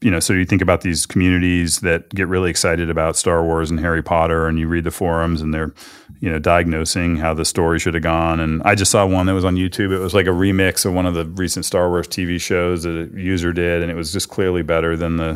you 0.01 0.09
know, 0.09 0.21
so 0.21 0.31
you 0.31 0.45
think 0.45 0.61
about 0.61 0.81
these 0.81 1.05
communities 1.05 1.79
that 1.79 2.07
get 2.09 2.27
really 2.27 2.49
excited 2.49 2.89
about 2.89 3.17
Star 3.17 3.43
Wars 3.43 3.69
and 3.69 3.79
Harry 3.81 4.01
Potter, 4.01 4.47
and 4.47 4.57
you 4.57 4.67
read 4.67 4.85
the 4.85 4.91
forums, 4.91 5.41
and 5.41 5.53
they're, 5.53 5.73
you 6.21 6.31
know, 6.31 6.39
diagnosing 6.39 7.17
how 7.17 7.33
the 7.33 7.43
story 7.43 7.79
should 7.79 7.95
have 7.95 8.03
gone. 8.03 8.39
And 8.39 8.63
I 8.63 8.75
just 8.75 8.91
saw 8.91 9.05
one 9.05 9.25
that 9.25 9.33
was 9.33 9.43
on 9.43 9.55
YouTube. 9.55 9.91
It 9.91 9.99
was 9.99 10.13
like 10.13 10.25
a 10.25 10.29
remix 10.29 10.85
of 10.85 10.93
one 10.93 11.05
of 11.05 11.15
the 11.15 11.25
recent 11.25 11.65
Star 11.65 11.89
Wars 11.89 12.07
TV 12.07 12.39
shows 12.39 12.83
that 12.83 13.11
a 13.13 13.19
user 13.19 13.51
did, 13.51 13.81
and 13.81 13.91
it 13.91 13.95
was 13.95 14.13
just 14.13 14.29
clearly 14.29 14.61
better 14.61 14.95
than 14.95 15.17
the, 15.17 15.33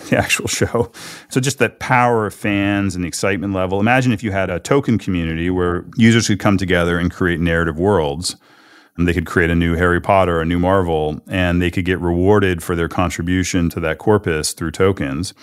the 0.08 0.16
actual 0.16 0.48
show. 0.48 0.90
So 1.28 1.38
just 1.38 1.58
that 1.58 1.78
power 1.78 2.26
of 2.26 2.34
fans 2.34 2.94
and 2.94 3.04
the 3.04 3.08
excitement 3.08 3.52
level. 3.52 3.80
Imagine 3.80 4.12
if 4.12 4.22
you 4.22 4.32
had 4.32 4.48
a 4.48 4.58
token 4.58 4.96
community 4.96 5.50
where 5.50 5.84
users 5.96 6.26
could 6.26 6.40
come 6.40 6.56
together 6.56 6.98
and 6.98 7.12
create 7.12 7.38
narrative 7.40 7.78
worlds 7.78 8.36
and 8.96 9.06
they 9.06 9.12
could 9.12 9.26
create 9.26 9.50
a 9.50 9.54
new 9.54 9.74
Harry 9.74 10.00
Potter, 10.00 10.40
a 10.40 10.44
new 10.44 10.58
Marvel, 10.58 11.20
and 11.28 11.60
they 11.60 11.70
could 11.70 11.84
get 11.84 12.00
rewarded 12.00 12.62
for 12.62 12.74
their 12.74 12.88
contribution 12.88 13.68
to 13.70 13.80
that 13.80 13.98
corpus 13.98 14.52
through 14.52 14.70
tokens 14.70 15.34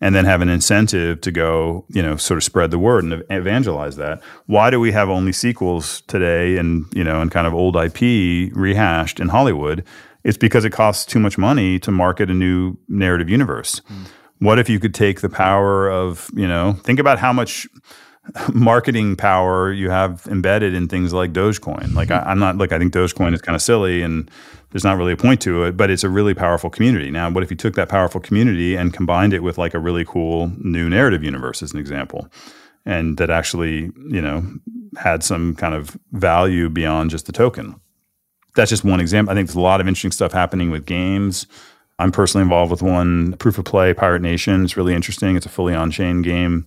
and 0.00 0.14
then 0.14 0.24
have 0.24 0.40
an 0.40 0.48
incentive 0.48 1.20
to 1.20 1.30
go, 1.30 1.84
you 1.88 2.02
know, 2.02 2.16
sort 2.16 2.38
of 2.38 2.44
spread 2.44 2.70
the 2.70 2.78
word 2.78 3.04
and 3.04 3.22
evangelize 3.28 3.96
that. 3.96 4.22
Why 4.46 4.70
do 4.70 4.80
we 4.80 4.92
have 4.92 5.10
only 5.10 5.32
sequels 5.32 6.00
today 6.02 6.56
and, 6.56 6.86
you 6.94 7.04
know, 7.04 7.20
and 7.20 7.30
kind 7.30 7.46
of 7.46 7.52
old 7.52 7.76
IP 7.76 8.54
rehashed 8.54 9.20
in 9.20 9.28
Hollywood? 9.28 9.84
It's 10.24 10.38
because 10.38 10.64
it 10.64 10.70
costs 10.70 11.04
too 11.04 11.18
much 11.18 11.36
money 11.36 11.78
to 11.80 11.90
market 11.90 12.30
a 12.30 12.34
new 12.34 12.76
narrative 12.88 13.28
universe. 13.28 13.82
Mm. 13.90 14.06
What 14.38 14.58
if 14.58 14.70
you 14.70 14.80
could 14.80 14.94
take 14.94 15.20
the 15.20 15.28
power 15.28 15.90
of, 15.90 16.30
you 16.34 16.48
know, 16.48 16.74
think 16.82 16.98
about 16.98 17.18
how 17.18 17.32
much 17.32 17.68
marketing 18.54 19.16
power 19.16 19.72
you 19.72 19.90
have 19.90 20.26
embedded 20.30 20.74
in 20.74 20.88
things 20.88 21.12
like 21.12 21.32
Dogecoin. 21.32 21.94
Like 21.94 22.10
I, 22.10 22.30
am 22.30 22.38
not 22.38 22.58
like 22.58 22.72
I 22.72 22.78
think 22.78 22.92
Dogecoin 22.92 23.34
is 23.34 23.40
kind 23.40 23.56
of 23.56 23.62
silly 23.62 24.02
and 24.02 24.30
there's 24.70 24.84
not 24.84 24.96
really 24.96 25.12
a 25.12 25.16
point 25.16 25.40
to 25.42 25.64
it, 25.64 25.76
but 25.76 25.90
it's 25.90 26.04
a 26.04 26.08
really 26.08 26.34
powerful 26.34 26.70
community. 26.70 27.10
Now, 27.10 27.30
what 27.30 27.42
if 27.42 27.50
you 27.50 27.56
took 27.56 27.74
that 27.74 27.88
powerful 27.88 28.20
community 28.20 28.76
and 28.76 28.92
combined 28.92 29.34
it 29.34 29.42
with 29.42 29.58
like 29.58 29.74
a 29.74 29.78
really 29.78 30.04
cool 30.04 30.52
new 30.58 30.88
narrative 30.88 31.24
universe 31.24 31.62
as 31.62 31.72
an 31.72 31.80
example, 31.80 32.28
and 32.86 33.16
that 33.18 33.30
actually 33.30 33.90
you 34.08 34.20
know 34.20 34.44
had 34.98 35.22
some 35.22 35.54
kind 35.56 35.74
of 35.74 35.98
value 36.12 36.68
beyond 36.68 37.10
just 37.10 37.26
the 37.26 37.32
token? 37.32 37.80
That's 38.54 38.70
just 38.70 38.84
one 38.84 39.00
example. 39.00 39.32
I 39.32 39.34
think 39.34 39.48
there's 39.48 39.56
a 39.56 39.60
lot 39.60 39.80
of 39.80 39.88
interesting 39.88 40.12
stuff 40.12 40.32
happening 40.32 40.70
with 40.70 40.84
games. 40.84 41.46
I'm 41.98 42.12
personally 42.12 42.42
involved 42.42 42.70
with 42.70 42.82
one, 42.82 43.34
Proof 43.34 43.58
of 43.58 43.66
Play, 43.66 43.92
Pirate 43.92 44.22
Nation. 44.22 44.64
It's 44.64 44.76
really 44.76 44.94
interesting. 44.94 45.36
It's 45.36 45.46
a 45.46 45.50
fully 45.50 45.74
on-chain 45.74 46.22
game 46.22 46.66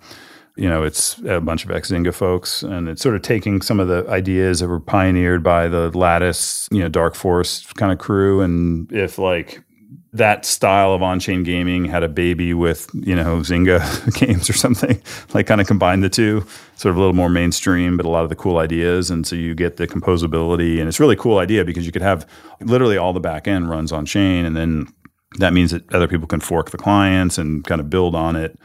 you 0.55 0.69
know, 0.69 0.83
it's 0.83 1.17
a 1.19 1.41
bunch 1.41 1.65
of 1.65 1.71
ex 1.71 1.91
folks, 2.15 2.61
and 2.61 2.87
it's 2.87 3.01
sort 3.01 3.15
of 3.15 3.23
taking 3.23 3.61
some 3.61 3.79
of 3.79 3.87
the 3.87 4.05
ideas 4.07 4.59
that 4.59 4.67
were 4.67 4.79
pioneered 4.79 5.41
by 5.41 5.67
the 5.67 5.89
Lattice, 5.97 6.67
you 6.71 6.79
know, 6.79 6.89
Dark 6.89 7.15
Forest 7.15 7.75
kind 7.75 7.91
of 7.91 7.97
crew. 7.97 8.41
And 8.41 8.91
if 8.91 9.17
like 9.17 9.63
that 10.13 10.45
style 10.45 10.93
of 10.93 11.01
on-chain 11.01 11.41
gaming 11.41 11.85
had 11.85 12.03
a 12.03 12.07
baby 12.07 12.53
with 12.53 12.87
you 12.93 13.15
know 13.15 13.37
Zynga 13.37 13.81
games 14.19 14.47
or 14.47 14.53
something, 14.53 15.01
like 15.33 15.47
kind 15.47 15.59
of 15.59 15.65
combine 15.65 16.01
the 16.01 16.09
two, 16.09 16.45
sort 16.75 16.91
of 16.91 16.97
a 16.97 16.99
little 16.99 17.15
more 17.15 17.29
mainstream, 17.29 17.97
but 17.97 18.05
a 18.05 18.09
lot 18.09 18.23
of 18.23 18.29
the 18.29 18.35
cool 18.35 18.59
ideas, 18.59 19.09
and 19.09 19.25
so 19.25 19.35
you 19.35 19.55
get 19.55 19.77
the 19.77 19.87
composability, 19.87 20.79
and 20.79 20.87
it's 20.87 20.99
really 20.99 21.15
cool 21.15 21.39
idea 21.39 21.65
because 21.65 21.87
you 21.87 21.91
could 21.91 22.03
have 22.03 22.27
literally 22.61 22.97
all 22.97 23.11
the 23.11 23.19
back 23.19 23.47
end 23.47 23.71
runs 23.71 23.91
on 23.91 24.05
chain, 24.05 24.45
and 24.45 24.55
then 24.55 24.87
that 25.39 25.51
means 25.51 25.71
that 25.71 25.91
other 25.91 26.07
people 26.07 26.27
can 26.27 26.39
fork 26.39 26.69
the 26.69 26.77
clients 26.77 27.39
and 27.39 27.63
kind 27.63 27.81
of 27.81 27.89
build 27.89 28.13
on 28.13 28.35
it 28.35 28.55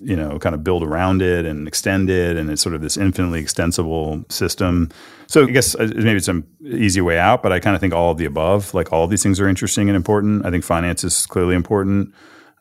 you 0.00 0.14
know, 0.16 0.38
kind 0.38 0.54
of 0.54 0.62
build 0.62 0.82
around 0.82 1.22
it 1.22 1.44
and 1.44 1.66
extend 1.66 2.08
it, 2.10 2.36
and 2.36 2.50
it's 2.50 2.62
sort 2.62 2.74
of 2.74 2.80
this 2.80 2.96
infinitely 2.96 3.40
extensible 3.40 4.24
system. 4.28 4.90
So 5.26 5.46
I 5.46 5.50
guess 5.50 5.74
uh, 5.74 5.90
maybe 5.94 6.16
it's 6.16 6.28
an 6.28 6.46
easy 6.64 7.00
way 7.00 7.18
out, 7.18 7.42
but 7.42 7.52
I 7.52 7.60
kind 7.60 7.74
of 7.74 7.80
think 7.80 7.92
all 7.92 8.12
of 8.12 8.18
the 8.18 8.24
above, 8.24 8.74
like 8.74 8.92
all 8.92 9.06
these 9.06 9.22
things 9.22 9.40
are 9.40 9.48
interesting 9.48 9.88
and 9.88 9.96
important. 9.96 10.46
I 10.46 10.50
think 10.50 10.64
finance 10.64 11.04
is 11.04 11.26
clearly 11.26 11.54
important. 11.54 12.14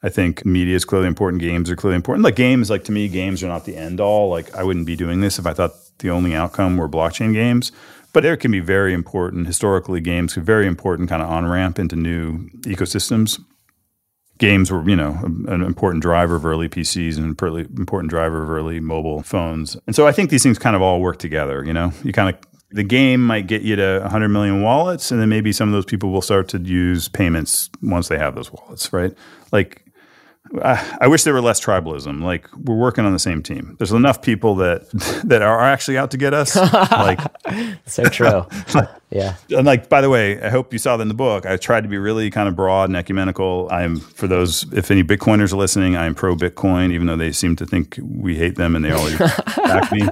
I 0.03 0.09
think 0.09 0.45
media 0.45 0.75
is 0.75 0.85
clearly 0.85 1.07
important. 1.07 1.41
Games 1.41 1.69
are 1.69 1.75
clearly 1.75 1.95
important. 1.95 2.23
Like 2.23 2.35
games, 2.35 2.69
like 2.69 2.83
to 2.85 2.91
me, 2.91 3.07
games 3.07 3.43
are 3.43 3.47
not 3.47 3.65
the 3.65 3.75
end 3.75 3.99
all. 3.99 4.29
Like 4.29 4.53
I 4.55 4.63
wouldn't 4.63 4.85
be 4.85 4.95
doing 4.95 5.21
this 5.21 5.39
if 5.39 5.45
I 5.45 5.53
thought 5.53 5.73
the 5.99 6.09
only 6.09 6.35
outcome 6.35 6.77
were 6.77 6.89
blockchain 6.89 7.33
games. 7.33 7.71
But 8.13 8.25
it 8.25 8.39
can 8.39 8.51
be 8.51 8.59
very 8.59 8.93
important. 8.93 9.47
Historically, 9.47 10.01
games 10.01 10.33
very 10.35 10.65
important 10.65 11.09
kind 11.09 11.21
of 11.21 11.29
on 11.29 11.45
ramp 11.45 11.77
into 11.77 11.95
new 11.95 12.49
ecosystems 12.61 13.39
games 14.37 14.71
were, 14.71 14.87
you 14.87 14.95
know, 14.95 15.19
an 15.47 15.61
important 15.61 16.01
driver 16.01 16.35
of 16.35 16.45
early 16.45 16.69
PCs 16.69 17.17
and 17.17 17.25
an 17.25 17.69
important 17.77 18.09
driver 18.09 18.43
of 18.43 18.49
early 18.49 18.79
mobile 18.79 19.23
phones. 19.23 19.77
And 19.87 19.95
so 19.95 20.07
I 20.07 20.11
think 20.11 20.29
these 20.29 20.43
things 20.43 20.59
kind 20.59 20.75
of 20.75 20.81
all 20.81 21.01
work 21.01 21.17
together, 21.17 21.63
you 21.63 21.73
know. 21.73 21.91
You 22.03 22.13
kind 22.13 22.35
of 22.35 22.41
the 22.71 22.83
game 22.83 23.25
might 23.25 23.47
get 23.47 23.61
you 23.61 23.75
to 23.77 23.99
100 24.01 24.27
million 24.29 24.61
wallets 24.61 25.09
and 25.09 25.21
then 25.21 25.29
maybe 25.29 25.53
some 25.53 25.69
of 25.69 25.73
those 25.73 25.85
people 25.85 26.11
will 26.11 26.21
start 26.21 26.49
to 26.49 26.59
use 26.59 27.07
payments 27.07 27.69
once 27.81 28.09
they 28.09 28.17
have 28.17 28.35
those 28.35 28.51
wallets, 28.51 28.91
right? 28.91 29.13
Like 29.51 29.83
I, 30.63 31.07
wish 31.07 31.23
there 31.23 31.33
were 31.33 31.41
less 31.41 31.59
tribalism. 31.59 32.23
Like 32.23 32.47
we're 32.55 32.75
working 32.75 33.05
on 33.05 33.13
the 33.13 33.19
same 33.19 33.43
team. 33.43 33.75
There's 33.77 33.91
enough 33.91 34.21
people 34.21 34.55
that 34.55 34.89
that 35.25 35.41
are 35.41 35.61
actually 35.61 35.97
out 35.97 36.11
to 36.11 36.17
get 36.17 36.33
us. 36.33 36.55
like 36.55 37.19
so 37.85 38.03
true. 38.05 38.45
yeah. 39.09 39.35
And 39.49 39.65
like 39.65 39.89
by 39.89 40.01
the 40.01 40.09
way, 40.09 40.41
I 40.41 40.49
hope 40.49 40.73
you 40.73 40.79
saw 40.79 40.97
that 40.97 41.01
in 41.01 41.07
the 41.07 41.13
book. 41.13 41.45
I 41.45 41.57
tried 41.57 41.81
to 41.81 41.89
be 41.89 41.97
really 41.97 42.29
kind 42.29 42.47
of 42.47 42.55
broad 42.55 42.89
and 42.89 42.95
ecumenical. 42.95 43.67
I'm 43.71 43.99
for 43.99 44.27
those 44.27 44.71
if 44.73 44.91
any 44.91 45.03
Bitcoiners 45.03 45.53
are 45.53 45.57
listening, 45.57 45.95
I 45.95 46.05
am 46.05 46.15
pro 46.15 46.35
Bitcoin, 46.35 46.91
even 46.91 47.07
though 47.07 47.17
they 47.17 47.31
seem 47.31 47.55
to 47.57 47.65
think 47.65 47.99
we 48.01 48.35
hate 48.35 48.55
them 48.55 48.75
and 48.75 48.83
they 48.83 48.91
always 48.91 49.17
back 49.17 49.91
me 49.91 50.07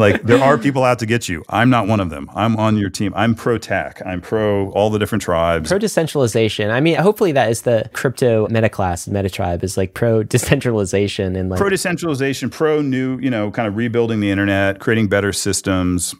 like 0.00 0.22
there 0.22 0.42
are 0.42 0.58
people 0.66 0.82
out 0.82 0.98
to 0.98 1.06
get 1.06 1.28
you. 1.28 1.44
I'm 1.48 1.70
not 1.70 1.86
one 1.86 2.00
of 2.00 2.10
them. 2.10 2.28
I'm 2.34 2.56
on 2.56 2.76
your 2.76 2.90
team. 2.90 3.12
I'm 3.14 3.34
pro 3.34 3.58
tech. 3.58 4.02
I'm 4.04 4.20
pro 4.20 4.70
all 4.70 4.90
the 4.90 4.98
different 4.98 5.22
tribes. 5.22 5.68
Pro 5.68 5.78
decentralization. 5.78 6.70
I 6.70 6.80
mean, 6.80 6.96
hopefully 6.96 7.32
that 7.32 7.50
is 7.50 7.62
the 7.62 7.88
crypto 7.92 8.48
meta 8.48 8.68
class, 8.68 9.06
meta 9.06 9.30
tribe 9.30 9.62
is 9.62 9.76
like 9.76 9.94
pro 9.94 10.22
decentralization 10.22 11.36
and 11.36 11.50
like 11.50 11.58
pro 11.58 11.68
decentralization, 11.68 12.50
pro 12.50 12.82
new, 12.82 13.18
you 13.18 13.30
know, 13.30 13.50
kind 13.50 13.68
of 13.68 13.76
rebuilding 13.76 14.20
the 14.20 14.30
internet, 14.30 14.80
creating 14.80 15.08
better 15.08 15.32
systems, 15.32 16.14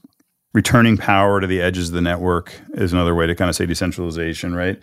returning 0.53 0.97
power 0.97 1.41
to 1.41 1.47
the 1.47 1.61
edges 1.61 1.89
of 1.89 1.95
the 1.95 2.01
network 2.01 2.53
is 2.75 2.93
another 2.93 3.15
way 3.15 3.27
to 3.27 3.35
kind 3.35 3.49
of 3.49 3.57
say 3.57 3.67
decentralization, 3.67 4.55
right? 4.55 4.81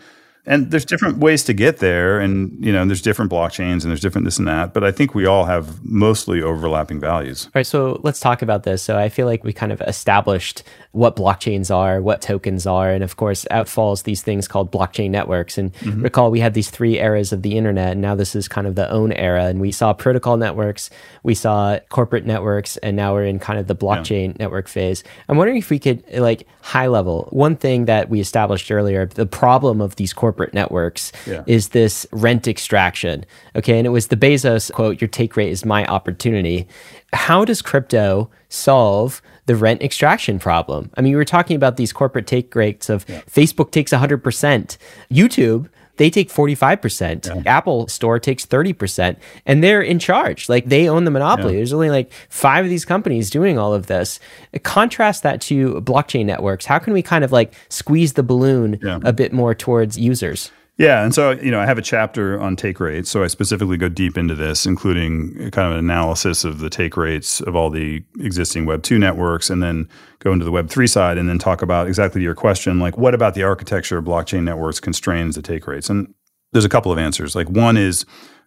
And 0.48 0.72
there's 0.72 0.86
different 0.86 1.18
ways 1.18 1.44
to 1.44 1.54
get 1.54 1.78
there 1.78 2.20
and 2.20 2.66
you 2.66 2.72
know 2.72 2.86
there's 2.86 3.02
different 3.02 3.30
blockchains 3.30 3.84
and 3.84 3.92
there's 3.92 4.00
different 4.00 4.26
this 4.26 4.40
and 4.40 4.48
that 4.48 4.74
but 4.74 4.84
i 4.84 4.92
think 4.92 5.14
we 5.14 5.26
all 5.26 5.46
have 5.46 5.84
mostly 5.86 6.42
overlapping 6.42 7.00
values 7.00 7.46
all 7.46 7.52
right 7.56 7.68
so 7.68 8.00
let's 8.04 8.20
talk 8.20 8.42
about 8.42 8.64
this 8.64 8.82
so 8.82 8.98
i 8.98 9.10
feel 9.10 9.28
like 9.28 9.44
we 9.44 9.54
kind 9.54 9.72
of 9.72 9.82
established 9.82 10.64
what 10.94 11.16
blockchains 11.16 11.74
are 11.74 12.02
what 12.02 12.22
tokens 12.22 12.66
are 12.66 12.90
and 12.90 13.04
of 13.04 13.18
course 13.18 13.46
out 13.52 13.68
falls 13.68 14.04
these 14.04 14.24
things 14.24 14.48
called 14.48 14.72
blockchain 14.72 15.12
networks 15.12 15.58
and 15.58 15.74
mm-hmm. 15.76 16.02
recall 16.02 16.32
we 16.32 16.40
had 16.40 16.54
these 16.54 16.70
three 16.70 16.98
eras 16.98 17.34
of 17.34 17.42
the 17.42 17.58
internet 17.58 17.92
and 17.92 18.02
now 18.02 18.16
this 18.16 18.36
is 18.36 18.48
kind 18.48 18.66
of 18.66 18.76
the 18.76 18.90
own 18.90 19.12
era 19.12 19.46
and 19.46 19.60
we 19.60 19.72
saw 19.72 19.94
protocol 19.94 20.38
networks 20.38 20.90
we 21.24 21.36
saw 21.36 21.78
corporate 21.90 22.26
networks 22.26 22.78
and 22.78 22.96
now 22.96 23.14
we're 23.14 23.26
in 23.26 23.38
kind 23.38 23.60
of 23.60 23.68
the 23.68 23.76
blockchain 23.76 24.30
yeah. 24.30 24.38
network 24.40 24.68
phase 24.68 25.04
i'm 25.28 25.38
wondering 25.38 25.58
if 25.58 25.70
we 25.70 25.78
could 25.78 26.04
like 26.14 26.48
high 26.62 26.88
level 26.88 27.28
one 27.32 27.56
thing 27.56 27.86
that 27.86 28.10
we 28.10 28.22
established 28.22 28.72
earlier 28.72 29.06
the 29.06 29.26
problem 29.26 29.82
of 29.82 29.98
these 29.98 30.14
corporate 30.14 30.37
corporate 30.38 30.54
networks 30.54 31.12
yeah. 31.26 31.44
is 31.48 31.70
this 31.70 32.06
rent 32.12 32.48
extraction. 32.48 33.26
Okay. 33.56 33.80
And 33.80 33.88
it 33.88 33.90
was 33.90 34.08
the 34.08 34.16
Bezos 34.16 34.72
quote, 34.72 35.02
your 35.02 35.08
take 35.08 35.36
rate 35.36 35.50
is 35.50 35.66
my 35.66 35.84
opportunity. 35.88 36.68
How 37.12 37.44
does 37.44 37.64
crypto 37.64 38.30
solve 38.50 39.24
the 39.48 39.56
rent 39.56 39.82
extraction 39.82 40.38
problem? 40.38 40.92
I 40.96 41.02
mean, 41.02 41.14
we 41.14 41.18
were 41.18 41.26
talking 41.26 41.56
about 41.56 41.78
these 41.78 41.92
corporate 41.92 42.28
take 42.28 42.54
rates 42.54 42.88
of 42.88 43.04
yeah. 43.10 43.22
Facebook 43.22 43.72
takes 43.72 43.92
100%, 43.92 44.78
YouTube 45.12 45.70
they 45.98 46.10
take 46.10 46.30
45%. 46.30 47.28
Yeah. 47.28 47.42
Apple 47.46 47.88
Store 47.88 48.20
takes 48.20 48.46
30%, 48.46 49.18
and 49.46 49.64
they're 49.64 49.82
in 49.82 50.00
charge. 50.00 50.50
Like 50.50 50.66
they 50.66 50.88
own 50.88 51.04
the 51.04 51.12
monopoly. 51.12 51.54
Yeah. 51.54 51.60
There's 51.60 51.74
only 51.74 51.90
like 51.90 52.12
five 52.30 52.66
of 52.66 52.70
these 52.70 52.86
companies 52.86 53.30
doing 53.30 53.58
all 53.58 53.74
of 53.74 53.88
this. 53.88 54.20
Contrast 54.64 55.24
that 55.24 55.42
to 55.42 55.82
blockchain 55.82 56.26
networks. 56.26 56.66
How 56.66 56.80
can 56.80 56.94
we 56.94 57.02
kind 57.02 57.24
of 57.24 57.32
like 57.32 57.54
squeeze 57.70 58.14
the 58.14 58.24
balloon 58.24 58.80
yeah. 58.82 59.00
a 59.04 59.14
bit 59.14 59.34
more 59.34 59.54
towards 59.54 59.98
users? 59.98 60.52
Yeah, 60.78 61.04
and 61.04 61.14
so 61.14 61.32
you 61.32 61.50
know, 61.50 61.60
I 61.60 61.66
have 61.66 61.80
a 61.80 61.82
chapter 61.82 62.40
on 62.40 62.56
take 62.56 62.80
rates, 62.80 63.10
so 63.10 63.24
I 63.24 63.28
specifically 63.28 63.78
go 63.78 63.90
deep 63.90 64.16
into 64.16 64.36
this, 64.36 64.68
including 64.68 65.50
kind 65.52 65.68
of 65.68 65.72
an 65.72 65.80
analysis 65.80 66.44
of 66.44 66.60
the 66.60 66.70
take 66.70 66.96
rates 66.96 67.42
of 67.42 67.56
all 67.56 67.72
the 67.72 68.04
existing 68.20 68.68
Web 68.68 68.84
two 68.84 69.00
networks, 69.00 69.50
and 69.50 69.62
then 69.64 69.90
go 70.20 70.32
into 70.32 70.46
the 70.46 70.52
Web 70.52 70.70
three 70.70 70.86
side, 70.86 71.18
and 71.18 71.28
then 71.28 71.40
talk 71.40 71.64
about 71.64 71.88
exactly 71.88 72.22
your 72.22 72.36
question, 72.36 72.80
like 72.80 72.96
what 72.96 73.16
about 73.16 73.34
the 73.34 73.42
architecture 73.42 73.98
of 73.98 74.06
blockchain 74.06 74.44
networks 74.44 74.80
constrains 74.80 75.36
the 75.36 75.42
take 75.42 75.66
rates? 75.66 75.90
And 75.90 76.14
there's 76.52 76.66
a 76.66 76.70
couple 76.70 76.92
of 76.92 77.00
answers. 77.00 77.36
Like 77.36 77.50
one 77.50 77.76
is 77.76 78.06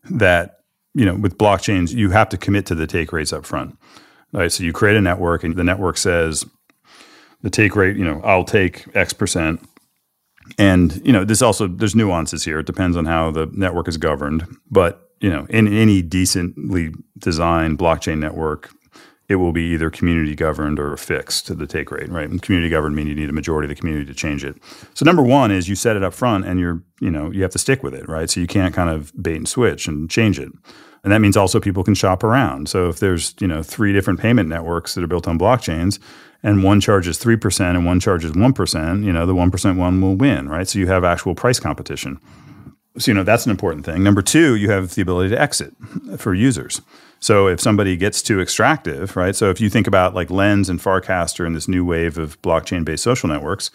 that 0.09 0.61
you 0.95 1.05
know, 1.05 1.15
with 1.15 1.39
blockchains, 1.39 1.95
you 1.95 2.11
have 2.11 2.29
to 2.31 2.37
commit 2.37 2.67
to 2.67 2.75
the 2.75 2.87
take 2.87 3.13
rates 3.13 3.33
up 3.33 3.45
front. 3.45 3.77
Right. 4.33 4.51
So 4.53 4.63
you 4.63 4.73
create 4.73 4.97
a 4.97 5.01
network 5.01 5.43
and 5.43 5.57
the 5.57 5.65
network 5.65 5.97
says 5.97 6.45
the 7.43 7.51
take 7.51 7.75
rate, 7.75 7.97
you 7.97 8.05
know, 8.05 8.21
I'll 8.23 8.45
take 8.45 8.85
X 8.95 9.13
percent. 9.13 9.61
And, 10.59 11.01
you 11.05 11.13
know, 11.13 11.25
this 11.25 11.43
also 11.43 11.67
there's 11.67 11.95
nuances 11.95 12.45
here. 12.45 12.59
It 12.59 12.67
depends 12.67 12.97
on 12.97 13.07
how 13.07 13.31
the 13.31 13.47
network 13.53 13.89
is 13.89 13.97
governed. 13.97 14.47
But, 14.71 15.11
you 15.21 15.31
know, 15.31 15.47
in 15.51 15.73
any 15.73 16.03
decently 16.03 16.93
designed 17.19 17.79
blockchain 17.79 18.19
network, 18.19 18.71
it 19.29 19.37
will 19.37 19.53
be 19.53 19.63
either 19.63 19.91
community 19.91 20.35
governed 20.35 20.81
or 20.81 20.97
fixed 20.97 21.47
to 21.47 21.55
the 21.55 21.67
take 21.67 21.93
rate, 21.93 22.11
right? 22.11 22.29
And 22.29 22.43
community 22.43 22.69
governed 22.69 22.97
means 22.97 23.11
you 23.11 23.15
need 23.15 23.31
a 23.31 23.33
majority 23.33 23.67
of 23.67 23.69
the 23.69 23.81
community 23.81 24.05
to 24.07 24.15
change 24.15 24.45
it. 24.45 24.57
So 24.95 25.05
number 25.05 25.23
one 25.23 25.53
is 25.53 25.69
you 25.69 25.77
set 25.77 25.95
it 25.95 26.03
up 26.03 26.15
front 26.15 26.47
and 26.47 26.59
you're, 26.59 26.83
you 27.01 27.13
know, 27.13 27.31
you 27.31 27.43
have 27.43 27.53
to 27.53 27.59
stick 27.59 27.85
with 27.85 27.95
it, 27.95 28.09
right? 28.09 28.29
So 28.29 28.41
you 28.41 28.49
can't 28.49 28.75
kind 28.75 28.91
of 28.91 29.13
bait 29.23 29.37
and 29.37 29.49
switch 29.49 29.87
and 29.87 30.11
change 30.11 30.41
it. 30.41 30.49
And 31.05 31.13
that 31.13 31.21
means 31.21 31.37
also 31.37 31.61
people 31.61 31.85
can 31.85 31.95
shop 31.95 32.25
around. 32.25 32.69
So 32.69 32.89
if 32.89 32.99
there's, 32.99 33.37
you 33.41 33.47
know, 33.47 33.63
three 33.63 33.93
different 33.93 34.19
payment 34.19 34.49
networks 34.49 34.95
that 34.95 35.05
are 35.05 35.07
built 35.07 35.29
on 35.29 35.39
blockchains 35.39 36.01
and 36.43 36.63
one 36.63 36.81
charges 36.81 37.19
3% 37.19 37.61
and 37.61 37.85
one 37.85 38.01
charges 38.01 38.33
1%, 38.33 39.05
you 39.05 39.13
know, 39.13 39.27
the 39.27 39.35
1% 39.35 39.77
one 39.77 40.01
will 40.01 40.17
win, 40.17 40.49
right? 40.49 40.69
So 40.69 40.79
you 40.79 40.87
have 40.87 41.05
actual 41.05 41.35
price 41.35 41.61
competition. 41.61 42.19
So, 42.99 43.11
you 43.11 43.15
know, 43.15 43.23
that's 43.23 43.45
an 43.45 43.51
important 43.51 43.85
thing. 43.85 44.03
Number 44.03 44.23
two, 44.23 44.57
you 44.57 44.71
have 44.71 44.95
the 44.95 45.03
ability 45.03 45.31
to 45.31 45.41
exit 45.41 45.75
for 46.17 46.35
users. 46.35 46.81
So 47.21 47.47
if 47.47 47.61
somebody 47.61 47.97
gets 47.97 48.23
too 48.23 48.41
extractive, 48.41 49.15
right? 49.15 49.37
So 49.37 49.51
if 49.51 49.61
you 49.61 49.71
think 49.71 49.87
about 49.87 50.15
like 50.15 50.31
Lens 50.31 50.69
and 50.69 50.81
Farcaster 50.81 51.47
and 51.47 51.55
this 51.55 51.69
new 51.69 51.85
wave 51.85 52.19
of 52.19 52.41
blockchain-based 52.43 53.03
social 53.03 53.29
networks, 53.29 53.71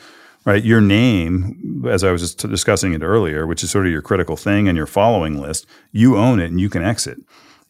right? 0.45 0.63
Your 0.63 0.81
name, 0.81 1.85
as 1.87 2.03
I 2.03 2.11
was 2.11 2.21
just 2.21 2.39
discussing 2.49 2.93
it 2.93 3.03
earlier, 3.03 3.47
which 3.47 3.63
is 3.63 3.71
sort 3.71 3.85
of 3.85 3.91
your 3.91 4.01
critical 4.01 4.35
thing 4.35 4.67
and 4.67 4.75
your 4.75 4.87
following 4.87 5.39
list, 5.39 5.65
you 5.91 6.17
own 6.17 6.39
it 6.39 6.51
and 6.51 6.59
you 6.59 6.69
can 6.69 6.83
exit. 6.83 7.19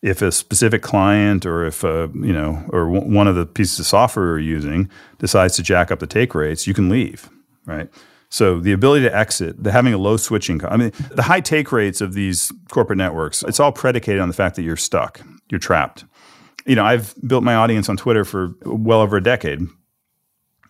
If 0.05 0.21
a 0.21 0.31
specific 0.31 0.81
client 0.81 1.45
or 1.45 1.65
if 1.65 1.83
a, 1.83 2.09
you 2.13 2.33
know 2.33 2.63
or 2.69 2.85
w- 2.93 3.13
one 3.13 3.27
of 3.27 3.35
the 3.35 3.45
pieces 3.45 3.79
of 3.79 3.85
software 3.85 4.39
you're 4.39 4.39
using 4.39 4.89
decides 5.17 5.55
to 5.55 5.63
jack 5.63 5.91
up 5.91 5.99
the 5.99 6.07
take 6.07 6.35
rates, 6.35 6.67
you 6.67 6.73
can 6.73 6.89
leave, 6.89 7.29
right? 7.65 7.89
So 8.29 8.59
the 8.59 8.71
ability 8.71 9.05
to 9.05 9.15
exit, 9.15 9.63
the 9.63 9.71
having 9.71 9.93
a 9.93 9.97
low 9.97 10.17
switching, 10.17 10.63
I 10.65 10.77
mean, 10.77 10.91
the 11.11 11.21
high 11.21 11.39
take 11.39 11.71
rates 11.71 12.01
of 12.01 12.13
these 12.13 12.51
corporate 12.69 12.97
networks, 12.97 13.43
it's 13.43 13.59
all 13.59 13.71
predicated 13.71 14.19
on 14.19 14.27
the 14.27 14.33
fact 14.33 14.55
that 14.55 14.63
you're 14.63 14.75
stuck 14.75 15.21
you're 15.49 15.59
trapped. 15.59 16.05
You 16.65 16.75
know, 16.75 16.83
I've 16.83 17.13
built 17.25 17.43
my 17.43 17.55
audience 17.55 17.89
on 17.89 17.97
Twitter 17.97 18.25
for 18.25 18.55
well 18.65 19.01
over 19.01 19.17
a 19.17 19.23
decade. 19.23 19.61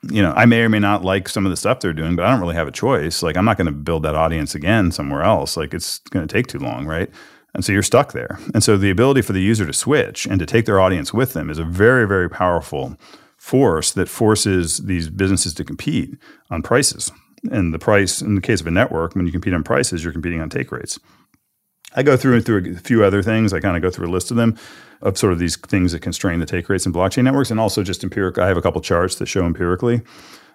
You 0.03 0.21
know, 0.21 0.33
I 0.33 0.45
may 0.45 0.61
or 0.61 0.69
may 0.69 0.79
not 0.79 1.03
like 1.03 1.27
some 1.29 1.45
of 1.45 1.49
the 1.49 1.57
stuff 1.57 1.79
they're 1.79 1.93
doing, 1.93 2.15
but 2.15 2.25
I 2.25 2.31
don't 2.31 2.41
really 2.41 2.55
have 2.55 2.67
a 2.67 2.71
choice. 2.71 3.23
Like, 3.23 3.37
I'm 3.37 3.45
not 3.45 3.57
going 3.57 3.65
to 3.65 3.71
build 3.71 4.03
that 4.03 4.13
audience 4.13 4.53
again 4.53 4.91
somewhere 4.91 5.23
else. 5.23 5.57
Like, 5.57 5.73
it's 5.73 5.99
going 6.09 6.27
to 6.27 6.31
take 6.31 6.47
too 6.47 6.59
long, 6.59 6.85
right? 6.85 7.09
And 7.55 7.63
so 7.63 7.71
you're 7.71 7.83
stuck 7.83 8.11
there. 8.11 8.37
And 8.53 8.61
so 8.61 8.75
the 8.77 8.89
ability 8.89 9.21
for 9.21 9.31
the 9.31 9.41
user 9.41 9.65
to 9.65 9.73
switch 9.73 10.25
and 10.25 10.39
to 10.39 10.45
take 10.45 10.65
their 10.65 10.79
audience 10.79 11.13
with 11.13 11.33
them 11.33 11.49
is 11.49 11.57
a 11.57 11.63
very, 11.63 12.05
very 12.05 12.29
powerful 12.29 12.97
force 13.37 13.93
that 13.93 14.09
forces 14.09 14.79
these 14.79 15.09
businesses 15.09 15.53
to 15.53 15.63
compete 15.63 16.17
on 16.51 16.61
prices. 16.61 17.11
And 17.51 17.73
the 17.73 17.79
price, 17.79 18.21
in 18.21 18.35
the 18.35 18.41
case 18.41 18.59
of 18.59 18.67
a 18.67 18.71
network, 18.71 19.15
when 19.15 19.25
you 19.25 19.31
compete 19.31 19.53
on 19.53 19.63
prices, 19.63 20.03
you're 20.03 20.11
competing 20.11 20.41
on 20.41 20.49
take 20.49 20.71
rates. 20.71 20.99
I 21.95 22.03
go 22.03 22.17
through 22.17 22.35
and 22.35 22.45
through 22.45 22.75
a 22.75 22.79
few 22.79 23.05
other 23.05 23.23
things. 23.23 23.53
I 23.53 23.61
kind 23.61 23.77
of 23.77 23.81
go 23.81 23.89
through 23.89 24.07
a 24.07 24.11
list 24.11 24.31
of 24.31 24.37
them 24.37 24.57
of 25.01 25.17
sort 25.17 25.31
of 25.31 25.39
these 25.39 25.55
things 25.55 25.93
that 25.93 26.01
constrain 26.01 26.39
the 26.39 26.45
take 26.45 26.67
rates 26.67 26.85
in 26.85 26.91
blockchain 26.91 27.23
networks, 27.23 27.51
and 27.51 27.59
also 27.59 27.83
just 27.83 28.03
empirical. 28.03 28.43
I 28.43 28.47
have 28.47 28.57
a 28.57 28.61
couple 28.61 28.81
charts 28.81 29.15
that 29.15 29.27
show 29.27 29.45
empirically 29.45 30.01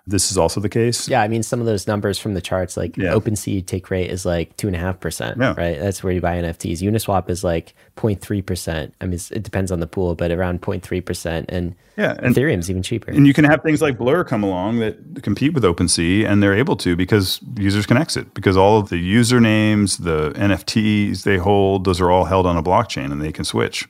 this 0.07 0.31
is 0.31 0.39
also 0.39 0.61
the 0.61 0.69
case. 0.69 1.09
Yeah, 1.09 1.23
I 1.23 1.29
mean, 1.29 1.43
some 1.43 1.61
of 1.61 1.67
those 1.67 1.87
numbers 1.87 2.19
from 2.19 2.35
the 2.35 2.41
charts, 2.41 2.77
like 2.77 2.97
yeah. 2.97 3.13
OpenSea 3.13 3.65
take 3.67 3.91
rate 3.91 4.11
is 4.11 4.25
like 4.25 4.57
two 4.57 4.67
and 4.67 4.77
a 4.77 4.79
half 4.79 5.01
percent, 5.01 5.39
right? 5.39 5.79
That's 5.79 6.03
where 6.03 6.13
you 6.13 6.21
buy 6.21 6.37
NFTs. 6.37 6.79
Uniswap 6.79 7.31
is 7.31 7.45
like 7.45 7.75
0.3 7.97 8.45
percent. 8.45 8.95
I 9.01 9.07
mean, 9.07 9.21
it 9.31 9.43
depends 9.43 9.71
on 9.71 9.81
the 9.81 9.87
pool, 9.87 10.15
but 10.15 10.31
around 10.31 10.63
0.3 10.63 11.05
percent, 11.05 11.47
and 11.51 11.75
yeah, 11.97 12.17
and, 12.19 12.35
Ethereum's 12.35 12.71
even 12.71 12.83
cheaper. 12.83 13.11
And 13.11 13.27
you 13.27 13.35
can 13.35 13.45
have 13.45 13.63
things 13.63 13.83
like 13.83 13.99
Blur 13.99 14.25
come 14.25 14.43
along 14.43 14.79
that 14.79 15.23
compete 15.23 15.53
with 15.53 15.65
OpenSea, 15.65 16.27
and 16.27 16.43
they're 16.43 16.55
able 16.55 16.77
to 16.77 16.97
because 16.97 17.41
users 17.57 17.87
can 17.87 17.97
exit 17.97 18.33
because 18.35 18.57
all 18.57 18.79
of 18.79 18.89
the 18.89 18.97
usernames, 18.97 20.03
the 20.03 20.31
NFTs 20.31 21.25
they 21.25 21.37
hold, 21.37 21.85
those 21.85 22.01
are 22.01 22.11
all 22.11 22.25
held 22.25 22.47
on 22.47 22.57
a 22.57 22.63
blockchain, 22.63 23.13
and 23.13 23.23
they 23.23 23.33
can 23.33 23.45
switch. 23.45 23.89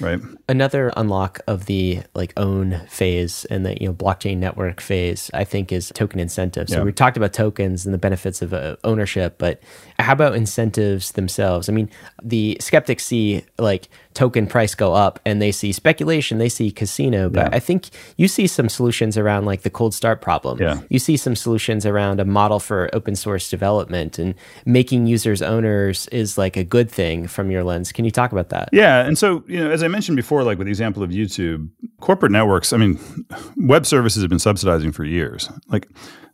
Right. 0.00 0.20
Another 0.48 0.92
unlock 0.96 1.40
of 1.46 1.66
the 1.66 2.00
like 2.14 2.32
own 2.36 2.80
phase 2.88 3.44
and 3.46 3.64
the 3.64 3.80
you 3.80 3.88
know 3.88 3.94
blockchain 3.94 4.38
network 4.38 4.80
phase, 4.80 5.30
I 5.34 5.44
think, 5.44 5.72
is 5.72 5.92
token 5.94 6.20
incentives. 6.20 6.72
So 6.72 6.78
yeah. 6.78 6.84
we 6.84 6.92
talked 6.92 7.16
about 7.16 7.32
tokens 7.32 7.84
and 7.84 7.94
the 7.94 7.98
benefits 7.98 8.42
of 8.42 8.52
uh, 8.52 8.76
ownership, 8.84 9.36
but 9.38 9.60
how 10.02 10.12
about 10.12 10.34
incentives 10.34 11.12
themselves? 11.12 11.68
I 11.68 11.72
mean, 11.72 11.88
the 12.22 12.56
skeptics 12.60 13.04
see 13.04 13.44
like 13.58 13.88
token 14.14 14.46
price 14.46 14.74
go 14.74 14.92
up 14.94 15.18
and 15.24 15.40
they 15.40 15.52
see 15.52 15.72
speculation, 15.72 16.38
they 16.38 16.48
see 16.48 16.70
casino, 16.70 17.30
but 17.30 17.50
yeah. 17.50 17.56
I 17.56 17.58
think 17.58 17.88
you 18.16 18.28
see 18.28 18.46
some 18.46 18.68
solutions 18.68 19.16
around 19.16 19.46
like 19.46 19.62
the 19.62 19.70
cold 19.70 19.94
start 19.94 20.20
problem. 20.20 20.60
Yeah. 20.60 20.80
You 20.90 20.98
see 20.98 21.16
some 21.16 21.34
solutions 21.34 21.86
around 21.86 22.20
a 22.20 22.24
model 22.24 22.60
for 22.60 22.90
open 22.92 23.16
source 23.16 23.48
development 23.48 24.18
and 24.18 24.34
making 24.66 25.06
users 25.06 25.40
owners 25.42 26.08
is 26.08 26.36
like 26.36 26.56
a 26.56 26.64
good 26.64 26.90
thing 26.90 27.26
from 27.26 27.50
your 27.50 27.64
lens. 27.64 27.92
Can 27.92 28.04
you 28.04 28.10
talk 28.10 28.32
about 28.32 28.50
that? 28.50 28.68
Yeah. 28.72 29.06
And 29.06 29.16
so, 29.16 29.44
you 29.46 29.58
know, 29.58 29.70
as 29.70 29.82
I 29.82 29.88
mentioned 29.88 30.16
before, 30.16 30.42
like 30.42 30.58
with 30.58 30.66
the 30.66 30.72
example 30.72 31.02
of 31.02 31.10
YouTube, 31.10 31.68
corporate 32.00 32.32
networks, 32.32 32.72
I 32.72 32.76
mean, 32.76 32.98
web 33.56 33.86
services 33.86 34.22
have 34.22 34.30
been 34.30 34.38
subsidizing 34.38 34.92
for 34.92 35.04
years. 35.04 35.48
Like 35.68 35.88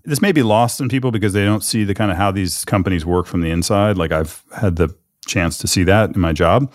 this 0.09 0.23
may 0.23 0.33
be 0.33 0.43
lost 0.43 0.81
on 0.81 0.89
people 0.89 1.11
because 1.11 1.35
they 1.35 1.45
don't 1.45 1.63
see 1.63 1.85
the 1.85 1.95
kind 1.95 2.11
of 2.11 2.17
how 2.17 2.31
these 2.31 2.65
companies 2.65 3.05
work 3.05 3.27
from 3.27 3.43
the 3.43 3.51
inside. 3.51 3.99
Like 3.99 4.11
I've 4.11 4.43
had 4.57 4.77
the 4.77 4.95
chance 5.27 5.59
to 5.59 5.69
see 5.69 5.85
that 5.85 6.15
in 6.15 6.21
my 6.21 6.33
job. 6.33 6.73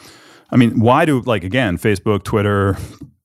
I 0.52 0.56
mean, 0.56 0.80
why 0.80 1.06
do 1.06 1.22
like 1.22 1.44
again, 1.44 1.78
Facebook, 1.78 2.24
Twitter, 2.24 2.78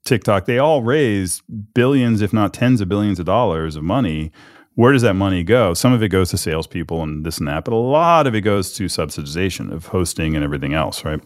TikTok, 0.04 0.46
they 0.46 0.58
all 0.58 0.82
raise 0.82 1.42
billions, 1.74 2.22
if 2.22 2.32
not 2.32 2.54
tens 2.54 2.80
of 2.80 2.88
billions 2.88 3.20
of 3.20 3.26
dollars 3.26 3.76
of 3.76 3.84
money. 3.84 4.32
Where 4.74 4.92
does 4.92 5.02
that 5.02 5.14
money 5.14 5.42
go? 5.42 5.74
Some 5.74 5.92
of 5.92 6.02
it 6.02 6.08
goes 6.08 6.30
to 6.30 6.38
salespeople 6.38 7.02
and 7.02 7.26
this 7.26 7.38
and 7.38 7.48
that, 7.48 7.64
but 7.64 7.74
a 7.74 7.76
lot 7.76 8.26
of 8.26 8.34
it 8.34 8.42
goes 8.42 8.72
to 8.74 8.84
subsidization 8.84 9.72
of 9.72 9.86
hosting 9.86 10.34
and 10.34 10.44
everything 10.44 10.72
else, 10.72 11.04
right? 11.04 11.20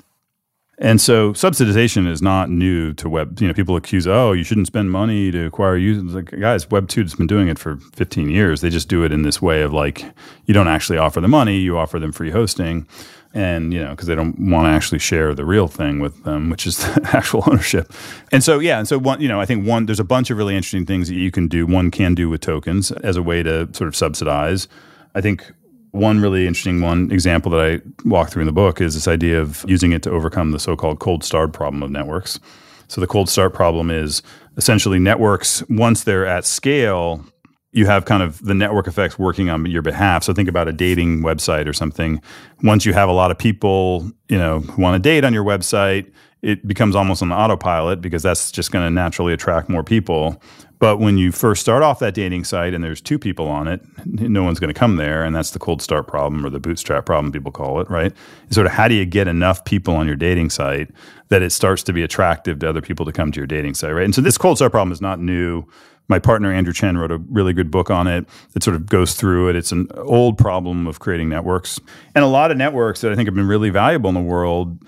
And 0.78 1.00
so 1.00 1.32
subsidization 1.32 2.08
is 2.08 2.22
not 2.22 2.48
new 2.48 2.94
to 2.94 3.08
web. 3.08 3.40
You 3.40 3.46
know, 3.46 3.54
people 3.54 3.76
accuse, 3.76 4.06
oh, 4.06 4.32
you 4.32 4.42
shouldn't 4.42 4.66
spend 4.66 4.90
money 4.90 5.30
to 5.30 5.46
acquire 5.46 5.76
users. 5.76 6.14
Like, 6.14 6.30
guys, 6.40 6.70
Web 6.70 6.88
two 6.88 7.02
has 7.02 7.14
been 7.14 7.26
doing 7.26 7.48
it 7.48 7.58
for 7.58 7.76
15 7.94 8.30
years. 8.30 8.62
They 8.62 8.70
just 8.70 8.88
do 8.88 9.04
it 9.04 9.12
in 9.12 9.22
this 9.22 9.42
way 9.42 9.62
of 9.62 9.72
like, 9.72 10.04
you 10.46 10.54
don't 10.54 10.68
actually 10.68 10.98
offer 10.98 11.20
the 11.20 11.28
money, 11.28 11.58
you 11.58 11.76
offer 11.76 11.98
them 11.98 12.10
free 12.10 12.30
hosting, 12.30 12.88
and 13.34 13.72
you 13.72 13.82
know, 13.84 13.90
because 13.90 14.08
they 14.08 14.14
don't 14.14 14.38
want 14.38 14.66
to 14.66 14.70
actually 14.70 14.98
share 14.98 15.34
the 15.34 15.44
real 15.44 15.68
thing 15.68 16.00
with 16.00 16.24
them, 16.24 16.48
which 16.48 16.66
is 16.66 16.78
the 16.78 17.10
actual 17.12 17.44
ownership. 17.46 17.92
And 18.30 18.42
so, 18.42 18.58
yeah, 18.58 18.78
and 18.78 18.88
so 18.88 18.98
one, 18.98 19.20
you 19.20 19.28
know, 19.28 19.40
I 19.40 19.46
think 19.46 19.66
one, 19.66 19.84
there's 19.86 20.00
a 20.00 20.04
bunch 20.04 20.30
of 20.30 20.38
really 20.38 20.56
interesting 20.56 20.86
things 20.86 21.08
that 21.08 21.16
you 21.16 21.30
can 21.30 21.48
do. 21.48 21.66
One 21.66 21.90
can 21.90 22.14
do 22.14 22.30
with 22.30 22.40
tokens 22.40 22.90
as 22.90 23.16
a 23.16 23.22
way 23.22 23.42
to 23.42 23.68
sort 23.74 23.88
of 23.88 23.96
subsidize. 23.96 24.68
I 25.14 25.20
think 25.20 25.52
one 25.92 26.20
really 26.20 26.46
interesting 26.46 26.80
one 26.80 27.10
example 27.12 27.52
that 27.52 27.60
I 27.60 28.08
walk 28.08 28.30
through 28.30 28.42
in 28.42 28.46
the 28.46 28.52
book 28.52 28.80
is 28.80 28.94
this 28.94 29.06
idea 29.06 29.40
of 29.40 29.64
using 29.68 29.92
it 29.92 30.02
to 30.02 30.10
overcome 30.10 30.50
the 30.50 30.58
so-called 30.58 30.98
cold 30.98 31.22
start 31.22 31.52
problem 31.52 31.82
of 31.82 31.90
networks. 31.90 32.40
So 32.88 33.00
the 33.00 33.06
cold 33.06 33.28
start 33.28 33.54
problem 33.54 33.90
is 33.90 34.22
essentially 34.56 34.98
networks 34.98 35.62
once 35.68 36.04
they're 36.04 36.26
at 36.26 36.44
scale, 36.44 37.24
you 37.72 37.86
have 37.86 38.04
kind 38.04 38.22
of 38.22 38.44
the 38.44 38.54
network 38.54 38.86
effects 38.86 39.18
working 39.18 39.48
on 39.48 39.64
your 39.66 39.82
behalf. 39.82 40.24
So 40.24 40.34
think 40.34 40.48
about 40.48 40.68
a 40.68 40.72
dating 40.72 41.22
website 41.22 41.66
or 41.66 41.72
something. 41.72 42.20
Once 42.62 42.84
you 42.84 42.92
have 42.92 43.08
a 43.08 43.12
lot 43.12 43.30
of 43.30 43.38
people, 43.38 44.10
you 44.28 44.38
know, 44.38 44.60
who 44.60 44.82
want 44.82 44.94
to 44.94 44.98
date 44.98 45.24
on 45.24 45.32
your 45.32 45.44
website, 45.44 46.10
it 46.42 46.66
becomes 46.66 46.96
almost 46.96 47.22
an 47.22 47.32
autopilot 47.32 48.00
because 48.00 48.22
that's 48.22 48.50
just 48.50 48.72
going 48.72 48.84
to 48.84 48.90
naturally 48.90 49.32
attract 49.32 49.68
more 49.68 49.84
people. 49.84 50.42
But 50.80 50.98
when 50.98 51.16
you 51.16 51.30
first 51.30 51.60
start 51.60 51.84
off 51.84 52.00
that 52.00 52.12
dating 52.12 52.42
site 52.42 52.74
and 52.74 52.82
there's 52.82 53.00
two 53.00 53.16
people 53.16 53.46
on 53.46 53.68
it, 53.68 53.80
no 54.04 54.42
one's 54.42 54.58
going 54.58 54.74
to 54.74 54.78
come 54.78 54.96
there. 54.96 55.22
And 55.22 55.36
that's 55.36 55.52
the 55.52 55.60
cold 55.60 55.80
start 55.80 56.08
problem 56.08 56.44
or 56.44 56.50
the 56.50 56.58
bootstrap 56.58 57.06
problem, 57.06 57.30
people 57.30 57.52
call 57.52 57.80
it, 57.80 57.88
right? 57.88 58.12
sort 58.50 58.66
of 58.66 58.72
how 58.72 58.88
do 58.88 58.94
you 58.94 59.06
get 59.06 59.28
enough 59.28 59.64
people 59.64 59.94
on 59.94 60.08
your 60.08 60.16
dating 60.16 60.50
site 60.50 60.90
that 61.28 61.40
it 61.40 61.50
starts 61.50 61.84
to 61.84 61.92
be 61.92 62.02
attractive 62.02 62.58
to 62.58 62.68
other 62.68 62.82
people 62.82 63.06
to 63.06 63.12
come 63.12 63.30
to 63.30 63.38
your 63.38 63.46
dating 63.46 63.74
site, 63.74 63.94
right? 63.94 64.04
And 64.04 64.14
so 64.14 64.20
this 64.20 64.36
cold 64.36 64.58
start 64.58 64.72
problem 64.72 64.90
is 64.90 65.00
not 65.00 65.20
new. 65.20 65.64
My 66.08 66.18
partner 66.18 66.52
Andrew 66.52 66.72
Chen 66.72 66.98
wrote 66.98 67.12
a 67.12 67.18
really 67.30 67.52
good 67.52 67.70
book 67.70 67.88
on 67.88 68.08
it 68.08 68.26
that 68.54 68.64
sort 68.64 68.74
of 68.74 68.86
goes 68.86 69.14
through 69.14 69.50
it. 69.50 69.54
It's 69.54 69.70
an 69.70 69.86
old 69.96 70.36
problem 70.36 70.88
of 70.88 70.98
creating 70.98 71.28
networks. 71.28 71.78
And 72.16 72.24
a 72.24 72.28
lot 72.28 72.50
of 72.50 72.56
networks 72.56 73.02
that 73.02 73.12
I 73.12 73.14
think 73.14 73.28
have 73.28 73.36
been 73.36 73.46
really 73.46 73.70
valuable 73.70 74.08
in 74.08 74.14
the 74.14 74.20
world 74.20 74.84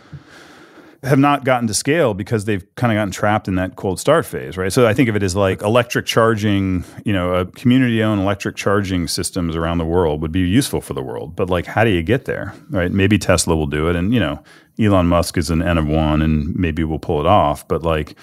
have 1.05 1.19
not 1.19 1.45
gotten 1.45 1.69
to 1.69 1.75
scale 1.75 2.15
because 2.15 2.45
they've 2.45 2.65
kind 2.77 2.93
of 2.93 2.97
gotten 2.97 3.11
trapped 3.11 3.47
in 3.49 3.57
that 3.57 3.77
cold 3.77 4.01
start 4.01 4.25
phase, 4.27 4.57
right? 4.57 4.73
So 4.73 4.87
I 4.87 4.95
think 4.95 5.09
of 5.09 5.17
it 5.17 5.23
as 5.23 5.37
like 5.37 5.63
electric 5.63 6.07
charging, 6.07 6.85
you 7.05 7.13
know, 7.13 7.35
a 7.35 7.47
community 7.47 8.03
owned 8.03 8.21
electric 8.21 8.57
charging 8.57 9.07
systems 9.07 9.55
around 9.55 9.79
the 9.79 9.85
world 9.85 10.23
would 10.23 10.33
be 10.33 10.41
useful 10.41 10.81
for 10.81 10.95
the 10.95 11.03
world. 11.03 11.37
But 11.37 11.51
like, 11.51 11.67
how 11.67 11.85
do 11.85 11.91
you 11.91 12.03
get 12.03 12.25
there, 12.25 12.55
right? 12.71 12.91
Maybe 12.91 13.19
Tesla 13.19 13.55
will 13.55 13.67
do 13.67 13.89
it. 13.89 13.97
And, 13.97 14.15
you 14.15 14.21
know, 14.21 14.43
Elon 14.79 15.07
Musk 15.07 15.37
is 15.37 15.51
an 15.51 15.63
N 15.63 15.79
of 15.79 15.87
one 15.87 16.23
and 16.23 16.55
maybe 16.57 16.83
we'll 16.85 16.99
pull 16.99 17.21
it 17.21 17.27
off. 17.27 17.67
But 17.69 17.83
like, 17.83 18.17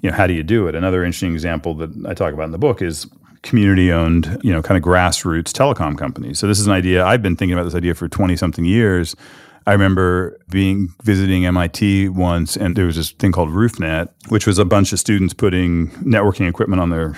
you 0.00 0.10
know, 0.10 0.16
how 0.16 0.26
do 0.26 0.34
you 0.34 0.42
do 0.42 0.66
it? 0.68 0.74
Another 0.74 1.04
interesting 1.04 1.32
example 1.32 1.74
that 1.74 1.90
I 2.06 2.14
talk 2.14 2.32
about 2.32 2.46
in 2.46 2.52
the 2.52 2.58
book 2.58 2.82
is 2.82 3.06
community 3.42 3.92
owned, 3.92 4.38
you 4.42 4.52
know, 4.52 4.62
kind 4.62 4.78
of 4.78 4.84
grassroots 4.84 5.52
telecom 5.52 5.98
companies. 5.98 6.38
So 6.38 6.46
this 6.46 6.60
is 6.60 6.66
an 6.66 6.72
idea 6.72 7.04
I've 7.04 7.22
been 7.22 7.36
thinking 7.36 7.54
about 7.54 7.64
this 7.64 7.74
idea 7.74 7.94
for 7.94 8.08
20 8.08 8.36
something 8.36 8.64
years 8.64 9.14
I 9.66 9.72
remember 9.72 10.38
being 10.50 10.94
visiting 11.02 11.46
MIT 11.46 12.08
once, 12.08 12.56
and 12.56 12.76
there 12.76 12.86
was 12.86 12.96
this 12.96 13.12
thing 13.12 13.32
called 13.32 13.50
RoofNet, 13.50 14.08
which 14.28 14.46
was 14.46 14.58
a 14.58 14.64
bunch 14.64 14.92
of 14.92 14.98
students 14.98 15.34
putting 15.34 15.90
networking 15.90 16.48
equipment 16.48 16.80
on 16.80 16.90
their 16.90 17.16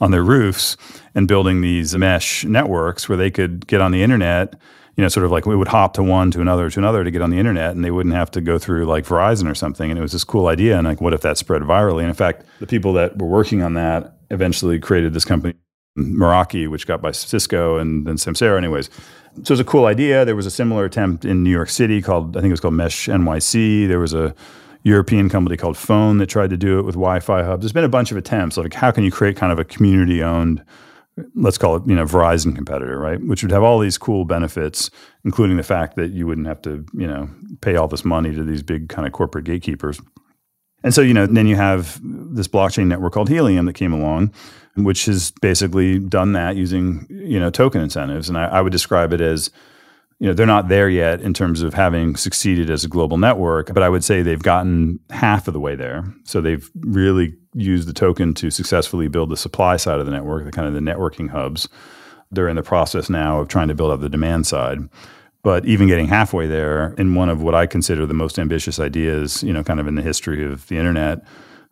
on 0.00 0.10
their 0.10 0.24
roofs 0.24 0.76
and 1.14 1.28
building 1.28 1.60
these 1.60 1.96
mesh 1.96 2.44
networks 2.44 3.08
where 3.08 3.18
they 3.18 3.30
could 3.30 3.66
get 3.66 3.80
on 3.80 3.92
the 3.92 4.02
internet. 4.02 4.54
You 4.96 5.02
know, 5.02 5.08
sort 5.08 5.26
of 5.26 5.32
like 5.32 5.44
we 5.44 5.56
would 5.56 5.68
hop 5.68 5.94
to 5.94 6.04
one 6.04 6.30
to 6.32 6.40
another 6.40 6.70
to 6.70 6.78
another 6.78 7.02
to 7.02 7.10
get 7.10 7.22
on 7.22 7.30
the 7.30 7.38
internet, 7.38 7.74
and 7.74 7.84
they 7.84 7.90
wouldn't 7.90 8.14
have 8.14 8.30
to 8.32 8.40
go 8.40 8.58
through 8.58 8.86
like 8.86 9.04
Verizon 9.04 9.50
or 9.50 9.54
something. 9.54 9.90
And 9.90 9.98
it 9.98 10.02
was 10.02 10.12
this 10.12 10.24
cool 10.24 10.46
idea. 10.46 10.78
And 10.78 10.86
like, 10.86 11.00
what 11.00 11.12
if 11.12 11.20
that 11.22 11.36
spread 11.36 11.62
virally? 11.62 12.00
And 12.00 12.08
in 12.08 12.14
fact, 12.14 12.44
the 12.60 12.66
people 12.66 12.92
that 12.94 13.18
were 13.18 13.26
working 13.26 13.62
on 13.62 13.74
that 13.74 14.18
eventually 14.30 14.78
created 14.78 15.12
this 15.12 15.24
company 15.24 15.54
Meraki, 15.98 16.68
which 16.68 16.86
got 16.86 17.00
by 17.00 17.12
Cisco 17.12 17.78
and 17.78 18.06
then 18.06 18.16
Samsara, 18.16 18.58
anyways. 18.58 18.90
So 19.34 19.40
it 19.40 19.50
was 19.50 19.60
a 19.60 19.64
cool 19.64 19.86
idea. 19.86 20.24
There 20.24 20.36
was 20.36 20.46
a 20.46 20.50
similar 20.50 20.84
attempt 20.84 21.24
in 21.24 21.42
New 21.42 21.50
York 21.50 21.68
City 21.68 22.02
called, 22.02 22.36
I 22.36 22.40
think 22.40 22.50
it 22.50 22.52
was 22.52 22.60
called 22.60 22.74
Mesh 22.74 23.06
NYC. 23.06 23.88
There 23.88 23.98
was 23.98 24.14
a 24.14 24.34
European 24.82 25.28
company 25.28 25.56
called 25.56 25.76
Fon 25.76 26.18
that 26.18 26.26
tried 26.26 26.50
to 26.50 26.56
do 26.56 26.78
it 26.78 26.82
with 26.82 26.94
Wi-Fi 26.94 27.42
hubs. 27.42 27.62
There's 27.62 27.72
been 27.72 27.84
a 27.84 27.88
bunch 27.88 28.10
of 28.10 28.16
attempts. 28.16 28.56
Like, 28.56 28.74
how 28.74 28.90
can 28.90 29.02
you 29.02 29.10
create 29.10 29.36
kind 29.36 29.52
of 29.52 29.58
a 29.58 29.64
community-owned, 29.64 30.62
let's 31.34 31.58
call 31.58 31.76
it, 31.76 31.82
you 31.86 31.94
know, 31.94 32.04
Verizon 32.04 32.54
competitor, 32.54 32.98
right? 32.98 33.24
Which 33.24 33.42
would 33.42 33.52
have 33.52 33.62
all 33.62 33.78
these 33.78 33.96
cool 33.96 34.24
benefits, 34.24 34.90
including 35.24 35.56
the 35.56 35.62
fact 35.62 35.96
that 35.96 36.10
you 36.10 36.26
wouldn't 36.26 36.46
have 36.46 36.60
to, 36.62 36.84
you 36.92 37.06
know, 37.06 37.30
pay 37.60 37.76
all 37.76 37.88
this 37.88 38.04
money 38.04 38.34
to 38.34 38.44
these 38.44 38.62
big 38.62 38.88
kind 38.88 39.06
of 39.06 39.12
corporate 39.12 39.46
gatekeepers. 39.46 40.00
And 40.82 40.92
so, 40.92 41.00
you 41.00 41.14
know, 41.14 41.26
then 41.26 41.46
you 41.46 41.56
have 41.56 41.98
this 42.02 42.46
blockchain 42.46 42.86
network 42.88 43.14
called 43.14 43.30
Helium 43.30 43.64
that 43.64 43.72
came 43.72 43.94
along, 43.94 44.34
which 44.76 45.06
has 45.06 45.30
basically 45.40 45.98
done 45.98 46.32
that 46.32 46.56
using 46.56 47.06
you 47.08 47.38
know 47.38 47.50
token 47.50 47.80
incentives. 47.80 48.28
And 48.28 48.38
I, 48.38 48.46
I 48.46 48.60
would 48.60 48.72
describe 48.72 49.12
it 49.12 49.20
as 49.20 49.50
you 50.18 50.26
know 50.26 50.34
they're 50.34 50.46
not 50.46 50.68
there 50.68 50.88
yet 50.88 51.20
in 51.20 51.34
terms 51.34 51.62
of 51.62 51.74
having 51.74 52.16
succeeded 52.16 52.70
as 52.70 52.84
a 52.84 52.88
global 52.88 53.16
network, 53.16 53.72
but 53.72 53.82
I 53.82 53.88
would 53.88 54.04
say 54.04 54.22
they've 54.22 54.42
gotten 54.42 55.00
half 55.10 55.48
of 55.48 55.54
the 55.54 55.60
way 55.60 55.76
there. 55.76 56.04
So 56.24 56.40
they've 56.40 56.68
really 56.80 57.34
used 57.54 57.88
the 57.88 57.92
token 57.92 58.34
to 58.34 58.50
successfully 58.50 59.08
build 59.08 59.30
the 59.30 59.36
supply 59.36 59.76
side 59.76 60.00
of 60.00 60.06
the 60.06 60.12
network, 60.12 60.44
the 60.44 60.52
kind 60.52 60.66
of 60.66 60.74
the 60.74 60.80
networking 60.80 61.30
hubs. 61.30 61.68
They're 62.30 62.48
in 62.48 62.56
the 62.56 62.62
process 62.62 63.08
now 63.08 63.40
of 63.40 63.48
trying 63.48 63.68
to 63.68 63.74
build 63.74 63.92
up 63.92 64.00
the 64.00 64.08
demand 64.08 64.46
side. 64.46 64.78
But 65.44 65.66
even 65.66 65.86
getting 65.86 66.08
halfway 66.08 66.46
there 66.46 66.94
in 66.96 67.14
one 67.14 67.28
of 67.28 67.42
what 67.42 67.54
I 67.54 67.66
consider 67.66 68.06
the 68.06 68.14
most 68.14 68.38
ambitious 68.38 68.80
ideas, 68.80 69.42
you 69.42 69.52
know, 69.52 69.62
kind 69.62 69.78
of 69.78 69.86
in 69.86 69.94
the 69.94 70.02
history 70.02 70.42
of 70.42 70.66
the 70.68 70.78
internet, 70.78 71.22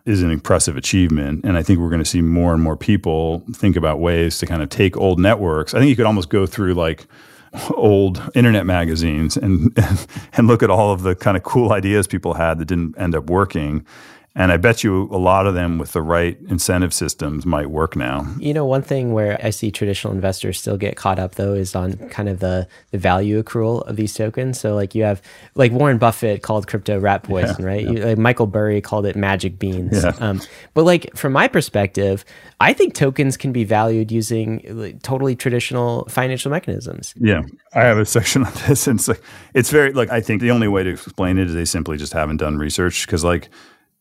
is 0.04 0.22
an 0.22 0.30
impressive 0.30 0.76
achievement. 0.76 1.44
And 1.44 1.56
I 1.56 1.62
think 1.62 1.78
we're 1.78 1.90
going 1.90 2.02
to 2.02 2.08
see 2.08 2.22
more 2.22 2.52
and 2.52 2.62
more 2.62 2.76
people 2.76 3.44
think 3.52 3.76
about 3.76 4.00
ways 4.00 4.38
to 4.38 4.46
kind 4.46 4.62
of 4.62 4.68
take 4.68 4.96
old 4.96 5.20
networks. 5.20 5.74
I 5.74 5.78
think 5.78 5.90
you 5.90 5.96
could 5.96 6.06
almost 6.06 6.28
go 6.28 6.46
through 6.46 6.74
like 6.74 7.06
old 7.74 8.22
internet 8.34 8.66
magazines 8.66 9.36
and 9.36 9.76
and 10.32 10.46
look 10.46 10.62
at 10.62 10.70
all 10.70 10.92
of 10.92 11.02
the 11.02 11.14
kind 11.14 11.36
of 11.36 11.42
cool 11.42 11.72
ideas 11.72 12.06
people 12.06 12.34
had 12.34 12.58
that 12.58 12.66
didn't 12.66 12.98
end 12.98 13.14
up 13.14 13.28
working 13.28 13.86
and 14.34 14.50
I 14.50 14.56
bet 14.56 14.82
you 14.82 15.08
a 15.10 15.18
lot 15.18 15.46
of 15.46 15.54
them 15.54 15.78
with 15.78 15.92
the 15.92 16.00
right 16.00 16.38
incentive 16.48 16.94
systems 16.94 17.44
might 17.44 17.70
work 17.70 17.96
now. 17.96 18.26
You 18.38 18.54
know, 18.54 18.64
one 18.64 18.82
thing 18.82 19.12
where 19.12 19.38
I 19.42 19.50
see 19.50 19.70
traditional 19.70 20.14
investors 20.14 20.58
still 20.58 20.78
get 20.78 20.96
caught 20.96 21.18
up 21.18 21.34
though 21.34 21.52
is 21.52 21.74
on 21.74 21.96
kind 22.08 22.28
of 22.30 22.40
the, 22.40 22.66
the 22.92 22.98
value 22.98 23.42
accrual 23.42 23.86
of 23.86 23.96
these 23.96 24.14
tokens. 24.14 24.58
So 24.58 24.74
like 24.74 24.94
you 24.94 25.02
have 25.02 25.20
like 25.54 25.70
Warren 25.72 25.98
Buffett 25.98 26.42
called 26.42 26.66
crypto 26.66 26.98
rat 26.98 27.24
poison, 27.24 27.56
yeah, 27.60 27.66
right? 27.66 27.84
Yeah. 27.84 27.90
You, 27.90 28.04
like 28.04 28.18
Michael 28.18 28.46
Burry 28.46 28.80
called 28.80 29.04
it 29.04 29.16
magic 29.16 29.58
beans. 29.58 30.02
Yeah. 30.02 30.12
Um, 30.18 30.40
but 30.72 30.84
like 30.84 31.14
from 31.14 31.34
my 31.34 31.46
perspective, 31.46 32.24
I 32.58 32.72
think 32.72 32.94
tokens 32.94 33.36
can 33.36 33.52
be 33.52 33.64
valued 33.64 34.10
using 34.10 34.62
like, 34.68 35.02
totally 35.02 35.36
traditional 35.36 36.06
financial 36.08 36.50
mechanisms. 36.50 37.12
Yeah, 37.18 37.42
I 37.74 37.80
have 37.80 37.98
a 37.98 38.06
section 38.06 38.44
on 38.44 38.52
this, 38.66 38.86
and 38.86 38.98
it's 38.98 39.08
like 39.08 39.20
it's 39.52 39.70
very 39.70 39.92
like 39.92 40.10
I 40.10 40.20
think 40.20 40.40
the 40.40 40.52
only 40.52 40.68
way 40.68 40.84
to 40.84 40.90
explain 40.90 41.38
it 41.38 41.48
is 41.48 41.54
they 41.54 41.64
simply 41.64 41.96
just 41.96 42.12
haven't 42.12 42.38
done 42.38 42.58
research 42.58 43.04
because 43.06 43.24
like 43.24 43.50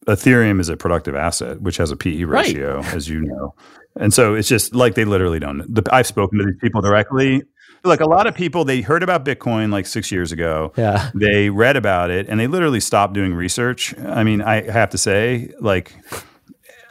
Ethereum 0.08 0.60
is 0.60 0.70
a 0.70 0.78
productive 0.78 1.16
asset, 1.16 1.62
which 1.62 1.78
has 1.78 1.92
a 1.92 1.96
PE 1.96 2.24
ratio, 2.24 2.78
right. 2.78 2.94
as 2.94 3.08
you 3.08 3.22
know. 3.22 3.54
And 3.96 4.14
so 4.14 4.34
it's 4.34 4.48
just 4.48 4.74
like 4.74 4.96
they 4.96 5.06
literally 5.06 5.40
don't. 5.40 5.60
The, 5.74 5.84
I've 5.92 6.08
spoken 6.08 6.40
to 6.40 6.46
these 6.46 6.60
people 6.60 6.82
directly. 6.82 7.44
Like 7.84 8.00
a 8.00 8.06
lot 8.06 8.28
of 8.28 8.36
people, 8.36 8.64
they 8.64 8.82
heard 8.82 9.04
about 9.04 9.26
Bitcoin 9.26 9.72
like 9.72 9.86
six 9.86 10.12
years 10.12 10.32
ago. 10.32 10.72
Yeah. 10.78 11.10
They 11.14 11.50
read 11.50 11.78
about 11.78 12.10
it 12.12 12.28
and 12.30 12.40
they 12.40 12.48
literally 12.48 12.80
stopped 12.80 13.14
doing 13.14 13.34
research. 13.34 13.98
I 14.00 14.24
mean, 14.24 14.42
I 14.42 14.70
have 14.70 14.92
to 14.92 14.98
say, 14.98 15.52
like, 15.60 15.94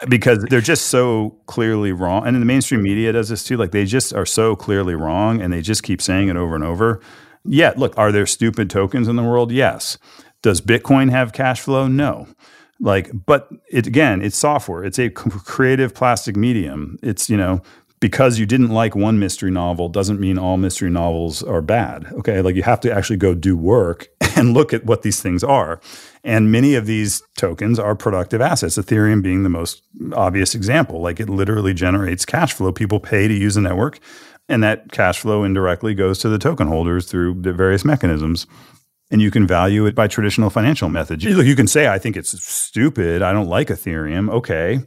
because 0.09 0.45
they're 0.51 0.61
just 0.61 0.89
so 0.89 1.39
clearly 1.47 1.93
wrong. 1.93 2.27
And 2.27 2.35
the 2.37 2.45
mainstream 2.45 2.83
media 2.83 3.13
does 3.13 3.29
this 3.29 3.45
too. 3.45 3.57
Like, 3.57 3.71
they 3.71 3.85
just 3.85 4.13
are 4.13 4.27
so 4.27 4.57
clearly 4.57 4.95
wrong 4.95 5.41
and 5.41 5.53
they 5.53 5.63
just 5.63 5.83
keep 5.83 6.03
saying 6.03 6.29
it 6.29 6.37
over 6.37 6.55
and 6.55 6.65
over. 6.65 7.01
Yet, 7.45 7.79
look, 7.79 7.97
are 7.97 8.13
there 8.13 8.27
stupid 8.27 8.69
tokens 8.69 9.07
in 9.09 9.17
the 9.17 9.23
world? 9.23 9.53
Yes. 9.53 9.97
Does 10.43 10.61
Bitcoin 10.61 11.11
have 11.11 11.33
cash 11.33 11.61
flow? 11.61 11.87
No 11.87 12.27
like 12.81 13.11
but 13.27 13.49
it 13.71 13.87
again 13.87 14.23
it's 14.23 14.37
software. 14.37 14.85
It's 14.85 14.99
a 14.99 15.11
creative 15.11 15.95
plastic 15.95 16.37
medium. 16.37 16.99
It's 17.03 17.29
you 17.29 17.37
know 17.37 17.63
because 18.01 18.39
you 18.39 18.47
didn't 18.47 18.71
like 18.71 18.97
one 18.97 19.19
mystery 19.19 19.51
novel 19.51 19.91
doesn't 19.91 20.19
mean 20.19 20.39
all 20.39 20.57
mystery 20.57 20.89
novels 20.89 21.43
are 21.43 21.61
bad 21.61 22.07
okay? 22.13 22.41
Like 22.41 22.57
you 22.57 22.63
have 22.63 22.81
to 22.81 22.93
actually 22.93 23.19
go 23.19 23.35
do 23.35 23.57
work 23.57 24.09
and 24.37 24.55
look 24.55 24.73
at 24.73 24.85
what 24.85 25.03
these 25.03 25.21
things 25.21 25.45
are. 25.45 25.81
And 26.25 26.51
many 26.51 26.75
of 26.75 26.87
these 26.87 27.23
tokens 27.37 27.79
are 27.79 27.95
productive 27.95 28.41
assets 28.41 28.79
ethereum 28.79 29.23
being 29.23 29.43
the 29.43 29.49
most 29.49 29.83
obvious 30.13 30.55
example. 30.55 31.01
Like 31.01 31.21
it 31.21 31.29
literally 31.29 31.75
generates 31.75 32.25
cash 32.25 32.55
flow. 32.55 32.73
People 32.73 33.01
pay 33.01 33.29
to 33.29 33.35
use 33.35 33.55
the 33.55 33.61
network 33.61 34.01
and 34.51 34.65
that 34.65 34.91
cash 34.91 35.21
flow 35.21 35.45
indirectly 35.45 35.95
goes 35.95 36.19
to 36.19 36.29
the 36.29 36.39
token 36.39 36.67
holders 36.67 37.07
through 37.07 37.41
the 37.41 37.53
various 37.53 37.85
mechanisms 37.85 38.47
and 39.11 39.21
you 39.21 39.31
can 39.31 39.47
value 39.47 39.87
it 39.87 39.95
by 39.95 40.07
traditional 40.07 40.51
financial 40.51 40.89
methods. 40.89 41.25
You, 41.25 41.41
you 41.43 41.57
can 41.57 41.67
say, 41.67 41.89
I 41.89 41.99
think 41.99 42.17
it's 42.17 42.43
stupid. 42.43 43.23
I 43.23 43.33
don't 43.33 43.49
like 43.49 43.69
Ethereum. 43.69 44.31
Okay. 44.31 44.81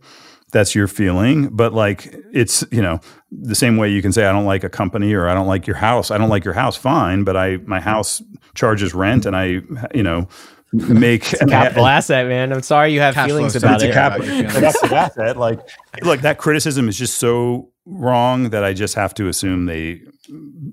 That's 0.51 0.75
your 0.75 0.87
feeling. 0.87 1.49
But 1.49 1.73
like, 1.73 2.15
it's, 2.31 2.63
you 2.71 2.81
know, 2.81 2.99
the 3.31 3.55
same 3.55 3.77
way 3.77 3.89
you 3.89 4.01
can 4.01 4.11
say, 4.11 4.25
I 4.25 4.31
don't 4.31 4.45
like 4.45 4.63
a 4.63 4.69
company 4.69 5.13
or 5.13 5.27
I 5.27 5.33
don't 5.33 5.47
like 5.47 5.65
your 5.65 5.75
house. 5.75 6.11
I 6.11 6.17
don't 6.17 6.29
like 6.29 6.45
your 6.45 6.53
house. 6.53 6.75
Fine. 6.75 7.23
But 7.23 7.35
I, 7.35 7.57
my 7.65 7.79
house 7.79 8.21
charges 8.53 8.93
rent 8.93 9.25
and 9.25 9.35
I, 9.35 9.61
you 9.93 10.03
know, 10.03 10.27
make 10.71 11.33
a 11.33 11.45
capital 11.45 11.85
I, 11.85 11.93
asset, 11.93 12.27
man. 12.27 12.53
I'm 12.53 12.61
sorry 12.61 12.93
you 12.93 12.99
have 12.99 13.15
feelings 13.15 13.55
about 13.55 13.81
it. 13.81 13.89
It's 13.89 13.95
a 13.95 14.59
capital 14.61 14.95
asset. 14.95 15.37
Like, 15.37 15.59
look, 16.03 16.21
that 16.21 16.37
criticism 16.37 16.87
is 16.87 16.97
just 16.97 17.17
so 17.17 17.69
wrong 17.85 18.51
that 18.51 18.63
I 18.63 18.73
just 18.73 18.95
have 18.95 19.13
to 19.15 19.27
assume 19.27 19.65
they 19.65 20.01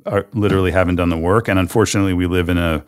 are 0.07 0.27
literally 0.33 0.71
haven't 0.71 0.97
done 0.97 1.09
the 1.09 1.19
work. 1.19 1.49
And 1.49 1.59
unfortunately, 1.59 2.15
we 2.15 2.27
live 2.27 2.49
in 2.49 2.57
a 2.57 2.85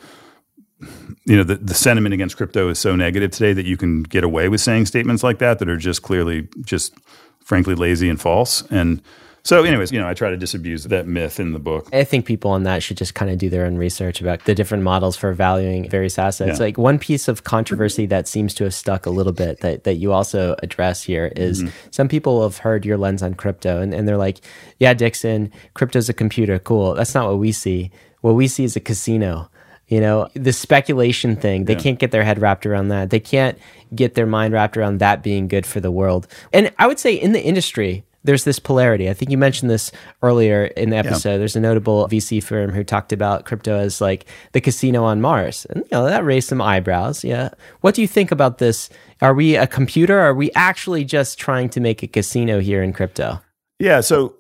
you 1.25 1.37
know 1.37 1.45
the, 1.45 1.57
the 1.57 1.75
sentiment 1.75 2.13
against 2.13 2.37
crypto 2.37 2.69
is 2.69 2.79
so 2.79 2.97
negative 2.97 3.31
today 3.31 3.53
that 3.53 3.67
you 3.67 3.77
can 3.77 4.03
get 4.03 4.25
away 4.25 4.49
with 4.49 4.61
saying 4.61 4.87
statements 4.87 5.23
like 5.23 5.39
that 5.39 5.59
that 5.59 5.69
are 5.69 5.77
just 5.77 6.03
clearly 6.03 6.49
just 6.63 6.95
frankly 7.41 7.75
lazy 7.75 8.09
and 8.09 8.21
false. 8.21 8.63
And 8.71 9.03
so 9.45 9.65
anyways 9.65 9.91
you 9.91 9.99
know 9.99 10.07
i 10.07 10.15
try 10.15 10.31
to 10.31 10.37
disabuse 10.37 10.85
that 10.85 11.07
myth 11.07 11.41
in 11.41 11.53
the 11.53 11.59
book. 11.59 11.89
I 11.93 12.05
think 12.05 12.27
people 12.27 12.53
on 12.53 12.63
that 12.63 12.83
should 12.83 12.97
just 12.97 13.15
kind 13.15 13.31
of 13.31 13.39
do 13.39 13.51
their 13.51 13.67
own 13.67 13.77
research 13.77 14.21
about 14.21 14.45
the 14.45 14.55
different 14.55 14.85
models 14.85 15.17
for 15.17 15.33
valuing 15.33 15.89
various 15.91 16.19
assets. 16.19 16.59
Yeah. 16.59 16.65
like 16.65 16.79
one 16.79 16.99
piece 16.99 17.27
of 17.27 17.43
controversy 17.43 18.07
that 18.07 18.29
seems 18.29 18.55
to 18.55 18.65
have 18.65 18.75
stuck 18.75 19.05
a 19.05 19.11
little 19.11 19.33
bit 19.33 19.61
that, 19.61 19.85
that 19.85 19.95
you 19.95 20.13
also 20.13 20.55
address 20.63 21.03
here 21.03 21.33
is 21.35 21.65
mm-hmm. 21.65 21.77
some 21.91 22.09
people 22.09 22.43
have 22.43 22.59
heard 22.59 22.87
your 22.87 22.97
lens 22.97 23.23
on 23.23 23.35
crypto 23.35 23.81
and, 23.81 23.93
and 23.93 24.07
they're 24.07 24.17
like 24.17 24.39
yeah 24.79 24.95
dixon 24.95 25.53
crypto's 25.75 26.09
a 26.09 26.15
computer 26.15 26.59
cool. 26.59 26.95
That's 26.95 27.15
not 27.15 27.29
what 27.29 27.39
we 27.39 27.53
see. 27.53 27.91
What 28.21 28.35
we 28.35 28.47
see 28.47 28.63
is 28.63 28.77
a 28.77 28.81
casino 28.81 29.51
you 29.93 30.01
know, 30.01 30.27
the 30.33 30.55
speculation 30.55 31.37
thing, 31.37 31.67
they 31.67 31.75
yeah. 31.75 31.79
can't 31.79 31.99
get 31.99 32.13
their 32.13 32.25
head 32.25 32.41
wrapped 32.41 32.65
around 32.65 32.89
that. 32.89 33.11
They 33.11 33.21
can't 33.21 33.59
get 33.95 34.15
their 34.15 34.25
mind 34.25 34.55
wrapped 34.55 34.75
around 34.75 35.01
that 35.01 35.23
being 35.23 35.49
good 35.49 35.67
for 35.67 35.81
the 35.81 35.91
world. 35.91 36.27
And 36.51 36.73
I 36.79 36.87
would 36.87 36.99
say 36.99 37.13
in 37.13 37.33
the 37.33 37.43
industry, 37.43 38.03
there's 38.25 38.45
this 38.45 38.59
polarity. 38.59 39.11
I 39.11 39.13
think 39.13 39.31
you 39.31 39.37
mentioned 39.37 39.71
this 39.71 39.93
earlier 40.23 40.65
in 40.65 40.89
the 40.89 40.97
episode. 40.97 41.33
Yeah. 41.33 41.37
There's 41.37 41.57
a 41.57 41.61
notable 41.61 42.09
VC 42.09 42.43
firm 42.43 42.71
who 42.71 42.85
talked 42.85 43.13
about 43.13 43.45
crypto 43.45 43.77
as 43.77 44.01
like 44.01 44.25
the 44.53 44.63
casino 44.63 45.05
on 45.05 45.21
Mars. 45.21 45.67
And 45.69 45.81
you 45.83 45.89
know, 45.93 46.07
that 46.07 46.25
raised 46.25 46.49
some 46.49 46.63
eyebrows. 46.63 47.23
Yeah. 47.23 47.51
What 47.83 47.95
do 47.95 48.01
you 48.01 48.09
think 48.09 48.33
about 48.33 48.57
this? 48.57 48.89
Are 49.21 49.35
we 49.35 49.57
a 49.57 49.67
computer? 49.67 50.19
Are 50.19 50.33
we 50.33 50.51
actually 50.53 51.05
just 51.05 51.39
trying 51.39 51.69
to 51.69 51.81
make 51.81 52.03
a 52.03 52.07
casino 52.07 52.61
here 52.61 52.83
in 52.83 52.95
crypto? 52.95 53.43
Yeah. 53.79 54.01
So, 54.01 54.37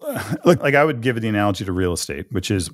look, 0.46 0.62
like 0.62 0.74
I 0.74 0.82
would 0.86 1.02
give 1.02 1.20
the 1.20 1.28
analogy 1.28 1.66
to 1.66 1.72
real 1.72 1.92
estate, 1.92 2.32
which 2.32 2.50
is 2.50 2.70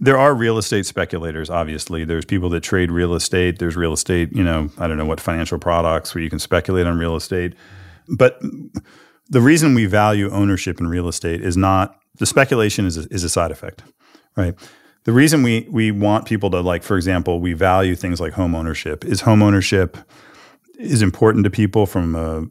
there 0.00 0.18
are 0.18 0.34
real 0.34 0.56
estate 0.56 0.86
speculators, 0.86 1.50
obviously. 1.50 2.04
There's 2.04 2.24
people 2.24 2.48
that 2.50 2.62
trade 2.62 2.90
real 2.90 3.14
estate. 3.14 3.58
There's 3.58 3.76
real 3.76 3.92
estate, 3.92 4.34
you 4.34 4.42
know, 4.42 4.70
I 4.78 4.88
don't 4.88 4.96
know 4.96 5.04
what 5.04 5.20
financial 5.20 5.58
products 5.58 6.14
where 6.14 6.24
you 6.24 6.30
can 6.30 6.38
speculate 6.38 6.86
on 6.86 6.98
real 6.98 7.16
estate. 7.16 7.54
But 8.08 8.40
the 9.28 9.40
reason 9.40 9.74
we 9.74 9.84
value 9.84 10.30
ownership 10.30 10.80
in 10.80 10.88
real 10.88 11.06
estate 11.06 11.42
is 11.42 11.56
not 11.56 12.00
the 12.16 12.26
speculation 12.26 12.86
is 12.86 12.96
a, 12.96 13.06
is 13.10 13.24
a 13.24 13.28
side 13.28 13.50
effect, 13.50 13.82
right? 14.36 14.54
The 15.04 15.12
reason 15.12 15.42
we 15.42 15.66
we 15.70 15.90
want 15.90 16.26
people 16.26 16.50
to 16.50 16.60
like, 16.60 16.82
for 16.82 16.96
example, 16.96 17.40
we 17.40 17.52
value 17.52 17.94
things 17.94 18.20
like 18.20 18.32
home 18.32 18.54
ownership 18.54 19.04
is 19.04 19.20
home 19.20 19.42
ownership 19.42 19.98
is 20.78 21.02
important 21.02 21.44
to 21.44 21.50
people 21.50 21.86
from 21.86 22.14
a 22.14 22.46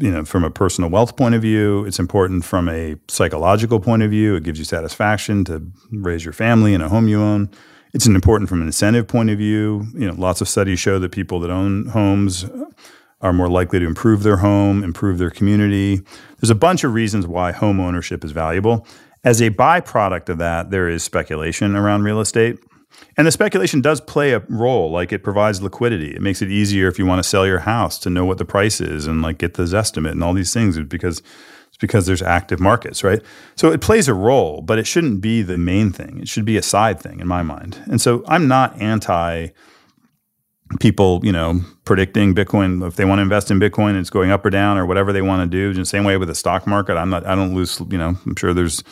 you 0.00 0.10
know, 0.10 0.24
from 0.24 0.44
a 0.44 0.50
personal 0.50 0.90
wealth 0.90 1.16
point 1.16 1.34
of 1.34 1.42
view, 1.42 1.84
it's 1.84 1.98
important 1.98 2.44
from 2.44 2.68
a 2.68 2.96
psychological 3.08 3.78
point 3.78 4.02
of 4.02 4.10
view. 4.10 4.34
It 4.34 4.44
gives 4.44 4.58
you 4.58 4.64
satisfaction 4.64 5.44
to 5.44 5.62
raise 5.92 6.24
your 6.24 6.32
family 6.32 6.72
in 6.72 6.80
a 6.80 6.88
home 6.88 7.06
you 7.06 7.20
own. 7.20 7.50
It's 7.92 8.06
important 8.06 8.48
from 8.48 8.62
an 8.62 8.68
incentive 8.68 9.06
point 9.06 9.30
of 9.30 9.38
view. 9.38 9.86
You 9.94 10.08
know, 10.08 10.14
lots 10.14 10.40
of 10.40 10.48
studies 10.48 10.78
show 10.78 10.98
that 10.98 11.12
people 11.12 11.38
that 11.40 11.50
own 11.50 11.86
homes 11.86 12.46
are 13.20 13.32
more 13.34 13.48
likely 13.48 13.78
to 13.78 13.86
improve 13.86 14.22
their 14.22 14.38
home, 14.38 14.82
improve 14.82 15.18
their 15.18 15.30
community. 15.30 16.00
There's 16.38 16.50
a 16.50 16.54
bunch 16.54 16.82
of 16.84 16.94
reasons 16.94 17.26
why 17.26 17.52
home 17.52 17.78
ownership 17.78 18.24
is 18.24 18.32
valuable. 18.32 18.86
As 19.22 19.42
a 19.42 19.50
byproduct 19.50 20.30
of 20.30 20.38
that, 20.38 20.70
there 20.70 20.88
is 20.88 21.02
speculation 21.02 21.76
around 21.76 22.04
real 22.04 22.20
estate. 22.20 22.58
And 23.16 23.26
the 23.26 23.32
speculation 23.32 23.80
does 23.80 24.00
play 24.00 24.32
a 24.32 24.40
role. 24.48 24.90
Like 24.90 25.12
it 25.12 25.22
provides 25.22 25.62
liquidity. 25.62 26.14
It 26.14 26.22
makes 26.22 26.42
it 26.42 26.50
easier 26.50 26.88
if 26.88 26.98
you 26.98 27.06
want 27.06 27.22
to 27.22 27.28
sell 27.28 27.46
your 27.46 27.60
house 27.60 27.98
to 28.00 28.10
know 28.10 28.24
what 28.24 28.38
the 28.38 28.44
price 28.44 28.80
is 28.80 29.06
and 29.06 29.22
like 29.22 29.38
get 29.38 29.54
the 29.54 29.64
estimate 29.76 30.12
and 30.12 30.24
all 30.24 30.32
these 30.32 30.52
things 30.52 30.78
because 30.80 31.22
it's 31.68 31.76
because 31.78 32.06
there's 32.06 32.22
active 32.22 32.60
markets, 32.60 33.04
right? 33.04 33.22
So 33.56 33.70
it 33.70 33.80
plays 33.80 34.08
a 34.08 34.14
role, 34.14 34.62
but 34.62 34.78
it 34.78 34.86
shouldn't 34.86 35.20
be 35.20 35.42
the 35.42 35.58
main 35.58 35.92
thing. 35.92 36.20
It 36.20 36.28
should 36.28 36.44
be 36.44 36.56
a 36.56 36.62
side 36.62 37.00
thing 37.00 37.20
in 37.20 37.28
my 37.28 37.42
mind. 37.42 37.82
And 37.86 38.00
so 38.00 38.24
I'm 38.26 38.48
not 38.48 38.80
anti 38.80 39.48
people, 40.78 41.20
you 41.24 41.32
know, 41.32 41.60
predicting 41.84 42.34
Bitcoin 42.34 42.86
if 42.86 42.96
they 42.96 43.04
want 43.04 43.18
to 43.18 43.22
invest 43.22 43.50
in 43.50 43.58
Bitcoin, 43.58 43.98
it's 43.98 44.10
going 44.10 44.30
up 44.30 44.44
or 44.44 44.50
down 44.50 44.78
or 44.78 44.86
whatever 44.86 45.12
they 45.12 45.22
want 45.22 45.42
to 45.42 45.56
do. 45.56 45.74
The 45.74 45.84
same 45.84 46.04
way 46.04 46.16
with 46.16 46.28
the 46.28 46.34
stock 46.34 46.66
market, 46.66 46.96
I'm 46.96 47.10
not. 47.10 47.26
I 47.26 47.34
don't 47.34 47.54
lose. 47.54 47.80
You 47.90 47.98
know, 47.98 48.14
I'm 48.24 48.36
sure 48.36 48.54
there's. 48.54 48.84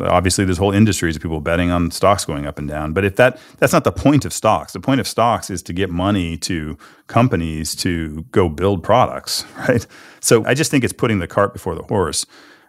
Obviously, 0.00 0.44
there's 0.44 0.58
whole 0.58 0.72
industries 0.72 1.16
of 1.16 1.22
people 1.22 1.40
betting 1.40 1.70
on 1.70 1.90
stocks 1.90 2.24
going 2.24 2.46
up 2.46 2.58
and 2.58 2.68
down. 2.68 2.92
But 2.92 3.04
if 3.04 3.16
that 3.16 3.38
that's 3.58 3.72
not 3.72 3.84
the 3.84 3.92
point 3.92 4.24
of 4.24 4.32
stocks. 4.32 4.72
The 4.72 4.80
point 4.80 5.00
of 5.00 5.08
stocks 5.08 5.50
is 5.50 5.62
to 5.64 5.72
get 5.72 5.90
money 5.90 6.36
to 6.38 6.76
companies 7.06 7.74
to 7.76 8.22
go 8.32 8.48
build 8.48 8.82
products, 8.82 9.44
right? 9.68 9.86
So 10.20 10.44
I 10.44 10.54
just 10.54 10.70
think 10.70 10.84
it's 10.84 10.92
putting 10.92 11.18
the 11.18 11.28
cart 11.28 11.52
before 11.52 11.74
the 11.74 11.82
horse. 11.84 12.26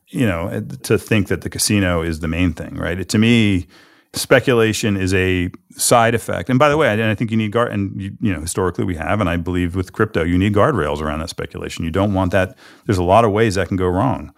You 0.07 0.27
know, 0.27 0.47
eh, 0.47 0.61
to 0.83 0.97
think 0.97 1.27
that 1.29 1.41
the 1.41 1.49
casino 1.49 2.01
is 2.01 2.19
the 2.19 2.27
main 2.27 2.53
thing, 2.53 2.75
right? 2.75 2.99
It, 2.99 3.07
to 3.09 3.17
me, 3.17 3.67
speculation 4.13 4.97
is 4.97 5.13
a 5.13 5.49
side 5.71 6.13
effect. 6.13 6.49
And 6.49 6.59
by 6.59 6.67
the 6.69 6.77
way, 6.77 6.89
I, 6.89 7.11
I 7.11 7.15
think 7.15 7.31
you 7.31 7.37
need 7.37 7.51
guard, 7.51 7.71
and 7.71 8.01
you, 8.01 8.17
you, 8.19 8.33
know, 8.33 8.41
historically 8.41 8.83
we 8.83 8.95
have, 8.95 9.21
and 9.21 9.29
I 9.29 9.37
believe 9.37 9.75
with 9.75 9.93
crypto, 9.93 10.23
you 10.23 10.37
need 10.37 10.53
guardrails 10.53 10.99
around 11.01 11.19
that 11.19 11.29
speculation. 11.29 11.85
You 11.85 11.91
don't 11.91 12.13
want 12.13 12.31
that. 12.33 12.57
There's 12.85 12.97
a 12.97 13.03
lot 13.03 13.23
of 13.23 13.31
ways 13.31 13.55
that 13.55 13.69
can 13.69 13.77
go 13.77 13.87
wrong. 13.87 14.33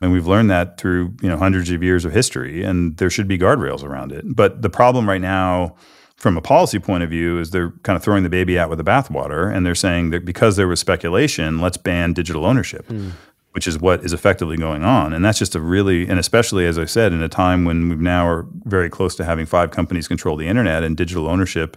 And 0.00 0.12
we've 0.12 0.26
learned 0.26 0.50
that 0.50 0.78
through 0.78 1.14
you 1.22 1.28
know 1.28 1.36
hundreds 1.36 1.70
of 1.70 1.82
years 1.82 2.04
of 2.04 2.12
history, 2.12 2.62
and 2.62 2.96
there 2.98 3.10
should 3.10 3.28
be 3.28 3.38
guardrails 3.38 3.82
around 3.82 4.12
it. 4.12 4.24
But 4.26 4.62
the 4.62 4.70
problem 4.70 5.08
right 5.08 5.20
now, 5.20 5.74
from 6.16 6.36
a 6.36 6.40
policy 6.40 6.78
point 6.78 7.02
of 7.02 7.10
view, 7.10 7.38
is 7.38 7.50
they're 7.50 7.72
kind 7.82 7.96
of 7.96 8.02
throwing 8.02 8.22
the 8.22 8.30
baby 8.30 8.58
out 8.58 8.70
with 8.70 8.78
the 8.78 8.84
bathwater, 8.84 9.52
and 9.52 9.66
they're 9.66 9.74
saying 9.74 10.10
that 10.10 10.24
because 10.24 10.56
there 10.56 10.68
was 10.68 10.80
speculation, 10.80 11.60
let's 11.60 11.76
ban 11.76 12.12
digital 12.12 12.44
ownership. 12.44 12.86
Mm 12.88 13.12
which 13.52 13.66
is 13.66 13.78
what 13.80 14.04
is 14.04 14.12
effectively 14.12 14.56
going 14.56 14.84
on. 14.84 15.12
And 15.12 15.24
that's 15.24 15.38
just 15.38 15.56
a 15.56 15.60
really, 15.60 16.08
and 16.08 16.18
especially 16.18 16.64
as 16.64 16.78
I 16.78 16.84
said, 16.84 17.12
in 17.12 17.22
a 17.22 17.28
time 17.28 17.64
when 17.64 17.88
we 17.88 17.96
now 17.96 18.24
are 18.28 18.46
very 18.64 18.88
close 18.88 19.16
to 19.16 19.24
having 19.24 19.46
five 19.46 19.72
companies 19.72 20.06
control 20.06 20.36
the 20.36 20.46
internet 20.46 20.84
and 20.84 20.96
digital 20.96 21.26
ownership 21.26 21.76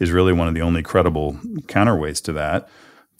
is 0.00 0.10
really 0.10 0.32
one 0.32 0.48
of 0.48 0.54
the 0.54 0.62
only 0.62 0.82
credible 0.82 1.34
counterweights 1.68 2.20
to 2.24 2.32
that. 2.32 2.68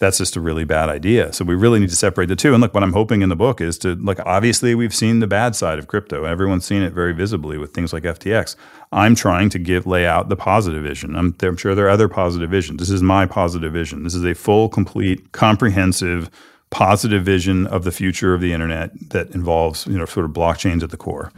That's 0.01 0.17
just 0.17 0.35
a 0.35 0.41
really 0.41 0.65
bad 0.65 0.89
idea. 0.89 1.31
So 1.35 1.45
we 1.45 1.55
really 1.55 1.79
need 1.79 1.91
to 1.91 1.97
separate 1.97 2.27
the 2.27 2.37
two. 2.37 2.55
And 2.55 2.63
look, 2.63 2.73
what 2.73 2.83
I'm 2.83 2.95
hoping 2.95 3.21
in 3.21 3.29
the 3.29 3.37
book 3.37 3.61
is 3.61 3.77
to 3.79 3.95
like 3.97 4.19
obviously 4.25 4.75
we've 4.75 4.95
seen 4.95 5.21
the 5.21 5.27
bad 5.27 5.55
side 5.55 5.79
of 5.79 5.89
crypto. 5.89 6.25
Everyone's 6.25 6.65
seen 6.65 6.83
it 6.83 6.95
very 6.95 7.13
visibly 7.13 7.59
with 7.59 7.75
things 7.75 7.93
like 7.93 8.05
FTX. 8.05 8.57
I'm 8.93 9.15
trying 9.15 9.51
to 9.51 9.59
give 9.59 9.87
lay 9.87 10.07
out 10.07 10.31
the 10.31 10.37
positive 10.37 10.83
vision. 10.83 11.15
I'm, 11.15 11.37
I'm 11.43 11.59
sure 11.59 11.75
there 11.75 11.85
are 11.85 11.91
other 11.91 12.09
positive 12.09 12.49
visions. 12.49 12.79
This 12.79 12.89
is 12.89 13.03
my 13.03 13.27
positive 13.27 13.75
vision. 13.75 14.03
This 14.03 14.15
is 14.15 14.25
a 14.25 14.35
full, 14.35 14.71
complete, 14.71 15.33
comprehensive 15.33 16.31
positive 16.71 17.23
vision 17.23 17.67
of 17.67 17.85
the 17.85 17.93
future 17.93 18.33
of 18.33 18.41
the 18.41 18.53
internet 18.53 18.93
that 19.11 19.31
involves 19.33 19.87
you 19.87 19.99
know 19.99 20.07
sort 20.07 20.25
of 20.25 20.33
blockchains 20.33 20.83
at 20.83 20.91
the 20.91 20.97
core. 20.97 21.31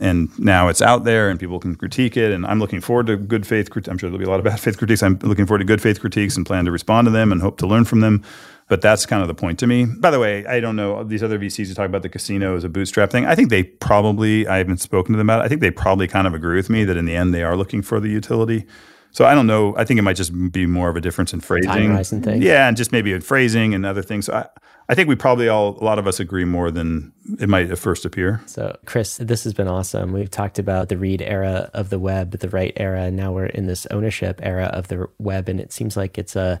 And 0.00 0.36
now 0.38 0.68
it's 0.68 0.82
out 0.82 1.04
there, 1.04 1.30
and 1.30 1.38
people 1.38 1.60
can 1.60 1.76
critique 1.76 2.16
it. 2.16 2.32
And 2.32 2.44
I'm 2.44 2.58
looking 2.58 2.80
forward 2.80 3.06
to 3.06 3.16
good 3.16 3.46
faith. 3.46 3.68
I'm 3.88 3.96
sure 3.96 4.10
there'll 4.10 4.18
be 4.18 4.24
a 4.24 4.30
lot 4.30 4.40
of 4.40 4.44
bad 4.50 4.58
faith 4.58 4.78
critiques. 4.78 5.02
I'm 5.02 5.18
looking 5.22 5.46
forward 5.46 5.60
to 5.60 5.64
good 5.64 5.80
faith 5.80 6.00
critiques 6.00 6.36
and 6.36 6.44
plan 6.44 6.64
to 6.64 6.72
respond 6.72 7.06
to 7.06 7.10
them 7.10 7.30
and 7.30 7.40
hope 7.40 7.58
to 7.58 7.66
learn 7.66 7.84
from 7.84 8.00
them. 8.00 8.24
But 8.68 8.80
that's 8.80 9.04
kind 9.04 9.20
of 9.20 9.28
the 9.28 9.34
point 9.34 9.58
to 9.58 9.66
me. 9.66 9.84
By 9.84 10.10
the 10.10 10.18
way, 10.18 10.46
I 10.46 10.58
don't 10.58 10.74
know 10.74 11.04
these 11.04 11.22
other 11.22 11.38
VCs 11.38 11.68
who 11.68 11.74
talk 11.74 11.86
about 11.86 12.02
the 12.02 12.08
casino 12.08 12.56
as 12.56 12.64
a 12.64 12.68
bootstrap 12.68 13.10
thing. 13.10 13.26
I 13.26 13.34
think 13.34 13.50
they 13.50 13.62
probably 13.62 14.46
I 14.48 14.56
haven't 14.56 14.78
spoken 14.78 15.12
to 15.12 15.18
them 15.18 15.28
about 15.28 15.42
it. 15.42 15.44
I 15.44 15.48
think 15.48 15.60
they 15.60 15.70
probably 15.70 16.08
kind 16.08 16.26
of 16.26 16.32
agree 16.32 16.56
with 16.56 16.70
me 16.70 16.84
that 16.84 16.96
in 16.96 17.04
the 17.04 17.14
end 17.14 17.34
they 17.34 17.42
are 17.42 17.56
looking 17.56 17.82
for 17.82 18.00
the 18.00 18.08
utility. 18.08 18.66
So 19.14 19.24
I 19.24 19.34
don't 19.34 19.46
know. 19.46 19.76
I 19.76 19.84
think 19.84 19.98
it 19.98 20.02
might 20.02 20.16
just 20.16 20.32
be 20.50 20.66
more 20.66 20.88
of 20.88 20.96
a 20.96 21.00
difference 21.00 21.32
in 21.32 21.38
phrasing. 21.38 22.20
Thing. 22.20 22.42
Yeah, 22.42 22.66
and 22.66 22.76
just 22.76 22.90
maybe 22.90 23.12
in 23.12 23.20
phrasing 23.20 23.72
and 23.72 23.86
other 23.86 24.02
things. 24.02 24.26
So 24.26 24.34
I, 24.34 24.48
I 24.88 24.96
think 24.96 25.08
we 25.08 25.14
probably 25.14 25.48
all, 25.48 25.78
a 25.80 25.84
lot 25.84 26.00
of 26.00 26.08
us 26.08 26.18
agree 26.18 26.44
more 26.44 26.72
than 26.72 27.12
it 27.38 27.48
might 27.48 27.70
at 27.70 27.78
first 27.78 28.04
appear. 28.04 28.42
So, 28.46 28.76
Chris, 28.86 29.18
this 29.18 29.44
has 29.44 29.54
been 29.54 29.68
awesome. 29.68 30.12
We've 30.12 30.30
talked 30.30 30.58
about 30.58 30.88
the 30.88 30.98
read 30.98 31.22
era 31.22 31.70
of 31.74 31.90
the 31.90 31.98
web, 32.00 32.32
the 32.32 32.48
write 32.48 32.72
era, 32.76 33.02
and 33.02 33.16
now 33.16 33.30
we're 33.30 33.46
in 33.46 33.66
this 33.66 33.86
ownership 33.92 34.40
era 34.42 34.64
of 34.64 34.88
the 34.88 35.08
web. 35.20 35.48
And 35.48 35.60
it 35.60 35.72
seems 35.72 35.96
like 35.96 36.18
it's 36.18 36.34
a, 36.34 36.60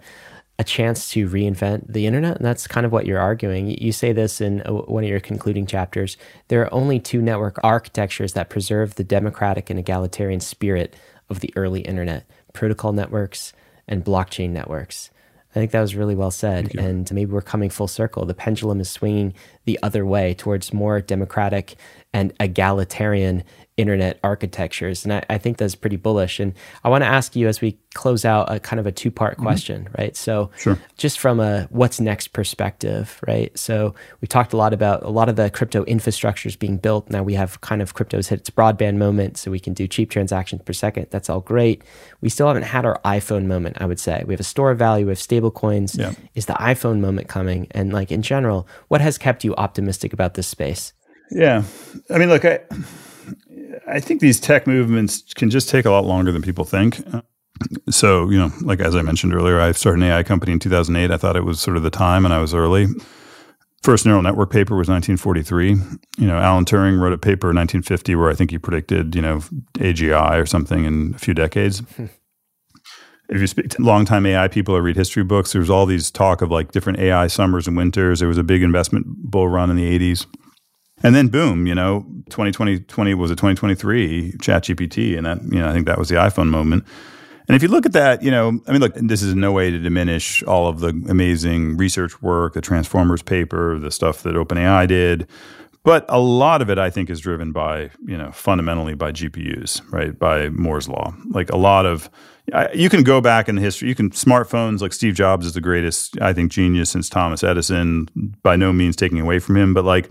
a 0.56 0.62
chance 0.62 1.10
to 1.10 1.28
reinvent 1.28 1.92
the 1.92 2.06
internet. 2.06 2.36
And 2.36 2.44
that's 2.44 2.68
kind 2.68 2.86
of 2.86 2.92
what 2.92 3.04
you're 3.04 3.18
arguing. 3.18 3.70
You 3.80 3.90
say 3.90 4.12
this 4.12 4.40
in 4.40 4.62
uh, 4.62 4.70
one 4.72 5.02
of 5.02 5.10
your 5.10 5.18
concluding 5.18 5.66
chapters. 5.66 6.16
There 6.46 6.62
are 6.62 6.72
only 6.72 7.00
two 7.00 7.20
network 7.20 7.58
architectures 7.64 8.34
that 8.34 8.48
preserve 8.48 8.94
the 8.94 9.02
democratic 9.02 9.70
and 9.70 9.78
egalitarian 9.80 10.38
spirit 10.38 10.94
of 11.28 11.40
the 11.40 11.52
early 11.56 11.80
internet 11.80 12.30
protocol 12.54 12.94
networks 12.94 13.52
and 13.86 14.02
blockchain 14.02 14.50
networks. 14.50 15.10
I 15.50 15.60
think 15.60 15.70
that 15.70 15.80
was 15.80 15.94
really 15.94 16.16
well 16.16 16.30
said. 16.32 16.74
And 16.74 17.12
maybe 17.12 17.30
we're 17.30 17.42
coming 17.42 17.70
full 17.70 17.86
circle. 17.86 18.24
The 18.24 18.34
pendulum 18.34 18.80
is 18.80 18.90
swinging 18.90 19.34
the 19.66 19.78
other 19.82 20.04
way 20.06 20.34
towards 20.34 20.72
more 20.72 21.00
democratic 21.00 21.76
and 22.12 22.32
egalitarian 22.40 23.44
internet 23.76 24.20
architectures. 24.22 25.04
And 25.04 25.14
I, 25.14 25.24
I, 25.28 25.38
think 25.38 25.56
that's 25.56 25.74
pretty 25.74 25.96
bullish. 25.96 26.38
And 26.38 26.54
I 26.84 26.88
want 26.88 27.02
to 27.02 27.08
ask 27.08 27.34
you 27.34 27.48
as 27.48 27.60
we 27.60 27.76
close 27.92 28.24
out 28.24 28.52
a 28.52 28.60
kind 28.60 28.78
of 28.78 28.86
a 28.86 28.92
two 28.92 29.10
part 29.10 29.34
mm-hmm. 29.34 29.42
question, 29.42 29.88
right? 29.98 30.16
So, 30.16 30.50
sure. 30.58 30.78
just 30.96 31.18
from 31.18 31.40
a 31.40 31.66
what's 31.70 31.98
next 31.98 32.28
perspective, 32.28 33.20
right? 33.26 33.56
So, 33.58 33.94
we 34.20 34.28
talked 34.28 34.52
a 34.52 34.56
lot 34.56 34.72
about 34.72 35.02
a 35.02 35.08
lot 35.08 35.28
of 35.28 35.34
the 35.34 35.50
crypto 35.50 35.84
infrastructures 35.86 36.56
being 36.56 36.76
built. 36.76 37.10
Now 37.10 37.24
we 37.24 37.34
have 37.34 37.60
kind 37.62 37.82
of 37.82 37.94
crypto's 37.94 38.28
hit 38.28 38.40
its 38.40 38.50
broadband 38.50 38.96
moment, 38.96 39.38
so 39.38 39.50
we 39.50 39.58
can 39.58 39.74
do 39.74 39.88
cheap 39.88 40.08
transactions 40.08 40.62
per 40.64 40.72
second. 40.72 41.08
That's 41.10 41.28
all 41.28 41.40
great. 41.40 41.82
We 42.20 42.28
still 42.28 42.46
haven't 42.46 42.62
had 42.64 42.84
our 42.84 43.00
iPhone 43.04 43.46
moment, 43.46 43.78
I 43.80 43.86
would 43.86 43.98
say. 43.98 44.22
We 44.24 44.34
have 44.34 44.40
a 44.40 44.44
store 44.44 44.70
of 44.70 44.78
value, 44.78 45.06
we 45.06 45.10
have 45.10 45.18
stable 45.18 45.50
coins. 45.50 45.96
Yeah. 45.96 46.12
Is 46.36 46.46
the 46.46 46.54
iPhone 46.54 47.00
moment 47.00 47.26
coming? 47.26 47.66
And, 47.72 47.92
like, 47.92 48.12
in 48.12 48.22
general, 48.22 48.68
what 48.86 49.00
has 49.00 49.18
kept 49.18 49.42
you 49.42 49.54
optimistic 49.56 50.12
about 50.12 50.34
this 50.34 50.46
space? 50.46 50.92
Yeah. 51.30 51.64
I 52.10 52.18
mean, 52.18 52.28
look, 52.28 52.44
I 52.44 52.60
I 53.86 54.00
think 54.00 54.20
these 54.20 54.40
tech 54.40 54.66
movements 54.66 55.34
can 55.34 55.50
just 55.50 55.68
take 55.68 55.84
a 55.84 55.90
lot 55.90 56.04
longer 56.04 56.32
than 56.32 56.42
people 56.42 56.64
think. 56.64 57.02
So, 57.90 58.30
you 58.30 58.38
know, 58.38 58.50
like 58.62 58.80
as 58.80 58.96
I 58.96 59.02
mentioned 59.02 59.34
earlier, 59.34 59.60
I 59.60 59.72
started 59.72 60.02
an 60.02 60.10
AI 60.10 60.22
company 60.22 60.52
in 60.52 60.58
2008. 60.58 61.10
I 61.10 61.16
thought 61.16 61.36
it 61.36 61.44
was 61.44 61.60
sort 61.60 61.76
of 61.76 61.82
the 61.82 61.90
time 61.90 62.24
and 62.24 62.34
I 62.34 62.38
was 62.38 62.54
early. 62.54 62.86
First 63.82 64.06
neural 64.06 64.22
network 64.22 64.50
paper 64.50 64.76
was 64.76 64.88
1943. 64.88 65.70
You 66.18 66.26
know, 66.26 66.38
Alan 66.38 66.64
Turing 66.64 67.00
wrote 67.00 67.12
a 67.12 67.18
paper 67.18 67.50
in 67.50 67.56
1950 67.56 68.14
where 68.16 68.30
I 68.30 68.34
think 68.34 68.50
he 68.50 68.58
predicted, 68.58 69.14
you 69.14 69.20
know, 69.20 69.38
AGI 69.74 70.40
or 70.40 70.46
something 70.46 70.84
in 70.84 71.12
a 71.14 71.18
few 71.18 71.34
decades. 71.34 71.82
If 73.26 73.40
you 73.40 73.46
speak 73.46 73.70
to 73.70 73.82
longtime 73.82 74.26
AI 74.26 74.48
people 74.48 74.76
or 74.76 74.82
read 74.82 74.96
history 74.96 75.24
books, 75.24 75.52
there's 75.52 75.70
all 75.70 75.86
these 75.86 76.10
talk 76.10 76.42
of 76.42 76.50
like 76.50 76.72
different 76.72 76.98
AI 76.98 77.26
summers 77.28 77.66
and 77.66 77.74
winters. 77.74 78.18
There 78.18 78.28
was 78.28 78.36
a 78.36 78.44
big 78.44 78.62
investment 78.62 79.06
bull 79.08 79.48
run 79.48 79.70
in 79.70 79.76
the 79.76 79.98
80s. 79.98 80.26
And 81.04 81.14
then 81.14 81.28
boom, 81.28 81.66
you 81.66 81.74
know, 81.74 82.00
2020, 82.30 82.80
20 82.80 83.14
was 83.14 83.30
it 83.30 83.34
2023 83.34 84.32
ChatGPT, 84.38 85.16
and 85.16 85.26
that 85.26 85.42
you 85.42 85.60
know 85.60 85.68
I 85.68 85.72
think 85.72 85.86
that 85.86 85.98
was 85.98 86.08
the 86.08 86.14
iPhone 86.16 86.48
moment. 86.48 86.84
And 87.46 87.54
if 87.54 87.62
you 87.62 87.68
look 87.68 87.84
at 87.84 87.92
that, 87.92 88.22
you 88.22 88.30
know, 88.30 88.58
I 88.66 88.72
mean, 88.72 88.80
look, 88.80 88.94
this 88.94 89.22
is 89.22 89.34
no 89.34 89.52
way 89.52 89.70
to 89.70 89.78
diminish 89.78 90.42
all 90.44 90.66
of 90.66 90.80
the 90.80 90.88
amazing 91.10 91.76
research 91.76 92.22
work, 92.22 92.54
the 92.54 92.62
Transformers 92.62 93.20
paper, 93.20 93.78
the 93.78 93.90
stuff 93.90 94.22
that 94.22 94.34
OpenAI 94.34 94.88
did, 94.88 95.28
but 95.82 96.06
a 96.08 96.18
lot 96.18 96.62
of 96.62 96.70
it, 96.70 96.78
I 96.78 96.88
think, 96.88 97.10
is 97.10 97.20
driven 97.20 97.52
by 97.52 97.90
you 98.06 98.16
know 98.16 98.32
fundamentally 98.32 98.94
by 98.94 99.12
GPUs, 99.12 99.82
right? 99.92 100.18
By 100.18 100.48
Moore's 100.48 100.88
law. 100.88 101.14
Like 101.28 101.50
a 101.50 101.58
lot 101.58 101.84
of 101.84 102.08
you 102.74 102.90
can 102.90 103.02
go 103.02 103.20
back 103.20 103.48
in 103.48 103.56
the 103.56 103.62
history. 103.62 103.88
You 103.88 103.94
can 103.94 104.10
smartphones 104.10 104.80
like 104.80 104.92
Steve 104.92 105.14
Jobs 105.14 105.46
is 105.46 105.54
the 105.54 105.60
greatest, 105.60 106.20
I 106.20 106.32
think, 106.32 106.52
genius 106.52 106.90
since 106.90 107.08
Thomas 107.08 107.42
Edison. 107.42 108.08
By 108.42 108.56
no 108.56 108.72
means 108.72 108.96
taking 108.96 109.20
away 109.20 109.38
from 109.38 109.56
him, 109.56 109.74
but 109.74 109.84
like 109.84 110.10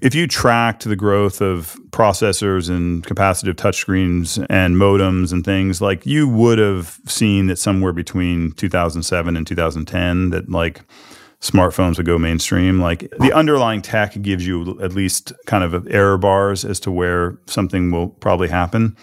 if 0.00 0.14
you 0.14 0.26
tracked 0.26 0.84
the 0.84 0.96
growth 0.96 1.40
of 1.40 1.78
processors 1.90 2.68
and 2.68 3.02
capacitive 3.06 3.54
touchscreens 3.54 4.44
and 4.50 4.76
modems 4.76 5.32
and 5.32 5.44
things, 5.44 5.80
like 5.80 6.04
you 6.04 6.28
would 6.28 6.58
have 6.58 7.00
seen 7.06 7.46
that 7.46 7.58
somewhere 7.58 7.92
between 7.92 8.52
2007 8.52 9.36
and 9.36 9.46
2010 9.46 10.30
that 10.30 10.50
like 10.50 10.82
smartphones 11.40 11.96
would 11.96 12.06
go 12.06 12.18
mainstream. 12.18 12.80
Like 12.80 13.10
the 13.18 13.32
underlying 13.32 13.82
tech 13.82 14.20
gives 14.20 14.46
you 14.46 14.78
at 14.82 14.92
least 14.92 15.32
kind 15.46 15.64
of 15.64 15.86
error 15.88 16.18
bars 16.18 16.64
as 16.64 16.80
to 16.80 16.90
where 16.90 17.38
something 17.46 17.90
will 17.90 18.08
probably 18.08 18.48
happen. 18.48 18.96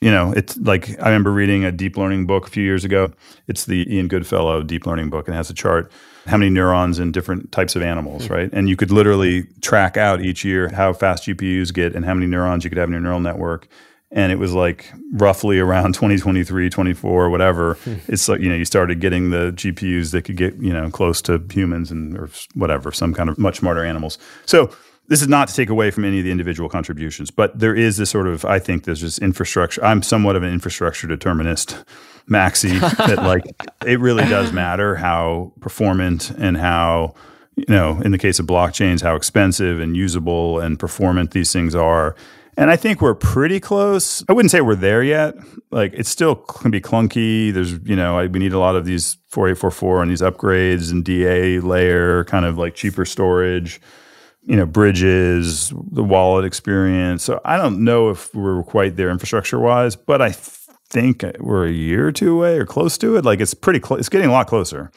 You 0.00 0.12
know, 0.12 0.32
it's 0.32 0.56
like 0.58 0.90
I 1.00 1.06
remember 1.06 1.32
reading 1.32 1.64
a 1.64 1.72
deep 1.72 1.96
learning 1.96 2.26
book 2.26 2.46
a 2.46 2.50
few 2.50 2.62
years 2.62 2.84
ago. 2.84 3.12
It's 3.48 3.64
the 3.64 3.92
Ian 3.92 4.06
Goodfellow 4.06 4.62
deep 4.62 4.86
learning 4.86 5.10
book 5.10 5.26
and 5.26 5.34
it 5.34 5.36
has 5.36 5.50
a 5.50 5.54
chart 5.54 5.90
how 6.28 6.36
many 6.36 6.50
neurons 6.50 6.98
in 6.98 7.10
different 7.10 7.50
types 7.52 7.74
of 7.74 7.82
animals, 7.82 8.24
mm-hmm. 8.24 8.34
right? 8.34 8.50
And 8.52 8.68
you 8.68 8.76
could 8.76 8.90
literally 8.90 9.44
track 9.62 9.96
out 9.96 10.20
each 10.20 10.44
year 10.44 10.68
how 10.68 10.92
fast 10.92 11.24
GPUs 11.24 11.72
get 11.72 11.94
and 11.94 12.04
how 12.04 12.14
many 12.14 12.26
neurons 12.26 12.64
you 12.64 12.70
could 12.70 12.78
have 12.78 12.88
in 12.88 12.92
your 12.92 13.00
neural 13.00 13.20
network. 13.20 13.66
and 14.10 14.30
it 14.30 14.36
was 14.36 14.52
like 14.52 14.90
roughly 15.12 15.58
around 15.58 15.94
2023 15.94 16.70
24 16.70 17.28
whatever 17.28 17.74
hmm. 17.74 17.94
it's 18.08 18.26
like 18.26 18.40
you 18.40 18.48
know 18.48 18.54
you 18.54 18.64
started 18.64 19.00
getting 19.00 19.28
the 19.28 19.52
gpus 19.52 20.12
that 20.12 20.22
could 20.22 20.36
get 20.36 20.54
you 20.56 20.72
know 20.72 20.88
close 20.88 21.20
to 21.20 21.44
humans 21.52 21.90
and 21.90 22.16
or 22.16 22.30
whatever 22.54 22.90
some 22.90 23.12
kind 23.12 23.28
of 23.28 23.36
much 23.36 23.58
smarter 23.58 23.84
animals 23.84 24.16
so 24.46 24.70
this 25.08 25.22
is 25.22 25.28
not 25.28 25.48
to 25.48 25.54
take 25.54 25.70
away 25.70 25.90
from 25.90 26.04
any 26.04 26.18
of 26.18 26.24
the 26.24 26.30
individual 26.30 26.68
contributions 26.68 27.30
but 27.30 27.58
there 27.58 27.74
is 27.74 27.96
this 27.96 28.10
sort 28.10 28.26
of 28.26 28.44
i 28.44 28.58
think 28.58 28.84
there's 28.84 29.00
this 29.00 29.18
infrastructure 29.18 29.84
i'm 29.84 30.02
somewhat 30.02 30.36
of 30.36 30.42
an 30.42 30.52
infrastructure 30.52 31.06
determinist 31.06 31.84
maxi 32.28 32.78
that 33.06 33.22
like 33.22 33.44
it 33.86 33.98
really 34.00 34.24
does 34.24 34.52
matter 34.52 34.96
how 34.96 35.52
performant 35.60 36.30
and 36.30 36.56
how 36.56 37.14
you 37.56 37.64
know 37.68 38.00
in 38.02 38.12
the 38.12 38.18
case 38.18 38.38
of 38.38 38.46
blockchains 38.46 39.02
how 39.02 39.16
expensive 39.16 39.80
and 39.80 39.96
usable 39.96 40.60
and 40.60 40.78
performant 40.78 41.32
these 41.32 41.52
things 41.52 41.74
are 41.74 42.14
and 42.58 42.70
I 42.72 42.76
think 42.76 43.00
we're 43.00 43.14
pretty 43.14 43.60
close. 43.60 44.24
I 44.28 44.32
wouldn't 44.32 44.50
say 44.50 44.60
we're 44.60 44.74
there 44.74 45.00
yet. 45.00 45.36
Like 45.70 45.94
it 45.94 46.08
still 46.08 46.34
can 46.34 46.72
be 46.72 46.80
clunky. 46.80 47.54
There's, 47.54 47.74
you 47.84 47.94
know, 47.94 48.16
we 48.26 48.40
need 48.40 48.52
a 48.52 48.58
lot 48.58 48.74
of 48.74 48.84
these 48.84 49.16
4844 49.28 50.02
and 50.02 50.10
these 50.10 50.22
upgrades 50.22 50.90
and 50.90 51.04
DA 51.04 51.60
layer, 51.60 52.24
kind 52.24 52.44
of 52.44 52.58
like 52.58 52.74
cheaper 52.74 53.04
storage, 53.04 53.80
you 54.46 54.56
know, 54.56 54.66
bridges, 54.66 55.72
the 55.90 56.02
wallet 56.02 56.44
experience. 56.44 57.22
So 57.22 57.40
I 57.44 57.56
don't 57.56 57.84
know 57.84 58.10
if 58.10 58.34
we're 58.34 58.62
quite 58.62 58.96
there 58.96 59.10
infrastructure 59.10 59.58
wise, 59.58 59.94
but 59.96 60.22
I 60.22 60.32
think 60.90 61.24
we're 61.38 61.66
a 61.66 61.72
year 61.72 62.08
or 62.08 62.12
two 62.12 62.34
away 62.34 62.58
or 62.58 62.64
close 62.64 62.96
to 62.98 63.16
it. 63.16 63.24
Like 63.24 63.40
it's 63.40 63.54
pretty 63.54 63.80
close. 63.80 64.00
It's 64.00 64.08
getting 64.08 64.28
a 64.28 64.32
lot 64.32 64.46
closer. 64.46 64.90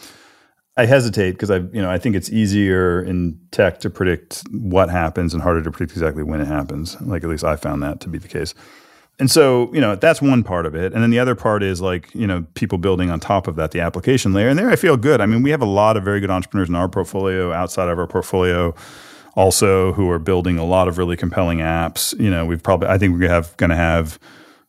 I 0.78 0.86
hesitate 0.86 1.32
because 1.32 1.52
I, 1.52 1.58
you 1.58 1.82
know, 1.82 1.92
I 1.92 1.98
think 1.98 2.16
it's 2.16 2.30
easier 2.30 3.04
in 3.04 3.38
tech 3.52 3.82
to 3.82 3.90
predict 3.90 4.44
what 4.52 4.90
happens 4.90 5.34
and 5.34 5.44
harder 5.44 5.62
to 5.64 5.72
predict 5.72 5.92
exactly 5.92 6.24
when 6.24 6.40
it 6.40 6.48
happens. 6.48 7.00
Like 7.02 7.24
at 7.24 7.30
least 7.30 7.44
I 7.44 7.58
found 7.58 7.84
that 7.84 8.00
to 8.02 8.10
be 8.10 8.18
the 8.18 8.30
case. 8.30 8.54
And 9.20 9.30
so, 9.30 9.72
you 9.74 9.82
know, 9.82 9.96
that's 9.96 10.22
one 10.22 10.44
part 10.44 10.66
of 10.66 10.74
it. 10.74 10.94
And 10.94 11.04
then 11.04 11.12
the 11.12 11.20
other 11.20 11.36
part 11.36 11.62
is 11.62 11.82
like, 11.82 12.14
you 12.16 12.26
know, 12.26 12.46
people 12.54 12.78
building 12.78 13.12
on 13.12 13.20
top 13.20 13.48
of 13.48 13.58
that 13.58 13.72
the 13.72 13.82
application 13.82 14.34
layer. 14.34 14.48
And 14.48 14.58
there 14.58 14.70
I 14.70 14.78
feel 14.78 14.96
good. 14.96 15.20
I 15.20 15.26
mean, 15.26 15.44
we 15.44 15.52
have 15.52 15.62
a 15.62 15.66
lot 15.66 15.98
of 15.98 16.04
very 16.04 16.22
good 16.22 16.32
entrepreneurs 16.32 16.70
in 16.70 16.76
our 16.76 16.88
portfolio, 16.88 17.52
outside 17.52 17.90
of 17.90 18.00
our 18.00 18.08
portfolio 18.08 18.74
also 19.36 19.94
who 19.94 20.10
are 20.10 20.20
building 20.20 20.58
a 20.58 20.66
lot 20.66 20.88
of 20.88 20.98
really 20.98 21.18
compelling 21.18 21.60
apps. 21.60 22.18
You 22.20 22.30
know, 22.30 22.46
we've 22.46 22.62
probably 22.62 22.88
I 22.88 22.98
think 22.98 23.18
we 23.18 23.28
have 23.28 23.56
going 23.58 23.70
to 23.70 23.76
have 23.76 24.20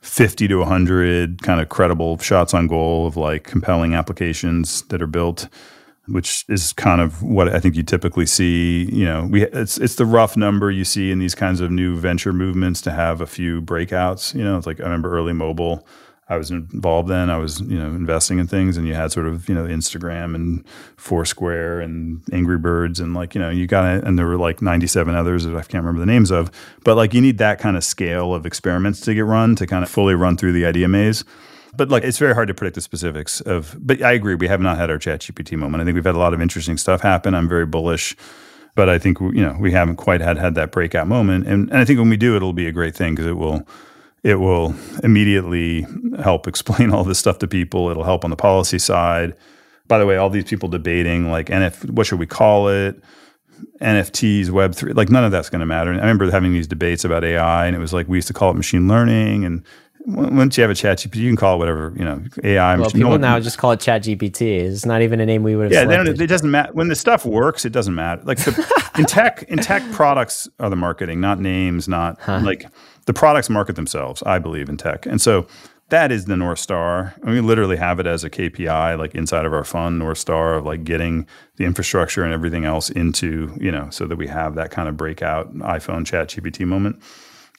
50 0.00 0.48
to 0.48 0.58
100 0.58 1.42
kind 1.42 1.60
of 1.60 1.68
credible 1.68 2.18
shots 2.18 2.54
on 2.54 2.66
goal 2.66 3.06
of 3.06 3.16
like 3.16 3.44
compelling 3.44 3.94
applications 3.94 4.82
that 4.82 5.00
are 5.00 5.06
built 5.06 5.48
which 6.06 6.44
is 6.48 6.72
kind 6.72 7.00
of 7.00 7.22
what 7.22 7.48
I 7.48 7.60
think 7.60 7.76
you 7.76 7.82
typically 7.82 8.26
see. 8.26 8.88
You 8.92 9.04
know, 9.04 9.26
we 9.30 9.44
it's 9.44 9.78
it's 9.78 9.96
the 9.96 10.06
rough 10.06 10.36
number 10.36 10.70
you 10.70 10.84
see 10.84 11.10
in 11.10 11.18
these 11.18 11.34
kinds 11.34 11.60
of 11.60 11.70
new 11.70 11.96
venture 11.96 12.32
movements 12.32 12.80
to 12.82 12.90
have 12.90 13.20
a 13.20 13.26
few 13.26 13.62
breakouts. 13.62 14.34
You 14.34 14.44
know, 14.44 14.56
it's 14.56 14.66
like 14.66 14.80
I 14.80 14.84
remember 14.84 15.16
early 15.16 15.32
mobile. 15.32 15.86
I 16.32 16.38
was 16.38 16.50
involved 16.50 17.10
then. 17.10 17.28
I 17.28 17.36
was 17.36 17.60
you 17.60 17.78
know 17.78 17.88
investing 17.88 18.38
in 18.38 18.46
things, 18.46 18.78
and 18.78 18.88
you 18.88 18.94
had 18.94 19.12
sort 19.12 19.26
of 19.26 19.50
you 19.50 19.54
know 19.54 19.64
Instagram 19.64 20.34
and 20.34 20.64
Foursquare 20.96 21.80
and 21.80 22.22
Angry 22.32 22.56
Birds, 22.56 23.00
and 23.00 23.12
like 23.12 23.34
you 23.34 23.40
know 23.40 23.50
you 23.50 23.66
got 23.66 24.02
and 24.02 24.18
there 24.18 24.26
were 24.26 24.38
like 24.38 24.62
ninety 24.62 24.86
seven 24.86 25.14
others 25.14 25.44
that 25.44 25.54
I 25.54 25.60
can't 25.60 25.84
remember 25.84 26.00
the 26.00 26.10
names 26.10 26.30
of, 26.30 26.50
but 26.84 26.96
like 26.96 27.12
you 27.12 27.20
need 27.20 27.36
that 27.36 27.58
kind 27.58 27.76
of 27.76 27.84
scale 27.84 28.34
of 28.34 28.46
experiments 28.46 29.00
to 29.02 29.14
get 29.14 29.26
run 29.26 29.54
to 29.56 29.66
kind 29.66 29.84
of 29.84 29.90
fully 29.90 30.14
run 30.14 30.38
through 30.38 30.52
the 30.52 30.64
idea 30.64 30.88
maze. 30.88 31.22
But 31.76 31.90
like, 31.90 32.02
it's 32.02 32.18
very 32.18 32.34
hard 32.34 32.48
to 32.48 32.54
predict 32.54 32.76
the 32.76 32.80
specifics 32.80 33.42
of. 33.42 33.76
But 33.78 34.02
I 34.02 34.12
agree, 34.12 34.34
we 34.34 34.48
have 34.48 34.60
not 34.60 34.78
had 34.78 34.90
our 34.90 34.98
Chat 34.98 35.20
GPT 35.20 35.58
moment. 35.58 35.82
I 35.82 35.84
think 35.84 35.96
we've 35.96 36.04
had 36.04 36.14
a 36.14 36.18
lot 36.18 36.32
of 36.32 36.40
interesting 36.40 36.78
stuff 36.78 37.02
happen. 37.02 37.34
I'm 37.34 37.48
very 37.48 37.66
bullish, 37.66 38.16
but 38.74 38.88
I 38.88 38.98
think 38.98 39.20
you 39.20 39.42
know 39.42 39.54
we 39.60 39.72
haven't 39.72 39.96
quite 39.96 40.22
had 40.22 40.38
had 40.38 40.54
that 40.54 40.72
breakout 40.72 41.08
moment. 41.08 41.46
And, 41.46 41.68
and 41.68 41.78
I 41.78 41.84
think 41.84 41.98
when 41.98 42.08
we 42.08 42.16
do, 42.16 42.36
it'll 42.36 42.54
be 42.54 42.66
a 42.66 42.72
great 42.72 42.94
thing 42.94 43.14
because 43.14 43.26
it 43.26 43.36
will 43.36 43.66
it 44.22 44.36
will 44.36 44.74
immediately 45.02 45.86
help 46.22 46.46
explain 46.46 46.92
all 46.92 47.04
this 47.04 47.18
stuff 47.18 47.38
to 47.38 47.48
people. 47.48 47.90
It'll 47.90 48.04
help 48.04 48.24
on 48.24 48.30
the 48.30 48.36
policy 48.36 48.78
side. 48.78 49.34
By 49.88 49.98
the 49.98 50.06
way, 50.06 50.16
all 50.16 50.30
these 50.30 50.44
people 50.44 50.68
debating 50.68 51.30
like 51.30 51.46
NF, 51.46 51.90
what 51.90 52.06
should 52.06 52.18
we 52.18 52.26
call 52.26 52.68
it? 52.68 53.02
NFTs, 53.80 54.50
Web 54.50 54.74
three, 54.74 54.92
like 54.92 55.08
none 55.10 55.24
of 55.24 55.30
that's 55.30 55.48
going 55.48 55.60
to 55.60 55.66
matter. 55.66 55.90
And 55.90 56.00
I 56.00 56.02
remember 56.02 56.30
having 56.30 56.52
these 56.52 56.66
debates 56.66 57.04
about 57.04 57.24
AI, 57.24 57.66
and 57.66 57.76
it 57.76 57.78
was 57.78 57.92
like 57.92 58.08
we 58.08 58.18
used 58.18 58.28
to 58.28 58.34
call 58.34 58.50
it 58.50 58.54
machine 58.54 58.88
learning, 58.88 59.44
and 59.44 59.64
once 60.06 60.56
you 60.56 60.62
have 60.62 60.70
a 60.70 60.74
chat 60.74 60.98
GPT, 60.98 61.16
you 61.16 61.28
can 61.28 61.36
call 61.36 61.54
it 61.54 61.58
whatever, 61.58 61.92
you 61.96 62.04
know, 62.04 62.22
AI. 62.42 62.76
Well, 62.76 62.90
people 62.90 63.10
no 63.10 63.16
now 63.16 63.38
just 63.38 63.58
call 63.58 63.72
it 63.72 63.80
chat 63.80 64.02
GPT. 64.02 64.60
It's 64.60 64.84
not 64.84 65.02
even 65.02 65.20
a 65.20 65.26
name 65.26 65.42
we 65.42 65.54
would 65.54 65.72
have 65.72 65.90
Yeah, 65.90 66.02
it 66.02 66.26
doesn't 66.26 66.50
matter. 66.50 66.72
When 66.72 66.88
the 66.88 66.96
stuff 66.96 67.24
works, 67.24 67.64
it 67.64 67.70
doesn't 67.70 67.94
matter. 67.94 68.22
Like 68.24 68.38
the, 68.38 68.90
in 68.98 69.04
tech, 69.04 69.44
in 69.44 69.58
tech 69.58 69.82
products 69.92 70.48
are 70.58 70.70
the 70.70 70.76
marketing, 70.76 71.20
not 71.20 71.38
names, 71.38 71.86
not 71.88 72.20
huh. 72.20 72.40
like 72.42 72.66
the 73.06 73.12
products 73.12 73.50
market 73.50 73.76
themselves, 73.76 74.22
I 74.24 74.38
believe 74.38 74.68
in 74.68 74.76
tech. 74.76 75.06
And 75.06 75.20
so 75.20 75.46
that 75.88 76.10
is 76.10 76.24
the 76.24 76.36
North 76.36 76.58
Star. 76.58 77.14
We 77.22 77.40
literally 77.40 77.76
have 77.76 78.00
it 78.00 78.06
as 78.06 78.24
a 78.24 78.30
KPI, 78.30 78.98
like 78.98 79.14
inside 79.14 79.44
of 79.44 79.52
our 79.52 79.64
fund, 79.64 79.98
North 79.98 80.18
Star 80.18 80.54
of 80.54 80.64
like 80.64 80.84
getting 80.84 81.26
the 81.56 81.64
infrastructure 81.64 82.22
and 82.24 82.32
everything 82.32 82.64
else 82.64 82.88
into, 82.90 83.54
you 83.60 83.70
know, 83.70 83.90
so 83.90 84.06
that 84.06 84.16
we 84.16 84.26
have 84.28 84.54
that 84.54 84.70
kind 84.70 84.88
of 84.88 84.96
breakout 84.96 85.52
iPhone 85.56 86.06
chat 86.06 86.28
GPT 86.28 86.66
moment 86.66 87.02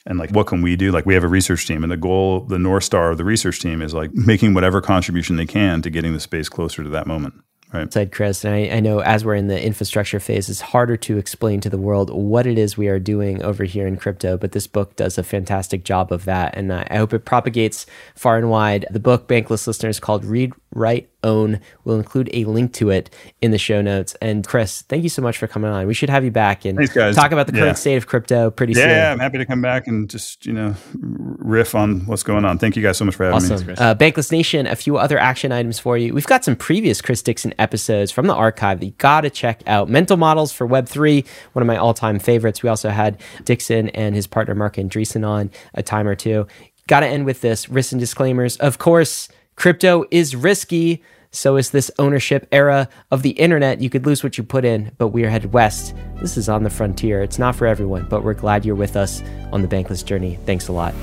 and 0.06 0.18
like 0.18 0.30
what 0.30 0.46
can 0.46 0.62
we 0.62 0.76
do 0.76 0.90
like 0.90 1.06
we 1.06 1.14
have 1.14 1.24
a 1.24 1.28
research 1.28 1.66
team 1.66 1.82
and 1.82 1.90
the 1.90 1.96
goal 1.96 2.40
the 2.40 2.58
north 2.58 2.84
star 2.84 3.10
of 3.10 3.18
the 3.18 3.24
research 3.24 3.60
team 3.60 3.80
is 3.80 3.94
like 3.94 4.12
making 4.14 4.54
whatever 4.54 4.80
contribution 4.80 5.36
they 5.36 5.46
can 5.46 5.82
to 5.82 5.90
getting 5.90 6.12
the 6.12 6.20
space 6.20 6.48
closer 6.48 6.82
to 6.82 6.88
that 6.88 7.06
moment 7.06 7.34
right. 7.74 7.92
said 7.92 8.12
chris. 8.12 8.44
And 8.44 8.54
I, 8.54 8.76
I, 8.76 8.80
know 8.80 9.00
as 9.00 9.24
we're 9.24 9.34
in 9.34 9.48
the 9.48 9.62
infrastructure 9.62 10.20
phase 10.20 10.48
it's 10.48 10.60
harder 10.60 10.96
to 10.98 11.18
explain 11.18 11.60
to 11.60 11.70
the 11.70 11.78
world 11.78 12.10
what 12.10 12.46
it 12.46 12.56
is 12.56 12.76
we 12.76 12.88
are 12.88 12.98
doing 12.98 13.42
over 13.42 13.64
here 13.64 13.86
in 13.86 13.96
crypto 13.96 14.36
but 14.36 14.52
this 14.52 14.66
book 14.66 14.96
does 14.96 15.18
a 15.18 15.22
fantastic 15.22 15.84
job 15.84 16.12
of 16.12 16.24
that. 16.24 16.56
And 16.56 16.72
i, 16.72 16.86
I 16.90 16.96
hope 16.96 17.12
it 17.12 17.24
propagates 17.24 17.86
far 18.14 18.38
and 18.38 18.50
wide. 18.50 18.86
The 18.90 19.00
book 19.00 19.28
bankless 19.28 19.66
listeners 19.66 20.00
called 20.00 20.24
read 20.24 20.52
write 20.74 21.08
own. 21.24 21.60
We'll 21.84 21.98
include 21.98 22.30
a 22.32 22.44
link 22.44 22.72
to 22.74 22.90
it 22.90 23.10
in 23.40 23.50
the 23.50 23.58
show 23.58 23.82
notes. 23.82 24.14
And 24.22 24.46
Chris, 24.46 24.82
thank 24.82 25.02
you 25.02 25.08
so 25.08 25.22
much 25.22 25.38
for 25.38 25.48
coming 25.48 25.70
on. 25.70 25.86
We 25.86 25.94
should 25.94 26.10
have 26.10 26.24
you 26.24 26.30
back 26.30 26.64
and 26.64 26.78
Thanks, 26.78 27.16
talk 27.16 27.32
about 27.32 27.46
the 27.46 27.52
current 27.52 27.66
yeah. 27.66 27.72
state 27.72 27.96
of 27.96 28.06
crypto 28.06 28.50
pretty 28.50 28.74
yeah, 28.74 28.80
soon. 28.80 28.90
Yeah, 28.90 29.12
I'm 29.12 29.18
happy 29.18 29.38
to 29.38 29.46
come 29.46 29.62
back 29.62 29.86
and 29.88 30.08
just, 30.08 30.46
you 30.46 30.52
know, 30.52 30.74
riff 30.94 31.74
on 31.74 32.06
what's 32.06 32.22
going 32.22 32.44
on. 32.44 32.58
Thank 32.58 32.76
you 32.76 32.82
guys 32.82 32.98
so 32.98 33.04
much 33.04 33.16
for 33.16 33.24
having 33.24 33.52
awesome. 33.52 33.66
me. 33.66 33.74
Uh, 33.74 33.94
Bankless 33.94 34.30
Nation, 34.30 34.66
a 34.66 34.76
few 34.76 34.96
other 34.96 35.18
action 35.18 35.50
items 35.50 35.78
for 35.78 35.96
you. 35.98 36.14
We've 36.14 36.26
got 36.26 36.44
some 36.44 36.54
previous 36.54 37.00
Chris 37.00 37.22
Dixon 37.22 37.54
episodes 37.58 38.12
from 38.12 38.26
the 38.26 38.34
archive 38.34 38.80
that 38.80 38.86
you 38.86 38.92
got 38.92 39.22
to 39.22 39.30
check 39.30 39.62
out. 39.66 39.88
Mental 39.88 40.16
Models 40.16 40.52
for 40.52 40.68
Web3, 40.68 41.26
one 41.52 41.62
of 41.62 41.66
my 41.66 41.76
all 41.76 41.94
time 41.94 42.18
favorites. 42.18 42.62
We 42.62 42.68
also 42.68 42.90
had 42.90 43.20
Dixon 43.44 43.88
and 43.90 44.14
his 44.14 44.26
partner 44.26 44.54
Marc 44.54 44.76
Andreessen 44.76 45.26
on 45.26 45.50
a 45.72 45.82
time 45.82 46.06
or 46.06 46.14
two. 46.14 46.46
Got 46.86 47.00
to 47.00 47.06
end 47.06 47.24
with 47.24 47.40
this 47.40 47.68
risks 47.68 47.92
and 47.92 48.00
disclaimers. 48.00 48.56
Of 48.58 48.78
course, 48.78 49.28
crypto 49.56 50.04
is 50.10 50.36
risky. 50.36 51.02
So 51.30 51.56
is 51.56 51.70
this 51.70 51.90
ownership 51.98 52.46
era 52.52 52.88
of 53.10 53.22
the 53.22 53.30
internet. 53.30 53.80
You 53.80 53.90
could 53.90 54.06
lose 54.06 54.22
what 54.22 54.38
you 54.38 54.44
put 54.44 54.64
in, 54.64 54.92
but 54.98 55.08
we 55.08 55.24
are 55.24 55.30
headed 55.30 55.52
west. 55.52 55.94
This 56.20 56.36
is 56.36 56.48
on 56.48 56.62
the 56.62 56.70
frontier. 56.70 57.22
It's 57.22 57.40
not 57.40 57.56
for 57.56 57.66
everyone, 57.66 58.06
but 58.08 58.22
we're 58.22 58.34
glad 58.34 58.64
you're 58.64 58.76
with 58.76 58.96
us 58.96 59.20
on 59.52 59.62
the 59.62 59.68
bankless 59.68 60.04
journey. 60.04 60.38
Thanks 60.46 60.68
a 60.68 60.72
lot. 60.72 60.94